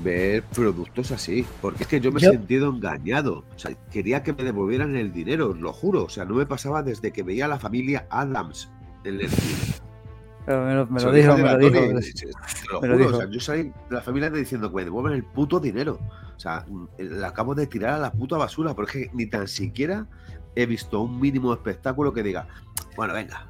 ver 0.02 0.42
productos 0.42 1.10
así. 1.10 1.44
Porque 1.60 1.82
es 1.82 1.88
que 1.88 2.00
yo 2.00 2.10
me 2.12 2.20
Yo- 2.20 2.30
he 2.30 2.32
sentido 2.32 2.70
engañado. 2.70 3.44
O 3.54 3.58
sea, 3.58 3.74
quería 3.90 4.22
que 4.22 4.32
me 4.32 4.42
devolvieran 4.42 4.96
el 4.96 5.12
dinero, 5.12 5.50
os 5.50 5.58
lo 5.60 5.72
juro. 5.72 6.04
O 6.04 6.08
sea, 6.08 6.24
no 6.24 6.34
me 6.34 6.46
pasaba 6.46 6.82
desde 6.82 7.12
que 7.12 7.22
veía 7.22 7.44
a 7.44 7.48
la 7.48 7.58
familia 7.58 8.06
Adams 8.10 8.70
en 9.04 9.20
el 9.20 9.28
cine. 9.28 9.85
Pero 10.46 10.64
me 10.64 10.74
lo, 10.74 10.86
me 10.86 11.02
lo 11.02 11.12
dijo, 11.12 11.36
me 11.36 11.42
lo 11.42 11.58
dijo. 11.58 12.80
Te 12.80 12.86
lo 12.86 12.98
juro, 12.98 13.16
o 13.16 13.20
sea, 13.20 13.28
yo 13.28 13.40
salí 13.40 13.72
la 13.90 14.00
familia 14.00 14.30
diciendo 14.30 14.70
que 14.70 14.76
me 14.76 14.84
devuelvan 14.84 15.14
el 15.14 15.24
puto 15.24 15.58
dinero. 15.58 15.98
O 16.36 16.38
sea, 16.38 16.64
mm, 16.68 16.86
la 16.98 17.28
acabo 17.28 17.56
de 17.56 17.66
tirar 17.66 17.94
a 17.94 17.98
la 17.98 18.12
puta 18.12 18.36
basura, 18.36 18.72
porque 18.72 19.10
ni 19.12 19.26
tan 19.26 19.48
siquiera 19.48 20.06
he 20.54 20.66
visto 20.66 21.00
un 21.00 21.20
mínimo 21.20 21.52
espectáculo 21.52 22.12
que 22.12 22.22
diga, 22.22 22.46
bueno, 22.96 23.12
venga, 23.12 23.48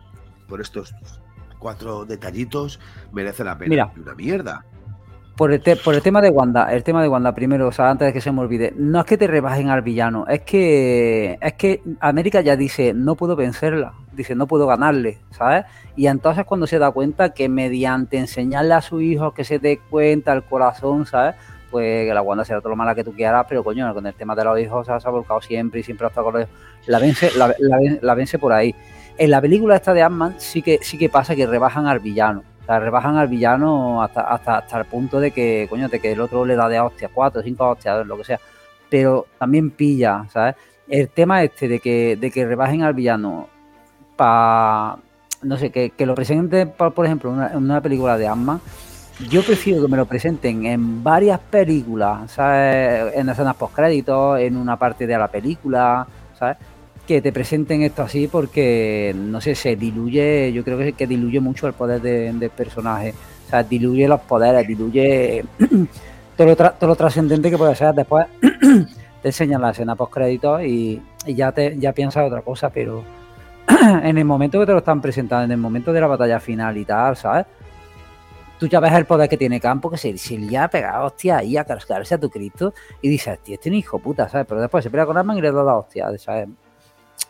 por 0.48 0.62
estos 0.62 0.94
cuatro 1.58 2.06
detallitos 2.06 2.80
merece 3.12 3.44
la 3.44 3.58
pena. 3.58 3.68
Mira. 3.68 3.92
Una 3.94 4.14
mierda. 4.14 4.64
Por 5.36 5.52
el, 5.52 5.60
por 5.84 5.94
el 5.94 6.00
tema 6.00 6.22
de 6.22 6.30
Wanda, 6.30 6.72
el 6.72 6.82
tema 6.82 7.02
de 7.02 7.08
Wanda 7.08 7.34
primero, 7.34 7.68
o 7.68 7.72
sea, 7.72 7.90
antes 7.90 8.06
de 8.06 8.12
que 8.14 8.22
se 8.22 8.32
me 8.32 8.40
olvide, 8.40 8.72
no 8.74 9.00
es 9.00 9.04
que 9.04 9.18
te 9.18 9.26
rebajen 9.26 9.68
al 9.68 9.82
villano, 9.82 10.26
es 10.26 10.40
que 10.40 11.36
es 11.42 11.52
que 11.52 11.82
América 12.00 12.40
ya 12.40 12.56
dice, 12.56 12.94
no 12.94 13.16
puedo 13.16 13.36
vencerla, 13.36 13.92
dice, 14.12 14.34
no 14.34 14.46
puedo 14.46 14.66
ganarle, 14.66 15.18
¿sabes? 15.32 15.66
Y 15.94 16.06
entonces 16.06 16.46
cuando 16.46 16.66
se 16.66 16.78
da 16.78 16.90
cuenta 16.90 17.34
que 17.34 17.50
mediante 17.50 18.16
enseñarle 18.16 18.72
a 18.72 18.80
su 18.80 19.02
hijo 19.02 19.34
que 19.34 19.44
se 19.44 19.58
dé 19.58 19.78
cuenta 19.90 20.32
el 20.32 20.42
corazón, 20.42 21.04
¿sabes? 21.04 21.34
Pues 21.70 22.06
que 22.06 22.14
la 22.14 22.22
Wanda 22.22 22.46
será 22.46 22.60
todo 22.60 22.70
lo 22.70 22.76
mala 22.76 22.94
que 22.94 23.04
tú 23.04 23.12
quieras, 23.12 23.44
pero 23.46 23.62
coño, 23.62 23.92
con 23.92 24.06
el 24.06 24.14
tema 24.14 24.34
de 24.34 24.42
los 24.42 24.58
hijos 24.58 24.86
se 24.86 24.92
ha 24.92 25.10
volcado 25.10 25.42
siempre 25.42 25.80
y 25.80 25.82
siempre 25.82 26.06
ha 26.06 26.08
estado 26.08 26.30
con 26.30 26.40
los 26.40 26.48
hijos. 26.48 26.58
La 26.86 26.98
vence, 26.98 27.30
la, 27.36 27.48
la 27.58 27.78
la 28.00 28.14
vence 28.14 28.38
por 28.38 28.54
ahí. 28.54 28.74
En 29.18 29.30
la 29.30 29.42
película 29.42 29.76
esta 29.76 29.92
de 29.92 30.02
Ant-Man 30.02 30.36
sí 30.38 30.62
que, 30.62 30.78
sí 30.80 30.96
que 30.96 31.10
pasa 31.10 31.36
que 31.36 31.46
rebajan 31.46 31.86
al 31.86 31.98
villano. 31.98 32.42
Rebajan 32.66 33.16
al 33.16 33.28
villano 33.28 34.02
hasta, 34.02 34.22
hasta, 34.22 34.58
hasta 34.58 34.78
el 34.78 34.84
punto 34.86 35.20
de 35.20 35.30
que, 35.30 35.66
coño, 35.70 35.88
de 35.88 36.00
que 36.00 36.12
el 36.12 36.20
otro 36.20 36.44
le 36.44 36.56
da 36.56 36.68
de 36.68 36.80
hostias, 36.80 37.10
cuatro, 37.14 37.42
cinco 37.42 37.68
hostias, 37.68 38.06
lo 38.06 38.16
que 38.16 38.24
sea. 38.24 38.40
Pero 38.90 39.26
también 39.38 39.70
pilla, 39.70 40.24
¿sabes? 40.30 40.56
El 40.88 41.08
tema 41.08 41.42
este 41.42 41.68
de 41.68 41.80
que, 41.80 42.16
de 42.16 42.30
que 42.30 42.46
rebajen 42.46 42.82
al 42.82 42.94
villano 42.94 43.48
para, 44.16 44.96
no 45.42 45.56
sé, 45.56 45.70
que, 45.70 45.90
que 45.90 46.06
lo 46.06 46.14
presenten, 46.14 46.72
por 46.72 47.04
ejemplo, 47.04 47.30
en 47.30 47.36
una, 47.36 47.48
en 47.48 47.56
una 47.58 47.80
película 47.80 48.16
de 48.16 48.28
Ant-Man, 48.28 48.60
yo 49.30 49.42
prefiero 49.42 49.82
que 49.82 49.88
me 49.88 49.96
lo 49.96 50.04
presenten 50.04 50.66
en 50.66 51.02
varias 51.02 51.40
películas, 51.40 52.30
¿sabes? 52.32 53.14
En 53.14 53.28
escenas 53.28 53.56
postcréditos, 53.56 54.38
en 54.40 54.56
una 54.56 54.76
parte 54.76 55.06
de 55.06 55.16
la 55.16 55.28
película, 55.28 56.06
¿sabes? 56.38 56.58
Que 57.06 57.22
te 57.22 57.32
presenten 57.32 57.82
esto 57.82 58.02
así 58.02 58.26
porque, 58.26 59.14
no 59.16 59.40
sé, 59.40 59.54
se 59.54 59.76
diluye, 59.76 60.52
yo 60.52 60.64
creo 60.64 60.76
que, 60.78 60.92
que 60.94 61.06
diluye 61.06 61.38
mucho 61.38 61.68
el 61.68 61.72
poder 61.72 62.00
de- 62.00 62.32
del 62.32 62.50
personaje. 62.50 63.14
O 63.46 63.50
sea, 63.50 63.62
diluye 63.62 64.08
los 64.08 64.20
poderes, 64.22 64.66
diluye 64.66 65.44
todo 66.36 66.48
lo, 66.80 66.86
lo 66.88 66.96
trascendente 66.96 67.48
que 67.48 67.56
puede 67.58 67.76
ser. 67.76 67.94
Después 67.94 68.26
te 69.22 69.28
enseñan 69.28 69.62
la 69.62 69.70
escena 69.70 69.94
postcréditos 69.94 70.62
y, 70.64 71.00
ya, 71.28 71.52
te, 71.52 71.78
ya 71.78 71.92
piensas 71.92 72.26
otra 72.26 72.42
cosa, 72.42 72.70
pero 72.70 73.04
en 74.02 74.18
el 74.18 74.24
momento 74.24 74.58
que 74.58 74.66
te 74.66 74.72
lo 74.72 74.78
están 74.78 75.00
presentando, 75.00 75.44
en 75.44 75.52
el 75.52 75.58
momento 75.58 75.92
de 75.92 76.00
la 76.00 76.08
batalla 76.08 76.40
final 76.40 76.76
y 76.76 76.84
tal, 76.84 77.16
¿sabes? 77.16 77.46
Tú 78.58 78.66
ya 78.66 78.80
ves 78.80 78.92
el 78.94 79.04
poder 79.04 79.28
que 79.28 79.36
tiene 79.36 79.60
Campo, 79.60 79.88
que 79.90 79.98
se, 79.98 80.16
se 80.18 80.38
le 80.38 80.56
ha 80.58 80.66
pegado 80.66 81.04
hostia 81.06 81.36
ahí 81.36 81.56
a 81.56 81.64
cargarse 81.64 82.14
a 82.14 82.18
tu 82.18 82.30
Cristo 82.30 82.72
y 83.00 83.08
dices, 83.08 83.38
tío, 83.40 83.54
este 83.54 83.68
es 83.68 83.74
hijo 83.76 83.98
puta, 84.00 84.28
¿sabes? 84.28 84.46
Pero 84.48 84.60
después 84.60 84.82
se 84.82 84.90
pelea 84.90 85.06
con 85.06 85.16
Arman 85.16 85.38
y 85.38 85.42
le 85.42 85.52
da 85.52 85.62
la 85.62 85.76
hostia, 85.76 86.06
¿sabes? 86.18 86.48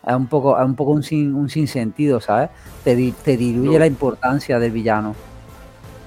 Es 0.07 0.15
un 0.15 0.27
poco, 0.27 0.59
es 0.59 0.65
un 0.65 0.75
poco 0.75 0.93
un, 0.93 1.03
sin, 1.03 1.35
un 1.35 1.49
sinsentido, 1.49 2.21
¿sabes? 2.21 2.51
Te, 2.85 3.13
te 3.25 3.37
diluye 3.37 3.73
No. 3.73 3.79
la 3.79 3.87
importancia 3.87 4.59
del 4.59 4.73
villano. 4.73 5.15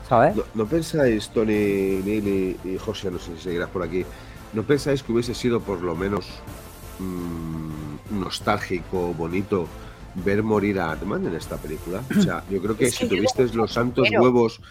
¿sabes? 0.07 0.35
¿No, 0.35 0.43
no 0.55 0.65
pensáis, 0.65 1.29
Tony, 1.29 1.53
Neil 2.03 2.57
y, 2.63 2.69
y 2.69 2.77
José, 2.79 3.11
no 3.11 3.19
sé 3.19 3.35
si 3.37 3.43
seguirás 3.43 3.69
por 3.69 3.83
aquí, 3.83 4.03
¿no 4.53 4.63
pensáis 4.63 5.03
que 5.03 5.11
hubiese 5.11 5.35
sido 5.35 5.59
por 5.59 5.81
lo 5.81 5.95
menos 5.95 6.25
mm, 6.97 8.19
nostálgico, 8.19 9.13
bonito, 9.13 9.67
ver 10.25 10.41
morir 10.41 10.79
a 10.79 10.91
Ant-Man 10.93 11.27
en 11.27 11.35
esta 11.35 11.57
película? 11.57 12.01
O 12.17 12.21
sea, 12.21 12.43
yo 12.49 12.59
creo 12.61 12.75
que 12.75 12.85
Es 12.85 12.97
que 12.97 13.05
si 13.05 13.09
yo 13.09 13.17
tuviste 13.17 13.45
no 13.45 13.53
los 13.53 13.73
santos 13.73 14.09
huevos 14.11 14.61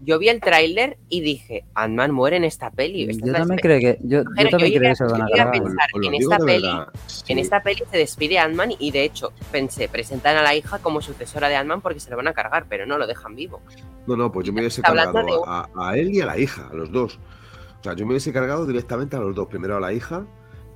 Yo 0.00 0.18
vi 0.18 0.28
el 0.28 0.40
tráiler 0.40 0.96
y 1.08 1.20
dije, 1.22 1.64
Ant-Man 1.74 2.12
muere 2.12 2.36
en 2.36 2.44
esta 2.44 2.70
peli. 2.70 3.10
Esta 3.10 3.26
Yo 3.26 3.32
es 3.32 3.38
también 3.38 3.58
creo 3.60 3.80
que, 3.80 3.98
yo, 4.02 4.18
yo 4.18 4.24
también 4.24 4.48
yo 4.50 4.58
creo 4.58 4.68
llegué- 4.68 4.88
que 4.90 4.94
se 4.96 5.04
lo 5.04 5.10
van 5.10 5.22
a 5.22 5.24
yo 5.24 5.28
llegué 5.28 5.40
a 5.40 5.44
cargar. 5.44 5.62
pensar- 5.64 5.86
os 5.92 6.00
lo 6.00 6.06
en 6.08 6.14
esta 6.14 6.38
peli- 6.38 6.70
sí. 7.06 7.24
En 7.32 7.38
esta 7.38 7.62
peli 7.62 7.82
se 7.90 7.96
despide 7.98 8.38
Ant-Man 8.38 8.70
y 8.78 8.90
de 8.92 9.04
hecho 9.04 9.32
pensé, 9.50 9.88
presentan 9.88 10.36
a 10.36 10.42
la 10.42 10.54
hija 10.54 10.78
como 10.78 11.00
sucesora 11.00 11.48
de 11.48 11.56
Ant-Man 11.56 11.80
porque 11.80 11.98
se 12.00 12.10
lo 12.10 12.16
van 12.16 12.28
a 12.28 12.32
cargar, 12.32 12.66
pero 12.68 12.86
no 12.86 12.96
lo 12.96 13.06
dejan 13.08 13.34
vivo. 13.34 13.60
No, 14.06 14.16
no, 14.16 14.30
pues 14.30 14.46
yo 14.46 14.52
me 14.52 14.60
hubiese 14.60 14.82
cargado 14.82 15.12
de 15.24 15.32
a, 15.46 15.68
a 15.76 15.96
él 15.98 16.14
y 16.14 16.20
a 16.20 16.26
la 16.26 16.38
hija, 16.38 16.68
a 16.70 16.74
los 16.74 16.92
dos. 16.92 17.18
O 17.80 17.82
sea, 17.82 17.94
yo 17.94 18.06
me 18.06 18.12
hubiese 18.12 18.32
cargado 18.32 18.66
directamente 18.66 19.16
a 19.16 19.20
los 19.20 19.34
dos. 19.34 19.48
Primero 19.48 19.76
a 19.76 19.80
la 19.80 19.92
hija 19.92 20.24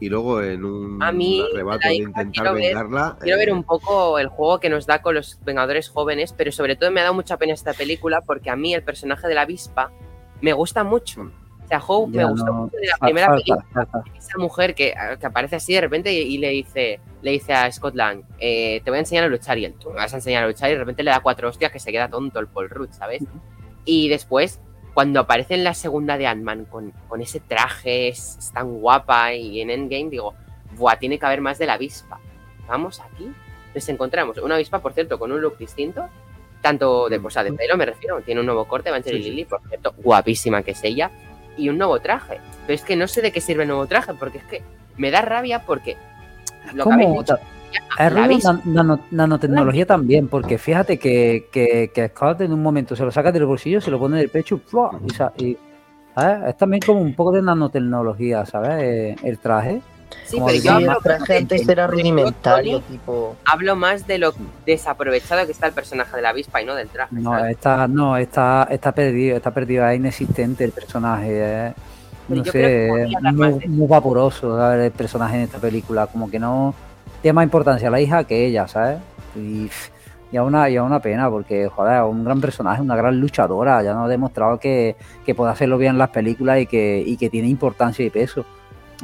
y 0.05 0.09
luego 0.09 0.43
en 0.43 0.65
un 0.65 1.03
A 1.03 1.13
mí, 1.13 1.41
arrebato 1.53 1.87
de 1.89 1.95
intentar 1.95 2.33
quiero 2.33 2.55
ver- 2.55 2.63
vengarla. 2.75 3.17
Quiero 3.21 3.39
ver 3.39 3.49
eh, 3.51 3.53
un 3.53 3.63
poco 3.63 4.19
el 4.19 4.29
juego 4.29 4.59
que 4.59 4.69
nos 4.69 4.85
da 4.87 5.01
con 5.01 5.15
los 5.15 5.39
Vengadores 5.45 5.89
jóvenes, 5.89 6.33
pero 6.37 6.51
sobre 6.51 6.75
todo 6.77 6.91
me 6.91 7.01
ha 7.01 7.05
dado 7.05 7.15
mucha 7.15 7.37
pena 7.37 7.53
esta 7.55 7.73
película 7.73 8.21
porque 8.21 8.51
a 8.51 8.57
mí 8.57 8.75
el 8.75 8.83
personaje 8.83 9.29
de 9.29 9.35
la 9.35 9.43
avispa 9.43 9.93
me 10.41 10.53
gusta 10.53 10.83
mucho. 10.83 11.23
O 11.65 11.69
sea, 11.69 11.81
Hope 11.87 12.13
Ya 12.13 12.27
me 12.27 12.31
gustó 12.33 12.47
no- 12.47 12.53
mucho 12.65 12.77
de 12.77 12.87
la 12.89 12.97
primera 13.01 13.27
falta, 13.29 13.45
película. 13.45 13.87
falta. 13.93 14.11
Esa 14.19 14.39
mujer 14.39 14.75
que, 14.75 14.93
que 15.21 15.27
aparece 15.27 15.57
así 15.57 15.73
de 15.73 15.81
repente 15.83 16.13
y, 16.13 16.35
y 16.35 16.39
le 16.39 16.49
dice 16.51 16.99
le 17.23 17.31
dice 17.31 17.53
a 17.53 17.71
Scott 17.71 17.95
Lang, 17.95 18.23
eh, 18.41 18.81
te 18.85 18.91
voy 18.91 18.97
a 18.97 19.01
enseñar 19.01 19.23
a 19.25 19.29
luchar 19.29 19.57
y 19.57 19.65
él, 19.65 19.75
tú 19.79 19.91
me 19.91 19.95
vas 19.97 20.13
a 20.13 20.17
enseñar 20.17 20.43
a 20.43 20.49
luchar 20.49 20.69
y 20.71 20.73
de 20.73 20.81
repente 20.81 21.05
le 21.05 21.13
da 21.13 21.21
cuatro 21.21 21.49
hostias 21.49 21.71
que 21.71 21.79
se 21.79 21.93
queda 21.93 22.09
tonto 22.09 22.41
el 22.41 22.49
Paul 22.49 22.69
Rudd, 22.69 22.91
¿sabes? 22.91 23.23
Y 23.85 24.09
después, 24.09 24.61
cuando 24.95 25.21
aparece 25.21 25.55
en 25.55 25.65
la 25.65 25.75
segunda 25.75 26.19
de 26.19 26.27
Ant-Man 26.27 26.67
con, 26.67 26.93
con 27.09 27.21
ese 27.21 27.41
traje, 27.41 28.09
es, 28.09 28.37
es 28.39 28.53
tan 28.53 28.81
guapa 28.81 29.33
y 29.35 29.61
en 29.61 29.71
Endgame 29.71 30.11
digo, 30.11 30.35
buah, 30.77 30.97
tiene 30.97 31.19
que 31.19 31.27
haber 31.27 31.41
más 31.41 31.59
de 31.59 31.67
la 31.67 31.75
avispa. 31.75 32.21
Vamos 32.69 33.01
aquí, 33.01 33.33
nos 33.75 33.89
encontramos 33.89 34.39
una 34.39 34.57
avispa, 34.57 34.81
por 34.81 34.93
cierto, 34.93 35.19
con 35.19 35.33
un 35.33 35.41
look 35.41 35.57
distinto, 35.59 36.09
tanto 36.61 37.09
de, 37.09 37.19
o 37.19 37.31
sea, 37.31 37.43
de 37.43 37.53
pelo 37.53 37.77
me 37.77 37.87
refiero, 37.87 38.21
tiene 38.21 38.41
un 38.41 38.47
nuevo 38.47 38.67
corte, 38.67 38.91
Evangeline 38.91 39.23
Sí, 39.23 39.25
sí. 39.25 39.31
Lilly, 39.31 39.45
por 39.47 39.61
cierto, 39.69 39.95
guapísima 39.97 40.63
que 40.63 40.73
es 40.73 40.85
ella, 40.85 41.11
y 41.57 41.69
un 41.69 41.79
nuevo 41.79 41.99
traje. 42.01 42.41
Pero 42.67 42.75
es 42.75 42.83
que 42.83 42.97
no 42.97 43.09
sé 43.09 43.23
de 43.23 43.33
qué 43.33 43.41
sirve 43.41 43.63
el 43.63 43.69
nuevo 43.69 43.87
traje, 43.87 44.15
porque 44.15 44.39
es 44.39 44.45
que 44.45 44.63
me 44.97 45.11
da 45.11 45.23
rabia 45.23 45.65
porque 45.67 45.97
lo 46.75 46.85
que 46.85 46.93
habéis 46.93 47.13
dicho, 47.13 47.39
Nan- 47.99 48.63
nano- 48.65 49.01
nanotecnología 49.11 49.87
también, 49.87 50.29
porque 50.29 50.59
fíjate 50.59 50.99
que, 50.99 51.49
que, 51.53 51.91
que 51.95 52.09
Scott 52.09 52.41
en 52.41 52.53
un 52.53 52.63
momento 52.63 52.97
se 52.97 53.05
lo 53.05 53.11
saca 53.11 53.31
del 53.33 53.47
bolsillo, 53.47 53.81
se 53.81 53.91
lo 53.91 53.99
pone 53.99 54.17
en 54.17 54.23
el 54.25 54.29
pecho 54.31 54.61
y, 55.07 55.11
sa- 55.11 55.33
y, 55.39 55.57
¿sabes? 56.15 56.49
es 56.49 56.57
también 56.57 56.81
como 56.85 57.01
un 57.01 57.15
poco 57.15 57.33
de 57.33 57.43
nanotecnología, 57.43 58.45
¿sabes? 58.47 58.83
Eh, 58.83 59.17
El 59.23 59.39
traje. 59.39 59.81
sí, 60.25 60.37
como 60.37 60.47
pero 60.47 60.59
de- 60.59 60.65
yo 60.65 60.71
Sí, 60.79 60.85
hablo, 60.85 60.93
el 60.99 61.03
traje 61.03 61.37
antes 61.39 61.69
era 61.69 61.87
rudimentario, 61.87 62.81
tipo. 62.81 63.37
hablo 63.45 63.77
más 63.77 64.07
de 64.07 64.19
lo 64.19 64.35
desaprovechado 64.67 65.47
que 65.47 65.53
está 65.53 65.67
el 65.67 65.73
personaje 65.73 66.17
de 66.17 66.23
la 66.23 66.31
avispa 66.31 66.61
y 66.63 66.65
no 66.67 66.75
del 66.75 66.89
traje. 66.89 67.15
No, 67.15 67.31
¿sabes? 67.33 67.53
está, 67.53 67.89
no, 67.89 68.17
está, 68.17 68.67
está 68.71 68.93
perdido, 68.93 69.37
está 69.37 69.51
perdido, 69.51 69.87
es 69.89 69.97
inexistente 69.97 70.65
el 70.65 70.73
personaje, 70.73 71.73
Pero 72.29 72.39
no 72.41 72.45
sé, 72.45 72.89
muy, 73.33 73.69
muy 73.69 73.87
vaporoso 73.89 74.57
¿sabes? 74.57 74.87
el 74.87 74.93
personaje 74.93 75.37
en 75.37 75.43
esta 75.43 75.59
película, 75.59 76.07
como 76.07 76.31
que 76.31 76.39
no 76.39 76.75
tiene 77.23 77.33
más 77.35 77.45
importancia 77.45 77.89
la 77.89 78.01
hija 78.01 78.25
que 78.25 78.45
ella, 78.45 78.69
¿sabes? 78.69 78.99
Y, 79.37 79.71
y 80.31 80.37
a 80.37 80.43
una, 80.43 80.69
y 80.69 80.77
a 80.77 80.83
una 80.83 81.01
pena, 81.01 81.31
porque, 81.31 81.69
joder, 81.69 82.03
es 82.03 82.11
un 82.11 82.25
gran 82.25 82.41
personaje, 82.41 82.83
una 82.83 82.97
gran 82.97 83.19
luchadora, 83.21 83.83
ya 83.83 83.95
nos 83.95 84.07
ha 84.07 84.09
demostrado 84.09 84.59
que, 84.59 84.97
que 85.25 85.35
puede 85.35 85.53
hacerlo 85.53 85.79
bien 85.79 85.93
en 85.93 85.99
las 85.99 86.11
películas 86.11 86.61
y 86.61 86.67
que, 86.67 87.03
y 87.07 87.17
que 87.17 87.31
tiene 87.31 87.49
importancia 87.49 88.05
y 88.05 88.11
peso. 88.11 88.45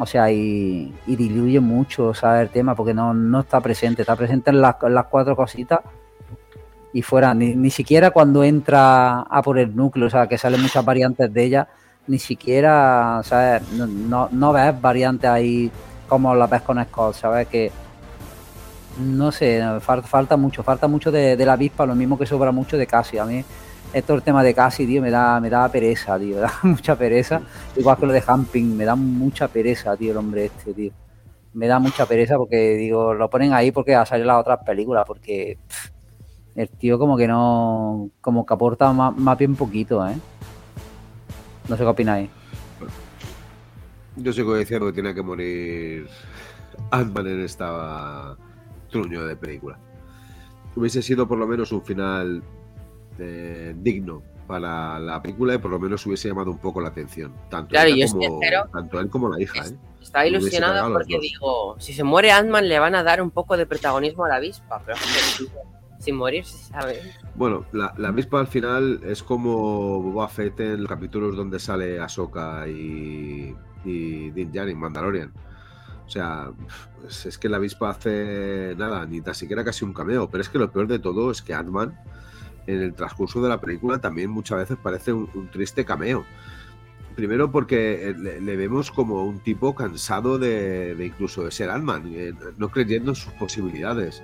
O 0.01 0.07
sea, 0.07 0.31
y, 0.31 0.95
y 1.07 1.17
diluye 1.17 1.61
mucho, 1.61 2.15
¿sabes? 2.15 2.43
El 2.43 2.51
tema, 2.51 2.75
porque 2.75 2.95
no, 2.95 3.15
no 3.15 3.41
está 3.41 3.61
presente, 3.61 4.03
está 4.03 4.17
presente 4.17 4.51
en 4.51 4.61
las, 4.61 4.77
las 4.83 5.07
cuatro 5.07 5.35
cositas 5.35 5.81
y 6.93 7.03
fuera, 7.03 7.35
ni, 7.35 7.55
ni 7.55 7.71
siquiera 7.71 8.11
cuando 8.11 8.45
entra 8.45 9.21
a 9.21 9.43
por 9.43 9.59
el 9.59 9.75
núcleo, 9.75 10.07
o 10.07 10.11
sea, 10.11 10.27
que 10.27 10.39
salen 10.39 10.63
muchas 10.63 10.85
variantes 10.85 11.33
de 11.33 11.45
ella, 11.45 11.69
ni 12.07 12.19
siquiera, 12.19 13.21
¿sabes? 13.23 13.63
No, 13.73 14.29
no, 14.31 14.53
ves 14.53 14.81
variantes 14.81 15.29
ahí 15.29 15.71
como 16.09 16.35
las 16.35 16.49
ves 16.49 16.63
con 16.63 16.83
Scott, 16.83 17.15
¿sabes? 17.15 17.47
Que 17.49 17.71
no 18.99 19.33
sé, 19.33 19.63
falta, 19.81 20.37
mucho, 20.37 20.63
falta 20.63 20.89
mucho 20.89 21.11
de, 21.11 21.37
de 21.37 21.47
la 21.47 21.55
avispa, 21.55 21.87
lo 21.87 21.95
mismo 21.95 22.19
que 22.19 22.27
sobra 22.27 22.53
mucho 22.53 22.77
de 22.77 22.87
Cassie. 22.87 23.21
A 23.21 23.25
mí, 23.25 23.45
esto 23.93 24.15
el 24.15 24.23
tema 24.23 24.43
de 24.43 24.55
Cassie, 24.55 24.87
tío, 24.87 25.01
me 25.01 25.11
da, 25.11 25.41
me 25.41 25.49
da 25.49 25.69
pereza, 25.69 26.19
tío, 26.19 26.37
me 26.37 26.43
da 26.43 26.59
mucha 26.63 26.97
pereza. 26.97 27.41
Igual 27.77 27.97
que 27.97 28.07
lo 28.07 28.13
de 28.13 28.23
Hamping, 28.27 28.77
me 28.77 28.85
da 28.85 28.95
mucha 28.97 29.49
pereza, 29.49 29.97
tío, 29.97 30.13
el 30.13 30.17
hombre 30.19 30.47
este, 30.47 30.75
tío. 30.75 30.93
Me 31.55 31.67
da 31.67 31.79
mucha 31.79 32.07
pereza 32.07 32.37
porque, 32.37 32.75
digo, 32.77 33.15
lo 33.15 33.31
ponen 33.31 33.53
ahí 33.53 33.73
porque 33.73 33.95
a 33.95 34.05
salir 34.05 34.27
las 34.27 34.41
otras 34.41 34.61
películas, 34.65 35.05
porque 35.07 35.59
el 36.55 36.69
tío 36.69 36.99
como 36.99 37.17
que 37.17 37.27
no, 37.27 38.11
como 38.21 38.45
que 38.45 38.55
aporta 38.55 38.93
más, 38.93 39.17
más 39.17 39.39
bien 39.39 39.57
poquito, 39.57 40.07
¿eh? 40.07 40.17
No 41.69 41.77
sé 41.77 41.83
qué 41.83 41.89
opináis. 41.89 42.31
Yo 44.17 44.33
sigo 44.33 44.57
diciendo 44.57 44.87
que 44.87 44.93
tiene 44.93 45.15
que 45.15 45.23
morir 45.23 46.09
Ant-Man 46.91 47.27
en 47.27 47.41
esta 47.45 48.37
truño 48.89 49.27
de 49.27 49.37
película. 49.37 49.79
Hubiese 50.77 51.03
sido 51.03 51.27
por 51.27 51.39
lo 51.39 51.47
menos 51.47 51.73
un 51.73 51.83
final 51.83 52.43
eh, 53.19 53.75
digno 53.77 54.23
para 54.47 54.99
la 54.99 55.21
película 55.21 55.55
y 55.55 55.59
por 55.59 55.71
lo 55.71 55.79
menos 55.79 56.05
hubiese 56.07 56.29
llamado 56.29 56.51
un 56.51 56.59
poco 56.59 56.81
la 56.81 56.89
atención. 56.89 57.35
Tanto, 57.51 57.71
Claro, 57.71 57.91
estoy 57.91 58.27
como, 58.27 58.41
tanto 58.73 59.01
él 59.01 59.11
como 59.11 59.29
la 59.29 59.41
hija. 59.41 59.67
¿eh? 59.67 59.77
Estaba 60.01 60.25
Me 60.25 60.31
hubiese 60.31 60.47
ilusionado 60.47 60.93
porque 60.93 61.19
digo, 61.19 61.77
si 61.79 61.93
se 61.93 62.05
muere 62.05 62.31
Ant-Man 62.31 62.69
le 62.69 62.79
van 62.79 62.95
a 62.95 63.03
dar 63.03 63.21
un 63.21 63.31
poco 63.31 63.57
de 63.57 63.67
protagonismo 63.67 64.25
a 64.25 64.29
la 64.29 64.37
avispa, 64.37 64.81
pero 64.85 64.97
es 64.97 65.49
sin 65.99 66.15
morir 66.15 66.45
se 66.45 66.59
sabe. 66.59 67.01
Bueno, 67.35 67.65
la, 67.73 67.93
la 67.99 68.13
misma 68.13 68.41
al 68.41 68.47
final 68.47 69.01
es 69.05 69.23
como 69.23 70.01
Boba 70.01 70.29
Fett 70.29 70.61
en 70.61 70.83
los 70.83 70.89
capítulos 70.89 71.37
donde 71.37 71.59
sale 71.59 71.99
Ahsoka 71.99 72.67
y, 72.69 73.55
y 73.85 74.31
Din 74.31 74.53
Djarin, 74.53 74.79
Mandalorian. 74.79 75.33
O 76.09 76.11
sea, 76.11 76.51
pues 77.01 77.27
es 77.27 77.37
que 77.37 77.51
la 77.51 77.59
avispa 77.59 77.91
hace 77.91 78.75
nada, 78.79 79.05
ni 79.05 79.21
tan 79.21 79.35
siquiera 79.35 79.63
casi 79.63 79.85
un 79.85 79.93
cameo. 79.93 80.31
Pero 80.31 80.41
es 80.41 80.49
que 80.49 80.59
lo 80.59 80.73
peor 80.73 80.89
de 80.89 80.99
todo 80.99 81.31
es 81.31 81.43
que 81.43 81.53
Ant-Man, 81.53 82.01
en 82.67 82.81
el 82.81 82.95
transcurso 82.95 83.43
de 83.43 83.51
la 83.51 83.61
película, 83.61 84.01
también 84.01 84.31
muchas 84.31 84.59
veces 84.59 84.79
parece 84.83 85.13
un, 85.13 85.29
un 85.35 85.51
triste 85.51 85.85
cameo. 85.85 86.25
Primero 87.15 87.53
porque 87.53 88.09
eh, 88.09 88.15
le, 88.17 88.41
le 88.41 88.57
vemos 88.57 88.91
como 88.91 89.27
un 89.27 89.41
tipo 89.41 89.75
cansado 89.75 90.39
de, 90.39 90.95
de 90.95 91.07
incluso 91.07 91.45
de 91.45 91.51
ser 91.51 91.69
Ant-Man, 91.69 92.11
eh, 92.15 92.33
no 92.57 92.71
creyendo 92.71 93.11
en 93.11 93.17
sus 93.17 93.33
posibilidades. 93.35 94.23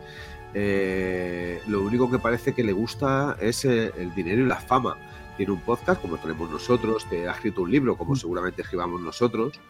Eh, 0.54 1.60
lo 1.66 1.82
único 1.82 2.10
que 2.10 2.18
parece 2.18 2.54
que 2.54 2.64
le 2.64 2.72
gusta 2.72 3.36
es 3.40 3.64
eh, 3.66 3.92
el 3.98 4.14
dinero 4.14 4.42
y 4.42 4.46
la 4.46 4.56
fama. 4.56 4.96
Tiene 5.36 5.52
un 5.52 5.60
podcast 5.60 6.00
como 6.00 6.16
tenemos 6.16 6.48
nosotros, 6.48 7.04
te 7.10 7.28
ha 7.28 7.32
escrito 7.32 7.62
un 7.62 7.72
libro 7.72 7.96
como 7.98 8.14
seguramente 8.14 8.62
escribamos 8.62 9.00
nosotros, 9.00 9.60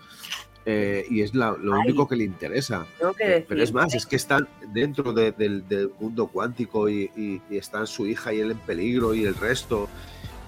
eh, 0.66 1.04
y 1.10 1.20
es 1.22 1.34
la- 1.34 1.56
lo 1.60 1.74
Ay. 1.74 1.80
único 1.88 2.08
que 2.08 2.16
le 2.16 2.24
interesa. 2.24 2.86
Tengo 2.98 3.12
que 3.12 3.24
Eh, 3.24 3.28
decir, 3.28 3.46
Pero 3.48 3.62
es 3.62 3.72
más, 3.72 3.94
es 3.94 4.06
que 4.06 4.16
están 4.16 4.48
dentro 4.72 5.12
de- 5.12 5.32
del, 5.32 5.66
del 5.68 5.90
mundo 6.00 6.26
cuántico 6.26 6.88
y, 6.88 7.10
y- 7.16 7.42
y 7.50 7.56
están 7.58 7.86
su 7.86 8.06
hija 8.06 8.32
y 8.32 8.40
él 8.40 8.50
en 8.52 8.58
peligro 8.58 9.14
y 9.14 9.24
el 9.24 9.34
resto. 9.34 9.88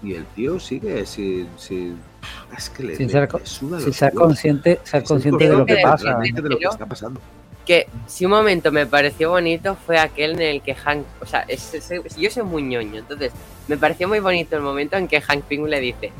Y 0.03 0.15
el 0.15 0.25
tío 0.27 0.59
sigue 0.61 1.05
sin. 1.07 1.49
sin- 1.57 1.99
es 2.57 2.71
que 2.71 2.83
le, 2.83 2.97
Sin 2.97 3.09
ser, 3.09 3.29
le 3.33 3.47
suda 3.47 3.81
sin 3.81 3.93
ser 3.93 4.13
consciente, 4.13 4.81
ser 4.85 5.05
consciente 5.05 5.45
de 5.45 5.51
lo 5.51 5.65
que 5.67 5.75
consciente 5.75 5.83
pasa. 5.83 6.05
realmente 6.05 6.43
de 6.43 6.49
lo 6.51 6.59
que 6.59 6.65
está 6.67 6.87
pasando. 6.87 7.21
que 7.65 7.89
si 8.07 8.25
un 8.25 8.31
momento 8.31 8.71
me 8.71 8.87
pareció 8.87 9.31
bonito 9.31 9.75
fue 9.75 9.99
aquel 9.99 10.33
en 10.35 10.43
el 10.43 10.63
que 10.63 10.73
Hank, 10.77 11.05
o 11.21 11.27
sea, 11.27 11.41
es- 11.49 11.75
es- 11.75 12.17
yo 12.17 12.31
soy 12.31 12.45
muy 12.45 12.63
ñoño, 12.63 13.01
entonces 13.01 13.33
me 13.67 13.77
pareció 13.77 14.07
muy 14.07 14.21
bonito 14.21 14.55
el 14.55 14.63
momento 14.63 14.97
en 14.97 15.09
que 15.09 15.21
Hank 15.21 15.43
Pym 15.47 15.65
le 15.67 15.81
dice, 15.81 16.13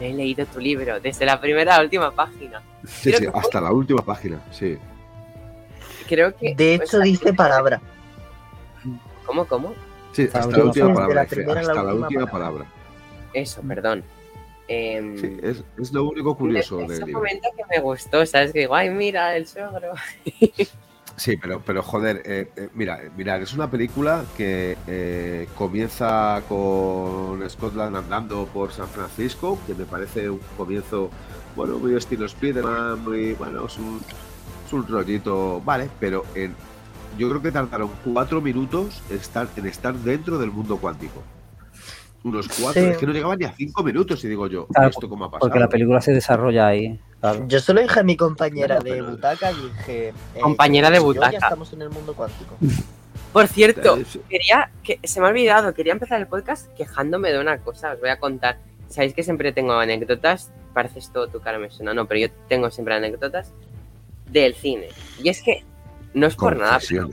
he 0.00 0.12
leído 0.12 0.44
tu 0.46 0.58
libro 0.60 1.00
desde 1.00 1.24
la 1.26 1.40
primera 1.40 1.74
a 1.74 1.78
la 1.78 1.84
última 1.84 2.10
página. 2.10 2.62
Sí, 2.84 3.10
Creo 3.10 3.18
sí, 3.18 3.26
fue- 3.26 3.40
hasta 3.40 3.60
la 3.60 3.72
última 3.72 4.02
página, 4.04 4.40
sí. 4.50 4.78
Creo 6.08 6.34
que... 6.36 6.54
De 6.54 6.72
o 6.72 6.74
hecho, 6.76 6.86
sea, 6.86 7.00
dice 7.00 7.32
palabra. 7.32 7.80
¿Cómo, 9.24 9.46
cómo? 9.46 9.74
Sí, 10.12 10.24
Hasta 10.24 10.40
hasta 10.40 10.50
la 10.52 10.58
la 10.58 10.64
última 10.64 10.94
palabra. 10.94 11.14
la 11.14 11.22
Hasta 11.22 11.42
la 11.82 11.94
última 11.94 12.06
última 12.06 12.26
palabra. 12.26 12.30
palabra. 12.30 12.66
Eso, 13.32 13.62
perdón. 13.62 14.04
Em, 14.68 15.16
Sí, 15.18 15.38
es, 15.42 15.64
es 15.80 15.92
lo 15.92 16.04
único 16.04 16.36
curioso 16.36 16.80
es 16.82 16.88
del 16.88 17.04
un 17.04 17.12
momento 17.12 17.48
que 17.56 17.62
me 17.70 17.80
gustó, 17.82 18.24
¿sabes? 18.26 18.52
Que 18.52 18.60
digo, 18.60 18.74
ay, 18.74 18.90
mira, 18.90 19.36
el 19.36 19.46
suegro. 19.46 19.92
Sí, 21.16 21.36
pero, 21.36 21.60
pero 21.64 21.82
joder, 21.82 22.22
eh, 22.24 22.50
eh, 22.56 22.68
mira, 22.74 23.00
mira, 23.16 23.36
es 23.36 23.52
una 23.52 23.70
película 23.70 24.24
que 24.36 24.76
eh, 24.86 25.46
comienza 25.56 26.42
con 26.48 27.48
Scotland 27.48 27.96
andando 27.96 28.46
por 28.46 28.72
San 28.72 28.88
Francisco, 28.88 29.58
que 29.66 29.74
me 29.74 29.84
parece 29.84 30.30
un 30.30 30.40
comienzo, 30.56 31.10
bueno, 31.54 31.78
muy 31.78 31.94
estilo 31.94 32.26
Spiderman, 32.26 33.04
muy, 33.04 33.34
bueno, 33.34 33.66
es 33.66 33.78
un, 33.78 34.00
es 34.66 34.72
un 34.72 34.86
rollito, 34.88 35.60
vale, 35.64 35.90
pero 36.00 36.24
en, 36.34 36.54
yo 37.18 37.28
creo 37.28 37.42
que 37.42 37.52
tardaron 37.52 37.90
cuatro 38.04 38.40
minutos 38.40 39.02
en 39.10 39.16
estar, 39.16 39.48
en 39.56 39.66
estar 39.66 39.94
dentro 39.94 40.38
del 40.38 40.50
mundo 40.50 40.78
cuántico. 40.78 41.22
Unos 42.24 42.48
cuatro. 42.48 42.80
Sí. 42.80 42.88
Es 42.88 42.98
que 42.98 43.06
no 43.06 43.12
llegaban 43.12 43.38
ni 43.38 43.44
a 43.44 43.52
cinco 43.52 43.82
minutos 43.82 44.22
y 44.24 44.28
digo 44.28 44.46
yo, 44.46 44.66
Claro, 44.68 44.88
¿esto 44.88 45.08
cómo 45.08 45.24
ha 45.24 45.30
pasado? 45.30 45.48
Porque 45.48 45.58
la 45.58 45.68
película 45.68 46.00
se 46.00 46.12
desarrolla 46.12 46.68
ahí. 46.68 47.00
Claro. 47.22 47.46
Yo 47.48 47.60
solo 47.60 47.80
dije 47.80 48.00
a 48.00 48.02
mi 48.02 48.16
compañera 48.16 48.80
de 48.80 49.00
butaca 49.00 49.50
y 49.52 49.54
dije. 49.54 50.08
eh, 50.08 50.40
Compañera 50.40 50.90
de 50.90 50.96
yo 50.96 51.04
butaca. 51.04 51.30
Ya 51.30 51.38
estamos 51.38 51.72
en 51.72 51.80
el 51.82 51.88
mundo 51.90 52.12
cuántico. 52.14 52.56
Por 53.32 53.46
cierto, 53.48 53.96
quería 54.28 54.70
que 54.82 54.98
se 55.04 55.18
me 55.20 55.26
ha 55.26 55.30
olvidado, 55.30 55.72
quería 55.72 55.94
empezar 55.94 56.20
el 56.20 56.26
podcast 56.26 56.66
quejándome 56.76 57.32
de 57.32 57.38
una 57.40 57.56
cosa, 57.58 57.92
os 57.92 58.00
voy 58.00 58.10
a 58.10 58.18
contar. 58.18 58.58
Sabéis 58.88 59.14
que 59.14 59.22
siempre 59.22 59.52
tengo 59.52 59.72
anécdotas, 59.72 60.50
pareces 60.74 61.10
todo 61.10 61.28
tu 61.28 61.40
cara 61.40 61.58
me 61.58 61.70
suena, 61.70 61.94
no, 61.94 62.06
pero 62.06 62.20
yo 62.20 62.28
tengo 62.48 62.70
siempre 62.70 62.94
anécdotas 62.94 63.50
del 64.30 64.54
cine. 64.54 64.88
Y 65.22 65.30
es 65.30 65.42
que 65.42 65.64
no 66.12 66.26
es 66.26 66.36
por 66.36 66.56
nada, 66.58 66.78
pero 66.86 67.08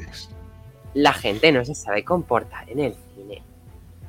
la 0.94 1.14
gente 1.14 1.52
no 1.54 1.64
se 1.64 1.74
sabe 1.76 2.04
comportar 2.04 2.70
en 2.70 2.80
el 2.80 2.96
cine. 3.16 3.42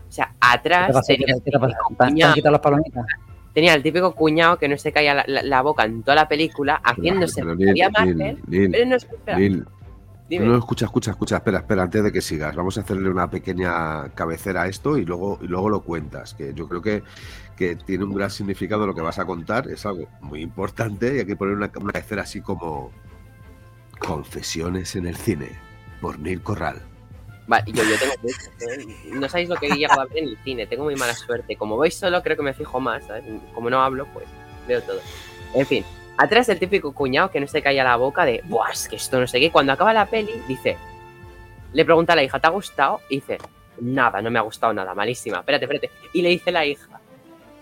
O 0.09 0.13
sea, 0.13 0.29
¿Qué 0.31 0.35
atrás 0.41 0.87
te 0.89 0.93
pasa? 0.95 1.07
¿Qué 1.13 1.17
te- 1.19 1.51
qué 1.51 1.59
pasa? 1.59 1.77
típico 1.89 1.97
¿Te 2.17 2.25
han- 2.25 2.33
quitado 2.35 2.53
las 2.53 2.61
palomitas? 2.61 3.07
Tenía 3.55 3.75
el 3.75 3.83
típico 3.83 4.15
cuñado 4.15 4.59
que 4.59 4.69
no 4.69 4.77
se 4.79 4.93
caía 4.93 5.15
la, 5.15 5.25
la- 5.27 5.43
la 5.43 5.63
boca 5.63 5.85
en 5.85 6.03
toda 6.03 6.15
la 6.15 6.29
película, 6.29 6.81
haciéndose 6.85 7.43
Pero, 7.43 7.55
Lil, 7.55 7.91
Marvel, 7.93 8.19
Lil, 8.19 8.39
Lil, 8.49 8.71
pero 8.71 8.87
no 8.87 9.39
Lil, 9.39 9.65
dime. 10.29 10.47
No, 10.47 10.53
no, 10.53 10.59
escucha, 10.59 10.85
escucha, 10.87 11.11
escucha. 11.11 11.37
Espera, 11.39 11.59
espera, 11.59 11.83
antes 11.83 12.03
de 12.05 12.13
que 12.13 12.21
sigas. 12.21 12.55
Vamos 12.55 12.79
a 12.79 12.83
hacerle 12.83 13.09
una 13.11 13.29
pequeña 13.29 14.09
cabecera 14.15 14.63
a 14.63 14.69
esto 14.69 14.97
y 14.97 15.05
luego, 15.05 15.39
y 15.43 15.47
luego 15.49 15.69
lo 15.69 15.81
cuentas. 15.83 16.35
Que 16.35 16.55
yo 16.55 16.69
creo 16.69 16.81
que, 16.83 17.03
que 17.57 17.75
tiene 17.77 18.05
un 18.05 18.15
gran 18.15 18.31
significado 18.31 18.87
lo 18.87 18.95
que 18.95 19.01
vas 19.03 19.19
a 19.19 19.25
contar. 19.25 19.69
Es 19.69 19.85
algo 19.87 20.07
muy 20.21 20.41
importante 20.43 21.17
y 21.17 21.19
hay 21.19 21.27
que 21.27 21.35
poner 21.37 21.57
una, 21.57 21.71
una 21.81 21.93
cabecera 21.93 22.23
así 22.23 22.41
como 22.41 22.93
Confesiones 23.99 24.97
en 24.97 25.07
el 25.07 25.17
cine. 25.17 25.49
Por 26.01 26.19
Neil 26.19 26.41
Corral. 26.43 26.81
Vale, 27.51 27.65
yo, 27.67 27.83
yo 27.83 27.99
tengo 27.99 28.15
¿eh? 28.29 28.97
No 29.13 29.29
sabéis 29.29 29.49
lo 29.49 29.57
que 29.57 29.67
he 29.67 29.71
llegado 29.71 30.03
a 30.03 30.05
ver 30.05 30.19
en 30.19 30.29
el 30.29 30.39
cine, 30.45 30.69
tengo 30.69 30.85
muy 30.85 30.95
mala 30.95 31.15
suerte. 31.15 31.57
Como 31.57 31.75
voy 31.75 31.91
solo, 31.91 32.23
creo 32.23 32.37
que 32.37 32.45
me 32.45 32.55
fijo 32.55 32.79
más, 32.79 33.05
¿sabes? 33.05 33.25
Como 33.53 33.69
no 33.69 33.83
hablo, 33.83 34.07
pues 34.13 34.25
veo 34.69 34.81
todo. 34.83 35.01
En 35.55 35.67
fin, 35.67 35.85
atrás 36.17 36.49
el 36.49 36.61
típico 36.61 36.93
cuñado 36.93 37.29
que 37.33 37.41
no 37.41 37.49
se 37.49 37.61
calla 37.61 37.83
la 37.83 37.97
boca 37.97 38.25
de, 38.25 38.41
¡buah, 38.45 38.71
es 38.71 38.89
que 38.89 38.95
esto 38.95 39.19
no 39.19 39.27
sé 39.27 39.41
qué! 39.41 39.51
Cuando 39.51 39.73
acaba 39.73 39.93
la 39.93 40.07
peli, 40.07 40.31
dice, 40.47 40.77
le 41.73 41.85
pregunta 41.85 42.13
a 42.13 42.17
la 42.17 42.23
hija, 42.23 42.39
¿te 42.39 42.47
ha 42.47 42.51
gustado? 42.51 43.01
Y 43.09 43.17
dice, 43.17 43.39
nada, 43.81 44.23
no 44.23 44.31
me 44.31 44.39
ha 44.39 44.43
gustado 44.43 44.73
nada, 44.73 44.95
malísima, 44.95 45.41
espérate, 45.41 45.65
espérate. 45.65 45.91
Y 46.13 46.23
le 46.23 46.29
dice 46.29 46.53
la 46.53 46.65
hija, 46.65 47.01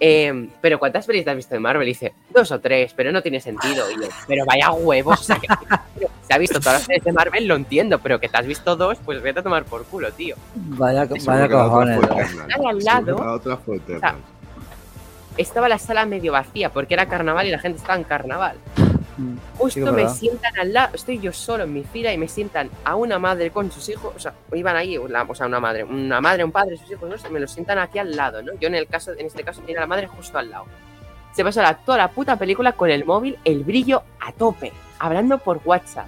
"Em, 0.00 0.50
¿pero 0.60 0.78
cuántas 0.78 1.06
pelis 1.06 1.26
has 1.26 1.34
visto 1.34 1.54
de 1.54 1.60
Marvel? 1.60 1.88
Y 1.88 1.92
dice, 1.92 2.12
dos 2.28 2.52
o 2.52 2.60
tres, 2.60 2.92
pero 2.94 3.10
no 3.10 3.22
tiene 3.22 3.40
sentido. 3.40 3.90
Y 3.90 3.94
yo, 3.94 4.08
pero 4.26 4.44
vaya 4.44 4.70
huevos, 4.70 5.18
o 5.18 5.24
sea, 5.24 5.36
que 5.40 5.48
se 6.28 6.34
ha 6.34 6.38
visto 6.38 6.60
todas 6.60 6.74
las 6.80 6.86
pelis 6.86 7.02
de 7.04 7.12
Marvel, 7.12 7.46
lo 7.48 7.56
entiendo, 7.56 7.98
pero 7.98 8.20
que 8.20 8.28
te 8.28 8.36
has 8.36 8.46
visto 8.46 8.76
dos, 8.76 8.98
pues 9.04 9.20
vete 9.22 9.40
a 9.40 9.42
tomar 9.42 9.64
por 9.64 9.84
culo, 9.86 10.12
tío. 10.12 10.36
Vaya, 10.54 11.06
vaya 11.26 11.40
la 11.40 11.48
cojones. 11.48 12.00
Ahí 12.54 12.66
al 12.66 12.78
lado- 12.84 13.18
La 13.24 13.32
otra 13.32 13.56
fue 13.56 13.80
estaba 15.36 15.68
la 15.68 15.78
sala 15.78 16.04
medio 16.04 16.32
vacía 16.32 16.70
porque 16.70 16.94
era 16.94 17.06
carnaval 17.06 17.46
y 17.46 17.50
la 17.50 17.58
gente 17.58 17.78
estaba 17.78 17.96
en 17.96 18.04
carnaval. 18.04 18.56
Mm, 19.16 19.36
Justo 19.56 19.86
Sí, 19.86 19.90
me 19.92 20.08
sientan 20.08 20.52
al 20.58 20.72
lado, 20.72 20.94
estoy 20.94 21.18
yo 21.18 21.32
solo 21.32 21.64
en 21.64 21.72
mi 21.72 21.82
fila 21.84 22.12
y 22.12 22.18
me 22.18 22.28
sientan 22.28 22.70
a 22.84 22.94
una 22.96 23.18
madre 23.18 23.50
con 23.50 23.70
sus 23.72 23.88
hijos, 23.88 24.12
o 24.16 24.18
sea, 24.18 24.32
iban 24.52 24.76
ahí, 24.76 24.96
la- 25.08 25.22
o 25.22 25.34
sea, 25.34 25.46
una 25.46 25.60
madre, 25.60 25.84
una 25.84 26.20
madre, 26.20 26.44
un 26.44 26.52
padre, 26.52 26.76
sus 26.76 26.90
hijos, 26.90 27.08
no 27.08 27.18
sé, 27.18 27.28
me 27.30 27.40
los 27.40 27.50
sientan 27.50 27.78
aquí 27.78 27.98
al 27.98 28.14
lado, 28.14 28.42
¿no? 28.42 28.52
Yo 28.60 28.68
en 28.68 28.74
el 28.74 28.86
caso, 28.86 29.12
en 29.12 29.26
este 29.26 29.42
caso 29.44 29.60
tenía 29.62 29.80
la 29.80 29.86
madre 29.86 30.06
justo 30.08 30.38
al 30.38 30.50
lado. 30.50 30.66
Se 31.32 31.42
pasó 31.44 31.62
la, 31.62 31.74
toda 31.74 31.98
la 31.98 32.08
puta 32.10 32.36
película 32.36 32.72
con 32.72 32.90
el 32.90 33.04
móvil, 33.04 33.38
el 33.44 33.62
brillo 33.64 34.02
a 34.20 34.32
tope, 34.32 34.72
hablando 34.98 35.38
por 35.38 35.60
WhatsApp. 35.64 36.06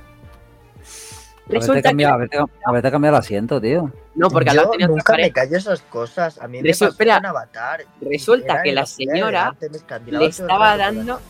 Haberte 1.51 1.66
Resulta 1.72 1.88
cambiado, 1.88 2.12
que, 2.12 2.36
haberte, 2.36 2.38
haberte 2.64 2.90
cambiado 2.90 3.16
el 3.16 3.20
asiento, 3.20 3.61
tío. 3.61 3.92
no, 4.14 4.28
porque 4.30 4.55
Yo 4.55 4.70
tenía 4.70 4.86
nunca 4.86 5.16
me 5.16 5.30
callo 5.32 5.57
esas 5.57 5.80
cosas. 5.82 6.38
A 6.40 6.46
mí 6.48 6.62
me 6.62 6.68
Resu- 6.68 6.80
pasó 6.80 6.88
espera, 6.92 7.16
con 7.16 7.26
Avatar. 7.26 7.84
resulta 8.01 8.62
que 8.62 8.72
la 8.72 8.86
señora 8.86 9.55
delante, 9.61 10.11
le 10.12 10.26
estaba 10.26 10.76
dando- 10.76 11.20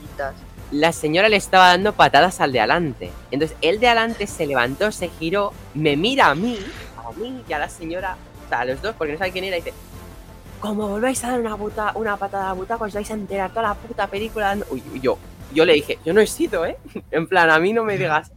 la 0.72 0.92
señora 0.92 1.28
le 1.28 1.36
estaba 1.36 1.68
dando 1.68 1.92
patadas 1.94 2.40
al 2.40 2.52
de 2.52 2.60
adelante. 2.60 3.10
Entonces, 3.30 3.56
el 3.60 3.80
de 3.80 3.88
adelante 3.88 4.26
se 4.26 4.46
levantó, 4.46 4.92
se 4.92 5.08
giró, 5.08 5.52
me 5.74 5.96
mira 5.96 6.26
a 6.26 6.34
mí, 6.34 6.58
a 6.96 7.10
mí 7.18 7.42
y 7.48 7.52
a 7.52 7.58
la 7.58 7.68
señora, 7.68 8.16
o 8.46 8.48
sea, 8.48 8.60
a 8.60 8.64
los 8.66 8.80
dos, 8.82 8.94
porque 8.96 9.12
no 9.14 9.18
sabe 9.18 9.32
quién 9.32 9.44
era, 9.44 9.56
y 9.56 9.60
dice, 9.62 9.72
como 10.60 10.86
volváis 10.88 11.24
a 11.24 11.30
dar 11.30 11.40
una, 11.40 11.54
buta, 11.54 11.92
una 11.94 12.16
patada 12.16 12.50
a 12.50 12.52
butaca, 12.52 12.84
os 12.84 12.92
vais 12.94 13.10
a 13.10 13.14
enterar 13.14 13.50
toda 13.50 13.62
la 13.62 13.74
puta 13.74 14.06
película. 14.06 14.48
dando-". 14.48 14.66
Uy, 14.70 14.82
uy, 14.92 15.00
yo, 15.00 15.18
yo 15.52 15.64
le 15.64 15.72
dije, 15.72 15.98
yo 16.04 16.12
no 16.12 16.20
he 16.20 16.26
sido, 16.26 16.64
¿eh? 16.66 16.76
En 17.10 17.26
plan, 17.26 17.50
a 17.50 17.58
mí 17.58 17.72
no 17.72 17.82
me 17.82 17.96
digas. 17.96 18.30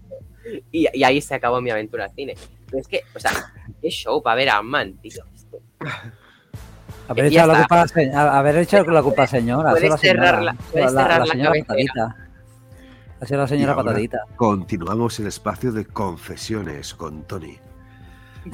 Y, 0.71 0.87
y 0.93 1.03
ahí 1.03 1.21
se 1.21 1.35
acabó 1.35 1.61
mi 1.61 1.69
aventura 1.71 2.05
al 2.05 2.11
cine. 2.11 2.35
Pero 2.67 2.79
es 2.79 2.87
que, 2.87 3.01
o 3.15 3.19
sea, 3.19 3.31
qué 3.81 3.89
show 3.89 4.21
para 4.21 4.35
ver 4.35 4.49
a 4.49 4.57
Ant-Man, 4.57 4.93
tío. 5.01 5.23
Haber 7.07 7.29
Ya 7.29 7.43
echado 7.43 7.53
la 7.53 7.59
culpa 7.59 7.75
la 7.75 8.37
haber 8.39 8.55
la 8.87 9.01
culpa 9.03 9.21
la 9.23 9.27
señora. 9.27 9.71
Puedes 9.71 9.89
la 9.89 9.97
señora. 9.97 10.19
cerrarla- 10.23 10.55
puedes 10.71 10.91
cerrar 10.91 11.19
la 11.19 11.25
señora 11.25 11.51
patadita. 11.59 12.15
Ha 13.21 13.25
sido 13.25 13.39
la 13.41 13.47
señora 13.47 13.75
patadita. 13.75 14.19
Continuamos 14.35 15.19
el 15.19 15.27
espacio 15.27 15.71
de 15.71 15.85
confesiones 15.85 16.93
con 16.93 17.23
Tony. 17.23 17.57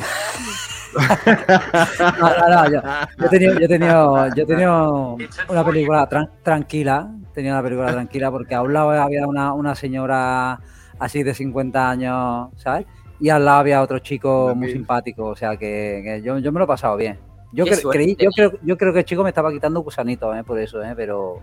No, 2.20 2.30
no, 2.38 2.50
no, 2.50 2.72
yo, 2.72 2.82
yo 3.20 3.26
he 3.26 3.30
tenido, 3.30 3.54
yo 3.60 3.66
he 3.66 3.68
tenido, 3.68 4.28
yo 4.36 4.44
he 4.44 4.46
tenido 4.46 5.18
una 5.48 5.64
película 5.64 6.10
tran- 6.10 6.30
tranquila, 6.44 7.08
tenía 7.34 7.54
una 7.54 7.62
película 7.64 7.92
tranquila 7.92 8.32
porque 8.32 8.56
a 8.56 8.62
un 8.64 8.74
lado 8.74 8.90
había 8.92 9.28
una, 9.28 9.54
una 9.54 9.76
señora 9.76 10.60
así 11.00 11.24
de 11.24 11.34
50 11.34 11.90
años, 11.90 12.50
¿sabes? 12.58 12.86
Y 13.20 13.30
al 13.30 13.44
lado 13.46 13.60
había 13.60 13.82
otro 13.82 14.00
chico 14.00 14.54
muy 14.56 14.68
simpático, 14.72 15.26
o 15.26 15.36
sea 15.36 15.58
que, 15.58 16.02
que 16.04 16.22
yo, 16.22 16.38
yo 16.40 16.52
me 16.52 16.60
lo 16.60 16.66
he 16.66 16.68
pasado 16.68 16.96
bien. 16.98 17.18
Yo, 17.52 17.66
cre- 17.66 17.90
creí, 17.92 18.16
yo, 18.20 18.30
creo, 18.32 18.52
yo 18.62 18.78
creo 18.78 18.94
que 18.94 19.00
el 19.00 19.06
chico 19.06 19.24
me 19.24 19.30
estaba 19.30 19.52
quitando 19.52 19.80
gusanitos, 19.82 20.36
¿eh? 20.38 20.44
Por 20.44 20.60
eso, 20.60 20.82
¿eh? 20.84 20.94
Pero, 20.96 21.40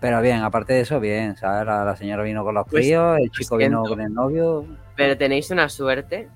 pero 0.00 0.22
bien, 0.22 0.38
aparte 0.42 0.72
de 0.74 0.80
eso, 0.82 1.00
bien, 1.00 1.36
¿sabes? 1.36 1.66
La, 1.66 1.84
la 1.84 1.96
señora 1.96 2.22
vino 2.22 2.44
con 2.44 2.54
los 2.54 2.66
Pues, 2.68 2.84
críos, 2.86 3.18
el 3.18 3.30
chico 3.30 3.56
vino 3.56 3.82
con 3.82 4.00
el 4.00 4.14
novio, 4.14 4.64
Pero 4.96 5.16
tenéis 5.18 5.50
una 5.50 5.68
suerte. 5.68 6.28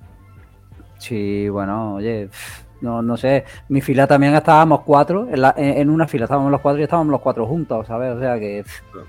Sí, 0.99 1.49
bueno, 1.49 1.95
oye, 1.97 2.29
no, 2.81 3.01
no 3.03 3.17
sé, 3.17 3.45
mi 3.69 3.81
fila 3.81 4.07
también 4.07 4.35
estábamos 4.35 4.81
cuatro, 4.83 5.29
en, 5.31 5.41
la- 5.41 5.55
en- 5.57 5.79
en 5.79 5.91
una 5.91 6.07
fila 6.07 6.25
estábamos 6.25 6.51
los 6.51 6.61
cuatro 6.61 6.81
y 6.81 6.85
estábamos 6.85 7.11
los 7.13 7.21
cuatro 7.21 7.47
juntos, 7.47 7.87
¿sabes? 7.87 8.15
O 8.15 8.19
sea 8.21 8.39
que, 8.39 8.65
Claro. 8.93 9.07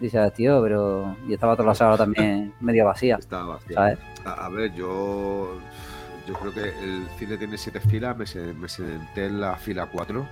Dices, 0.00 0.32
tío, 0.34 0.62
pero... 0.62 1.16
Y 1.28 1.34
estaba 1.34 1.54
toda 1.56 1.68
la 1.68 1.74
sala 1.74 1.96
también 1.96 2.52
medio 2.60 2.84
vacía, 2.86 3.16
Estaba 3.16 3.54
vacía. 3.56 3.74
¿sabes? 3.76 3.98
A, 4.24 4.46
a 4.46 4.48
ver, 4.48 4.72
yo, 4.74 5.58
yo 6.26 6.34
creo 6.34 6.52
que 6.54 6.68
el 6.82 7.06
cine 7.18 7.36
tiene 7.36 7.56
siete 7.58 7.80
filas, 7.80 8.16
me, 8.16 8.26
se- 8.26 8.52
me 8.54 8.68
senté 8.68 9.26
en 9.26 9.40
la 9.40 9.56
fila 9.56 9.86
4 9.90 10.26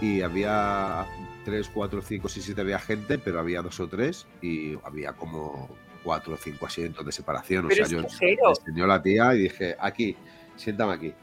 y 0.00 0.20
había 0.22 1.06
3, 1.44 1.70
4, 1.72 2.02
5, 2.02 2.28
6, 2.28 2.44
7 2.46 2.60
había 2.60 2.78
gente, 2.78 3.18
pero 3.18 3.40
había 3.40 3.62
dos 3.62 3.80
o 3.80 3.88
tres 3.88 4.26
y 4.42 4.74
había 4.84 5.12
como 5.14 5.68
4 6.04 6.34
o 6.34 6.36
5 6.36 6.66
asientos 6.66 7.04
de 7.06 7.12
separación. 7.12 7.64
O 7.64 7.68
Pero 7.68 7.86
sea, 7.86 7.98
es 7.98 8.02
yo 8.26 8.48
enseñó 8.50 8.86
la 8.86 9.00
tía 9.02 9.34
y 9.34 9.38
dije, 9.44 9.74
aquí, 9.80 10.16
siéntame 10.56 10.92
aquí. 10.92 11.14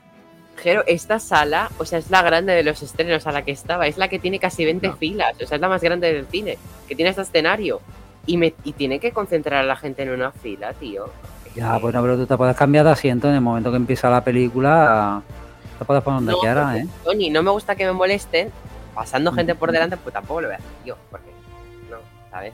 Jero, 0.57 0.83
esta 0.87 1.19
sala, 1.19 1.69
o 1.77 1.85
sea, 1.85 1.99
es 1.99 2.09
la 2.09 2.21
grande 2.21 2.53
de 2.53 2.63
los 2.63 2.81
estrenos 2.81 3.25
a 3.27 3.31
la 3.31 3.43
que 3.43 3.51
estaba, 3.51 3.87
es 3.87 3.97
la 3.97 4.07
que 4.07 4.19
tiene 4.19 4.39
casi 4.39 4.63
20 4.63 4.87
No. 4.87 4.95
filas, 4.95 5.33
o 5.41 5.45
sea, 5.47 5.55
es 5.55 5.61
la 5.61 5.67
más 5.67 5.81
grande 5.81 6.13
del 6.13 6.25
cine, 6.27 6.57
que 6.87 6.95
tiene 6.95 7.09
este 7.09 7.23
escenario. 7.23 7.81
Y, 8.25 8.37
me, 8.37 8.53
y 8.63 8.71
tiene 8.71 8.99
que 8.99 9.11
concentrar 9.11 9.61
a 9.61 9.67
la 9.67 9.75
gente 9.75 10.03
en 10.03 10.11
una 10.11 10.31
fila, 10.31 10.71
tío. 10.73 11.07
Ya, 11.55 11.77
bueno, 11.77 12.01
pero 12.01 12.15
tú 12.15 12.25
te 12.25 12.37
puedes 12.37 12.55
cambiar 12.55 12.85
de 12.85 12.91
asiento 12.91 13.27
en 13.27 13.35
el 13.35 13.41
momento 13.41 13.69
que 13.71 13.77
empieza 13.77 14.09
la 14.09 14.23
película, 14.23 15.21
te 15.77 15.83
puedes 15.85 16.01
poner 16.03 16.19
donde 16.19 16.31
No, 16.31 16.39
quieras, 16.39 16.77
¿eh? 16.77 16.87
Tony, 17.03 17.29
no 17.29 17.43
me 17.43 17.51
gusta 17.51 17.75
que 17.75 17.85
me 17.85 17.91
molesten 17.91 18.49
pasando 18.95 19.31
gente 19.33 19.55
por 19.55 19.71
delante, 19.71 19.97
pues 19.97 20.13
tampoco 20.13 20.39
lo 20.41 20.47
voy 20.47 20.55
a 20.55 20.57
hacer 20.59 20.69
yo, 20.85 20.95
porque 21.11 21.29
no, 21.89 21.97
¿sabes? 22.31 22.53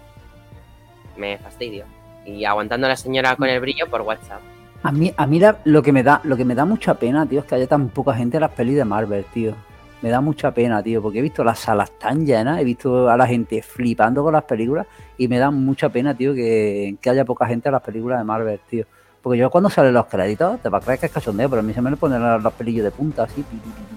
Me 1.18 1.38
fastidio. 1.38 1.86
Y 2.26 2.46
aguantando 2.46 2.88
a 2.88 2.90
la 2.90 2.96
señora 2.98 3.36
con 3.36 3.48
el 3.48 3.60
brillo 3.60 3.88
por 3.90 4.02
WhatsApp. 4.02 4.42
A 4.82 4.92
mí, 4.92 5.14
a 5.18 5.28
mí 5.28 5.40
la- 5.40 5.58
lo, 5.66 5.82
que 5.82 5.92
me 5.92 6.04
da, 6.04 6.22
lo 6.24 6.38
que 6.38 6.46
me 6.46 6.56
da 6.56 6.66
mucha 6.66 6.94
pena, 6.94 7.26
tío, 7.26 7.40
es 7.42 7.46
que 7.46 7.56
haya 7.56 7.68
tan 7.68 7.90
poca 7.90 8.14
gente 8.14 8.38
en 8.38 8.42
las 8.42 8.52
pelis 8.52 8.76
de 8.76 8.86
Marvel, 8.86 9.26
tío. 9.34 9.54
Me 10.02 10.10
da 10.10 10.22
mucha 10.22 10.52
pena, 10.52 10.82
tío, 10.82 11.02
porque 11.02 11.20
he 11.20 11.22
visto 11.22 11.44
las 11.44 11.60
salas 11.60 11.92
tan 12.00 12.26
llenas, 12.26 12.60
he 12.62 12.64
visto 12.64 13.10
a 13.10 13.18
la 13.18 13.28
gente 13.28 13.62
flipando 13.62 14.24
con 14.24 14.32
las 14.32 14.44
películas 14.46 14.88
y 15.18 15.28
me 15.28 15.38
da 15.38 15.52
mucha 15.52 15.90
pena, 15.90 16.16
tío, 16.16 16.34
que, 16.34 16.96
que 17.02 17.10
haya 17.10 17.26
poca 17.26 17.46
gente 17.46 17.68
en 17.68 17.74
las 17.74 17.82
películas 17.82 18.20
de 18.20 18.24
Marvel, 18.24 18.60
tío. 18.70 18.86
Porque 19.22 19.38
yo 19.38 19.50
cuando 19.50 19.70
salen 19.70 19.94
los 19.94 20.06
créditos, 20.06 20.62
te 20.62 20.70
vas 20.70 20.82
a 20.82 20.86
creer 20.86 21.00
que 21.00 21.06
es 21.08 21.12
cachondeo, 21.12 21.50
pero 21.50 21.60
a 21.60 21.64
mí 21.64 21.74
se 21.74 21.82
me 21.82 21.94
ponen 21.98 22.22
los, 22.22 22.42
los 22.42 22.54
pelillos 22.54 22.86
de 22.86 22.92
punta, 22.92 23.24
así. 23.24 23.42
pi, 23.44 23.58
pi, 23.58 23.58
pi, 23.58 23.70
pi. 23.70 23.96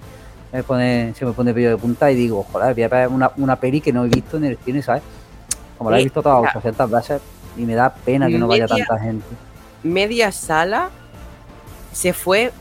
Me 0.57 0.63
pone, 0.65 1.15
se 1.15 1.25
me 1.25 1.33
pone 1.33 1.55
pelillo 1.55 1.71
de 1.71 1.77
punta 1.77 2.11
y 2.11 2.17
digo, 2.17 2.45
joder, 2.51 2.75
voy 2.75 2.83
a 2.83 2.89
ver 2.89 3.09
una, 3.09 3.31
una 3.37 3.55
peli 3.55 3.81
que 3.81 3.93
no 3.93 4.05
he 4.05 4.09
visto 4.09 4.37
en 4.37 4.45
el 4.47 4.59
cine, 4.59 4.83
¿sabes? 4.83 5.03
Como 5.79 5.91
la 5.93 6.01
he 6.01 6.05
visto 6.05 6.21
todas 6.21 6.41
mira. 6.41 6.51
800 6.51 6.91
veces 6.91 7.23
y 7.57 7.63
me 7.65 7.75
da 7.77 7.95
pena 7.95 8.27
que 8.29 8.39
no 8.39 8.49
vaya 8.49 8.67
tanta 8.67 8.99
gente. 8.99 9.25
Media 9.83 10.33
sala 10.33 10.91
se 11.93 12.13
fue 12.13 12.53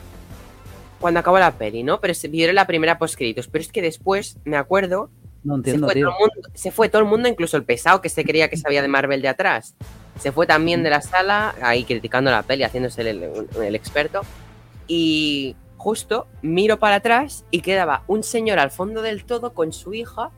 cuando 1.00 1.20
acabó 1.20 1.38
la 1.38 1.52
peli, 1.52 1.82
¿no? 1.82 2.00
Pero 2.00 2.14
se 2.14 2.28
vieron 2.28 2.54
la 2.54 2.66
primera 2.66 2.98
postcréditos. 2.98 3.48
Pero 3.48 3.62
es 3.62 3.72
que 3.72 3.82
después, 3.82 4.38
me 4.44 4.56
acuerdo, 4.56 5.10
No 5.42 5.54
se 5.54 5.58
entiendo, 5.58 5.86
fue, 5.86 5.94
tío. 5.94 6.06
todo 6.06 6.16
el 6.16 6.20
mundo, 6.20 6.48
se 6.54 6.70
fue 6.70 6.88
todo 6.88 7.02
el 7.02 7.08
mundo, 7.08 7.28
incluso 7.28 7.56
el 7.56 7.64
pesado 7.64 8.00
que 8.00 8.08
se 8.08 8.24
creía 8.24 8.48
que 8.48 8.56
sabía 8.56 8.82
de 8.82 8.88
Marvel 8.88 9.22
de 9.22 9.28
atrás. 9.28 9.74
Se 10.20 10.30
fue 10.30 10.46
también 10.46 10.82
de 10.82 10.90
la 10.90 11.00
sala, 11.00 11.54
ahí 11.62 11.84
criticando 11.84 12.30
la 12.30 12.42
peli, 12.42 12.62
haciéndose 12.62 13.00
el, 13.02 13.48
el 13.60 13.74
experto. 13.74 14.20
Y, 14.86 15.56
justo 15.82 16.28
miro 16.42 16.78
para 16.78 16.96
atrás 16.96 17.44
y 17.50 17.60
quedaba 17.60 18.04
un 18.06 18.22
señor 18.22 18.60
al 18.60 18.70
fondo 18.70 19.02
del 19.02 19.24
todo 19.24 19.52
con 19.52 19.72
su 19.72 19.94
hija 19.94 20.30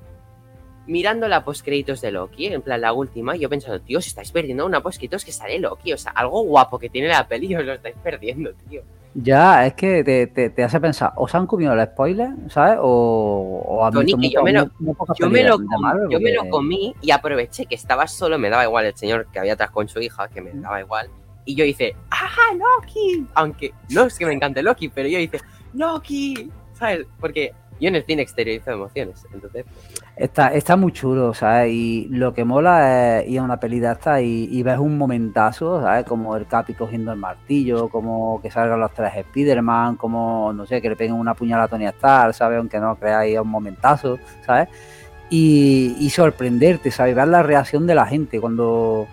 mirando 0.87 1.29
la 1.29 1.45
postcréditos 1.45 2.01
de 2.01 2.11
Loki, 2.13 2.47
en 2.47 2.63
plan 2.63 2.81
la 2.81 2.93
última, 2.93 3.37
yo 3.37 3.49
pensando, 3.49 3.81
tío, 3.81 4.01
si 4.01 4.09
estáis 4.09 4.31
perdiendo 4.33 4.67
una 4.67 4.83
postcréditos 4.83 5.25
que 5.25 5.33
sale 5.33 5.59
Loki, 5.59 5.93
o 5.93 5.99
sea, 5.99 6.13
algo 6.13 6.43
guapo 6.43 6.79
que 6.79 6.89
tiene 6.91 7.09
la 7.09 7.27
peli 7.27 7.55
os 7.57 7.65
lo 7.65 7.73
estáis 7.75 7.97
perdiendo, 8.03 8.53
tío. 8.69 8.83
Ya, 9.17 9.65
es 9.65 9.75
que 9.75 10.03
te, 10.03 10.27
te, 10.27 10.51
te 10.51 10.65
hace 10.65 10.81
pensar, 10.81 11.13
o 11.15 11.29
se 11.29 11.37
han 11.37 11.47
comido 11.47 11.73
el 11.73 11.87
spoiler, 11.87 12.31
¿sabes? 12.49 12.79
O, 12.83 13.63
o 13.65 13.85
han 13.85 13.93
Tony, 13.93 14.07
visto 14.07 14.21
que 14.21 14.31
yo 14.31 14.43
me 14.43 14.53
lo- 14.53 14.67
muy- 14.81 14.87
muy 14.89 14.95
Yo 15.17 15.31
me, 15.31 15.45
lo 15.45 15.57
yo 16.11 16.21
me 16.21 16.33
lo 16.33 16.49
comí 16.51 16.95
y 17.01 17.13
aproveché 17.13 17.67
que 17.67 17.77
estaba 17.77 18.09
solo, 18.09 18.41
me 18.41 18.51
daba 18.51 18.65
igual 18.65 18.87
el 18.87 18.97
señor 18.97 19.29
que 19.33 19.39
había 19.39 19.53
atrás 19.53 19.71
con 19.71 19.87
su 19.89 20.01
hija, 20.01 20.27
que 20.29 20.41
me 20.41 20.51
daba 20.53 20.81
igual. 20.81 21.09
Y 21.45 21.55
yo 21.55 21.65
hice, 21.65 21.95
¡ah, 22.11 22.29
Loki! 22.55 23.25
Aunque 23.35 23.73
no 23.91 24.05
es 24.05 24.19
que 24.19 24.27
me 24.27 24.33
encante 24.33 24.63
Loki, 24.65 24.89
pero 24.89 25.09
yo 25.09 25.19
hice, 25.21 25.39
¡Loki! 25.75 26.51
¿Sabes? 26.73 27.07
Porque 27.21 27.53
yo 27.81 27.89
en 27.89 27.95
el 27.95 28.05
cine 28.05 28.23
exteriorizo 28.23 28.73
emociones. 28.73 29.25
Entonces, 29.33 29.65
Está, 30.17 30.55
está 30.55 30.77
muy 30.77 30.93
chulo, 30.93 31.35
¿sabes? 31.35 31.73
Y 31.73 32.07
lo 32.09 32.33
que 32.33 32.45
mola 32.45 33.19
es 33.19 33.29
ir 33.29 33.41
a 33.41 33.43
una 33.43 33.59
peli 33.59 33.81
de 33.81 33.91
esta 33.91 34.21
y, 34.23 34.49
y 34.49 34.63
ves 34.63 34.79
un 34.79 34.97
momentazo, 34.97 35.81
¿sabes? 35.83 36.05
Como 36.05 36.37
el 36.37 36.47
Capi 36.47 36.75
cogiendo 36.75 37.11
el 37.11 37.19
martillo, 37.19 37.89
como 37.89 38.41
que 38.41 38.49
salgan 38.49 38.79
los 38.79 38.95
tres 38.95 39.13
Spider-Man, 39.17 39.97
como, 39.97 40.53
no 40.53 40.67
sé, 40.67 40.81
que 40.81 40.89
le 40.89 40.95
peguen 40.95 41.15
una 41.15 41.35
puñalada 41.35 41.65
a 41.65 41.69
Tony 41.69 41.87
Stark, 41.87 42.33
¿sabes? 42.33 42.59
Aunque 42.59 42.79
no 42.79 42.95
creáis, 42.95 43.37
un 43.41 43.49
momentazo, 43.49 44.21
¿sabes? 44.47 44.69
Y, 45.31 46.09
sorprenderte, 46.11 46.93
¿sabes? 46.93 47.17
Ver 47.17 47.27
la 47.27 47.43
reacción 47.43 47.85
de 47.85 47.97
la 47.97 48.07
gente 48.07 48.41
cuando, 48.41 49.09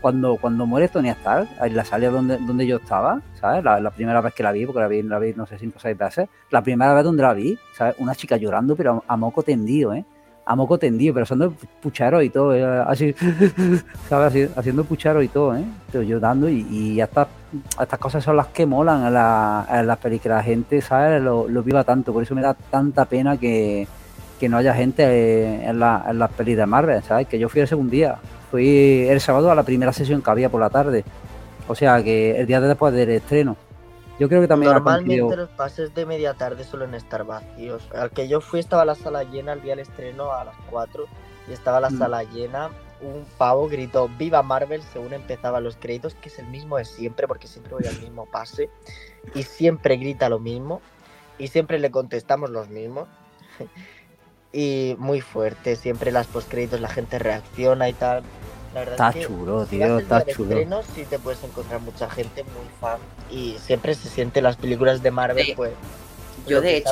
cuando, 0.00 0.36
cuando 0.36 0.66
muere 0.66 0.86
Tony 0.86 1.08
Stark, 1.08 1.48
en 1.62 1.74
la 1.74 1.84
salida 1.84 2.10
donde, 2.10 2.38
donde 2.38 2.64
yo 2.64 2.76
estaba, 2.76 3.20
¿sabes? 3.40 3.64
La, 3.64 3.80
la 3.80 3.90
primera 3.90 4.20
vez 4.20 4.32
que 4.34 4.44
la 4.44 4.52
vi, 4.52 4.66
porque 4.66 4.80
la 4.80 4.86
vi, 4.86 5.02
la 5.02 5.18
vi, 5.18 5.34
no 5.34 5.46
sé, 5.46 5.58
cinco 5.58 5.78
o 5.78 5.80
seis 5.80 5.98
veces, 5.98 6.28
la 6.50 6.62
primera 6.62 6.94
vez 6.94 7.02
donde 7.02 7.24
la 7.24 7.34
vi, 7.34 7.58
¿sabes? 7.76 7.96
Una 7.98 8.14
chica 8.14 8.36
llorando, 8.36 8.76
pero 8.76 9.02
a 9.08 9.16
moco 9.16 9.42
tendido, 9.42 9.92
¿eh? 9.92 10.04
A 10.46 10.54
moco 10.54 10.78
tendido, 10.78 11.14
pero 11.14 11.24
haciendo 11.24 11.54
pucharo 11.80 12.20
y 12.20 12.28
todo, 12.28 12.52
así, 12.86 13.14
¿sabes? 14.08 14.50
Haciendo 14.56 14.84
pucharo 14.84 15.22
y 15.22 15.28
todo, 15.28 15.56
¿eh? 15.56 15.64
Pero 15.90 16.04
llorando 16.04 16.48
y, 16.48 16.66
y 16.70 17.00
estas, 17.00 17.28
estas 17.80 17.98
cosas 17.98 18.22
son 18.22 18.36
las 18.36 18.48
que 18.48 18.66
molan 18.66 19.06
en, 19.06 19.14
la, 19.14 19.82
las 19.84 19.98
que 19.98 20.28
la 20.28 20.42
gente, 20.42 20.80
¿sabes? 20.82 21.22
Lo, 21.22 21.48
lo 21.48 21.62
viva 21.62 21.82
tanto, 21.84 22.12
por 22.12 22.22
eso 22.22 22.34
me 22.34 22.42
da 22.42 22.54
tanta 22.54 23.06
pena 23.06 23.38
que, 23.38 23.88
que 24.38 24.48
no 24.48 24.58
haya 24.58 24.74
gente 24.74 25.64
en, 25.64 25.70
en 25.70 25.78
las 25.78 26.30
pelis 26.36 26.56
de 26.56 26.66
Marvel, 26.66 27.02
¿sabes? 27.02 27.26
Que 27.26 27.38
yo 27.38 27.48
fui 27.48 27.62
el 27.62 27.68
segundo 27.68 27.92
día, 27.92 28.16
fui 28.50 29.06
el 29.08 29.20
sábado 29.20 29.50
a 29.50 29.54
la 29.54 29.62
primera 29.62 29.92
sesión 29.92 30.20
que 30.20 30.30
había 30.30 30.50
por 30.50 30.60
la 30.60 30.68
tarde, 30.68 31.04
o 31.66 31.74
sea 31.74 32.02
que 32.02 32.38
el 32.38 32.46
día 32.46 32.60
de 32.60 32.68
después 32.68 32.92
del 32.92 33.10
estreno. 33.10 33.56
Yo 34.18 34.28
creo 34.28 34.40
que 34.40 34.48
también 34.48 34.72
Normalmente 34.72 35.36
los 35.36 35.48
pases 35.50 35.94
de 35.94 36.06
media 36.06 36.34
tarde 36.34 36.64
suelen 36.64 36.94
estar 36.94 37.24
vacíos. 37.24 37.88
Al 37.94 38.10
que 38.10 38.28
yo 38.28 38.40
fui 38.40 38.60
estaba 38.60 38.84
la 38.84 38.94
sala 38.94 39.24
llena 39.24 39.52
el 39.54 39.62
día 39.62 39.72
del 39.72 39.80
estreno 39.80 40.32
a 40.32 40.44
las 40.44 40.54
4 40.70 41.06
y 41.48 41.52
estaba 41.52 41.80
la 41.80 41.90
Mm. 41.90 41.98
sala 41.98 42.22
llena. 42.22 42.70
Un 43.00 43.26
pavo 43.36 43.68
gritó 43.68 44.08
Viva 44.16 44.42
Marvel 44.42 44.82
según 44.82 45.12
empezaban 45.14 45.64
los 45.64 45.76
créditos, 45.76 46.14
que 46.14 46.28
es 46.28 46.38
el 46.38 46.46
mismo 46.46 46.78
de 46.78 46.84
siempre 46.84 47.26
porque 47.26 47.48
siempre 47.48 47.74
voy 47.74 47.86
al 47.86 47.98
mismo 48.00 48.26
pase 48.26 48.70
y 49.34 49.42
siempre 49.42 49.96
grita 49.96 50.28
lo 50.28 50.38
mismo 50.38 50.80
y 51.36 51.48
siempre 51.48 51.78
le 51.80 51.90
contestamos 51.90 52.50
los 52.50 52.68
mismos. 52.68 53.08
y 54.52 54.94
muy 54.98 55.20
fuerte, 55.20 55.74
siempre 55.74 56.12
las 56.12 56.28
postcréditos 56.28 56.80
la 56.80 56.88
gente 56.88 57.18
reacciona 57.18 57.88
y 57.88 57.92
tal. 57.92 58.22
La 58.74 58.80
verdad 58.80 58.94
Está 58.94 59.08
es 59.10 59.14
que 59.14 59.26
chulo, 59.32 59.66
tío, 59.66 59.98
está 60.00 60.26
chulo. 60.26 60.50
estreno, 60.50 60.82
sí 60.94 61.04
te 61.08 61.18
puedes 61.18 61.42
encontrar 61.44 61.80
mucha 61.80 62.10
gente 62.10 62.42
muy 62.42 62.66
fan 62.80 62.98
y 63.30 63.56
siempre 63.60 63.94
se 63.94 64.08
siente 64.08 64.42
las 64.42 64.56
películas 64.56 65.02
de 65.02 65.10
Marvel, 65.12 65.46
Sí. 65.46 65.52
pues. 65.54 65.72
Yo, 66.46 66.60
de 66.60 66.76
hecho, 66.78 66.90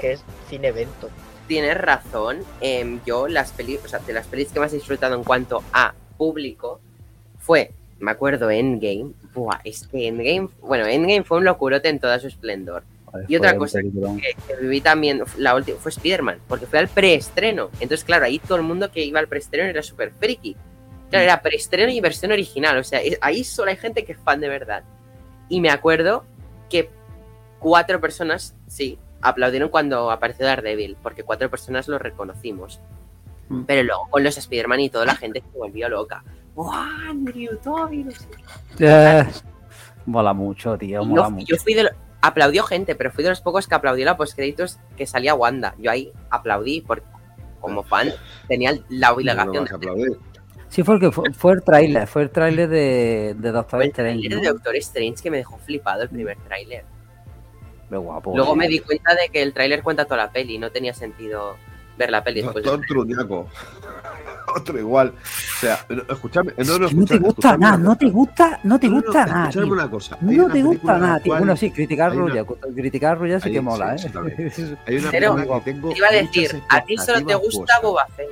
que 0.00 0.12
es 0.12 0.22
cine 0.48 0.68
evento. 0.68 1.10
tienes 1.48 1.76
razón. 1.76 2.38
em, 2.60 3.00
yo, 3.04 3.28
las 3.28 3.52
pelis, 3.52 3.80
o 3.84 3.88
sea, 3.88 3.98
de 4.00 4.12
las 4.12 4.26
pelis 4.26 4.48
que 4.52 4.58
más 4.60 4.72
he 4.72 4.76
disfrutado 4.76 5.14
en 5.14 5.22
cuanto 5.24 5.62
a 5.72 5.94
público 6.16 6.80
fue, 7.38 7.72
me 8.00 8.10
acuerdo, 8.10 8.50
Endgame. 8.50 9.12
Buah, 9.34 9.60
es 9.64 9.86
que 9.86 10.08
Endgame, 10.08 10.48
bueno, 10.62 10.86
Endgame 10.86 11.22
fue 11.24 11.38
un 11.38 11.44
locurote 11.44 11.88
en 11.88 11.98
toda 12.00 12.18
su 12.18 12.26
esplendor. 12.28 12.82
Y 13.28 13.36
otra 13.36 13.56
cosa 13.56 13.80
que 13.80 14.56
viví 14.60 14.80
también, 14.80 15.22
la 15.38 15.54
última, 15.54 15.78
fue 15.78 15.90
Spider-Man, 15.90 16.38
porque 16.48 16.66
fue 16.66 16.78
al 16.80 16.88
preestreno. 16.88 17.70
Entonces, 17.80 18.04
claro, 18.04 18.24
ahí 18.26 18.38
todo 18.38 18.56
el 18.58 18.62
mundo 18.64 18.90
que 18.90 19.04
iba 19.04 19.18
al 19.20 19.28
preestreno 19.28 19.68
era 19.70 19.82
súper 19.82 20.12
friki. 20.12 20.54
Claro, 21.10 21.24
era 21.24 21.40
preestreno 21.42 21.90
y 21.92 22.00
versión 22.00 22.32
original. 22.32 22.76
O 22.78 22.84
sea, 22.84 23.00
ahí 23.20 23.44
solo 23.44 23.70
hay 23.70 23.76
gente 23.76 24.04
que 24.04 24.12
es 24.12 24.18
fan 24.18 24.40
de 24.40 24.48
verdad. 24.48 24.82
Y 25.48 25.60
me 25.60 25.70
acuerdo 25.70 26.24
que 26.68 26.90
cuatro 27.60 28.00
personas, 28.00 28.54
sí, 28.66 28.98
aplaudieron 29.22 29.68
cuando 29.68 30.10
apareció 30.10 30.46
Daredevil, 30.46 30.96
porque 31.02 31.22
cuatro 31.22 31.48
personas 31.50 31.86
lo 31.88 31.98
reconocimos. 31.98 32.80
Mm. 33.48 33.62
Pero 33.62 33.82
luego 33.84 34.08
con 34.10 34.24
los 34.24 34.36
Spider-Man 34.36 34.80
y 34.80 34.90
toda 34.90 35.06
la 35.06 35.14
gente 35.14 35.40
se 35.40 35.58
volvió 35.58 35.88
loca. 35.88 36.24
¡Wow, 36.56 36.72
Andrew, 37.10 37.56
Toby! 37.62 38.04
No 38.04 38.10
sé 38.10 38.26
qué. 38.76 38.86
Eh, 38.86 39.26
mola 40.06 40.32
mucho, 40.32 40.76
tío, 40.76 41.04
mola 41.04 41.24
yo, 41.24 41.30
mucho. 41.30 41.46
yo 41.48 41.56
fui 41.56 41.74
de 41.74 41.84
lo- 41.84 41.90
aplaudió 42.22 42.64
gente, 42.64 42.96
pero 42.96 43.12
fui 43.12 43.22
de 43.22 43.30
los 43.30 43.40
pocos 43.40 43.68
que 43.68 43.74
aplaudió 43.76 44.04
la 44.04 44.16
postcréditos 44.16 44.78
que 44.96 45.06
salía 45.06 45.34
Wanda. 45.34 45.74
Yo 45.78 45.90
ahí 45.92 46.12
aplaudí 46.30 46.80
porque 46.80 47.06
como 47.60 47.82
fan 47.84 48.12
tenía 48.48 48.72
la 48.88 49.08
No 49.08 49.14
obligación 49.14 49.64
vas 49.64 49.72
a 49.72 49.76
aplaudir. 49.76 50.18
Sí, 50.68 50.82
fue, 50.82 50.96
el 50.96 51.00
que 51.00 51.10
fue, 51.10 51.32
fue 51.32 51.52
el 51.54 51.62
tráiler, 51.62 52.06
fue 52.06 52.22
el 52.22 52.30
tráiler 52.30 52.68
de, 52.68 53.34
de 53.38 53.52
Doctor 53.52 53.82
el 53.82 53.88
Strange. 53.88 54.18
tráiler 54.20 54.36
¿no? 54.38 54.42
de 54.42 54.48
Doctor 54.48 54.76
Strange 54.76 55.22
que 55.22 55.30
me 55.30 55.36
dejó 55.38 55.58
flipado 55.58 56.02
el 56.02 56.08
primer 56.08 56.36
tráiler. 56.38 56.84
Qué 57.88 57.96
guapo. 57.96 58.32
Luego 58.36 58.52
eh. 58.54 58.56
me 58.56 58.68
di 58.68 58.80
cuenta 58.80 59.14
de 59.14 59.28
que 59.28 59.42
el 59.42 59.52
tráiler 59.52 59.82
cuenta 59.82 60.04
toda 60.04 60.16
la 60.18 60.30
peli, 60.30 60.58
no 60.58 60.70
tenía 60.70 60.92
sentido 60.92 61.56
ver 61.96 62.10
la 62.10 62.22
peli 62.24 62.42
después. 62.42 62.64
Doctor 62.64 62.84
Truñaco. 62.86 63.46
Otro 64.56 64.78
igual. 64.78 65.08
O 65.08 65.60
sea, 65.60 65.84
no, 65.88 66.02
escúchame. 66.08 66.52
No, 66.58 66.78
no, 66.78 66.88
Que 66.88 66.94
no 66.94 67.04
te 67.04 67.18
gusta 67.18 67.28
escuchadme 67.28 67.58
nada, 67.64 67.76
no 67.78 67.96
te 67.96 68.06
gusta, 68.10 68.60
no 68.64 68.78
te 68.78 68.88
No, 68.88 68.96
no, 68.96 69.02
gusta 69.02 69.26
nada. 69.26 69.48
escuchadme 69.48 69.72
una 69.72 69.90
cosa. 69.90 70.18
No 70.20 70.44
una 70.44 70.52
te 70.54 70.62
gusta 70.62 70.98
nada, 70.98 71.20
tío. 71.20 71.36
Bueno, 71.36 71.56
sí, 71.56 71.70
criticar 71.70 72.10
hay 72.12 72.16
una- 72.18 72.26
Rulla. 72.42 72.44
Criticar 72.74 73.18
Rulla 73.18 73.40
sí 73.40 73.50
que 73.50 73.58
sí, 73.58 73.64
mola, 73.64 73.94
eso 73.94 74.08
¿eh? 74.26 74.52
Hay 74.86 74.96
una 74.98 75.10
Pero- 75.10 75.34
película 75.34 75.58
que 75.60 75.72
tengo 75.72 75.88
Te 75.90 75.98
iba 75.98 76.08
a 76.08 76.12
decir, 76.12 76.62
a 76.68 76.84
ti 76.84 76.96
solo 76.96 77.24
te 77.26 77.34
gusta. 77.34 77.74
Boba 77.82 78.06
Fett. 78.16 78.28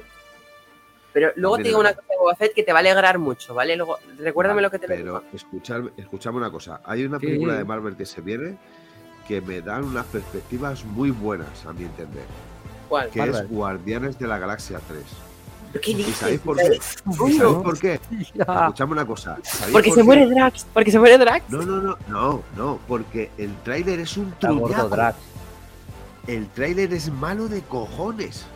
Pero 1.14 1.30
luego 1.36 1.56
te 1.56 1.62
digo 1.62 1.78
una 1.80 1.94
cosa 1.94 2.06
de 2.10 2.16
Boba 2.18 2.34
Fett 2.34 2.52
que 2.54 2.62
te 2.64 2.72
va 2.72 2.78
a 2.78 2.80
alegrar 2.80 3.18
mucho, 3.18 3.54
¿vale? 3.54 3.76
Luego, 3.76 3.98
recuérdame 4.18 4.60
lo 4.60 4.70
que 4.70 4.78
te 4.80 4.86
Pero 4.88 5.22
escuchadme, 5.32 5.90
escuchadme 5.96 6.38
una 6.38 6.50
cosa. 6.50 6.80
Hay 6.84 7.04
una 7.06 7.18
Sí. 7.20 7.26
película 7.26 7.54
de 7.54 7.64
Marvel 7.64 7.96
que 7.96 8.04
se 8.04 8.20
viene 8.20 8.58
que 9.26 9.40
me 9.40 9.62
dan 9.62 9.84
unas 9.84 10.04
perspectivas 10.06 10.84
muy 10.84 11.10
buenas, 11.10 11.64
a 11.64 11.72
mi 11.72 11.84
entender. 11.84 12.24
¿Cuál? 12.88 13.08
Que 13.10 13.20
Marvel. 13.20 13.36
es 13.44 13.48
Guardianes 13.48 14.18
de 14.18 14.26
la 14.26 14.38
Galaxia 14.38 14.80
3. 14.86 15.02
¿Qué 15.80 15.90
¿Y 15.92 16.02
sabéis 16.12 16.40
por 16.40 16.56
qué? 16.56 16.64
¿Y 16.66 17.20
Uy, 17.20 17.32
sabéis 17.32 17.56
por 17.58 17.78
qué? 17.78 18.00
Ya. 18.34 18.44
Escuchadme 18.66 18.92
una 18.92 19.06
cosa. 19.06 19.38
¿sabéis 19.42 19.72
Porque 19.72 19.88
por 19.88 19.94
se 19.94 20.00
qué? 20.00 20.04
muere 20.04 20.26
Drax, 20.26 20.66
porque 20.74 20.90
se 20.92 20.98
muere 20.98 21.18
Drax. 21.18 21.48
No, 21.50 21.62
no, 21.62 21.80
no, 21.80 21.98
no, 22.08 22.42
no, 22.56 22.78
porque 22.86 23.30
el 23.38 23.54
tráiler 23.62 24.00
es 24.00 24.16
un 24.16 24.32
truñaco. 24.38 24.88
Drax. 24.88 25.16
El 26.26 26.48
tráiler 26.48 26.92
es 26.92 27.10
malo 27.10 27.48
de 27.48 27.62
cojones. 27.62 28.46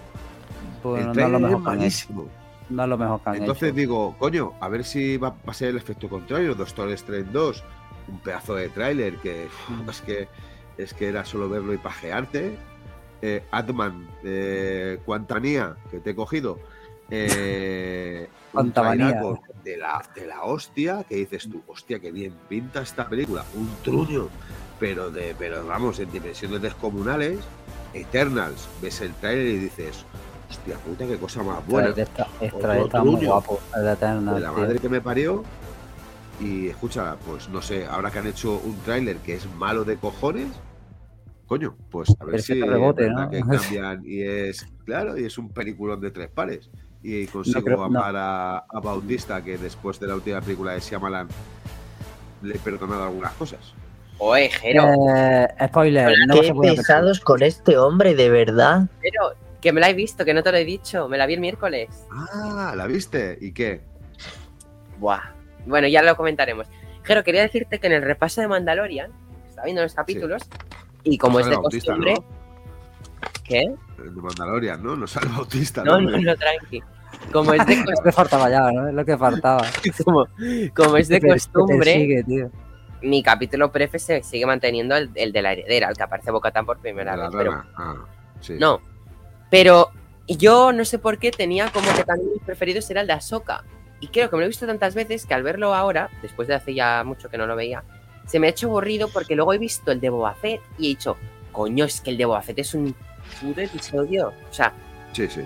Pues 0.82 1.00
el 1.00 1.06
no 1.06 1.12
es 1.12 1.16
lo 1.18 1.28
tráiler 1.38 1.50
es 1.52 1.58
malísimo. 1.60 2.26
No 2.70 2.82
es 2.82 2.88
lo 2.88 2.98
mejor 2.98 3.20
que 3.22 3.30
han 3.30 3.36
Entonces 3.36 3.68
hecho. 3.68 3.76
digo, 3.76 4.16
coño, 4.18 4.52
a 4.60 4.68
ver 4.68 4.84
si 4.84 5.16
va, 5.16 5.30
va 5.30 5.36
a 5.52 5.54
ser 5.54 5.70
el 5.70 5.76
efecto 5.76 6.08
contrario. 6.08 6.54
Doctor 6.54 6.90
Strange 6.90 7.30
2, 7.32 7.64
un 8.08 8.18
pedazo 8.20 8.54
de 8.54 8.68
tráiler 8.68 9.16
que 9.16 9.48
Mm. 9.68 9.88
es 9.90 10.00
que 10.02 10.28
es 10.76 10.94
que 10.94 11.08
era 11.08 11.24
solo 11.24 11.48
verlo 11.48 11.72
y 11.74 11.78
pajearte. 11.78 12.56
Eh, 13.20 13.42
Atman, 13.50 14.08
eh, 14.22 15.00
Quantanía, 15.04 15.76
que 15.90 15.98
te 15.98 16.10
he 16.10 16.14
cogido. 16.14 16.58
Eh, 17.10 18.28
un 18.52 18.72
de 19.64 19.76
la, 19.76 20.02
de 20.14 20.26
la 20.26 20.44
hostia, 20.44 21.04
que 21.08 21.16
dices 21.16 21.48
tú, 21.50 21.62
hostia, 21.66 21.98
que 21.98 22.12
bien 22.12 22.32
pinta 22.48 22.80
esta 22.82 23.08
película. 23.08 23.44
Un 23.54 23.68
truño, 23.82 24.28
pero 24.78 25.10
de, 25.10 25.34
pero 25.38 25.66
vamos, 25.66 25.98
en 25.98 26.10
dimensiones 26.12 26.62
descomunales. 26.62 27.40
Eternals, 27.92 28.68
ves 28.80 29.00
el 29.00 29.12
tráiler 29.14 29.46
y 29.46 29.58
dices, 29.58 30.04
hostia 30.48 30.76
puta, 30.76 31.06
qué 31.06 31.16
cosa 31.18 31.42
más 31.42 31.66
buena. 31.66 31.90
Está 32.40 33.04
muy 33.04 33.24
guapo. 33.26 33.60
De 33.74 34.40
la 34.40 34.52
madre 34.52 34.78
que 34.78 34.88
me 34.88 35.00
parió. 35.00 35.44
Y 36.40 36.68
escucha, 36.68 37.16
pues 37.26 37.48
no 37.48 37.60
sé, 37.60 37.84
ahora 37.86 38.10
que 38.12 38.20
han 38.20 38.26
hecho 38.28 38.60
un 38.64 38.76
tráiler 38.84 39.16
que 39.16 39.34
es 39.34 39.52
malo 39.56 39.82
de 39.84 39.96
cojones, 39.96 40.46
coño, 41.48 41.74
pues 41.90 42.10
a 42.20 42.24
ver 42.24 42.32
Pero 42.32 42.42
si 42.44 42.60
rebote, 42.62 43.10
¿no? 43.10 43.28
que 43.28 43.40
cambian 43.48 44.02
y 44.04 44.22
es, 44.22 44.64
claro, 44.84 45.18
y 45.18 45.24
es 45.24 45.36
un 45.36 45.48
peliculón 45.50 46.00
de 46.00 46.12
tres 46.12 46.28
pares. 46.28 46.70
Y 47.02 47.26
consigo 47.26 47.62
creo- 47.64 47.76
no. 47.78 47.84
amar 47.86 48.14
a, 48.16 48.58
a 48.58 48.80
Bautista, 48.80 49.42
que 49.42 49.58
después 49.58 49.98
de 49.98 50.06
la 50.06 50.14
última 50.14 50.40
película 50.40 50.72
de 50.74 50.80
Shyamalan 50.80 51.26
le 52.42 52.54
he 52.54 52.58
perdonado 52.60 53.02
algunas 53.04 53.32
cosas. 53.32 53.72
Oye, 54.18 54.48
Jero, 54.48 54.84
Eh, 55.16 55.48
spoiler, 55.68 56.12
no 56.28 56.40
Qué 56.40 56.52
pesados 56.54 57.18
con 57.20 57.42
este 57.42 57.76
hombre, 57.78 58.14
de 58.14 58.30
verdad. 58.30 58.86
pero 59.00 59.32
que 59.60 59.72
me 59.72 59.80
la 59.80 59.90
he 59.90 59.94
visto, 59.94 60.24
que 60.24 60.34
no 60.34 60.42
te 60.42 60.52
lo 60.52 60.58
he 60.58 60.64
dicho, 60.64 61.08
me 61.08 61.18
la 61.18 61.26
vi 61.26 61.34
el 61.34 61.40
miércoles. 61.40 62.06
Ah, 62.10 62.74
¿la 62.76 62.86
viste? 62.86 63.38
¿Y 63.40 63.52
qué? 63.52 63.80
Buah. 64.98 65.32
Bueno, 65.66 65.88
ya 65.88 66.02
lo 66.02 66.16
comentaremos. 66.16 66.66
Jero, 67.02 67.24
quería 67.24 67.42
decirte 67.42 67.78
que 67.80 67.86
en 67.86 67.94
el 67.94 68.02
repaso 68.02 68.40
de 68.40 68.48
Mandalorian, 68.48 69.10
estaba 69.48 69.64
viendo 69.64 69.82
los 69.82 69.94
capítulos, 69.94 70.42
Y 71.04 71.18
como 71.18 71.38
No 71.38 71.44
es 71.44 71.50
de 71.50 71.56
Bautista, 71.56 71.92
costumbre. 71.92 72.14
¿Qué? 73.44 73.62
El 73.98 74.14
de 74.14 74.20
Mandalorian, 74.20 74.82
¿no? 74.82 74.94
No 74.96 75.06
sale 75.06 75.28
Bautista. 75.28 75.82
No, 75.84 76.00
no, 76.00 76.18
no, 76.18 76.36
tranqui. 76.36 76.82
Como 77.32 77.52
es 77.54 77.66
de 77.66 77.76
costumbre. 77.84 78.02
que 78.04 78.12
faltaba 78.12 78.50
ya, 78.50 78.70
¿no? 78.70 78.88
Es 78.88 78.94
lo 78.94 79.04
que 79.04 79.16
faltaba. 79.16 79.66
como, 80.04 80.26
como 80.74 80.96
es 80.96 81.08
de 81.08 81.20
costumbre, 81.20 81.94
sigue, 81.94 82.22
tío. 82.24 82.50
mi 83.02 83.22
capítulo 83.22 83.72
prefe 83.72 83.98
se 83.98 84.22
sigue 84.22 84.46
manteniendo 84.46 84.96
el, 84.96 85.10
el 85.14 85.32
de 85.32 85.42
la 85.42 85.52
heredera, 85.52 85.88
el 85.88 85.96
que 85.96 86.02
aparece 86.02 86.30
Bocatán 86.30 86.66
por 86.66 86.78
primera 86.78 87.16
La 87.16 87.28
vez. 87.28 87.36
Pero. 87.36 87.64
Ah, 87.76 87.96
sí. 88.40 88.56
no. 88.58 88.80
Pero 89.50 89.90
yo 90.26 90.72
no 90.72 90.84
sé 90.84 90.98
por 90.98 91.18
qué 91.18 91.30
tenía 91.30 91.70
como 91.70 91.92
que 91.94 92.04
también 92.04 92.32
mis 92.34 92.42
preferidos 92.42 92.88
era 92.90 93.00
el 93.00 93.06
de 93.06 93.14
Ahsoka. 93.14 93.64
Y 94.00 94.08
creo 94.08 94.30
que 94.30 94.36
me 94.36 94.40
lo 94.40 94.44
he 94.46 94.48
visto 94.48 94.66
tantas 94.66 94.94
veces 94.94 95.26
que 95.26 95.34
al 95.34 95.42
verlo 95.42 95.74
ahora, 95.74 96.08
después 96.22 96.46
de 96.48 96.54
hace 96.54 96.74
ya 96.74 97.02
mucho 97.04 97.28
que 97.28 97.38
no 97.38 97.46
lo 97.46 97.56
veía, 97.56 97.82
se 98.26 98.38
me 98.38 98.46
ha 98.46 98.50
hecho 98.50 98.68
aburrido 98.68 99.08
porque 99.08 99.34
luego 99.34 99.52
he 99.54 99.58
visto 99.58 99.90
el 99.90 100.00
de 100.00 100.10
Boba 100.10 100.34
Fett 100.34 100.60
y 100.78 100.86
he 100.86 100.88
dicho, 100.90 101.16
coño, 101.50 101.84
es 101.86 102.00
que 102.00 102.10
el 102.10 102.18
de 102.18 102.24
Boba 102.26 102.42
Fett 102.42 102.58
es 102.58 102.74
un 102.74 102.94
puto 103.40 103.60
episodio. 103.60 104.28
O 104.50 104.52
sea, 104.52 104.72
Sí, 105.12 105.26
sí. 105.28 105.40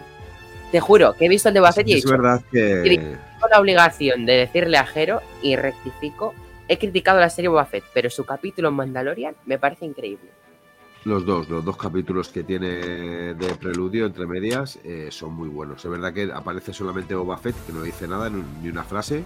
te 0.72 0.80
juro 0.80 1.14
que 1.14 1.26
he 1.26 1.28
visto 1.28 1.48
el 1.48 1.54
de 1.54 1.60
Boba 1.60 1.72
Fett 1.72 1.88
y 1.88 1.92
he 1.92 1.96
Es 1.98 2.02
dicho, 2.04 2.12
verdad 2.12 2.42
que. 2.50 2.82
tengo 2.84 3.48
la 3.50 3.60
obligación 3.60 4.26
de 4.26 4.32
decirle 4.34 4.76
a 4.78 4.84
Jero 4.84 5.22
y 5.42 5.56
rectifico. 5.56 6.34
He 6.68 6.78
criticado 6.78 7.20
la 7.20 7.30
serie 7.30 7.48
Boba 7.48 7.64
Fett, 7.66 7.84
pero 7.94 8.10
su 8.10 8.24
capítulo 8.24 8.68
en 8.68 8.74
Mandalorian 8.74 9.34
me 9.46 9.58
parece 9.58 9.84
increíble. 9.86 10.28
Los 11.04 11.26
dos, 11.26 11.48
los 11.48 11.64
dos 11.64 11.76
capítulos 11.76 12.28
que 12.28 12.44
tiene 12.44 13.34
de 13.34 13.54
preludio 13.58 14.06
entre 14.06 14.24
medias 14.24 14.78
eh, 14.84 15.08
son 15.10 15.34
muy 15.34 15.48
buenos. 15.48 15.84
Es 15.84 15.90
verdad 15.90 16.12
que 16.14 16.30
aparece 16.32 16.72
solamente 16.72 17.16
Boba 17.16 17.36
Fett, 17.38 17.56
que 17.66 17.72
no 17.72 17.82
dice 17.82 18.06
nada, 18.06 18.30
ni 18.30 18.68
una 18.68 18.84
frase, 18.84 19.24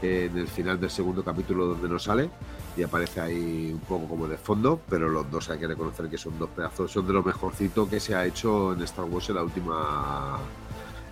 eh, 0.00 0.28
en 0.30 0.38
el 0.38 0.46
final 0.46 0.78
del 0.78 0.90
segundo 0.90 1.24
capítulo 1.24 1.66
donde 1.66 1.88
no 1.88 1.98
sale, 1.98 2.30
y 2.76 2.84
aparece 2.84 3.20
ahí 3.20 3.70
un 3.72 3.80
poco 3.80 4.06
como 4.06 4.28
de 4.28 4.38
fondo, 4.38 4.80
pero 4.88 5.08
los 5.08 5.28
dos 5.28 5.50
hay 5.50 5.58
que 5.58 5.66
reconocer 5.66 6.08
que 6.08 6.18
son 6.18 6.38
dos 6.38 6.50
pedazos, 6.50 6.92
son 6.92 7.04
de 7.04 7.12
lo 7.12 7.24
mejorcito 7.24 7.88
que 7.90 7.98
se 7.98 8.14
ha 8.14 8.24
hecho 8.24 8.72
en 8.74 8.82
Star 8.82 9.06
Wars 9.06 9.28
en 9.28 9.34
la 9.34 9.42
última 9.42 10.38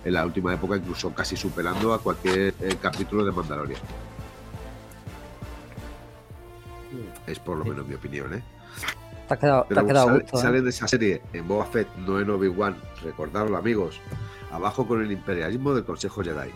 en 0.05 0.13
la 0.13 0.25
última 0.25 0.53
época, 0.53 0.77
incluso 0.77 1.13
casi 1.13 1.35
superando 1.35 1.93
a 1.93 1.99
cualquier 1.99 2.53
eh, 2.61 2.77
capítulo 2.81 3.25
de 3.25 3.33
Mandalorian. 3.33 3.81
Es 7.25 7.39
por 7.39 7.57
lo 7.57 7.65
menos 7.65 7.85
mi 7.85 7.95
opinión, 7.95 8.33
¿eh? 8.35 8.43
Te 9.27 9.33
has 9.33 9.39
quedado, 9.39 9.61
te 9.63 9.67
Pero 9.69 9.81
has 9.81 9.87
quedado 9.87 10.07
a 10.07 10.09
sale- 10.11 10.21
gusto. 10.23 10.37
¿eh? 10.37 10.41
salen 10.41 10.63
de 10.63 10.69
esa 10.69 10.87
serie 10.87 11.21
en 11.33 11.47
Boba 11.47 11.65
Fett, 11.65 11.87
no 11.97 12.19
en 12.19 12.29
Obi-Wan. 12.29 12.77
Recordarlo, 13.03 13.57
amigos. 13.57 13.99
Abajo 14.51 14.87
con 14.87 15.01
el 15.01 15.11
imperialismo 15.11 15.73
del 15.73 15.83
Consejo 15.83 16.23
Jedi. 16.23 16.51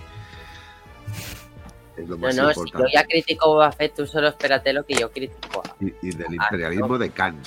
Es 1.98 2.08
lo 2.08 2.16
No, 2.16 2.28
más 2.28 2.36
no, 2.36 2.50
si 2.50 2.56
yo 2.56 2.62
importante. 2.64 2.92
ya 2.94 3.04
critico 3.06 3.48
Boba 3.50 3.72
Fett, 3.74 3.94
tú 3.96 4.08
solo 4.08 4.30
espérate 4.30 4.72
lo 4.72 4.86
que 4.86 4.94
yo 4.96 5.12
critico. 5.12 5.62
Y, 5.82 5.94
y 6.02 6.12
del 6.16 6.34
imperialismo 6.34 6.98
de 6.98 7.10
Khan. 7.10 7.38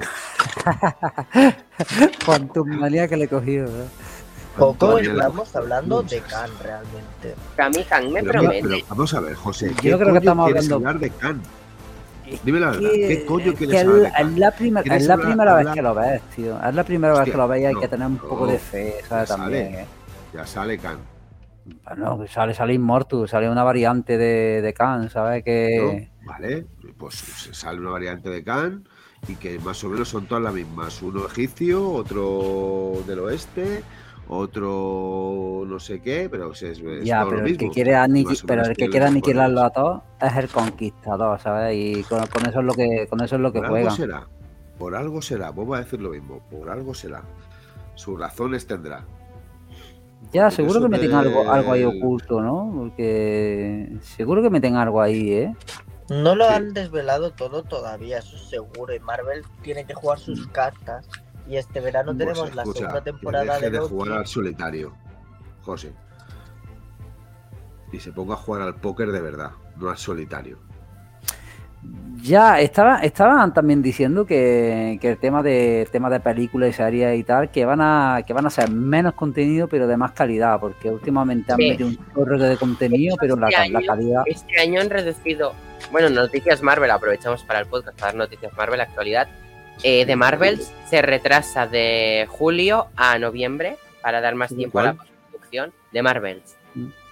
Con 2.24 2.50
manía 2.78 3.08
que 3.08 3.16
le 3.16 3.24
he 3.24 3.28
cogido. 3.28 3.66
¿eh? 3.66 3.86
Poco 4.56 4.98
estamos 4.98 5.52
la- 5.54 5.60
hablando 5.60 6.02
no, 6.02 6.08
de 6.08 6.20
Khan 6.20 6.50
realmente. 6.62 7.34
Que 7.56 7.62
a 7.62 7.68
mí 7.68 7.86
Han 7.90 8.12
me 8.12 8.20
pero, 8.22 8.32
promete. 8.40 8.68
pero 8.68 8.76
vamos 8.88 9.14
a 9.14 9.20
ver, 9.20 9.34
José. 9.34 9.68
Yo 9.68 9.74
¿qué 9.76 9.96
creo 9.98 10.12
que 10.12 10.18
estamos 10.18 10.46
quieres 10.46 10.64
hablando- 10.64 10.88
hablar 10.88 11.00
de 11.00 11.10
Khan? 11.10 11.42
Dime 12.44 12.60
la 12.60 12.70
verdad. 12.70 12.90
¿Qué 12.90 13.24
coño 13.26 13.54
que 13.54 13.64
hablar 13.64 13.86
de 13.86 14.06
es 14.06 14.12
Khan? 14.12 14.40
la, 14.40 14.50
primera 14.52 14.82
¿Quieres 14.82 15.02
es 15.02 15.08
la 15.08 15.16
primera 15.16 15.54
vez 15.54 15.68
que 15.68 15.82
lo 15.82 15.94
ves, 15.94 16.22
tío. 16.34 16.62
Es 16.62 16.74
la 16.74 16.84
primera 16.84 17.18
vez 17.20 17.30
que 17.30 17.36
lo 17.36 17.48
ves 17.48 17.62
y 17.62 17.64
hay 17.66 17.74
que 17.74 17.88
tener 17.88 18.06
un 18.06 18.18
poco 18.18 18.46
de 18.46 18.58
fe, 18.58 18.94
¿sabes? 19.08 19.28
También. 19.28 19.74
¿eh? 19.74 19.86
Ya 20.34 20.46
sale 20.46 20.78
Khan. 20.78 20.98
Bueno, 21.84 22.20
que 22.20 22.28
sale, 22.28 22.54
sale 22.54 22.74
Immortus, 22.74 23.30
sale 23.30 23.48
una 23.48 23.62
variante 23.62 24.16
de, 24.16 24.62
de 24.62 24.74
Khan, 24.74 25.10
¿sabes? 25.10 25.44
Que. 25.44 26.08
¿no? 26.22 26.26
Vale, 26.26 26.66
pues 26.96 27.14
sale 27.52 27.80
una 27.80 27.90
variante 27.90 28.30
de 28.30 28.42
Khan 28.42 28.84
y 29.28 29.36
que 29.36 29.58
más 29.58 29.82
o 29.84 29.88
menos 29.88 30.08
son 30.08 30.26
todas 30.26 30.42
las 30.42 30.54
mismas. 30.54 31.02
Uno 31.02 31.26
egipcio, 31.26 31.90
otro 31.92 33.02
del 33.06 33.18
oeste, 33.20 33.82
otro 34.32 35.64
no 35.66 35.80
sé 35.80 36.00
qué, 36.00 36.28
pero 36.30 36.52
es, 36.52 36.62
es 36.62 36.80
Ya, 37.04 37.20
todo 37.22 37.30
lo 37.32 37.36
pero 37.36 37.46
el 37.48 37.58
que 37.58 37.68
quiere, 37.70 37.96
pero 38.46 38.62
el 38.64 38.76
que 38.76 38.88
quiere 38.88 39.06
aniquilarlo 39.06 39.62
a 39.62 39.70
todos 39.70 40.02
es 40.20 40.36
el 40.36 40.48
conquistador, 40.48 41.40
¿sabes? 41.40 41.76
Y 41.76 42.04
con, 42.04 42.24
con 42.28 42.46
eso 42.46 42.60
es 42.60 42.64
lo 42.64 42.74
que, 42.74 43.06
con 43.08 43.20
eso 43.22 43.34
es 43.36 43.40
lo 43.40 43.52
que 43.52 43.60
Por 43.60 43.76
algo 43.76 43.90
será, 43.90 44.26
por 44.78 44.94
algo 44.94 45.20
será, 45.20 45.50
vuelvo 45.50 45.74
a 45.74 45.80
decir 45.80 46.00
lo 46.00 46.10
mismo, 46.10 46.40
por 46.50 46.70
algo 46.70 46.94
será. 46.94 47.22
Sus 47.96 48.18
razones 48.18 48.66
tendrá. 48.66 49.04
Ya, 50.32 50.44
porque 50.44 50.56
seguro 50.56 50.80
que 50.82 50.88
meten 50.88 51.12
algo, 51.12 51.50
algo 51.50 51.72
ahí 51.72 51.84
oculto, 51.84 52.40
¿no? 52.40 52.70
Porque 52.74 53.96
seguro 54.00 54.42
que 54.42 54.50
meten 54.50 54.76
algo 54.76 55.00
ahí, 55.02 55.32
¿eh? 55.32 55.56
No 56.08 56.34
lo 56.34 56.46
Sí. 56.46 56.54
han 56.54 56.72
desvelado 56.72 57.32
todo 57.32 57.62
todavía, 57.62 58.18
eso 58.18 58.36
es 58.36 58.42
seguro. 58.48 58.94
Y 58.94 59.00
Marvel 59.00 59.42
tiene 59.62 59.84
que 59.84 59.94
jugar 59.94 60.18
sus 60.18 60.46
cartas. 60.48 61.08
Y 61.50 61.56
este 61.56 61.80
verano 61.80 62.12
José, 62.12 62.18
tenemos 62.18 62.54
la 62.54 62.62
escucha, 62.62 62.78
segunda 62.78 63.02
que 63.04 63.10
temporada 63.10 63.54
deje 63.54 63.70
de 63.70 63.78
jugar 63.80 64.18
al 64.18 64.26
solitario, 64.26 64.92
José. 65.62 65.92
Y 67.92 67.98
se 67.98 68.12
ponga 68.12 68.34
a 68.34 68.36
jugar 68.36 68.62
al 68.62 68.76
póker 68.76 69.10
de 69.10 69.20
verdad, 69.20 69.50
no 69.76 69.90
al 69.90 69.98
solitario. 69.98 70.58
Ya, 72.22 72.60
estaba, 72.60 72.98
estaban 72.98 73.52
también 73.54 73.82
diciendo 73.82 74.26
que, 74.26 74.98
que 75.00 75.08
el 75.10 75.18
tema 75.18 75.42
de 75.42 75.88
tema 75.90 76.10
de 76.10 76.20
películas 76.20 76.68
y 76.70 76.72
series 76.74 77.18
y 77.18 77.24
tal, 77.24 77.50
que 77.50 77.64
van 77.64 77.80
a, 77.80 78.22
que 78.24 78.32
van 78.34 78.46
a 78.46 78.50
ser 78.50 78.70
menos 78.70 79.14
contenido 79.14 79.66
pero 79.66 79.88
de 79.88 79.96
más 79.96 80.12
calidad, 80.12 80.60
porque 80.60 80.90
últimamente 80.90 81.50
han 81.52 81.58
Sí. 81.58 81.70
metido 81.70 81.88
un 81.88 81.98
chorro 82.14 82.38
de 82.38 82.56
contenido, 82.58 83.16
pero 83.18 83.34
la, 83.36 83.48
Este 83.48 83.70
la 83.70 83.80
calidad. 83.84 84.22
Este 84.26 84.60
año 84.60 84.80
han 84.82 84.90
reducido. 84.90 85.52
Bueno, 85.90 86.10
noticias 86.10 86.62
Marvel, 86.62 86.90
aprovechamos 86.90 87.42
para 87.42 87.58
el 87.60 87.66
podcast 87.66 87.98
para 87.98 88.12
dar 88.12 88.18
noticias 88.18 88.52
Marvel, 88.56 88.82
actualidad. 88.82 89.26
Eh, 89.82 90.04
de 90.04 90.16
Marvel 90.16 90.60
se 90.88 91.02
retrasa 91.02 91.66
de 91.66 92.26
julio 92.28 92.88
a 92.96 93.18
noviembre 93.18 93.76
para 94.02 94.20
dar 94.20 94.34
más 94.34 94.54
tiempo 94.54 94.78
a 94.78 94.82
la 94.82 94.94
¿Cuál? 94.94 95.08
postproducción. 95.08 95.72
De 95.92 96.02
Marvel. 96.02 96.42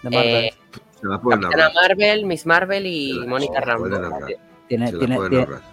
de 0.03 0.11
Marvel. 0.11 0.35
Eh, 0.45 0.55
Se 1.01 1.07
la 1.07 1.19
pueden 1.21 1.41
Capitana 1.43 1.67
ahorrar. 1.67 1.83
Marvel, 1.89 2.27
Miss 2.27 2.47
Marvel 2.47 2.87
y 2.87 3.21
Mónica 3.27 3.59
ahorrar. 3.61 3.79
tiene, 4.69 4.91
tiene, 4.93 5.19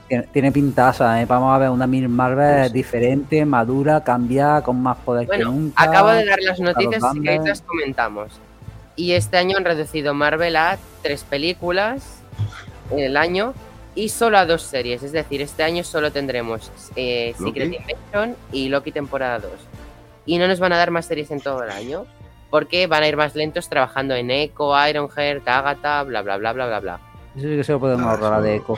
tiene, 0.07 0.23
tiene- 0.31 0.51
pintaza, 0.51 1.21
¿eh? 1.21 1.25
Vamos 1.25 1.53
a 1.53 1.57
ver 1.57 1.69
una 1.69 1.85
Miss 1.85 2.07
Marvel 2.07 2.67
sí. 2.67 2.73
diferente, 2.73 3.45
madura, 3.45 4.03
cambiada, 4.03 4.61
con 4.63 4.81
más 4.81 4.97
poder 4.99 5.27
Bueno, 5.27 5.49
que 5.51 5.55
nunca. 5.57 5.83
Acabo 5.83 6.09
de 6.11 6.25
dar 6.25 6.39
las 6.41 6.59
noticias 6.59 7.03
y 7.15 7.21
que 7.21 7.39
las 7.39 7.61
comentamos. 7.61 8.31
Y 8.95 9.11
este 9.11 9.37
año 9.37 9.57
han 9.57 9.65
reducido 9.65 10.13
Marvel 10.13 10.55
a 10.55 10.77
tres 11.01 11.23
películas 11.25 12.21
en 12.91 12.99
el 12.99 13.17
año 13.17 13.53
y 13.95 14.09
solo 14.09 14.37
a 14.37 14.45
dos 14.45 14.61
series. 14.61 15.01
Es 15.03 15.11
decir, 15.11 15.41
este 15.41 15.63
año 15.63 15.83
solo 15.83 16.11
tendremos 16.11 16.71
eh, 16.95 17.33
Secret. 17.37 17.73
Invasion 17.73 18.35
y 18.51 18.69
Loki 18.69 18.91
temporada 18.91 19.39
2. 19.39 19.51
Y 20.26 20.38
no 20.38 20.47
nos 20.47 20.59
van 20.59 20.73
a 20.73 20.77
dar 20.77 20.91
más 20.91 21.05
series 21.05 21.31
en 21.31 21.39
todo 21.41 21.63
el 21.63 21.69
año 21.72 22.05
porque 22.49 22.88
van 22.88 23.03
a 23.03 23.07
ir 23.07 23.17
más 23.17 23.35
lentos 23.35 23.67
trabajando 23.69 24.13
en 24.15 24.31
Echo, 24.31 24.72
Ironheart, 24.88 25.47
Agatha, 25.47 26.03
bla, 26.03 26.22
bla, 26.22 26.38
bla, 26.38 26.53
bla, 26.53 26.65
bla, 26.67 26.80
bla. 26.80 26.99
Eso 27.35 27.47
sí 27.47 27.55
que 27.57 27.63
se 27.63 27.72
lo 27.73 27.80
pueden 27.80 28.01
Ah, 28.01 28.11
ahorrar 28.11 28.34
a 28.35 28.41
de 28.41 28.55
Eco. 28.55 28.77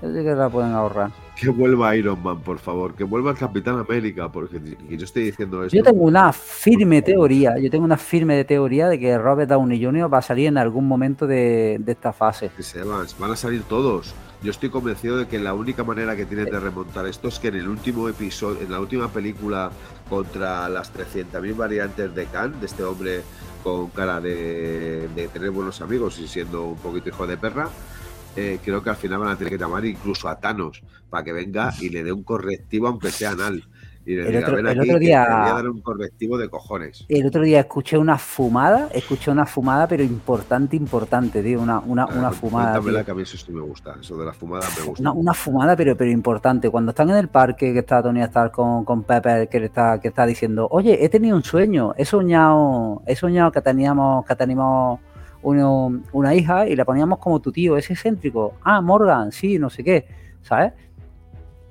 Eso 0.00 0.12
sí 0.14 0.22
que 0.24 0.34
la 0.34 0.48
pueden 0.48 0.72
ahorrar. 0.72 1.10
Que 1.38 1.50
vuelva 1.50 1.94
Iron 1.94 2.20
Man, 2.20 2.40
por 2.40 2.58
favor. 2.58 2.94
Que 2.94 3.04
vuelva 3.04 3.30
el 3.30 3.36
Capitán 3.36 3.78
América, 3.78 4.28
porque 4.28 4.60
que 4.60 4.96
yo 4.96 5.04
estoy 5.04 5.24
diciendo 5.24 5.62
esto. 5.62 5.76
Yo 5.76 5.84
tengo 5.84 6.02
una 6.02 6.32
firme 6.32 7.00
teoría, 7.00 7.56
yo 7.58 7.70
tengo 7.70 7.84
una 7.84 7.96
firme 7.96 8.42
teoría 8.44 8.88
de 8.88 8.98
que 8.98 9.16
Robert 9.16 9.48
Downey 9.48 9.82
Jr. 9.82 10.12
va 10.12 10.18
a 10.18 10.22
salir 10.22 10.48
en 10.48 10.58
algún 10.58 10.88
momento 10.88 11.28
de, 11.28 11.76
de 11.78 11.92
esta 11.92 12.12
fase. 12.12 12.50
Que 12.56 12.64
se 12.64 12.82
van, 12.82 13.06
van 13.20 13.30
a 13.30 13.36
salir 13.36 13.62
todos. 13.62 14.14
Yo 14.42 14.50
estoy 14.50 14.68
convencido 14.68 15.16
de 15.16 15.28
que 15.28 15.38
la 15.38 15.54
única 15.54 15.84
manera 15.84 16.16
que 16.16 16.26
tienen 16.26 16.46
de 16.46 16.58
remontar 16.58 17.06
esto 17.06 17.28
es 17.28 17.38
que 17.38 17.48
en 17.48 17.56
el 17.56 17.68
último 17.68 18.08
episodio, 18.08 18.60
en 18.60 18.72
la 18.72 18.80
última 18.80 19.08
película 19.08 19.70
contra 20.08 20.68
las 20.68 20.92
300.000 20.92 21.56
variantes 21.56 22.14
de 22.14 22.26
Khan, 22.26 22.58
de 22.60 22.66
este 22.66 22.82
hombre 22.82 23.22
con 23.62 23.88
cara 23.90 24.20
de, 24.20 25.08
de 25.14 25.28
tener 25.28 25.50
buenos 25.50 25.80
amigos 25.80 26.18
y 26.18 26.26
siendo 26.26 26.64
un 26.64 26.76
poquito 26.76 27.08
hijo 27.08 27.26
de 27.26 27.36
perra, 27.36 27.68
eh, 28.38 28.58
creo 28.64 28.82
que 28.82 28.90
al 28.90 28.96
final 28.96 29.18
van 29.20 29.30
a 29.30 29.36
tener 29.36 29.52
que 29.52 29.58
llamar 29.58 29.84
incluso 29.84 30.28
a 30.28 30.38
Thanos 30.38 30.82
para 31.10 31.24
que 31.24 31.32
venga 31.32 31.72
y 31.80 31.88
le 31.88 32.04
dé 32.04 32.12
un 32.12 32.22
correctivo, 32.22 32.86
aunque 32.88 33.10
sea 33.10 33.30
anal. 33.32 33.64
Y 34.06 34.14
le 34.14 34.22
El 34.22 34.28
diga, 34.28 34.40
otro- 34.40 34.56
ven 34.56 34.66
el 34.68 34.80
aquí, 34.80 34.88
otro 34.88 34.98
que 35.00 35.04
día- 35.06 35.24
te 35.26 35.32
voy 35.34 35.50
a 35.50 35.52
dar 35.52 35.68
un 35.68 35.80
correctivo 35.82 36.38
de 36.38 36.48
cojones. 36.48 37.04
El 37.10 37.26
otro 37.26 37.42
día 37.42 37.60
escuché 37.60 37.98
una 37.98 38.16
fumada, 38.16 38.88
escuché 38.94 39.30
una 39.30 39.44
fumada, 39.44 39.86
pero 39.86 40.02
importante, 40.02 40.76
importante, 40.76 41.42
tío, 41.42 41.60
una, 41.60 41.78
una, 41.80 42.04
Ah, 42.04 42.14
una 42.18 42.30
fumada. 42.30 42.80
tío. 42.80 43.04
que 43.04 43.10
a 43.10 43.14
mí 43.14 43.20
eso 43.22 43.36
sí 43.36 43.52
me 43.52 43.60
gusta. 43.60 43.96
Eso 44.00 44.16
de 44.16 44.24
la 44.24 44.32
fumada 44.32 44.66
me 44.78 44.84
gusta. 44.86 45.02
Una, 45.02 45.12
una 45.12 45.34
fumada, 45.34 45.76
pero, 45.76 45.94
pero 45.94 46.10
importante. 46.10 46.70
Cuando 46.70 46.92
están 46.92 47.10
en 47.10 47.16
el 47.16 47.28
parque, 47.28 47.74
que 47.74 47.80
está 47.80 48.02
Tony 48.02 48.22
Stark 48.22 48.52
con, 48.52 48.86
con 48.86 49.02
Pepper, 49.02 49.46
que 49.46 49.60
le 49.60 49.66
está, 49.66 50.00
que 50.00 50.08
está 50.08 50.24
diciendo, 50.24 50.68
oye, 50.70 51.04
he 51.04 51.10
tenido 51.10 51.36
un 51.36 51.44
sueño, 51.44 51.92
he 51.98 52.06
soñado, 52.06 53.02
he 53.06 53.14
soñado 53.14 53.52
que 53.52 53.60
teníamos, 53.60 54.24
que 54.24 54.34
teníamos 54.36 55.00
uno- 55.42 56.00
una 56.12 56.34
hija 56.34 56.66
y 56.66 56.74
la 56.76 56.84
poníamos 56.84 57.18
como 57.18 57.40
tu 57.40 57.52
tío, 57.52 57.76
es 57.76 57.90
excéntrico. 57.90 58.54
Ah, 58.62 58.80
Morgan, 58.80 59.32
sí, 59.32 59.58
no 59.58 59.70
sé 59.70 59.84
qué, 59.84 60.06
¿sabes? 60.42 60.72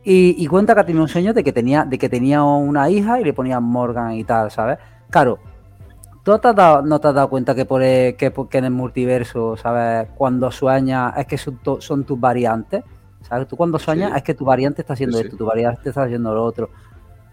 Y, 0.03 0.35
y 0.37 0.47
cuenta 0.47 0.73
que 0.73 0.79
ha 0.81 0.85
tenido 0.85 1.03
un 1.03 1.09
sueño 1.09 1.33
de 1.33 1.43
que 1.43 1.51
tenía, 1.51 1.83
de 1.83 1.97
que 1.97 2.07
tenía 2.07 2.43
una 2.43 2.89
hija 2.89 3.19
y 3.19 3.23
le 3.25 3.33
ponían 3.33 3.63
Morgan 3.63 4.13
y 4.13 4.23
tal, 4.23 4.49
¿sabes? 4.51 4.77
Claro, 5.09 5.37
¿tú 6.23 6.37
te 6.39 6.47
has 6.47 6.55
dado- 6.55 6.81
no 6.81 6.99
te 6.99 7.07
has 7.09 7.13
dado 7.15 7.29
cuenta 7.29 7.53
que, 7.53 7.65
por 7.65 7.81
que, 7.81 8.31
en 8.53 8.65
el 8.65 8.71
multiverso, 8.71 9.57
¿sabes? 9.57 10.07
Cuando 10.15 10.49
sueñas 10.51 11.13
es 11.17 11.25
que 11.25 11.37
son, 11.37 11.57
to- 11.57 11.81
son 11.81 12.03
tus 12.03 12.19
variantes, 12.19 12.83
¿Sabes? 13.23 13.47
Tú 13.49 13.57
cuando 13.57 13.77
sueñas 13.77 14.11
Sí. 14.11 14.17
es 14.17 14.23
que 14.23 14.33
tu 14.35 14.45
variante 14.45 14.81
está 14.83 14.93
haciendo 14.93 15.17
Sí, 15.17 15.25
esto, 15.25 15.35
tu 15.35 15.45
variante 15.45 15.89
está 15.89 16.03
haciendo 16.03 16.33
lo 16.33 16.45
otro. 16.45 16.69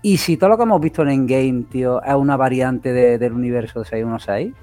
Y 0.02 0.16
si 0.16 0.36
todo 0.36 0.51
lo 0.51 0.56
que 0.56 0.65
hemos 0.65 0.81
visto 0.81 1.02
en 1.02 1.11
Endgame, 1.11 1.66
tío, 1.70 2.02
es 2.02 2.15
una 2.15 2.36
variante 2.36 2.93
de- 2.93 3.16
del 3.16 3.32
universo 3.32 3.78
de 3.78 3.85
616, 3.85 4.55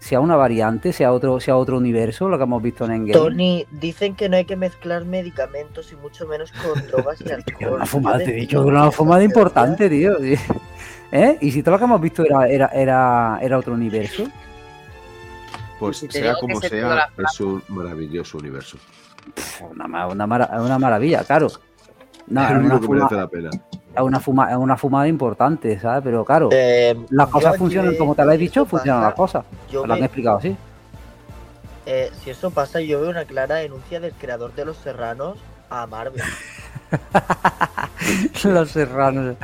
sea 0.00 0.18
una 0.18 0.34
variante, 0.34 0.92
sea 0.92 1.12
otro, 1.12 1.38
sea 1.40 1.56
otro 1.56 1.76
universo, 1.76 2.28
lo 2.28 2.36
que 2.38 2.44
hemos 2.44 2.60
visto 2.62 2.84
en 2.86 2.90
Endgame. 2.92 3.12
Tony, 3.12 3.66
dicen 3.70 4.16
que 4.16 4.28
no 4.28 4.36
hay 4.36 4.44
que 4.46 4.56
mezclar 4.56 5.04
medicamentos 5.04 5.92
y 5.92 5.96
mucho 5.96 6.26
menos 6.26 6.50
con 6.52 6.84
drogas 6.88 7.20
y 7.20 7.30
alcohol. 7.30 7.74
una 7.76 7.86
fumada, 7.86 8.18
te 8.18 8.30
he 8.30 8.40
dicho 8.40 8.62
una 8.62 8.90
fumada 8.90 9.22
importante, 9.22 9.88
tío. 9.88 10.12
¿Eh? 11.12 11.38
Y 11.40 11.50
si 11.52 11.62
todo 11.62 11.72
lo 11.74 11.78
que 11.78 11.84
hemos 11.84 12.00
visto 12.00 12.24
era, 12.24 12.48
era, 12.48 12.66
era, 12.68 13.38
era 13.42 13.58
otro 13.58 13.74
universo. 13.74 14.24
Pues 15.78 15.98
Si 15.98 16.08
sea 16.10 16.34
como 16.34 16.60
se 16.60 16.68
sea, 16.68 17.08
es 17.18 17.40
un 17.40 17.62
maravilloso 17.68 18.38
universo. 18.38 18.76
Pff, 19.34 19.62
Una, 19.62 20.06
una, 20.06 20.26
mara- 20.26 20.50
una 20.62 20.78
maravilla, 20.78 21.24
claro. 21.24 21.48
No, 22.26 22.40
una, 22.42 22.78
fuma- 22.80 22.94
merece 22.96 23.14
la 23.16 23.28
pena. 23.28 23.50
Es 23.94 24.00
una, 24.02 24.20
fuma- 24.20 24.50
es 24.50 24.56
una 24.56 24.76
fumada 24.76 25.08
importante, 25.08 25.78
¿sabes? 25.80 26.02
Pero 26.04 26.24
claro, 26.24 26.48
Eh, 26.52 26.96
las 27.10 27.28
cosas 27.28 27.56
funcionan 27.56 27.96
como 27.96 28.14
te 28.14 28.24
lo 28.24 28.32
he 28.32 28.38
dicho, 28.38 28.64
funcionan 28.66 29.00
pasa, 29.00 29.08
las 29.08 29.14
cosas. 29.16 29.44
yo 29.70 29.82
Me 29.82 29.88
lo 29.88 29.94
han 29.94 30.04
explicado 30.04 30.38
así. 30.38 30.56
eh, 31.86 32.10
si 32.22 32.30
eso 32.30 32.50
pasa, 32.50 32.80
yo 32.80 33.00
veo 33.00 33.10
una 33.10 33.24
clara 33.24 33.56
denuncia 33.56 33.98
del 34.00 34.12
creador 34.12 34.54
de 34.54 34.64
Los 34.64 34.76
Serranos 34.78 35.38
a 35.70 35.86
Marvel. 35.86 36.22
Los 38.44 38.70
serranos. 38.70 39.36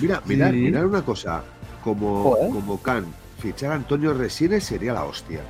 Mira, 0.00 0.20
mirad, 0.26 0.50
Sí. 0.50 0.56
mirad 0.56 0.84
una 0.84 1.02
cosa. 1.02 1.42
Como, 1.84 2.22
Joder. 2.24 2.50
como 2.50 2.80
Khan, 2.82 3.06
fichar 3.38 3.72
a 3.72 3.74
Antonio 3.76 4.12
Resines 4.12 4.64
sería 4.64 4.92
la 4.92 5.04
hostia. 5.04 5.40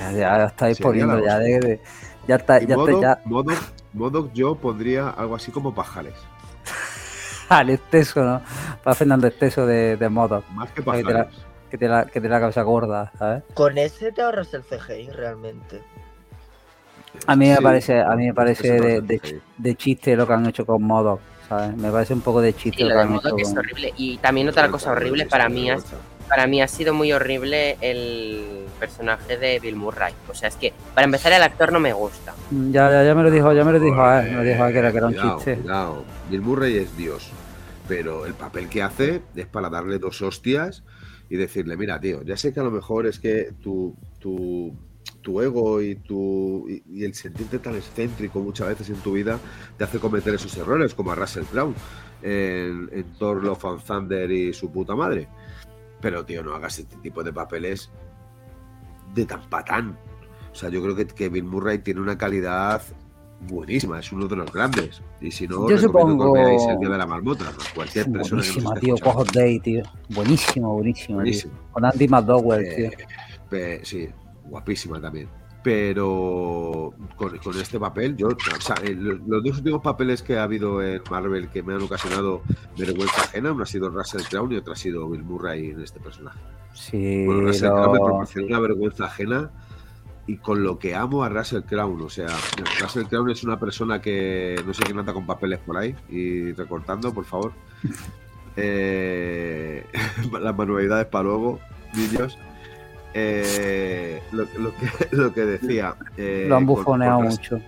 Ya, 0.00 0.10
ya 0.12 0.44
estáis 0.46 0.76
Sería 0.76 0.88
poniendo 1.06 1.24
ya 1.24 1.38
de, 1.38 1.60
de- 1.60 1.80
ya 2.26 2.34
está, 2.36 2.60
Y 2.60 2.66
ya 2.66 2.74
está 2.74 2.76
Modok, 2.76 3.02
ya 3.02 3.20
Modok- 3.24 3.72
Modok 3.94 4.32
yo 4.32 4.54
pondría 4.56 5.10
algo 5.10 5.36
así 5.36 5.50
como 5.52 5.74
Pajales. 5.74 6.14
Al 7.48 7.70
exceso, 7.70 8.22
¿no? 8.24 8.40
Para 8.82 8.94
Fernando 8.94 9.26
exceso 9.26 9.66
de, 9.66 9.96
de 9.96 10.08
modo. 10.08 10.42
Más 10.52 10.70
que 10.72 10.82
Ahí 10.90 11.02
te 11.02 11.12
la- 11.12 11.24
Pajales. 11.24 11.46
Que 11.70 11.78
te 11.78 11.88
la, 11.88 12.04
que 12.06 12.20
te 12.20 12.28
la 12.28 12.38
cabeza 12.38 12.62
gorda, 12.62 13.10
¿sabes? 13.18 13.42
Con 13.54 13.76
ese 13.76 14.12
te 14.12 14.22
ahorras 14.22 14.54
el 14.54 14.62
CGI 14.62 15.10
realmente. 15.10 15.82
A 17.26 17.34
mí 17.34 17.48
me 17.48 17.56
Sí, 17.56 17.62
parece, 17.62 18.00
a 18.00 18.10
mí 18.14 18.26
me 18.26 18.34
parece 18.34 19.00
de, 19.00 19.74
chiste 19.76 20.14
lo 20.14 20.26
que 20.28 20.32
han 20.34 20.46
hecho 20.46 20.64
con 20.64 20.82
Modoc, 20.84 21.20
¿sabes? 21.48 21.76
Me 21.76 21.90
parece 21.90 22.14
un 22.14 22.20
poco 22.20 22.40
de 22.40 22.54
chiste 22.54 22.82
Y 22.82 22.84
lo 22.84 22.90
lo 22.90 22.94
que 22.94 22.98
de 22.98 23.04
han 23.04 23.14
hecho 23.16 23.36
que 23.36 23.42
es 23.42 23.48
con... 23.48 23.58
horrible. 23.58 23.92
Y 23.96 24.18
también 24.18 24.48
otra 24.48 24.70
cosa 24.70 24.92
horrible 24.92 25.26
para 25.26 25.48
mí, 25.48 25.70
es. 25.70 25.84
Para 26.28 26.46
mí 26.46 26.60
ha 26.60 26.68
sido 26.68 26.94
muy 26.94 27.12
horrible 27.12 27.76
el 27.80 28.66
personaje 28.78 29.36
de 29.38 29.58
Bill 29.60 29.76
Murray. 29.76 30.12
O 30.28 30.34
sea, 30.34 30.48
es 30.48 30.56
que 30.56 30.72
para 30.94 31.04
empezar 31.04 31.32
el 31.32 31.42
actor 31.42 31.72
no 31.72 31.80
me 31.80 31.92
gusta. 31.92 32.34
Ya, 32.70 32.90
ya, 32.90 33.04
ya 33.04 33.14
me 33.14 33.22
lo 33.22 33.30
dijo, 33.30 33.52
ya 33.52 33.64
me 33.64 33.72
lo 33.72 33.80
dijo 33.80 34.02
a 34.02 34.20
él, 34.22 34.30
me 34.32 34.36
lo 34.38 34.42
dijo 34.42 34.62
a 34.62 34.66
él 34.68 34.72
que 34.72 34.78
era, 34.78 34.92
que 34.92 34.98
era 34.98 35.06
un 35.06 35.12
Cuidado, 35.12 35.36
chiste. 35.36 35.56
Cuidado. 35.56 36.04
Bill 36.30 36.40
Murray 36.42 36.76
es 36.78 36.96
Dios. 36.96 37.30
Pero 37.88 38.26
el 38.26 38.34
papel 38.34 38.68
que 38.68 38.82
hace 38.82 39.22
es 39.36 39.46
para 39.46 39.70
darle 39.70 39.98
dos 39.98 40.20
hostias 40.20 40.82
y 41.30 41.36
decirle, 41.36 41.76
mira, 41.76 42.00
tío, 42.00 42.22
ya 42.24 42.36
sé 42.36 42.52
que 42.52 42.60
a 42.60 42.64
lo 42.64 42.70
mejor 42.70 43.06
es 43.06 43.20
que 43.20 43.52
tu, 43.62 43.94
tu, 44.18 44.74
tu 45.22 45.40
ego 45.40 45.80
y, 45.80 45.94
tu, 45.94 46.66
y, 46.68 46.82
y 46.88 47.04
el 47.04 47.14
sentirte 47.14 47.60
tan 47.60 47.76
excéntrico 47.76 48.40
muchas 48.40 48.68
veces 48.68 48.90
en 48.90 48.96
tu 48.96 49.12
vida 49.12 49.38
te 49.78 49.84
hace 49.84 50.00
cometer 50.00 50.34
esos 50.34 50.56
errores, 50.56 50.94
como 50.94 51.12
a 51.12 51.14
Russell 51.14 51.44
Crowe 51.44 51.74
en, 52.22 52.88
en 52.92 53.04
Thor 53.18 53.44
Love 53.44 53.64
and 53.66 53.84
Thunder 53.84 54.30
y 54.30 54.52
su 54.52 54.70
puta 54.72 54.96
madre. 54.96 55.28
Pero, 56.00 56.24
tío, 56.24 56.42
no 56.42 56.54
hagas 56.54 56.78
este 56.78 56.96
tipo 56.98 57.22
de 57.24 57.32
papeles 57.32 57.90
de 59.14 59.24
tan 59.26 59.48
patán. 59.48 59.98
O 60.52 60.54
sea, 60.54 60.68
yo 60.68 60.82
creo 60.82 60.94
que, 60.96 61.06
que 61.06 61.28
Bill 61.28 61.44
Murray 61.44 61.78
tiene 61.78 62.00
una 62.00 62.16
calidad 62.18 62.82
buenísima, 63.48 63.98
es 64.00 64.10
uno 64.12 64.26
de 64.26 64.36
los 64.36 64.50
grandes. 64.52 65.02
Y 65.20 65.30
si 65.30 65.46
no, 65.46 65.68
Yo 65.68 65.76
supongo- 65.78 66.32
que 66.34 66.40
veáis 66.40 66.62
el 66.66 66.78
día 66.78 66.88
de 66.90 66.98
la 66.98 67.06
marmota. 67.06 67.44
¿no? 67.44 67.50
Cualquier 67.74 68.10
persona 68.10 68.42
que 68.42 68.48
nos 68.48 68.64
Buenísima, 68.64 68.74
esté 68.74 68.80
tío. 68.86 68.96
Quahog 68.96 69.32
Day, 69.32 69.60
tío. 69.60 69.82
Buenísimo, 70.10 70.74
buenísimo, 70.74 71.22
tío. 71.22 71.50
Con 71.72 71.84
Andy 71.84 72.08
McDowell, 72.08 72.64
Eh, 72.64 72.74
tío. 72.76 73.06
pe- 73.50 73.84
sí, 73.84 74.08
guapísima 74.44 75.00
también. 75.00 75.28
Pero 75.66 76.94
con, 77.16 77.36
con 77.38 77.58
este 77.60 77.80
papel, 77.80 78.16
yo, 78.16 78.28
o 78.28 78.60
sea, 78.60 78.76
el- 78.84 79.20
los 79.26 79.42
dos 79.42 79.58
últimos 79.58 79.82
papeles 79.82 80.22
que 80.22 80.38
ha 80.38 80.44
habido 80.44 80.80
en 80.80 81.02
Marvel 81.10 81.48
que 81.48 81.60
me 81.64 81.74
han 81.74 81.82
ocasionado 81.82 82.42
vergüenza 82.78 83.22
ajena, 83.22 83.50
uno 83.50 83.64
ha 83.64 83.66
sido 83.66 83.90
Russell 83.90 84.22
Crowe 84.30 84.54
y 84.54 84.58
otro 84.58 84.74
ha 84.74 84.76
sido 84.76 85.08
Bill 85.10 85.24
Murray 85.24 85.70
en 85.70 85.80
este 85.82 85.98
personaje. 85.98 86.38
Sí, 86.72 87.24
Bueno, 87.26 87.40
Russell 87.48 87.68
Crowe 87.70 87.92
me 87.92 87.98
proporcionó 87.98 88.46
una 88.46 88.60
vergüenza 88.60 89.04
ajena 89.06 89.50
y 90.28 90.36
con 90.36 90.62
lo 90.62 90.78
que 90.78 90.94
amo 90.94 91.24
a 91.24 91.28
Russell 91.30 91.62
Crowe. 91.62 92.00
O 92.04 92.08
sea, 92.10 92.28
Russell 92.80 93.06
Crowe 93.06 93.32
es 93.32 93.42
una 93.42 93.58
persona 93.58 94.00
que 94.00 94.62
no 94.64 94.72
sé 94.72 94.84
quién 94.84 95.00
anda 95.00 95.12
con 95.12 95.26
papeles 95.26 95.58
por 95.58 95.76
ahí 95.78 95.96
y 96.08 96.52
recortando, 96.52 97.12
por 97.12 97.24
favor. 97.24 97.52
Eh, 98.58 99.84
las 100.40 100.56
manualidades 100.56 101.04
para 101.08 101.24
luego, 101.24 101.60
niños. 101.94 102.38
Eh, 103.18 104.22
lo, 104.32 104.46
lo 104.58 104.74
que, 104.76 104.86
lo 105.12 105.32
que 105.32 105.44
decía. 105.46 105.94
eh, 106.18 106.44
lo 106.48 106.56
han 106.56 106.66
bufoneado 106.66 107.16
con 107.20 107.28
mucho. 107.28 107.60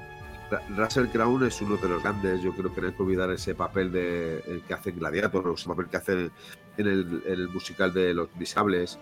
Russell 0.77 1.07
Crowe 1.07 1.47
es 1.47 1.61
uno 1.63 1.77
de 1.79 1.89
los 1.89 2.03
grandes. 2.03 2.43
Yo 2.43 2.53
creo 2.53 2.73
que 2.75 2.83
no 2.83 2.87
hay 2.89 2.93
que 2.93 3.03
olvidar 3.03 3.31
ese 3.31 3.55
papel 3.55 3.91
de, 3.91 4.41
el 4.47 4.63
que 4.63 4.75
hace 4.75 4.91
en 4.91 4.99
Gladiator, 4.99 5.55
ese 5.55 5.69
papel 5.69 5.87
que 5.87 5.97
hace 5.97 6.13
en, 6.13 6.87
el, 6.87 7.23
en 7.27 7.33
el 7.33 7.49
musical 7.49 7.93
de 7.95 8.13
Los 8.13 8.29
Misables, 8.37 8.99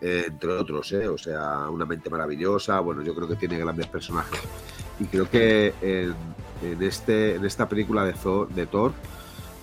eh, 0.00 0.24
entre 0.26 0.50
otros. 0.50 0.90
¿eh? 0.92 1.06
O 1.06 1.16
sea, 1.18 1.68
una 1.70 1.84
mente 1.86 2.10
maravillosa. 2.10 2.80
Bueno, 2.80 3.02
yo 3.02 3.14
creo 3.14 3.28
que 3.28 3.36
tiene 3.36 3.56
grandes 3.58 3.86
personajes. 3.86 4.40
Y 4.98 5.04
creo 5.04 5.30
que 5.30 5.74
en, 5.80 6.12
en 6.62 6.82
este, 6.82 7.36
en 7.36 7.44
esta 7.44 7.68
película 7.68 8.04
de 8.04 8.14
Thor, 8.14 8.48
de 8.48 8.66
Thor 8.66 8.92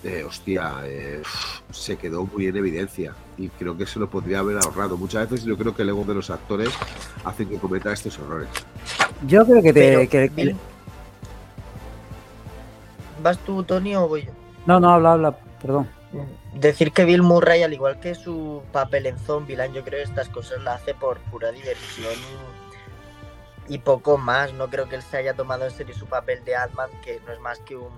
eh, 0.06 0.24
hostia, 0.24 0.74
eh, 0.84 1.22
se 1.72 1.98
quedó 1.98 2.26
muy 2.26 2.48
en 2.48 2.56
evidencia. 2.58 3.14
Y 3.38 3.50
creo 3.50 3.76
que 3.78 3.86
se 3.86 4.00
lo 4.00 4.10
podría 4.10 4.40
haber 4.40 4.58
ahorrado. 4.58 4.96
Muchas 4.98 5.30
veces 5.30 5.46
yo 5.46 5.58
creo 5.58 5.76
que 5.76 5.82
el 5.82 5.90
ego 5.90 6.04
de 6.06 6.14
los 6.14 6.30
actores 6.30 6.70
hace 7.26 7.46
que 7.48 7.58
cometa 7.58 7.92
estos 7.92 8.18
errores. 8.20 8.48
Yo 9.28 9.46
creo 9.46 9.62
que 9.62 9.74
te. 9.74 9.80
Pero, 9.82 10.00
que- 10.02 10.30
que- 10.30 10.30
Bill- 10.30 10.56
¿Vas 13.22 13.38
tú, 13.40 13.64
Tony, 13.64 13.96
o 13.96 14.08
voy 14.08 14.26
yo? 14.26 14.32
No, 14.66 14.80
no, 14.80 14.92
habla, 14.92 15.14
habla, 15.14 15.32
perdón. 15.62 15.90
Decir 16.54 16.92
que 16.92 17.04
Bill 17.04 17.22
Murray, 17.24 17.64
al 17.64 17.74
igual 17.74 18.00
que 18.00 18.16
su 18.16 18.62
papel 18.72 19.08
en 19.08 19.18
Zombieland, 19.18 19.74
yo 19.74 19.84
creo 19.84 20.00
que 20.00 20.10
estas 20.10 20.30
cosas 20.30 20.62
la 20.64 20.76
hace 20.76 20.94
por 20.94 21.18
pura 21.20 21.52
diversión 21.52 22.14
y, 23.68 23.74
y 23.76 23.78
poco 23.80 24.18
más. 24.18 24.54
No 24.54 24.70
creo 24.70 24.88
que 24.88 24.96
él 24.96 25.02
se 25.02 25.18
haya 25.18 25.34
tomado 25.34 25.66
en 25.66 25.72
serio 25.72 25.94
su 25.96 26.06
papel 26.06 26.44
de 26.46 26.56
Ant-Man, 26.56 26.90
que 27.04 27.20
no 27.26 27.34
es 27.34 27.40
más 27.42 27.60
que 27.60 27.76
un 27.76 27.92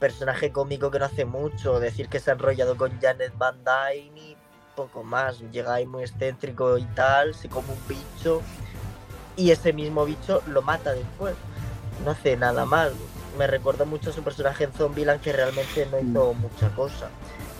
personaje 0.00 0.50
cómico 0.50 0.90
que 0.90 0.98
no 0.98 1.04
hace 1.04 1.24
mucho. 1.24 1.78
Decir 1.78 2.08
que 2.08 2.18
se 2.18 2.30
ha 2.30 2.34
enrollado 2.34 2.76
con 2.76 3.00
Janet 3.00 3.32
Van 3.38 3.58
Dyne 3.64 4.18
y 4.18 4.36
poco 4.74 5.04
más. 5.04 5.38
Llega 5.52 5.74
ahí 5.74 5.86
muy 5.86 6.02
excéntrico 6.02 6.78
y 6.78 6.84
tal, 6.86 7.34
se 7.34 7.48
come 7.48 7.68
un 7.68 7.88
bicho 7.88 8.42
y 9.36 9.50
ese 9.52 9.72
mismo 9.72 10.04
bicho 10.04 10.42
lo 10.48 10.62
mata 10.62 10.92
después. 10.92 11.34
No 12.04 12.10
hace 12.10 12.36
nada 12.36 12.64
más. 12.64 12.92
Me 13.38 13.46
recuerda 13.46 13.84
mucho 13.84 14.10
a 14.10 14.12
su 14.12 14.22
personaje 14.22 14.64
en 14.64 14.72
Zombieland 14.72 15.20
que 15.20 15.32
realmente 15.32 15.86
no 15.86 16.00
hizo 16.00 16.34
mucha 16.34 16.68
cosa. 16.74 17.08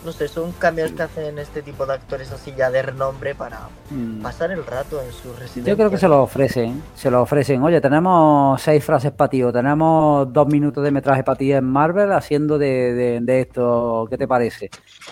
No 0.05 0.13
sé, 0.13 0.29
son 0.29 0.53
cambios 0.53 0.93
que 0.93 1.03
hacen 1.03 1.39
este 1.39 1.61
tipo 1.61 1.85
de 1.85 1.93
actores 1.93 2.33
así 2.33 2.55
ya 2.57 2.71
de 2.71 2.81
renombre 2.81 3.35
para 3.35 3.69
Mm. 3.91 4.23
pasar 4.23 4.51
el 4.51 4.65
rato 4.65 4.99
en 5.03 5.13
su 5.13 5.31
residencia. 5.35 5.65
Yo 5.73 5.77
creo 5.77 5.91
que 5.91 5.99
se 5.99 6.09
lo 6.09 6.23
ofrecen, 6.23 6.83
se 6.95 7.11
lo 7.11 7.21
ofrecen. 7.21 7.63
Oye, 7.63 7.83
tenemos 7.83 8.63
seis 8.63 8.83
frases 8.83 9.13
para 9.13 9.29
ti, 9.29 9.43
o 9.43 9.53
tenemos 9.53 10.33
dos 10.33 10.47
minutos 10.47 10.83
de 10.85 10.91
metraje 10.91 11.23
para 11.23 11.37
ti 11.37 11.53
en 11.53 11.65
Marvel 11.67 12.13
haciendo 12.13 12.57
de, 12.57 12.95
de- 12.95 13.21
de 13.21 13.41
esto. 13.43 14.07
¿Qué 14.09 14.17
te 14.17 14.27
parece? 14.27 14.71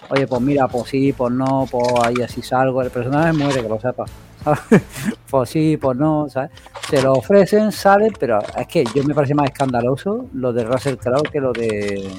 Oye, 0.09 0.27
pues 0.27 0.41
mira, 0.41 0.67
pues 0.69 0.89
sí, 0.89 1.13
pues 1.13 1.33
no, 1.35 1.67
pues 1.71 1.87
ahí 2.05 2.15
así 2.25 2.41
salgo. 2.41 2.81
El 2.81 2.91
personaje 2.91 3.33
muere, 3.35 3.61
que 3.63 3.69
lo 3.69 3.79
sepas. 3.79 4.11
¿sabes? 4.43 4.61
pues 5.31 5.51
sí, 5.51 5.77
pues 5.77 5.99
no, 5.99 6.29
¿sabes? 6.31 6.51
Se 6.89 7.03
lo 7.03 7.13
ofrecen, 7.13 7.73
salen, 7.73 8.15
pero 8.19 8.39
es 8.57 8.67
que 8.67 8.85
yo 8.95 9.05
me 9.05 9.15
parece 9.15 9.35
más 9.35 9.51
escandaloso 9.51 10.27
lo 10.33 10.53
de 10.55 10.65
Russell 10.65 10.97
Crowe 10.97 11.25
que 11.31 11.41
lo 11.41 11.53
de. 11.53 12.11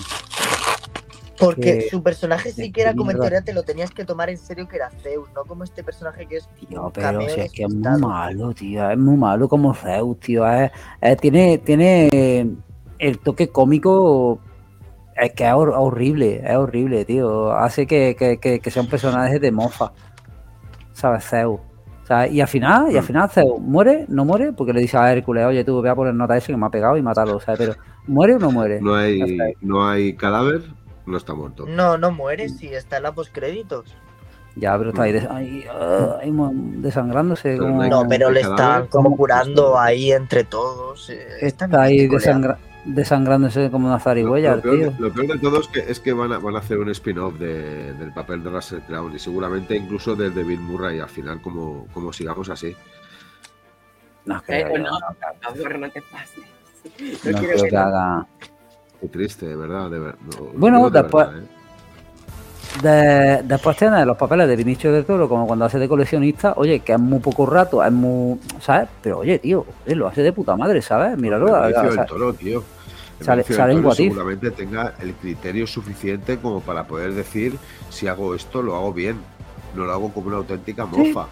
Porque 1.39 1.61
que- 1.79 1.89
su 1.89 2.03
personaje 2.03 2.51
sí 2.51 2.71
que 2.71 2.81
era 2.81 2.93
como 2.93 3.11
en 3.11 3.19
teoría 3.19 3.41
te 3.41 3.53
lo 3.53 3.63
tenías 3.63 3.91
que 3.91 4.03
tomar 4.05 4.29
en 4.29 4.37
serio 4.37 4.67
que 4.67 4.75
era 4.75 4.89
Zeus, 4.89 5.29
no 5.35 5.43
como 5.45 5.63
este 5.63 5.83
personaje 5.83 6.25
que 6.25 6.37
es 6.37 6.49
Tío, 6.67 6.91
pero 6.93 7.21
si 7.29 7.39
es 7.41 7.51
que 7.51 7.63
es 7.63 7.73
muy 7.73 7.99
malo, 8.01 8.53
tío. 8.53 8.89
Es 8.89 8.97
muy 8.97 9.15
malo 9.17 9.47
como 9.47 9.73
Zeus, 9.73 10.19
tío. 10.19 10.45
Es- 10.47 10.71
es- 11.01 11.17
tiene, 11.17 11.57
tiene 11.59 12.49
el 12.99 13.19
toque 13.19 13.47
cómico. 13.49 14.39
Es 15.15 15.33
que 15.33 15.45
es 15.45 15.51
hor- 15.53 15.73
horrible, 15.75 16.41
es 16.45 16.55
horrible, 16.55 17.03
tío. 17.05 17.51
Hace 17.51 17.85
que, 17.87 18.15
que, 18.17 18.37
que, 18.37 18.59
que 18.59 18.71
sea 18.71 18.81
un 18.81 18.89
personaje 18.89 19.39
de 19.39 19.51
mofa. 19.51 19.91
¿Sabes? 20.93 21.23
Zeus. 21.25 21.59
¿Sabes? 22.03 22.31
Y 22.31 22.41
al 22.41 22.47
final, 22.47 22.91
y 22.91 22.97
al 22.97 23.03
Mm. 23.03 23.07
final 23.07 23.29
Zeus 23.29 23.59
muere, 23.61 24.05
no 24.07 24.25
muere, 24.25 24.51
porque 24.53 24.73
le 24.73 24.81
dice 24.81 24.97
a 24.97 25.11
Hércules, 25.13 25.45
oye, 25.45 25.63
tú 25.63 25.79
ve 25.81 25.89
a 25.89 25.95
poner 25.95 26.13
nota 26.15 26.35
ese 26.35 26.51
que 26.51 26.57
me 26.57 26.65
ha 26.65 26.69
pegado 26.69 26.97
y 26.97 27.01
mátalo, 27.03 27.39
¿sabes? 27.39 27.59
Pero, 27.59 27.75
¿muere 28.07 28.33
o 28.35 28.39
no 28.39 28.49
muere? 28.51 28.81
No 28.81 28.95
hay, 28.95 29.21
no 29.61 29.87
hay 29.87 30.15
cadáver, 30.15 30.63
no 31.09 31.17
está 31.17 31.33
muerto. 31.33 31.65
No, 31.67 31.97
no 31.97 32.11
muere 32.11 32.47
si 32.49 32.67
está 32.67 32.97
en 32.97 33.03
la 33.03 33.11
postcréditos. 33.11 33.95
Ya, 34.55 34.77
pero 34.77 34.89
está 34.89 35.03
ahí, 35.03 35.11
des- 35.13 35.27
ahí, 35.29 35.63
ah, 35.71 36.17
ahí 36.21 36.31
desangrándose. 36.81 37.49
Pero 37.51 37.63
como- 37.67 37.83
no 37.85 38.07
pero 38.09 38.29
le 38.31 38.41
están 38.41 38.87
como 38.87 39.15
curando 39.15 39.77
ahí 39.79 40.11
entre 40.11 40.43
todos. 40.43 41.09
eh, 41.09 41.27
Está 41.41 41.69
ahí 41.81 42.07
desangra- 42.07 42.57
desangrándose 42.83 43.69
como 43.69 43.85
una 43.87 43.95
Lo, 43.97 44.01
zarigüeya, 44.01 44.55
lo 44.55 44.61
peor, 44.61 44.77
tío. 44.77 44.93
lo 44.99 45.13
peor 45.13 45.27
de 45.27 45.37
todo 45.39 45.59
es 45.61 45.67
que, 45.67 45.79
es 45.79 45.99
que 45.99 46.11
van, 46.13 46.33
a, 46.33 46.39
van 46.39 46.55
a 46.55 46.59
hacer 46.59 46.77
un 46.79 46.89
spin-off 46.89 47.35
de- 47.35 47.93
del 47.93 48.11
papel 48.11 48.43
de 48.43 48.49
Russell 48.49 48.79
Crowe 48.81 49.11
y 49.15 49.19
seguramente 49.19 49.75
incluso 49.77 50.15
del 50.15 50.33
de 50.33 50.43
Bill 50.43 50.59
Murray 50.59 50.99
al 50.99 51.09
final, 51.09 51.41
como, 51.41 51.85
como 51.93 52.11
sigamos 52.11 52.49
así. 52.49 52.75
No 54.25 54.41
creo, 54.43 54.77
no, 54.77 54.91
no, 54.91 55.77
no 55.77 55.89
te 55.91 56.01
pases. 56.01 56.43
no. 57.71 58.27
Qué 59.01 59.07
triste, 59.07 59.47
de 59.47 59.55
verdad. 59.55 59.89
De 59.89 59.99
ver- 59.99 60.15
no, 60.37 60.45
Bueno, 60.55 60.77
digo 60.77 60.89
de 60.89 61.01
después- 61.01 61.27
verdad, 61.27 61.43
¿eh? 61.43 61.47
De- 62.83 63.41
después 63.43 63.75
tienes 63.77 64.05
los 64.05 64.15
papeles 64.15 64.47
de 64.47 64.55
Vinicio 64.55 64.91
del 64.93 65.03
Toro, 65.03 65.27
como 65.27 65.47
cuando 65.47 65.65
hace 65.65 65.79
de 65.79 65.89
coleccionista, 65.89 66.53
oye, 66.55 66.81
que 66.81 66.93
es 66.93 66.99
muy 66.99 67.19
poco 67.19 67.45
rato, 67.45 67.83
es 67.83 67.91
muy. 67.91 68.39
¿Sabes? 68.61 68.87
Pero 69.01 69.19
oye, 69.19 69.39
tío, 69.39 69.65
oye, 69.85 69.95
lo 69.95 70.07
hace 70.07 70.21
de 70.21 70.31
puta 70.31 70.55
madre, 70.55 70.81
¿sabes? 70.81 71.17
Míralo. 71.17 71.51
Benicio 71.61 71.81
o 71.89 71.93
del 71.95 72.05
Toro, 72.05 72.33
tío. 72.33 72.63
sale- 73.21 73.43
sale 73.43 73.73
en 73.73 73.91
seguramente 73.91 74.49
tenga 74.51 74.93
el 75.01 75.13
criterio 75.13 75.67
suficiente 75.67 76.37
como 76.37 76.61
para 76.61 76.85
poder 76.85 77.13
decir 77.13 77.57
si 77.89 78.07
hago 78.07 78.33
esto 78.33 78.61
lo 78.61 78.75
hago 78.77 78.93
bien, 78.93 79.17
no 79.75 79.83
lo 79.83 79.91
hago 79.91 80.13
como 80.13 80.27
una 80.27 80.37
auténtica 80.37 80.87
Sí. 80.93 80.97
mofa. 81.11 81.27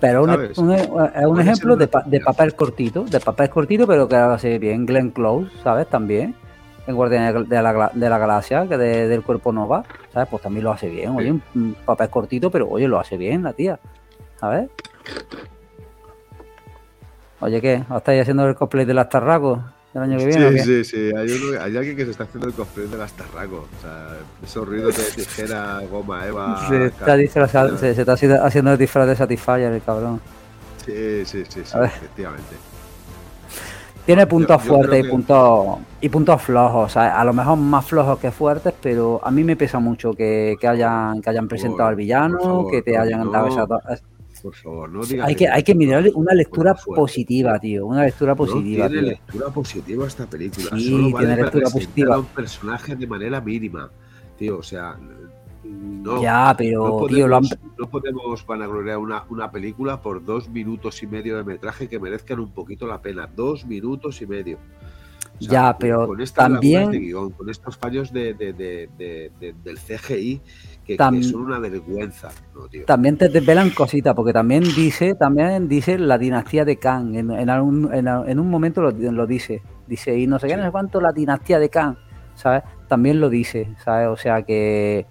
Pero 0.00 0.24
un- 0.24 0.28
¿sabes? 0.30 0.58
un- 0.58 0.72
es 0.72 0.86
un 1.26 1.40
ejemplo 1.40 1.76
de, 1.76 1.86
pa- 1.88 2.02
de 2.04 2.20
papel 2.20 2.54
cortito, 2.54 3.04
de 3.04 3.20
papel 3.20 3.48
cortito, 3.48 3.86
pero 3.86 4.06
que 4.08 4.16
hace 4.16 4.58
bien. 4.58 4.84
Glenn 4.84 5.10
Close, 5.12 5.50
¿sabes? 5.62 5.86
También. 5.88 6.34
En 6.86 6.96
Guardianes 6.96 7.48
de 7.48 7.62
la, 7.62 7.90
de 7.94 8.08
la 8.10 8.18
Galaxia, 8.18 8.66
que 8.66 8.76
de- 8.76 9.06
del 9.08 9.22
cuerpo 9.22 9.52
Nova, 9.52 9.84
¿sabes? 10.12 10.28
Pues 10.30 10.42
también 10.42 10.64
lo 10.64 10.72
hace 10.72 10.88
bien. 10.88 11.10
Oye, 11.16 11.30
un, 11.30 11.42
un 11.54 11.74
papel 11.84 12.08
cortito, 12.08 12.50
pero 12.50 12.68
oye, 12.68 12.88
lo 12.88 12.98
hace 12.98 13.16
bien 13.16 13.42
la 13.42 13.52
tía, 13.52 13.78
¿sabes? 14.40 14.68
Oye, 17.40 17.60
¿qué? 17.60 17.84
¿Os 17.88 17.96
estáis 17.98 18.22
haciendo 18.22 18.46
el 18.46 18.54
cosplay 18.54 18.84
de 18.84 18.94
las 18.94 19.08
Tarracos 19.08 19.60
del 19.94 20.02
año 20.02 20.18
que 20.18 20.26
viene? 20.26 20.62
Sí, 20.62 20.84
sí, 20.84 20.84
sí. 20.84 21.16
Hay, 21.16 21.30
uno- 21.32 21.60
hay 21.62 21.76
alguien 21.76 21.96
que 21.96 22.04
se 22.04 22.10
está 22.10 22.24
haciendo 22.24 22.48
el 22.48 22.54
cosplay 22.54 22.86
de 22.86 22.96
las 22.98 23.12
Tarraco. 23.12 23.66
O 23.78 23.80
sea, 23.82 24.08
esos 24.44 24.68
ruidos 24.68 24.96
de 24.96 25.22
tijera, 25.22 25.80
goma, 25.90 26.26
Eva. 26.26 26.56
Se 26.68 26.86
está, 26.86 27.14
disfrazado- 27.16 27.76
se, 27.78 27.94
se 27.94 28.02
está 28.02 28.12
haciendo 28.44 28.72
el 28.72 28.78
disfraz 28.78 29.06
de 29.06 29.16
Satisfyer, 29.16 29.72
el 29.72 29.82
cabrón. 29.82 30.20
Sí, 30.84 31.24
sí, 31.24 31.44
sí, 31.48 31.60
sí, 31.64 31.78
efectivamente. 31.84 32.56
Tiene 34.06 34.26
puntos 34.26 34.62
yo 34.64 34.68
fuertes 34.74 35.04
y 35.06 35.08
puntos 35.08 35.78
y 36.00 36.08
puntos 36.08 36.42
flojos, 36.42 36.96
a 36.96 37.22
lo 37.24 37.32
mejor 37.32 37.56
más 37.58 37.84
flojos 37.86 38.18
que 38.18 38.30
fuertes, 38.30 38.72
pero 38.82 39.20
a 39.22 39.30
mí 39.30 39.44
me 39.44 39.54
pesa 39.56 39.78
mucho 39.78 40.12
que, 40.12 40.56
que 40.60 40.66
hayan 40.66 41.20
que 41.20 41.30
hayan 41.30 41.46
presentado 41.46 41.88
al 41.90 41.96
villano, 41.96 42.38
favor, 42.40 42.70
que 42.72 42.82
te 42.82 42.96
hayan 42.98 43.24
no. 43.24 43.30
dado 43.30 43.48
esa 43.48 43.66
do- 43.66 43.80
es- 43.90 44.02
Por 44.42 44.54
favor, 44.54 44.90
no 44.90 45.04
digas. 45.04 45.28
hay 45.28 45.34
que 45.36 45.48
hay 45.48 45.62
que 45.62 45.74
mirarle 45.74 46.10
una 46.14 46.32
lectura 46.34 46.74
positiva, 46.74 47.58
tío, 47.60 47.86
una 47.86 48.04
lectura 48.04 48.34
positiva, 48.34 48.84
no 48.84 48.90
tiene 48.90 49.02
tío. 49.08 49.10
lectura 49.26 49.50
positiva 49.50 50.06
esta 50.06 50.26
película. 50.26 50.66
Sí, 50.76 50.88
Solo 50.90 51.18
tiene 51.18 51.36
lectura 51.36 51.68
positiva. 51.70 52.14
a 52.14 52.18
un 52.20 52.26
personaje 52.26 52.96
de 52.96 53.06
manera 53.06 53.40
mínima. 53.40 53.90
Tío, 54.38 54.58
o 54.58 54.62
sea, 54.62 54.96
no. 55.80 56.20
ya, 56.22 56.54
pero 56.56 57.00
no 57.00 57.06
tío, 57.06 57.26
lo 57.26 57.36
han- 57.36 57.42
podemos, 57.44 57.78
no 57.78 57.90
podemos 57.90 58.46
vanagloriar 58.46 58.98
una, 58.98 59.24
una 59.30 59.50
película 59.50 60.00
por 60.00 60.24
dos 60.24 60.48
minutos 60.48 61.02
y 61.02 61.06
medio 61.06 61.36
de 61.36 61.44
metraje 61.44 61.88
que 61.88 61.98
merezcan 61.98 62.38
un 62.40 62.52
poquito 62.52 62.86
la 62.86 63.00
pena. 63.00 63.26
Dos 63.34 63.64
minutos 63.66 64.20
y 64.22 64.26
medio. 64.26 64.58
O 65.38 65.42
sea, 65.42 65.52
Ya, 65.52 65.76
pero 65.78 66.06
con 66.06 66.20
estas 66.20 66.48
también- 66.50 66.90
de 66.90 66.98
guion, 66.98 67.30
con 67.30 67.48
estos 67.48 67.76
fallos 67.78 68.12
de, 68.12 68.34
de- 68.34 68.52
de- 68.52 68.90
de- 68.98 69.32
de- 69.40 69.54
del 69.64 69.78
CGI 69.78 70.38
que, 70.84 70.96
que 70.96 70.98
Tam- 70.98 71.22
son 71.22 71.42
una 71.42 71.58
vergüenza. 71.58 72.28
No, 72.54 72.68
tío. 72.68 72.84
también 72.84 73.16
te 73.16 73.30
desvelan 73.30 73.70
cositas, 73.70 74.14
porque 74.14 74.34
también 74.34 74.62
dice, 74.64 75.14
también 75.14 75.66
dice 75.66 75.96
la 75.98 76.18
dinastía 76.18 76.66
de 76.66 76.76
Kang, 76.76 77.14
en, 77.14 77.30
en, 77.30 77.48
algún- 77.48 77.88
en, 77.94 78.06
en 78.06 78.38
un 78.38 78.50
momento 78.50 78.82
lo, 78.82 78.90
lo 78.90 79.26
dice, 79.26 79.62
dice, 79.86 80.18
y 80.18 80.26
no 80.26 80.38
sé 80.38 80.46
qué, 80.46 80.58
no 80.58 80.64
sé 80.64 80.70
cuánto, 80.70 81.00
la 81.00 81.12
dinastía 81.12 81.58
de 81.58 81.70
Kang, 81.70 81.96
¿sabes? 82.34 82.62
También 82.86 83.18
lo 83.18 83.30
dice, 83.30 83.74
¿sabes? 83.82 84.08
O 84.08 84.16
sea 84.18 84.42
que 84.42 85.06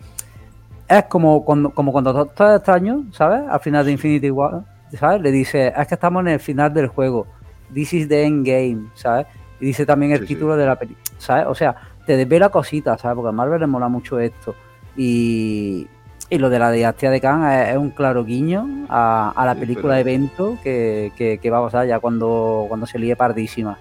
es 0.90 1.04
como 1.06 1.46
cuando, 1.46 1.70
como 1.70 1.92
cuando 1.92 2.22
extraño, 2.22 3.06
¿sabes? 3.12 3.42
Al 3.50 3.60
final 3.60 3.86
de 3.86 3.92
Infinity 3.92 4.32
War, 4.32 4.62
¿sabes? 5.00 5.22
Le 5.22 5.32
dice, 5.32 5.74
es 5.76 5.88
que 5.88 5.94
estamos 5.94 6.22
en 6.22 6.30
el 6.30 6.40
final 6.40 6.74
del 6.74 6.88
juego, 6.88 7.28
this 7.74 7.94
is 7.94 8.08
the 8.08 8.24
end 8.26 8.46
game, 8.46 8.88
¿sabes? 8.96 9.28
Y 9.60 9.66
dice 9.68 9.86
también 9.86 10.12
el 10.14 10.20
Sí, 10.22 10.28
sí. 10.28 10.34
título 10.36 10.58
de 10.58 10.66
la 10.66 10.76
película, 10.78 11.06
¿sabes? 11.18 11.46
O 11.48 11.54
sea, 11.56 11.76
te 12.06 12.18
desvela 12.18 12.50
cositas, 12.50 13.00
¿sabes? 13.02 13.16
Porque 13.16 13.30
a 13.30 13.32
Marvel 13.34 13.60
le 13.60 13.68
mola 13.68 13.88
mucho 13.88 14.20
esto. 14.20 14.56
Y, 14.98 15.88
y 16.30 16.38
lo 16.38 16.50
de 16.50 16.60
la 16.60 16.72
dinastía 16.72 17.12
de 17.12 17.22
Khan 17.22 17.52
es, 17.52 17.70
es 17.70 17.78
un 17.78 17.92
claro 17.92 18.24
guiño 18.26 18.86
a, 18.90 19.32
a 19.36 19.46
la 19.46 19.54
Sí, 19.54 19.60
película 19.62 19.96
pero- 19.96 20.10
evento 20.10 20.58
que, 20.64 21.12
que, 21.16 21.38
que 21.38 21.50
va 21.50 21.60
a 21.60 21.64
pasar 21.64 21.88
ya 21.88 22.00
cuando, 22.00 22.66
cuando 22.68 22.86
se 22.86 22.98
líe 23.00 23.16
pardísima. 23.16 23.78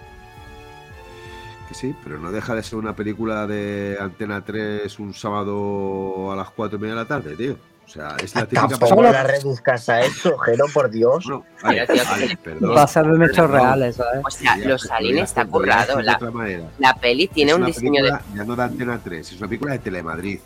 Que 1.68 1.74
sí, 1.74 1.94
pero 2.02 2.18
no 2.18 2.32
deja 2.32 2.54
de 2.54 2.62
ser 2.62 2.78
una 2.78 2.96
película 2.96 3.46
de 3.46 3.98
Antena 4.00 4.42
3 4.42 4.98
un 5.00 5.12
sábado 5.12 6.32
a 6.32 6.36
las 6.36 6.48
4 6.50 6.78
y 6.78 6.80
media 6.80 6.94
de 6.94 7.00
la 7.02 7.06
tarde, 7.06 7.36
tío. 7.36 7.56
O 7.84 7.90
sea, 7.90 8.16
es 8.22 8.34
la 8.34 8.42
típica 8.46 8.68
Tampoco 8.68 9.02
la 9.02 9.22
reduzcas 9.22 9.88
a 9.88 10.00
eso, 10.00 10.36
Jero, 10.38 10.66
por 10.72 10.90
Dios. 10.90 11.24
Bueno, 11.26 11.44
vale, 11.62 11.80
Mira, 11.82 11.94
tío, 11.94 12.04
vale, 12.10 12.36
perdón. 12.42 12.74
Basado 12.74 13.14
en 13.14 13.22
hechos 13.22 13.50
reales, 13.50 13.96
¿sabes? 13.96 14.22
O 14.26 14.30
sea, 14.30 14.56
los 14.58 14.82
Salines 14.82 15.24
está 15.24 15.44
currado. 15.46 15.96
de 15.96 16.02
La, 16.02 16.16
otra 16.16 16.30
manera. 16.30 16.64
la 16.78 16.94
peli 16.94 17.28
tiene 17.28 17.50
Es 17.52 17.56
un 17.56 17.62
una 17.62 17.66
diseño 17.68 18.02
de. 18.02 18.10
película 18.10 18.34
Ya 18.34 18.44
no 18.44 18.56
de 18.56 18.62
Antena 18.62 19.00
3, 19.02 19.32
es 19.32 19.38
una 19.38 19.48
película 19.48 19.72
de 19.72 19.78
Telemadrid. 19.78 20.40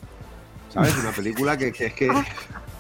¿Sabes? 0.73 0.97
Una 0.99 1.11
película 1.11 1.57
que, 1.57 1.73
que 1.73 1.87
es 1.87 1.95
que. 1.95 2.09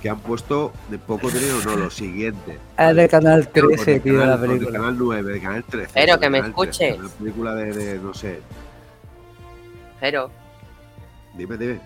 que 0.00 0.08
han 0.08 0.18
puesto 0.20 0.72
de 0.88 0.98
poco 0.98 1.30
dinero, 1.30 1.58
no, 1.64 1.76
lo 1.76 1.90
siguiente. 1.90 2.58
Es 2.78 2.96
de 2.96 3.08
Canal 3.08 3.44
Con 3.50 3.68
13, 3.68 3.94
el 3.96 4.02
tío, 4.02 4.18
canal- 4.18 4.28
la 4.40 4.46
película. 4.46 4.78
canal 4.78 4.96
9, 4.98 5.32
de 5.32 5.40
canal 5.40 5.64
13. 5.64 5.90
Pero 5.94 6.18
que 6.18 6.30
me 6.30 6.38
canal 6.40 6.54
13, 6.54 6.88
escuches. 6.88 6.98
Una 6.98 7.08
película 7.18 7.54
de, 7.54 7.72
de, 7.72 7.98
no 7.98 8.14
sé. 8.14 8.40
Pero 10.00 10.30
Dime, 11.34 11.56
dime. 11.56 11.80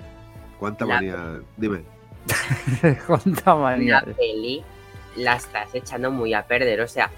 ¿Cuánta 0.58 0.86
La- 0.86 0.94
manía? 0.94 1.40
Dime. 1.56 1.82
Cuánta 3.06 3.50
la 3.50 3.56
manía. 3.56 4.04
peli 4.16 4.62
la 5.16 5.36
estás 5.36 5.74
echando 5.74 6.10
muy 6.10 6.32
a 6.34 6.42
perder. 6.46 6.80
O 6.80 6.88
sea, 6.88 7.10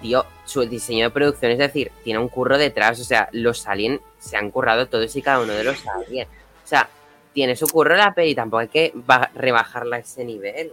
tío, 0.00 0.24
su 0.44 0.62
diseño 0.66 1.04
de 1.06 1.10
producción, 1.10 1.52
es 1.52 1.58
decir, 1.58 1.92
tiene 2.02 2.18
un 2.18 2.28
curro 2.28 2.58
detrás. 2.58 2.98
O 3.00 3.04
sea, 3.04 3.28
los 3.32 3.66
aliens 3.68 4.00
se 4.18 4.36
han 4.36 4.50
currado 4.50 4.88
todos 4.88 5.14
y 5.14 5.22
cada 5.22 5.40
uno 5.40 5.52
de 5.52 5.64
los 5.64 5.86
aliens. 5.86 6.28
O 6.64 6.66
sea, 6.66 6.88
tiene 7.32 7.56
su 7.56 7.66
curro 7.66 7.96
la 7.96 8.12
peli, 8.14 8.34
tampoco 8.34 8.58
hay 8.60 8.68
que 8.68 8.92
ba- 8.94 9.30
rebajarla 9.34 9.96
a 9.96 9.98
ese 10.00 10.24
nivel. 10.24 10.72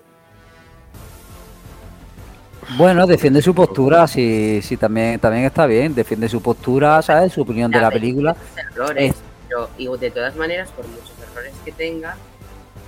Bueno, 2.77 3.07
defiende 3.07 3.41
su 3.41 3.55
postura, 3.55 4.07
sí, 4.07 4.59
sí, 4.61 4.75
también, 4.75 5.19
también 5.19 5.45
está 5.45 5.65
bien. 5.65 5.95
Defiende 5.95 6.27
su 6.27 6.41
postura, 6.41 7.01
¿sabes? 7.01 7.31
Su 7.31 7.41
opinión 7.43 7.71
de 7.71 7.79
la 7.79 7.89
película. 7.91 8.35
Errores, 8.57 9.15
pero 9.47 9.69
y 9.77 9.87
de 9.97 10.11
todas 10.11 10.35
maneras, 10.35 10.69
por 10.71 10.85
muchos 10.87 11.13
errores 11.31 11.53
que 11.63 11.71
tenga, 11.71 12.17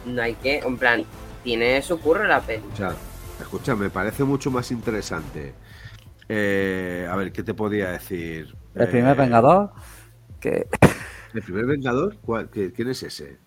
no 0.06 0.22
hay 0.22 0.34
que, 0.36 0.58
en 0.60 0.78
plan, 0.78 1.06
tiene 1.44 1.82
su 1.82 1.98
curro 2.00 2.26
la 2.26 2.42
peli. 2.42 2.64
O 2.74 2.76
sea, 2.76 2.94
escucha, 3.40 3.74
me 3.76 3.90
parece 3.90 4.26
mucho 4.26 4.52
más 4.52 4.70
interesante. 4.72 5.54
Eh, 6.28 7.08
a 7.10 7.16
ver, 7.16 7.32
¿qué 7.32 7.42
te 7.44 7.54
podía 7.54 7.92
decir? 7.92 8.54
El 8.76 8.90
primer 8.90 9.14
Eh, 9.18 9.22
Vengador, 9.22 9.72
que 10.42 10.68
¿El 11.34 11.42
primer 11.42 11.66
Vengador? 11.66 12.18
¿Cuál- 12.18 12.50
qué- 12.50 12.74
¿Quién 12.74 12.90
es 12.90 13.02
ese? 13.04 13.38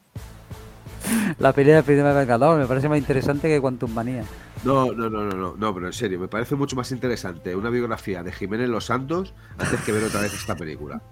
La 1.39 1.53
pelea 1.53 1.77
del 1.77 1.85
primer 1.85 2.15
Vengador 2.15 2.59
me 2.59 2.67
parece 2.67 2.89
más 2.89 2.99
interesante 2.99 3.49
que 3.49 3.61
Quantum 3.61 3.93
Manía. 3.93 4.25
No, 4.65 4.93
no, 4.93 5.11
no, 5.11 5.23
no, 5.25 5.35
no, 5.37 5.55
no, 5.57 5.75
pero 5.75 5.87
en 5.87 5.93
serio, 5.93 6.19
me 6.21 6.29
parece 6.29 6.55
mucho 6.55 6.77
más 6.77 6.91
interesante 6.93 7.57
una 7.57 7.71
biografía 7.71 8.23
de 8.23 8.33
Jiménez 8.33 8.69
Los 8.69 8.87
Santos 8.87 9.35
antes 9.59 9.81
que 9.83 9.93
ver 9.93 10.05
otra 10.05 10.21
vez 10.21 10.33
esta 10.35 10.55
película. 10.57 11.03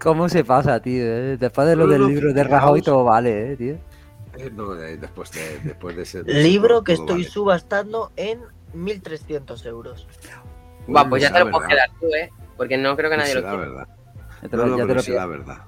¿Cómo 0.00 0.28
se 0.28 0.44
pasa, 0.44 0.80
tío? 0.80 1.02
eh? 1.02 1.36
Después 1.38 1.66
de 1.66 1.76
lo 1.76 1.86
No, 1.86 1.92
del 1.92 2.02
no, 2.02 2.08
libro 2.08 2.32
de. 2.32 2.44
Rajoy 2.44 2.82
todo 2.82 3.04
vale, 3.04 3.52
eh, 3.52 3.56
tío. 3.56 3.74
Eh, 4.36 4.50
No, 4.54 4.74
eh, 4.78 4.96
después 4.98 5.30
de, 5.32 5.60
después 5.60 5.96
de 5.96 6.02
ese. 6.02 6.22
de 6.22 6.34
Libro 6.42 6.82
que 6.84 6.92
estoy 6.92 7.22
vale. 7.22 7.24
subastando 7.24 8.12
en 8.16 8.40
1300 8.74 9.64
euros. 9.66 10.06
Va, 10.94 11.08
pues 11.08 11.22
ya 11.22 11.32
te 11.32 11.38
lo 11.40 11.50
puedes 11.50 11.68
quedar 11.68 11.88
tú, 11.98 12.06
¿eh? 12.14 12.30
Porque 12.56 12.76
no 12.76 12.96
creo 12.96 13.10
que 13.10 13.16
nadie 13.16 13.34
lo 13.34 13.40
quiera. 13.40 13.56
verdad. 13.56 13.88
Ya 14.42 14.48
te 14.48 14.56
No, 14.56 14.66
lo, 14.66 14.68
no, 14.70 14.76
ya 14.78 14.82
te 14.82 14.86
pero 14.88 14.94
lo 14.96 15.02
será 15.02 15.26
verdad. 15.26 15.58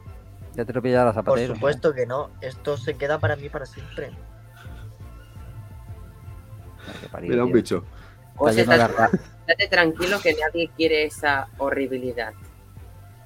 Ya 0.57 0.65
te 0.65 0.73
lo 0.73 0.83
Por 1.24 1.39
supuesto 1.47 1.95
que 1.95 2.07
no. 2.07 2.31
Esto 2.41 2.77
se 2.77 2.97
queda 2.97 3.19
para 3.19 3.37
mí 3.37 3.49
para 3.49 3.66
siempre. 3.66 4.16
Ay, 6.87 6.95
qué 7.01 7.09
parido, 7.09 7.31
Mira, 7.33 7.45
un 7.45 7.53
tío. 7.53 7.57
bicho. 7.57 7.85
O 8.37 8.49
Está 8.49 8.65
sea, 8.65 8.87
estate, 8.87 9.16
estate 9.47 9.69
tranquilo 9.69 10.20
que 10.20 10.35
nadie 10.35 10.70
quiere 10.77 11.05
esa 11.05 11.49
horribilidad. 11.59 12.35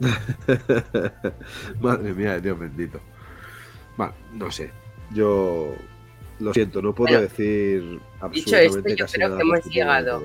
Madre 1.80 2.14
mía, 2.14 2.40
Dios 2.40 2.58
bendito. 2.58 3.00
Bueno, 3.96 4.14
no 4.32 4.50
sé. 4.50 4.72
Yo 5.10 5.74
lo 6.38 6.54
siento, 6.54 6.80
no 6.82 6.94
puedo 6.94 7.08
Bueno, 7.08 7.20
decir 7.20 7.82
dicho 8.30 8.56
absolutamente 8.56 8.92
esto, 8.92 8.94
yo 8.94 9.04
casi 9.04 9.14
creo 9.16 9.28
nada 9.28 9.36
que 9.36 9.42
hemos 9.42 9.64
llegado. 9.66 10.22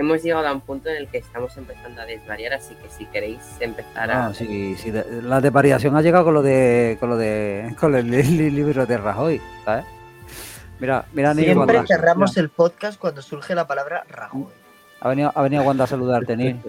Hemos 0.00 0.22
llegado 0.22 0.46
a 0.46 0.52
un 0.52 0.60
punto 0.60 0.88
en 0.88 0.96
el 0.96 1.08
que 1.08 1.18
estamos 1.18 1.56
empezando 1.56 2.00
a 2.00 2.06
desvariar, 2.06 2.52
así 2.54 2.74
que 2.76 2.88
si 2.88 3.04
queréis 3.06 3.40
empezar 3.58 4.08
a... 4.12 4.26
Ah, 4.26 4.34
sí, 4.34 4.76
sí, 4.76 4.92
de- 4.92 5.22
la 5.22 5.40
de 5.40 5.50
variación 5.50 5.96
ha 5.96 6.02
llegado 6.02 6.24
con 6.26 6.34
lo 6.34 6.42
de 6.42 6.96
con 7.00 7.10
lo 7.10 7.16
de 7.16 7.74
con 7.80 7.96
el, 7.96 8.08
li- 8.08 8.22
li- 8.22 8.50
libro 8.50 8.86
de 8.86 8.96
Rajoy, 8.96 9.40
¿sabes? 9.64 9.84
Mira, 10.78 11.04
mira, 11.12 11.34
Siempre 11.34 11.56
Wanda. 11.78 11.86
cerramos 11.88 12.30
Mira, 12.30 12.42
el 12.42 12.48
podcast 12.50 12.96
cuando 13.00 13.22
surge 13.22 13.56
la 13.56 13.66
palabra 13.66 14.04
Rajoy. 14.08 14.44
ha, 15.00 15.08
venido, 15.08 15.32
ha 15.34 15.42
venido 15.42 15.64
Wanda 15.64 15.82
a 15.82 15.86
saludarte, 15.88 16.36
Nil. 16.36 16.60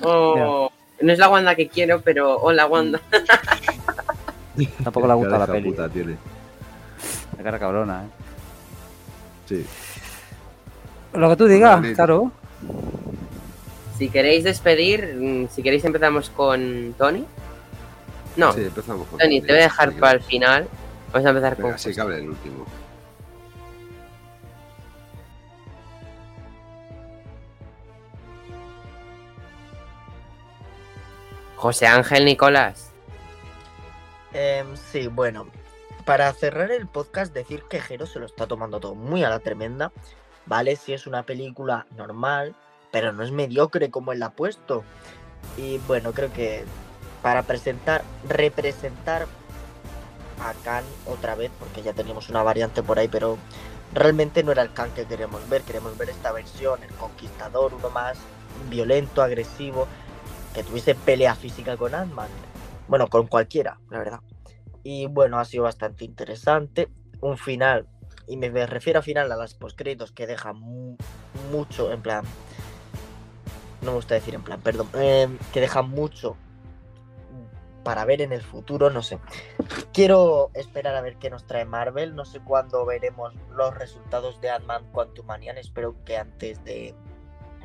Oh, 0.00 0.70
no 1.02 1.12
es 1.12 1.18
la 1.18 1.28
Wanda 1.28 1.54
que 1.54 1.68
quiero, 1.68 2.00
pero 2.00 2.36
hola 2.38 2.66
Wanda. 2.66 3.00
Tampoco 4.82 5.06
le 5.06 5.14
gusta 5.14 5.38
la 5.38 5.46
de 5.46 5.52
peli. 5.52 5.70
puta 5.70 5.88
tiene. 5.90 6.16
La 7.36 7.42
cara 7.44 7.58
cabrona, 7.58 8.04
¿eh? 8.04 8.08
Sí. 9.46 9.66
Lo 11.12 11.28
que 11.30 11.36
tú 11.36 11.46
digas, 11.46 11.80
Vale. 11.80 11.94
claro. 11.94 12.30
Si 13.96 14.08
queréis 14.10 14.44
despedir, 14.44 15.14
mm, 15.18 15.48
si 15.48 15.62
queréis 15.62 15.84
empezamos 15.84 16.30
con 16.30 16.94
Tony. 16.96 17.24
No, 18.36 18.52
Sí, 18.52 18.60
empezamos 18.62 19.06
con 19.08 19.18
Tony, 19.18 19.40
te 19.40 19.48
voy 19.52 19.60
a 19.60 19.62
dejar 19.64 19.92
para 19.94 20.12
el 20.12 20.22
final. 20.22 20.68
Vamos 21.12 21.26
a 21.26 21.30
empezar 21.30 21.56
Venga, 21.56 21.70
con... 21.70 21.78
sí, 21.78 21.94
que 21.94 22.00
hable 22.00 22.18
el 22.18 22.28
último. 22.28 22.66
José 31.56 31.86
Ángel 31.86 32.24
Nicolás. 32.24 32.90
Em, 34.32 34.76
sí, 34.76 35.08
bueno, 35.08 35.46
para 36.04 36.32
cerrar 36.32 36.70
el 36.70 36.86
podcast, 36.86 37.32
decir 37.34 37.64
que 37.68 37.80
Jero 37.80 38.06
se 38.06 38.18
lo 38.18 38.26
está 38.26 38.46
tomando 38.46 38.78
todo 38.78 38.94
muy 38.94 39.24
a 39.24 39.30
la 39.30 39.40
tremenda, 39.40 39.92
¿vale? 40.48 40.76
Si 40.76 40.92
es 40.92 41.06
una 41.06 41.22
película 41.22 41.86
normal, 41.96 42.54
pero 42.90 43.12
no 43.12 43.22
es 43.22 43.30
mediocre 43.30 43.90
como 43.90 44.12
él 44.12 44.20
la 44.20 44.26
ha 44.26 44.30
puesto. 44.30 44.82
Y 45.56 45.78
bueno, 45.86 46.12
creo 46.12 46.32
que 46.32 46.64
para 47.22 47.42
presentar, 47.42 48.02
representar 48.28 49.26
a 50.40 50.54
Khan 50.64 50.84
otra 51.06 51.34
vez, 51.34 51.50
porque 51.58 51.82
ya 51.82 51.92
teníamos 51.92 52.28
una 52.28 52.42
variante 52.42 52.82
por 52.82 52.98
ahí, 52.98 53.08
pero 53.08 53.38
realmente 53.92 54.42
no 54.42 54.52
era 54.52 54.62
el 54.62 54.72
Khan 54.72 54.90
que 54.92 55.04
queremos 55.04 55.46
ver, 55.48 55.62
queremos 55.62 55.96
ver 55.98 56.10
esta 56.10 56.32
versión, 56.32 56.82
el 56.82 56.92
conquistador, 56.94 57.74
uno 57.74 57.90
más 57.90 58.18
violento, 58.70 59.22
agresivo, 59.22 59.86
que 60.54 60.62
tuviese 60.64 60.94
pelea 60.94 61.34
física 61.34 61.76
con 61.76 61.94
Ant-Man. 61.94 62.28
Bueno, 62.88 63.08
con 63.08 63.26
cualquiera, 63.26 63.78
la 63.90 63.98
verdad. 63.98 64.20
Y 64.82 65.06
bueno, 65.06 65.38
ha 65.38 65.44
sido 65.44 65.64
bastante 65.64 66.04
interesante. 66.04 66.88
Un 67.20 67.36
final, 67.36 67.86
y 68.28 68.36
me 68.36 68.48
refiero 68.66 69.00
a 69.00 69.02
final 69.02 69.30
a 69.32 69.36
las 69.36 69.54
postcréditos 69.54 70.12
que 70.12 70.26
deja 70.26 70.52
mu- 70.52 70.96
mucho, 71.50 71.90
en 71.92 72.02
plan. 72.02 72.24
No 73.82 73.92
me 73.92 73.96
gusta 73.96 74.14
decir 74.14 74.34
en 74.34 74.42
plan, 74.42 74.60
perdón. 74.60 74.88
eh, 74.94 75.28
que 75.52 75.60
deja 75.60 75.82
mucho 75.82 76.36
para 77.84 78.04
ver 78.04 78.20
en 78.20 78.32
el 78.32 78.42
futuro, 78.42 78.90
no 78.90 79.02
sé. 79.02 79.18
Quiero 79.94 80.50
esperar 80.54 80.94
a 80.94 81.00
ver 81.00 81.16
qué 81.16 81.30
nos 81.30 81.46
trae 81.46 81.64
Marvel. 81.64 82.14
No 82.14 82.24
sé 82.26 82.40
cuándo 82.40 82.84
veremos 82.84 83.34
los 83.56 83.74
resultados 83.74 84.40
de 84.42 84.50
Ant-Man 84.50 84.84
Quantumanian. 84.92 85.56
Espero 85.56 85.94
que 86.04 86.18
antes 86.18 86.62
de 86.64 86.94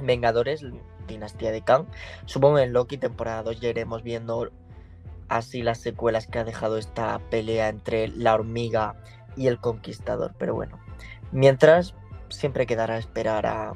Vengadores, 0.02 0.64
Dinastía 1.08 1.52
de 1.52 1.62
Kang. 1.62 1.88
Supongo 2.26 2.60
en 2.60 2.72
Loki 2.72 2.98
temporada 2.98 3.44
2 3.44 3.60
ya 3.60 3.70
iremos 3.70 4.02
viendo 4.04 4.50
así 5.28 5.62
las 5.62 5.80
secuelas 5.80 6.28
que 6.28 6.40
ha 6.40 6.44
dejado 6.46 6.78
esta 6.78 7.20
pelea 7.30 7.68
entre 7.68 8.08
la 8.08 8.36
hormiga 8.36 8.96
y 9.36 9.48
el 9.48 9.60
conquistador. 9.60 10.34
Pero 10.38 10.56
bueno, 10.56 10.80
mientras 11.32 11.96
siempre 12.30 12.66
quedará 12.66 12.98
esperar 12.98 13.46
a 13.46 13.74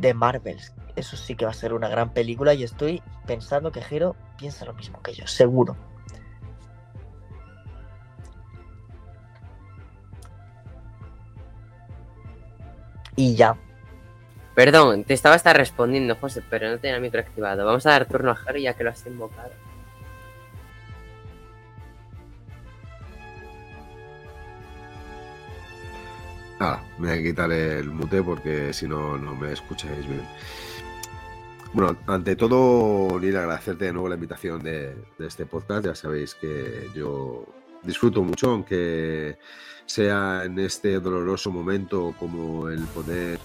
The 0.00 0.14
Marvels. 0.14 0.72
Eso 0.96 1.16
sí 1.16 1.34
que 1.34 1.44
va 1.44 1.50
a 1.50 1.54
ser 1.54 1.72
una 1.72 1.88
gran 1.88 2.12
película 2.12 2.54
y 2.54 2.62
estoy 2.62 3.02
pensando 3.26 3.72
que 3.72 3.82
Hiro 3.90 4.14
piensa 4.38 4.64
lo 4.64 4.74
mismo 4.74 5.02
que 5.02 5.12
yo, 5.12 5.26
seguro. 5.26 5.76
Y 13.16 13.34
ya, 13.36 13.56
Perdón, 14.54 15.02
te 15.02 15.14
estaba 15.14 15.34
hasta 15.34 15.52
respondiendo, 15.52 16.14
José, 16.14 16.40
pero 16.48 16.70
no 16.70 16.78
tenía 16.78 16.94
el 16.96 17.02
micro 17.02 17.20
activado. 17.20 17.66
Vamos 17.66 17.84
a 17.86 17.90
dar 17.90 18.06
turno 18.06 18.30
a 18.30 18.38
Harry 18.46 18.62
ya 18.62 18.74
que 18.74 18.84
lo 18.84 18.90
has 18.90 19.04
invocado. 19.04 19.50
Nada, 26.60 26.84
me 26.98 27.08
voy 27.08 27.18
a 27.18 27.22
quitar 27.22 27.52
el 27.52 27.90
mute 27.90 28.22
porque 28.22 28.72
si 28.72 28.86
no, 28.86 29.18
no 29.18 29.34
me 29.34 29.52
escucháis 29.52 30.06
bien. 30.06 30.22
Bueno, 31.72 31.96
ante 32.06 32.36
todo, 32.36 33.18
Neil, 33.18 33.36
agradecerte 33.36 33.86
de 33.86 33.92
nuevo 33.92 34.08
la 34.08 34.14
invitación 34.14 34.62
de, 34.62 34.94
de 35.18 35.26
este 35.26 35.44
podcast. 35.44 35.86
Ya 35.86 35.94
sabéis 35.94 36.34
que 36.36 36.88
yo 36.94 37.44
disfruto 37.82 38.22
mucho, 38.22 38.50
aunque 38.50 39.36
sea 39.86 40.44
en 40.44 40.58
este 40.58 41.00
doloroso 41.00 41.50
momento 41.50 42.14
como 42.18 42.68
el 42.68 42.82
poder 42.84 43.38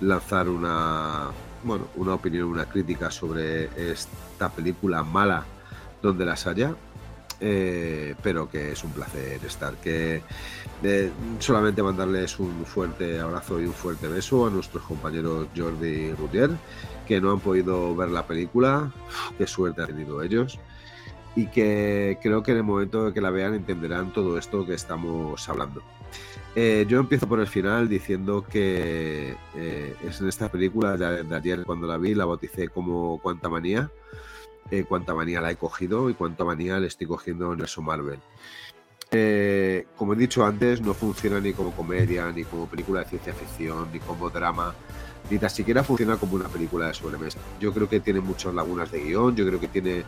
lanzar 0.00 0.48
una, 0.48 1.30
bueno, 1.64 1.88
una 1.96 2.14
opinión, 2.14 2.48
una 2.48 2.66
crítica 2.66 3.10
sobre 3.10 3.70
esta 3.90 4.50
película 4.50 5.02
mala 5.02 5.44
donde 6.02 6.24
las 6.24 6.46
haya. 6.46 6.74
Eh, 7.40 8.14
pero 8.22 8.48
que 8.48 8.72
es 8.72 8.84
un 8.84 8.92
placer 8.92 9.44
estar. 9.44 9.74
Que 9.76 10.22
eh, 10.82 11.10
solamente 11.38 11.82
mandarles 11.82 12.38
un 12.38 12.64
fuerte 12.64 13.20
abrazo 13.20 13.60
y 13.60 13.66
un 13.66 13.72
fuerte 13.72 14.08
beso 14.08 14.46
a 14.46 14.50
nuestros 14.50 14.84
compañeros 14.84 15.48
Jordi 15.56 15.88
y 15.88 16.12
Rutier, 16.12 16.50
que 17.06 17.20
no 17.20 17.32
han 17.32 17.40
podido 17.40 17.94
ver 17.96 18.10
la 18.10 18.26
película. 18.26 18.92
Qué 19.38 19.46
suerte 19.46 19.82
han 19.82 19.88
tenido 19.88 20.22
ellos. 20.22 20.58
Y 21.36 21.46
que 21.46 22.18
creo 22.22 22.42
que 22.42 22.50
en 22.50 22.58
el 22.58 22.64
momento 22.64 23.06
de 23.06 23.12
que 23.12 23.20
la 23.20 23.30
vean 23.30 23.54
entenderán 23.54 24.12
todo 24.12 24.36
esto 24.36 24.66
que 24.66 24.74
estamos 24.74 25.48
hablando. 25.48 25.82
Eh, 26.56 26.84
yo 26.88 26.98
empiezo 26.98 27.28
por 27.28 27.38
el 27.38 27.46
final 27.46 27.88
diciendo 27.88 28.44
que 28.44 29.36
eh, 29.54 29.96
es 30.04 30.20
en 30.20 30.28
esta 30.28 30.50
película 30.50 30.96
de, 30.96 31.22
de 31.22 31.36
ayer 31.36 31.64
cuando 31.64 31.86
la 31.86 31.96
vi, 31.96 32.14
la 32.14 32.24
bauticé 32.24 32.68
como 32.68 33.20
Cuanta 33.20 33.48
Manía. 33.48 33.90
Eh, 34.70 34.84
Cuanta 34.84 35.14
Manía 35.14 35.40
la 35.40 35.50
he 35.50 35.56
cogido 35.56 36.10
y 36.10 36.14
Cuanta 36.14 36.44
Manía 36.44 36.78
le 36.78 36.86
estoy 36.86 37.06
cogiendo 37.06 37.46
en 37.46 37.52
universo 37.52 37.82
Marvel. 37.82 38.20
Eh, 39.12 39.86
como 39.96 40.12
he 40.12 40.16
dicho 40.16 40.44
antes, 40.44 40.80
no 40.80 40.94
funciona 40.94 41.40
ni 41.40 41.52
como 41.52 41.72
comedia, 41.72 42.30
ni 42.30 42.44
como 42.44 42.66
película 42.66 43.00
de 43.00 43.06
ciencia 43.06 43.34
ficción, 43.34 43.88
ni 43.92 43.98
como 43.98 44.30
drama, 44.30 44.72
ni 45.28 45.38
tan 45.38 45.50
siquiera 45.50 45.82
funciona 45.82 46.16
como 46.16 46.36
una 46.36 46.48
película 46.48 46.86
de 46.86 46.94
sobremesa. 46.94 47.40
Yo 47.58 47.72
creo 47.72 47.88
que 47.88 47.98
tiene 47.98 48.20
muchas 48.20 48.54
lagunas 48.54 48.92
de 48.92 49.00
guion, 49.00 49.34
yo 49.34 49.44
creo 49.44 49.58
que 49.58 49.66
tiene 49.66 50.04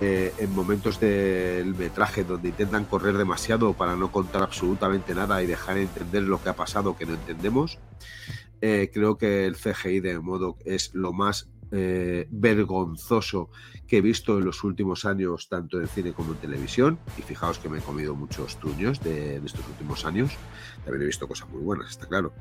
eh, 0.00 0.32
en 0.38 0.54
momentos 0.54 1.00
del 1.00 1.74
metraje 1.74 2.22
donde 2.22 2.50
intentan 2.50 2.84
correr 2.84 3.18
demasiado 3.18 3.72
para 3.72 3.96
no 3.96 4.12
contar 4.12 4.42
absolutamente 4.42 5.16
nada 5.16 5.42
y 5.42 5.46
dejar 5.46 5.76
entender 5.78 6.22
lo 6.22 6.40
que 6.40 6.50
ha 6.50 6.56
pasado 6.56 6.96
que 6.96 7.06
no 7.06 7.14
entendemos. 7.14 7.78
Creo 8.60 9.18
que 9.18 9.44
el 9.44 9.56
CGI 9.56 10.00
de 10.00 10.18
modo 10.20 10.56
es 10.64 10.94
lo 10.94 11.12
más 11.12 11.50
eh, 11.74 12.26
vergonzoso 12.30 13.50
que 13.86 13.98
he 13.98 14.00
visto 14.00 14.38
en 14.38 14.44
los 14.44 14.64
últimos 14.64 15.04
años, 15.04 15.48
tanto 15.48 15.80
en 15.80 15.88
cine 15.88 16.12
como 16.12 16.32
en 16.32 16.38
televisión. 16.38 16.98
Y 17.18 17.22
fijaos 17.22 17.58
que 17.58 17.68
me 17.68 17.78
he 17.78 17.82
comido 17.82 18.14
muchos 18.14 18.56
truños 18.58 19.00
de, 19.02 19.40
de 19.40 19.46
estos 19.46 19.66
últimos 19.68 20.04
años. 20.04 20.32
También 20.84 21.02
he 21.02 21.06
visto 21.06 21.28
cosas 21.28 21.48
muy 21.50 21.62
buenas, 21.62 21.90
está 21.90 22.06
claro. 22.06 22.32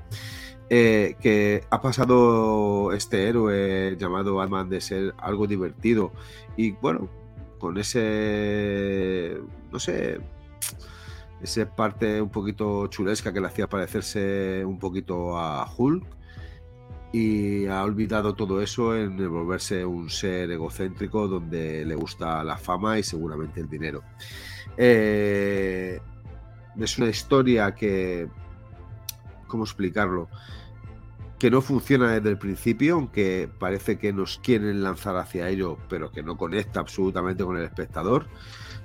Eh, 0.70 1.18
que 1.20 1.66
ha 1.70 1.82
pasado 1.82 2.94
este 2.94 3.28
héroe 3.28 3.98
llamado 4.00 4.42
Ant-Man 4.42 4.70
de 4.70 4.80
ser 4.80 5.14
algo 5.18 5.46
divertido 5.46 6.14
y 6.56 6.72
bueno, 6.72 7.10
con 7.60 7.78
ese, 7.78 9.38
no 9.72 9.80
sé, 9.80 10.20
esa 11.42 11.76
parte 11.76 12.22
un 12.22 12.30
poquito 12.30 12.88
chulesca 12.88 13.34
que 13.34 13.42
le 13.42 13.48
hacía 13.48 13.68
parecerse 13.68 14.64
un 14.66 14.80
poquito 14.80 15.38
a 15.38 15.70
Hulk 15.78 16.06
y 17.14 17.68
ha 17.68 17.84
olvidado 17.84 18.34
todo 18.34 18.60
eso 18.60 18.98
en 18.98 19.16
volverse 19.30 19.86
un 19.86 20.10
ser 20.10 20.50
egocéntrico 20.50 21.28
donde 21.28 21.86
le 21.86 21.94
gusta 21.94 22.44
la 22.44 22.58
fama 22.58 22.98
y 22.98 23.04
seguramente 23.04 23.62
el 23.62 23.70
dinero. 23.70 24.02
Eh, 24.76 26.02
es 26.80 26.98
una 26.98 27.10
historia 27.10 27.76
que, 27.76 28.28
¿cómo 29.46 29.64
explicarlo? 29.64 30.28
Que 31.38 31.52
no 31.52 31.62
funciona 31.62 32.14
desde 32.14 32.32
el 32.32 32.40
principio, 32.40 32.96
aunque 32.96 33.48
parece 33.60 34.00
que 34.00 34.12
nos 34.12 34.40
quieren 34.40 34.82
lanzar 34.82 35.16
hacia 35.16 35.50
ello, 35.50 35.78
pero 35.88 36.12
que 36.12 36.24
no 36.24 36.36
conecta 36.36 36.80
absolutamente 36.80 37.44
con 37.44 37.58
el 37.58 37.64
espectador. 37.64 38.26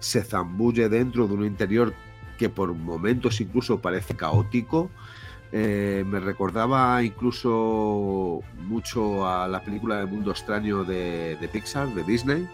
Se 0.01 0.23
zambulle 0.23 0.91
dentro 0.91 1.27
de 1.27 1.33
un 1.33 1.47
interior 1.47 1.95
que 2.37 2.51
por 2.51 2.75
momentos 2.75 3.41
incluso 3.41 3.81
parece 3.81 4.15
caótico. 4.15 4.91
Eh, 5.51 6.05
me 6.07 6.20
recordaba 6.20 7.03
incluso 7.03 8.43
mucho 8.59 9.27
a 9.27 9.49
la 9.49 9.62
película 9.62 9.99
de 9.99 10.07
Mundo 10.07 10.31
Extraño 10.31 10.85
de, 10.85 11.49
Pixar, 11.51 11.89
de 11.95 12.05
Disney, 12.05 12.47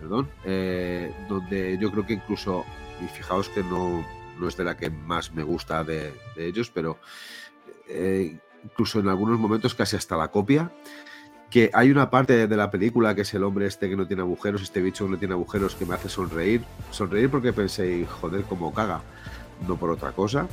perdón, 0.00 0.28
eh, 0.44 1.12
donde 1.28 1.78
yo 1.78 1.92
creo 1.92 2.04
que 2.04 2.14
incluso, 2.14 2.64
y 3.00 3.06
fijaos 3.06 3.48
que 3.48 3.62
no, 3.62 4.04
no 4.40 4.48
es 4.48 4.56
de 4.56 4.64
la 4.64 4.76
que 4.76 4.90
más 4.90 5.32
me 5.32 5.44
gusta 5.44 5.84
de, 5.84 6.12
de 6.34 6.46
ellos, 6.46 6.70
pero 6.70 6.98
eh, 7.88 8.36
incluso 8.64 8.98
en 8.98 9.08
algunos 9.08 9.38
momentos 9.38 9.74
casi 9.74 9.94
hasta 9.94 10.16
la 10.16 10.28
copia, 10.28 10.72
que 11.50 11.70
hay 11.72 11.92
una 11.92 12.10
parte 12.10 12.48
de 12.48 12.56
la 12.56 12.68
película 12.68 13.14
que 13.14 13.20
es 13.20 13.32
el 13.32 13.44
hombre 13.44 13.66
este 13.66 13.88
que 13.88 13.96
no 13.96 14.08
tiene 14.08 14.22
agujeros, 14.22 14.60
este 14.60 14.80
bicho 14.82 15.04
que 15.04 15.12
no 15.12 15.18
tiene 15.18 15.34
agujeros 15.34 15.76
que 15.76 15.86
me 15.86 15.94
hace 15.94 16.08
sonreír, 16.08 16.62
sonreír 16.90 17.30
porque 17.30 17.52
pensé, 17.52 18.04
joder, 18.06 18.42
cómo 18.42 18.74
caga, 18.74 19.02
no 19.68 19.76
por 19.76 19.90
otra 19.90 20.10
cosa. 20.10 20.48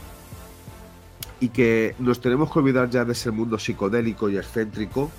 Y 1.41 1.49
que 1.49 1.95
nos 1.99 2.21
tenemos 2.21 2.53
que 2.53 2.59
olvidar 2.59 2.89
ya 2.89 3.03
de 3.03 3.11
ese 3.11 3.31
mundo 3.31 3.59
psicodélico 3.59 4.29
y 4.29 4.37
excéntrico 4.37 5.11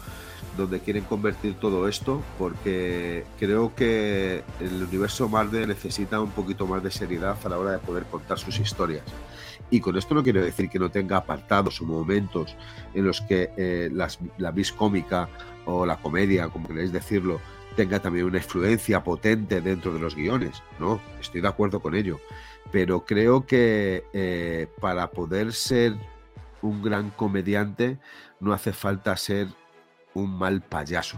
donde 0.56 0.80
quieren 0.80 1.04
convertir 1.04 1.54
todo 1.54 1.88
esto, 1.88 2.22
porque 2.38 3.24
creo 3.38 3.74
que 3.74 4.42
el 4.60 4.82
universo 4.82 5.28
Marvel 5.28 5.68
necesita 5.68 6.20
un 6.20 6.30
poquito 6.30 6.66
más 6.66 6.82
de 6.82 6.90
seriedad 6.90 7.36
a 7.42 7.48
la 7.48 7.58
hora 7.58 7.72
de 7.72 7.78
poder 7.78 8.04
contar 8.04 8.38
sus 8.38 8.58
historias. 8.58 9.04
Y 9.70 9.80
con 9.80 9.96
esto 9.96 10.14
no 10.14 10.22
quiero 10.22 10.42
decir 10.42 10.68
que 10.68 10.78
no 10.78 10.90
tenga 10.90 11.16
apartados 11.16 11.80
o 11.80 11.84
momentos 11.84 12.54
en 12.92 13.06
los 13.06 13.22
que 13.22 13.50
eh, 13.56 13.90
la 13.90 14.50
vis 14.50 14.72
cómica 14.72 15.28
o 15.64 15.86
la 15.86 15.96
comedia, 15.96 16.48
como 16.48 16.68
queréis 16.68 16.92
decirlo, 16.92 17.40
tenga 17.74 18.00
también 18.00 18.26
una 18.26 18.38
influencia 18.38 19.02
potente 19.02 19.60
dentro 19.60 19.94
de 19.94 20.00
los 20.00 20.14
guiones. 20.14 20.62
No, 20.78 21.00
estoy 21.20 21.40
de 21.40 21.48
acuerdo 21.48 21.80
con 21.80 21.94
ello. 21.94 22.20
Pero 22.70 23.04
creo 23.04 23.46
que 23.46 24.04
eh, 24.12 24.66
para 24.80 25.10
poder 25.10 25.52
ser 25.52 25.96
un 26.62 26.82
gran 26.82 27.10
comediante 27.10 27.98
no 28.40 28.52
hace 28.52 28.72
falta 28.72 29.16
ser 29.16 29.48
un 30.14 30.38
mal 30.38 30.62
payaso. 30.62 31.16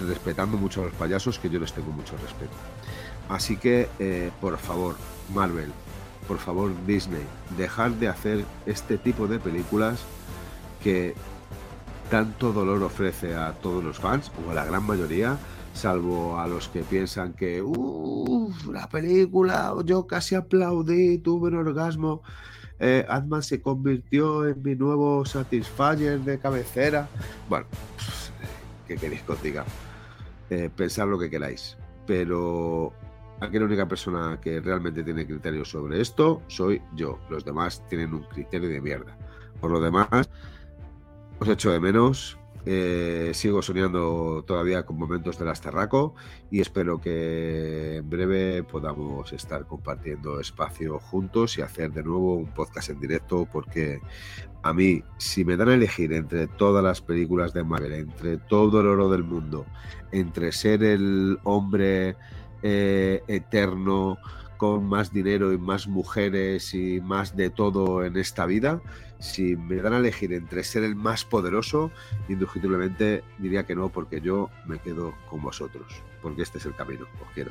Respetando 0.00 0.56
mucho 0.56 0.82
a 0.82 0.86
los 0.86 0.94
payasos, 0.94 1.38
que 1.38 1.50
yo 1.50 1.60
les 1.60 1.72
tengo 1.72 1.90
mucho 1.92 2.16
respeto. 2.16 2.52
Así 3.28 3.56
que, 3.56 3.88
eh, 3.98 4.30
por 4.40 4.56
favor, 4.58 4.96
Marvel, 5.34 5.70
por 6.26 6.38
favor, 6.38 6.72
Disney, 6.86 7.22
dejar 7.56 7.92
de 7.92 8.08
hacer 8.08 8.44
este 8.66 8.98
tipo 8.98 9.26
de 9.26 9.38
películas 9.38 10.00
que 10.82 11.14
tanto 12.10 12.52
dolor 12.52 12.82
ofrece 12.82 13.34
a 13.34 13.52
todos 13.52 13.84
los 13.84 13.98
fans, 13.98 14.30
o 14.46 14.50
a 14.50 14.54
la 14.54 14.64
gran 14.64 14.84
mayoría, 14.86 15.36
salvo 15.74 16.38
a 16.38 16.46
los 16.46 16.68
que 16.68 16.82
piensan 16.82 17.34
que, 17.34 17.60
uff, 17.62 18.66
la 18.66 18.88
película, 18.88 19.74
yo 19.84 20.06
casi 20.06 20.34
aplaudí, 20.34 21.18
tuve 21.18 21.48
un 21.48 21.56
orgasmo 21.56 22.22
eh, 22.80 23.06
se 23.40 23.60
convirtió 23.60 24.46
en 24.46 24.62
mi 24.62 24.74
nuevo 24.74 25.24
Satisfyer 25.24 26.20
de 26.20 26.38
cabecera. 26.38 27.08
Bueno, 27.48 27.66
pues, 27.96 28.32
¿qué 28.86 28.96
queréis 28.96 29.22
que 29.22 29.34
diga? 29.42 29.64
Eh, 30.50 30.70
pensad 30.74 31.08
lo 31.08 31.18
que 31.18 31.28
queráis. 31.28 31.76
Pero 32.06 32.92
aquí 33.40 33.58
la 33.58 33.66
única 33.66 33.86
persona 33.86 34.38
que 34.40 34.60
realmente 34.60 35.02
tiene 35.02 35.26
criterio 35.26 35.64
sobre 35.64 36.00
esto 36.00 36.42
soy 36.46 36.80
yo. 36.94 37.18
Los 37.28 37.44
demás 37.44 37.82
tienen 37.88 38.14
un 38.14 38.22
criterio 38.22 38.68
de 38.68 38.80
mierda. 38.80 39.16
Por 39.60 39.70
lo 39.70 39.80
demás, 39.80 40.08
os 41.38 41.48
echo 41.48 41.70
de 41.70 41.80
menos. 41.80 42.38
Eh, 42.70 43.30
sigo 43.32 43.62
soñando 43.62 44.44
todavía 44.46 44.84
con 44.84 44.98
momentos 44.98 45.38
del 45.38 45.48
Asterraco 45.48 46.14
y 46.50 46.60
espero 46.60 47.00
que 47.00 47.96
en 47.96 48.10
breve 48.10 48.62
podamos 48.62 49.32
estar 49.32 49.64
compartiendo 49.64 50.38
espacio 50.38 50.98
juntos 50.98 51.56
y 51.56 51.62
hacer 51.62 51.92
de 51.92 52.02
nuevo 52.02 52.34
un 52.34 52.52
podcast 52.52 52.90
en 52.90 53.00
directo 53.00 53.48
porque 53.50 54.02
a 54.62 54.74
mí, 54.74 55.02
si 55.16 55.46
me 55.46 55.56
dan 55.56 55.70
a 55.70 55.74
elegir 55.76 56.12
entre 56.12 56.46
todas 56.46 56.84
las 56.84 57.00
películas 57.00 57.54
de 57.54 57.64
Marvel, 57.64 57.94
entre 57.94 58.36
todo 58.36 58.82
el 58.82 58.88
oro 58.88 59.08
del 59.08 59.24
mundo, 59.24 59.64
entre 60.12 60.52
ser 60.52 60.84
el 60.84 61.38
hombre 61.44 62.16
eh, 62.62 63.22
eterno 63.28 64.18
con 64.58 64.84
más 64.84 65.10
dinero 65.10 65.54
y 65.54 65.58
más 65.58 65.88
mujeres 65.88 66.74
y 66.74 67.00
más 67.00 67.34
de 67.34 67.48
todo 67.48 68.04
en 68.04 68.18
esta 68.18 68.44
vida, 68.44 68.82
si 69.18 69.56
me 69.56 69.76
dan 69.76 69.94
a 69.94 69.98
elegir 69.98 70.32
entre 70.32 70.64
ser 70.64 70.84
el 70.84 70.94
más 70.94 71.24
poderoso, 71.24 71.90
indiscutiblemente 72.28 73.24
diría 73.38 73.64
que 73.64 73.74
no, 73.74 73.88
porque 73.88 74.20
yo 74.20 74.50
me 74.66 74.78
quedo 74.78 75.14
con 75.28 75.42
vosotros, 75.42 76.02
porque 76.22 76.42
este 76.42 76.58
es 76.58 76.66
el 76.66 76.74
camino, 76.74 77.06
os 77.22 77.32
quiero. 77.34 77.50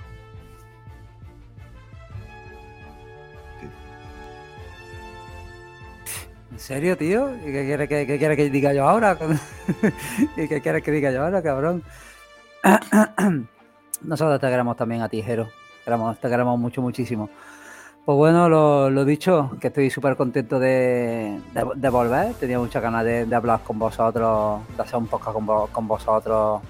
¿En 6.52 6.60
serio, 6.60 6.98
tío? 6.98 7.35
¿Y 7.35 7.52
qué 7.52 7.65
quieres 7.65 7.89
que, 7.89 8.18
quiere 8.18 8.35
que 8.35 8.49
diga 8.49 8.73
yo 8.73 8.88
ahora? 8.88 9.18
¿Y 10.38 10.48
qué 10.48 10.61
quieres 10.61 10.81
que 10.81 10.91
diga 10.91 11.11
yo 11.11 11.23
ahora, 11.23 11.44
cabrón? 11.44 11.84
Nosotros 14.02 14.39
te 14.39 14.48
queremos 14.48 14.76
también 14.76 15.02
a 15.02 15.10
ti, 15.10 15.22
Jero. 15.22 15.49
Te 15.85 16.30
queremos 16.30 16.60
mucho, 16.60 16.81
muchísimo. 16.81 17.30
Pues 18.07 18.15
bueno, 18.15 18.47
lo, 18.47 19.03
dicho, 19.03 19.51
que 19.59 19.67
estoy 19.67 19.89
súper 19.89 20.15
contento 20.15 20.59
de, 20.59 21.41
volver. 21.91 22.35
Tenía 22.35 22.57
muchas 22.57 22.81
ganas 22.81 23.03
de, 23.03 23.27
hablar 23.35 23.59
con 23.63 23.77
vosotros, 23.77 24.61
de 24.77 24.81
hacer 24.81 24.95
un 24.95 25.07
podcast 25.07 25.35
con, 25.73 25.88
vosotros 25.89 26.61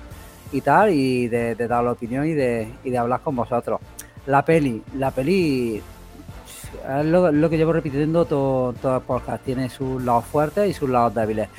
y 0.51 0.61
tal, 0.61 0.89
y 0.89 1.27
de, 1.27 1.53
dar 1.53 1.83
la 1.83 1.91
opinión 1.91 2.25
y 2.25 2.33
de, 2.33 2.97
hablar 2.97 3.21
con 3.21 3.35
vosotros. 3.35 3.79
La 4.25 4.43
peli, 4.43 4.81
la 4.95 5.11
peli 5.11 5.75
es 5.77 7.05
lo, 7.05 7.49
que 7.51 7.57
llevo 7.57 7.71
repitiendo 7.71 8.25
todo, 8.25 8.73
todo 8.73 8.95
el 8.95 9.03
podcast. 9.03 9.43
Tiene 9.43 9.69
sus 9.69 10.03
lados 10.03 10.25
fuertes 10.25 10.67
y 10.67 10.73
sus 10.73 10.89
lados 10.89 11.13
débiles. 11.13 11.49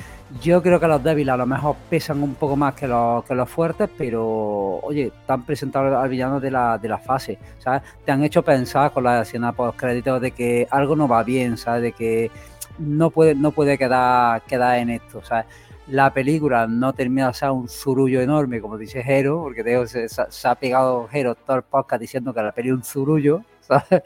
Yo 0.41 0.61
creo 0.61 0.79
que 0.79 0.87
los 0.87 1.03
débiles 1.03 1.33
a 1.33 1.37
lo 1.37 1.47
mejor 1.47 1.75
pesan 1.89 2.21
un 2.21 2.35
poco 2.35 2.55
más 2.55 2.75
que 2.75 2.87
los, 2.87 3.23
que 3.25 3.33
los 3.33 3.49
fuertes, 3.49 3.89
pero 3.97 4.79
oye, 4.83 5.11
te 5.25 5.33
han 5.33 5.43
presentado 5.43 5.99
al 5.99 6.07
villano 6.07 6.39
de 6.39 6.51
la, 6.51 6.77
de 6.77 6.87
la 6.87 6.99
fase, 6.99 7.39
¿sabes? 7.57 7.81
Te 8.05 8.11
han 8.11 8.23
hecho 8.23 8.43
pensar 8.43 8.91
con 8.91 9.05
la 9.05 9.23
escena 9.23 9.53
post 9.53 9.79
créditos 9.79 10.21
de 10.21 10.31
que 10.31 10.67
algo 10.69 10.95
no 10.95 11.07
va 11.07 11.23
bien, 11.23 11.57
¿sabes? 11.57 11.81
De 11.81 11.91
que 11.93 12.29
no 12.77 13.09
puede, 13.09 13.33
no 13.33 13.51
puede 13.51 13.77
quedar, 13.77 14.43
quedar 14.43 14.77
en 14.77 14.91
esto, 14.91 15.23
¿sabes? 15.23 15.47
La 15.87 16.13
película 16.13 16.67
no 16.67 16.93
termina 16.93 17.29
de 17.29 17.33
ser 17.33 17.49
un 17.49 17.67
zurullo 17.67 18.21
enorme, 18.21 18.61
como 18.61 18.77
dice 18.77 19.01
Jero, 19.01 19.41
porque 19.41 19.63
se, 19.87 20.47
ha 20.47 20.55
pegado 20.55 21.07
Jero 21.07 21.33
todo 21.33 21.57
el 21.57 21.63
podcast 21.63 22.01
diciendo 22.01 22.31
que 22.35 22.43
la 22.43 22.51
peli 22.51 22.69
es 22.69 22.75
un 22.75 22.83
zurullo, 22.83 23.41
¿sabes? 23.61 24.03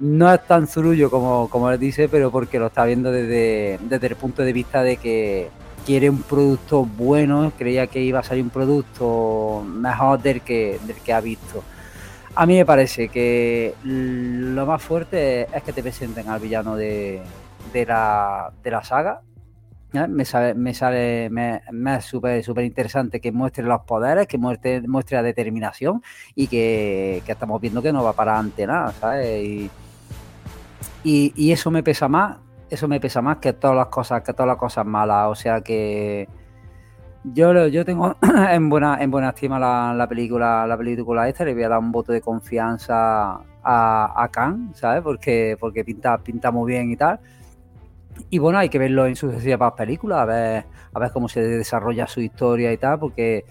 No 0.00 0.32
es 0.32 0.44
tan 0.46 0.66
zurullo 0.66 1.10
como, 1.10 1.48
como 1.48 1.70
él 1.70 1.78
dice, 1.78 2.08
pero 2.08 2.30
porque 2.30 2.58
lo 2.58 2.66
está 2.66 2.84
viendo 2.84 3.12
desde, 3.12 3.78
desde 3.82 4.06
el 4.08 4.16
punto 4.16 4.42
de 4.42 4.52
vista 4.52 4.82
de 4.82 4.96
que 4.96 5.50
quiere 5.86 6.10
un 6.10 6.22
producto 6.22 6.84
bueno, 6.84 7.52
creía 7.56 7.86
que 7.86 8.00
iba 8.00 8.20
a 8.20 8.22
salir 8.22 8.42
un 8.42 8.50
producto 8.50 9.64
mejor 9.66 10.20
del 10.22 10.40
que, 10.40 10.78
del 10.86 10.96
que 10.96 11.12
ha 11.12 11.20
visto. 11.20 11.62
A 12.36 12.46
mí 12.46 12.56
me 12.56 12.66
parece 12.66 13.08
que 13.08 13.74
lo 13.84 14.66
más 14.66 14.82
fuerte 14.82 15.42
es 15.54 15.62
que 15.62 15.72
te 15.72 15.82
presenten 15.82 16.28
al 16.28 16.40
villano 16.40 16.74
de, 16.74 17.22
de, 17.72 17.86
la, 17.86 18.52
de 18.62 18.70
la 18.70 18.82
saga. 18.82 19.20
Me 20.08 20.24
sale, 20.24 20.54
me 20.54 20.74
sale, 20.74 21.30
me, 21.30 21.62
es 21.96 22.04
súper 22.04 22.42
súper 22.42 22.64
interesante 22.64 23.20
que 23.20 23.30
muestre 23.30 23.62
los 23.62 23.82
poderes, 23.82 24.26
que 24.26 24.38
muestre, 24.38 24.80
muestre 24.88 25.18
la 25.18 25.22
determinación 25.22 26.02
y 26.34 26.48
que, 26.48 27.22
estamos 27.24 27.60
viendo 27.60 27.80
que 27.80 27.92
no 27.92 28.02
va 28.02 28.12
para 28.12 28.36
ante 28.36 28.66
nada, 28.66 28.92
¿sabes? 28.98 29.70
Y, 31.04 31.52
eso 31.52 31.70
me 31.70 31.82
pesa 31.82 32.08
más, 32.08 32.38
eso 32.70 32.88
me 32.88 32.98
pesa 32.98 33.20
más 33.22 33.36
que 33.36 33.52
todas 33.52 33.76
las 33.76 33.86
cosas, 33.88 34.22
que 34.22 34.32
todas 34.32 34.48
las 34.48 34.56
cosas 34.56 34.86
malas. 34.86 35.28
O 35.28 35.34
sea 35.34 35.60
que 35.60 36.28
yo, 37.24 37.66
yo 37.68 37.84
tengo 37.84 38.16
en 38.50 38.68
buena, 38.68 38.98
en 39.00 39.10
buena 39.10 39.28
estima 39.30 39.58
la, 39.58 40.06
película, 40.08 40.66
la 40.66 40.76
película 40.76 41.28
esta, 41.28 41.44
le 41.44 41.54
voy 41.54 41.62
a 41.62 41.68
dar 41.68 41.78
un 41.78 41.92
voto 41.92 42.12
de 42.12 42.20
confianza 42.20 43.34
a, 43.62 44.22
a 44.24 44.28
Khan, 44.30 44.72
¿sabes? 44.74 45.02
Porque, 45.02 45.56
porque 45.60 45.84
pinta, 45.84 46.18
pinta 46.18 46.50
muy 46.50 46.72
bien 46.72 46.90
y 46.90 46.96
tal. 46.96 47.20
Y 48.30 48.38
bueno, 48.38 48.58
hay 48.58 48.68
que 48.68 48.78
verlo 48.78 49.06
en 49.06 49.16
sucesivas 49.16 49.72
películas, 49.72 50.20
a 50.20 50.24
ver, 50.24 50.64
a 50.92 50.98
ver 50.98 51.10
cómo 51.12 51.28
se 51.28 51.42
desarrolla 51.42 52.06
su 52.06 52.20
historia 52.20 52.72
y 52.72 52.76
tal, 52.76 52.98
porque 52.98 53.44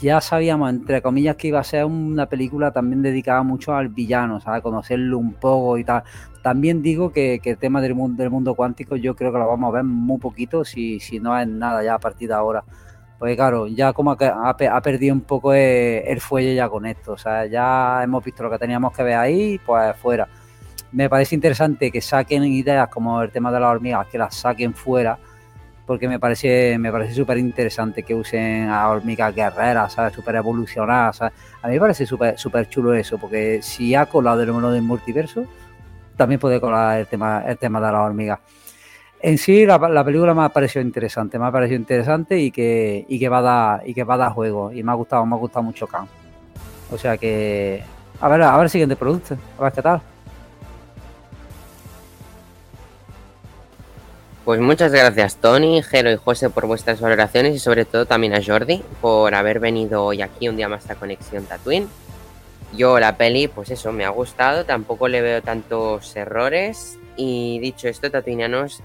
ya 0.00 0.20
sabíamos, 0.20 0.70
entre 0.70 1.00
comillas, 1.00 1.36
que 1.36 1.48
iba 1.48 1.60
a 1.60 1.64
ser 1.64 1.84
una 1.84 2.26
película 2.26 2.70
también 2.70 3.02
dedicada 3.02 3.42
mucho 3.42 3.74
al 3.74 3.88
villano, 3.88 4.40
¿sabes? 4.40 4.62
Conocerlo 4.62 5.18
un 5.18 5.34
poco 5.34 5.78
y 5.78 5.84
tal. 5.84 6.02
También 6.48 6.80
digo 6.80 7.12
que, 7.12 7.42
el 7.44 7.58
tema 7.58 7.82
del 7.82 7.94
mundo, 7.94 8.22
del 8.22 8.30
mundo 8.30 8.54
cuántico 8.54 8.96
yo 8.96 9.14
creo 9.14 9.30
que 9.30 9.38
lo 9.38 9.46
vamos 9.46 9.68
a 9.68 9.76
ver 9.76 9.84
muy 9.84 10.16
poquito, 10.16 10.64
si, 10.64 10.98
si 10.98 11.20
no 11.20 11.38
es 11.38 11.46
nada 11.46 11.84
ya 11.84 11.92
a 11.92 11.98
partir 11.98 12.28
de 12.28 12.34
ahora. 12.34 12.64
Pues 13.18 13.36
claro, 13.36 13.66
ya 13.66 13.92
como 13.92 14.12
ha, 14.12 14.80
perdido 14.82 15.14
un 15.14 15.20
poco 15.20 15.52
el, 15.52 16.20
fuelle 16.22 16.54
ya 16.54 16.70
con 16.70 16.86
esto. 16.86 17.12
O 17.12 17.18
sea, 17.18 17.44
ya 17.44 18.00
hemos 18.02 18.24
visto 18.24 18.42
lo 18.42 18.50
que 18.50 18.56
teníamos 18.56 18.96
que 18.96 19.02
ver 19.02 19.16
ahí, 19.16 19.60
pues 19.66 19.94
fuera. 19.98 20.26
Me 20.90 21.10
parece 21.10 21.34
interesante 21.34 21.90
que 21.90 22.00
saquen 22.00 22.44
ideas 22.44 22.88
como 22.88 23.20
el 23.20 23.30
tema 23.30 23.52
de 23.52 23.60
las 23.60 23.70
hormigas, 23.70 24.06
que 24.06 24.16
las 24.16 24.34
saquen 24.34 24.72
fuera 24.72 25.18
porque 25.86 26.08
me 26.08 26.18
parece 26.18 26.78
me 26.78 26.90
parece 26.90 27.14
súper 27.14 27.36
interesante 27.36 28.04
que 28.04 28.14
usen 28.14 28.70
a 28.70 28.88
hormigas 28.88 29.34
guerreras, 29.34 29.92
¿sabes? 29.92 30.14
Súper 30.14 30.36
evolucionadas, 30.36 31.20
A 31.20 31.30
mí 31.64 31.74
me 31.74 31.80
parece 31.80 32.06
súper 32.06 32.68
chulo 32.70 32.94
eso, 32.94 33.18
porque 33.18 33.60
si 33.62 33.94
ha 33.94 34.06
colado 34.06 34.42
el 34.42 34.52
mundo 34.52 34.70
del 34.70 34.82
multiverso, 34.82 35.46
también 36.18 36.38
puede 36.38 36.60
colar 36.60 36.98
el 36.98 37.06
tema, 37.06 37.42
el 37.46 37.56
tema 37.56 37.80
de 37.80 37.92
las 37.92 38.02
hormigas. 38.02 38.40
En 39.20 39.38
sí, 39.38 39.64
la, 39.64 40.04
película 40.04 40.34
me 40.34 40.44
ha 40.44 40.48
parecido 40.50 40.82
interesante, 40.84 41.38
me 41.38 41.46
ha 41.46 41.50
parecido 41.50 41.78
interesante 41.78 42.38
y 42.38 42.50
que, 42.50 43.04
y 43.08 43.18
que 43.18 43.28
va 43.28 43.38
a 43.38 43.42
dar, 43.42 43.88
y 43.88 43.94
que 43.94 44.04
va 44.04 44.26
a 44.26 44.30
juego. 44.30 44.70
Y 44.70 44.82
me 44.82 44.92
ha 44.92 44.94
gustado, 44.94 45.24
me 45.24 45.34
ha 45.34 45.38
gustado 45.38 45.62
mucho 45.62 45.86
Khan. 45.86 46.06
O 46.92 46.98
sea 46.98 47.16
que. 47.16 47.82
A 48.20 48.28
ver, 48.28 48.42
a 48.42 48.56
ver 48.56 48.64
el 48.64 48.70
siguiente 48.70 48.96
producto, 48.96 49.36
a 49.58 49.62
ver 49.64 49.72
qué 49.72 49.82
tal. 49.82 50.02
Pues 54.44 54.60
muchas 54.60 54.90
gracias 54.90 55.36
Tony, 55.36 55.82
Jero 55.82 56.10
y 56.10 56.16
José 56.16 56.48
por 56.48 56.66
vuestras 56.66 57.02
valoraciones 57.02 57.54
y 57.54 57.58
sobre 57.58 57.84
todo 57.84 58.06
también 58.06 58.34
a 58.34 58.40
Jordi 58.42 58.82
por 59.02 59.34
haber 59.34 59.60
venido 59.60 60.04
hoy 60.06 60.22
aquí 60.22 60.48
un 60.48 60.56
día 60.56 60.70
más 60.70 60.88
a 60.88 60.94
Conexión 60.94 61.44
Tatooine. 61.44 61.86
Yo 62.74 62.98
la 63.00 63.16
peli, 63.16 63.48
pues 63.48 63.70
eso, 63.70 63.92
me 63.92 64.04
ha 64.04 64.10
gustado, 64.10 64.64
tampoco 64.64 65.08
le 65.08 65.22
veo 65.22 65.42
tantos 65.42 66.14
errores 66.16 66.98
y 67.16 67.58
dicho 67.60 67.88
esto, 67.88 68.10
tatuinianos, 68.10 68.82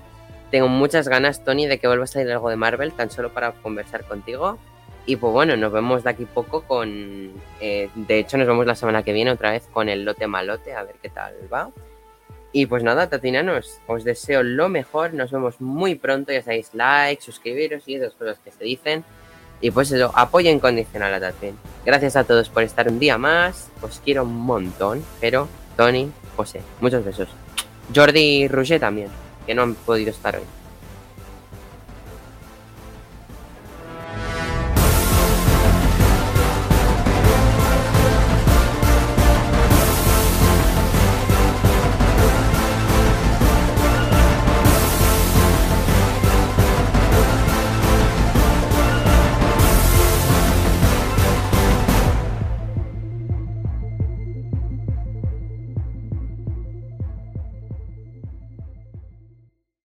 Tengo 0.54 0.68
muchas 0.68 1.08
ganas, 1.08 1.44
Tony, 1.44 1.66
de 1.66 1.80
que 1.80 1.88
vuelva 1.88 2.04
a 2.04 2.08
salir 2.08 2.32
algo 2.32 2.48
de 2.48 2.56
Marvel, 2.56 2.94
tan 2.94 3.10
solo 3.10 3.34
para 3.34 3.54
conversar 3.54 4.04
contigo. 4.04 4.60
Y 5.08 5.16
pues 5.16 5.34
bueno, 5.34 5.58
nos 5.58 5.74
vemos 5.74 6.04
de 6.04 6.12
aquí 6.12 6.26
poco 6.26 6.62
con... 6.62 7.32
eh, 7.60 7.90
de 7.96 8.20
hecho, 8.20 8.38
nos 8.38 8.46
vemos 8.46 8.68
la 8.68 8.76
semana 8.76 9.02
que 9.02 9.14
viene 9.14 9.32
otra 9.32 9.50
vez 9.50 9.68
con 9.74 9.90
el 9.90 10.06
lote 10.06 10.28
malote, 10.28 10.76
a 10.76 10.84
ver 10.84 10.96
qué 11.02 11.10
tal 11.10 11.34
va. 11.52 11.72
Y 12.52 12.68
pues 12.68 12.84
nada, 12.84 13.10
tatinanos, 13.10 13.80
os 13.88 14.04
deseo 14.04 14.44
lo 14.44 14.70
mejor, 14.70 15.16
nos 15.16 15.32
vemos 15.32 15.60
muy 15.60 15.96
pronto, 15.96 16.32
ya 16.32 16.44
sabéis, 16.44 16.70
like, 16.76 17.24
suscribiros 17.24 17.88
y 17.88 17.96
esas 17.96 18.14
cosas 18.14 18.38
que 18.38 18.52
se 18.52 18.64
dicen. 18.64 19.04
Y 19.64 19.72
pues 19.72 19.90
eso, 19.94 20.12
apoyo 20.14 20.52
incondicional 20.52 21.14
a 21.14 21.22
Tatwin. 21.22 21.58
Gracias 21.86 22.18
a 22.18 22.26
todos 22.26 22.50
por 22.50 22.64
estar 22.64 22.90
un 22.90 23.00
día 23.00 23.18
más, 23.18 23.70
os 23.82 24.02
quiero 24.04 24.24
un 24.24 24.36
montón, 24.36 25.02
pero 25.22 25.48
Tony, 25.78 26.12
José, 26.36 26.60
muchos 26.82 27.06
besos. 27.06 27.30
Jordi 27.96 28.20
y 28.20 28.48
Roger 28.50 28.82
también, 28.82 29.08
que 29.48 29.56
no 29.56 29.62
han 29.62 29.76
podido 29.76 30.12
estar 30.12 30.36
hoy. 30.36 30.44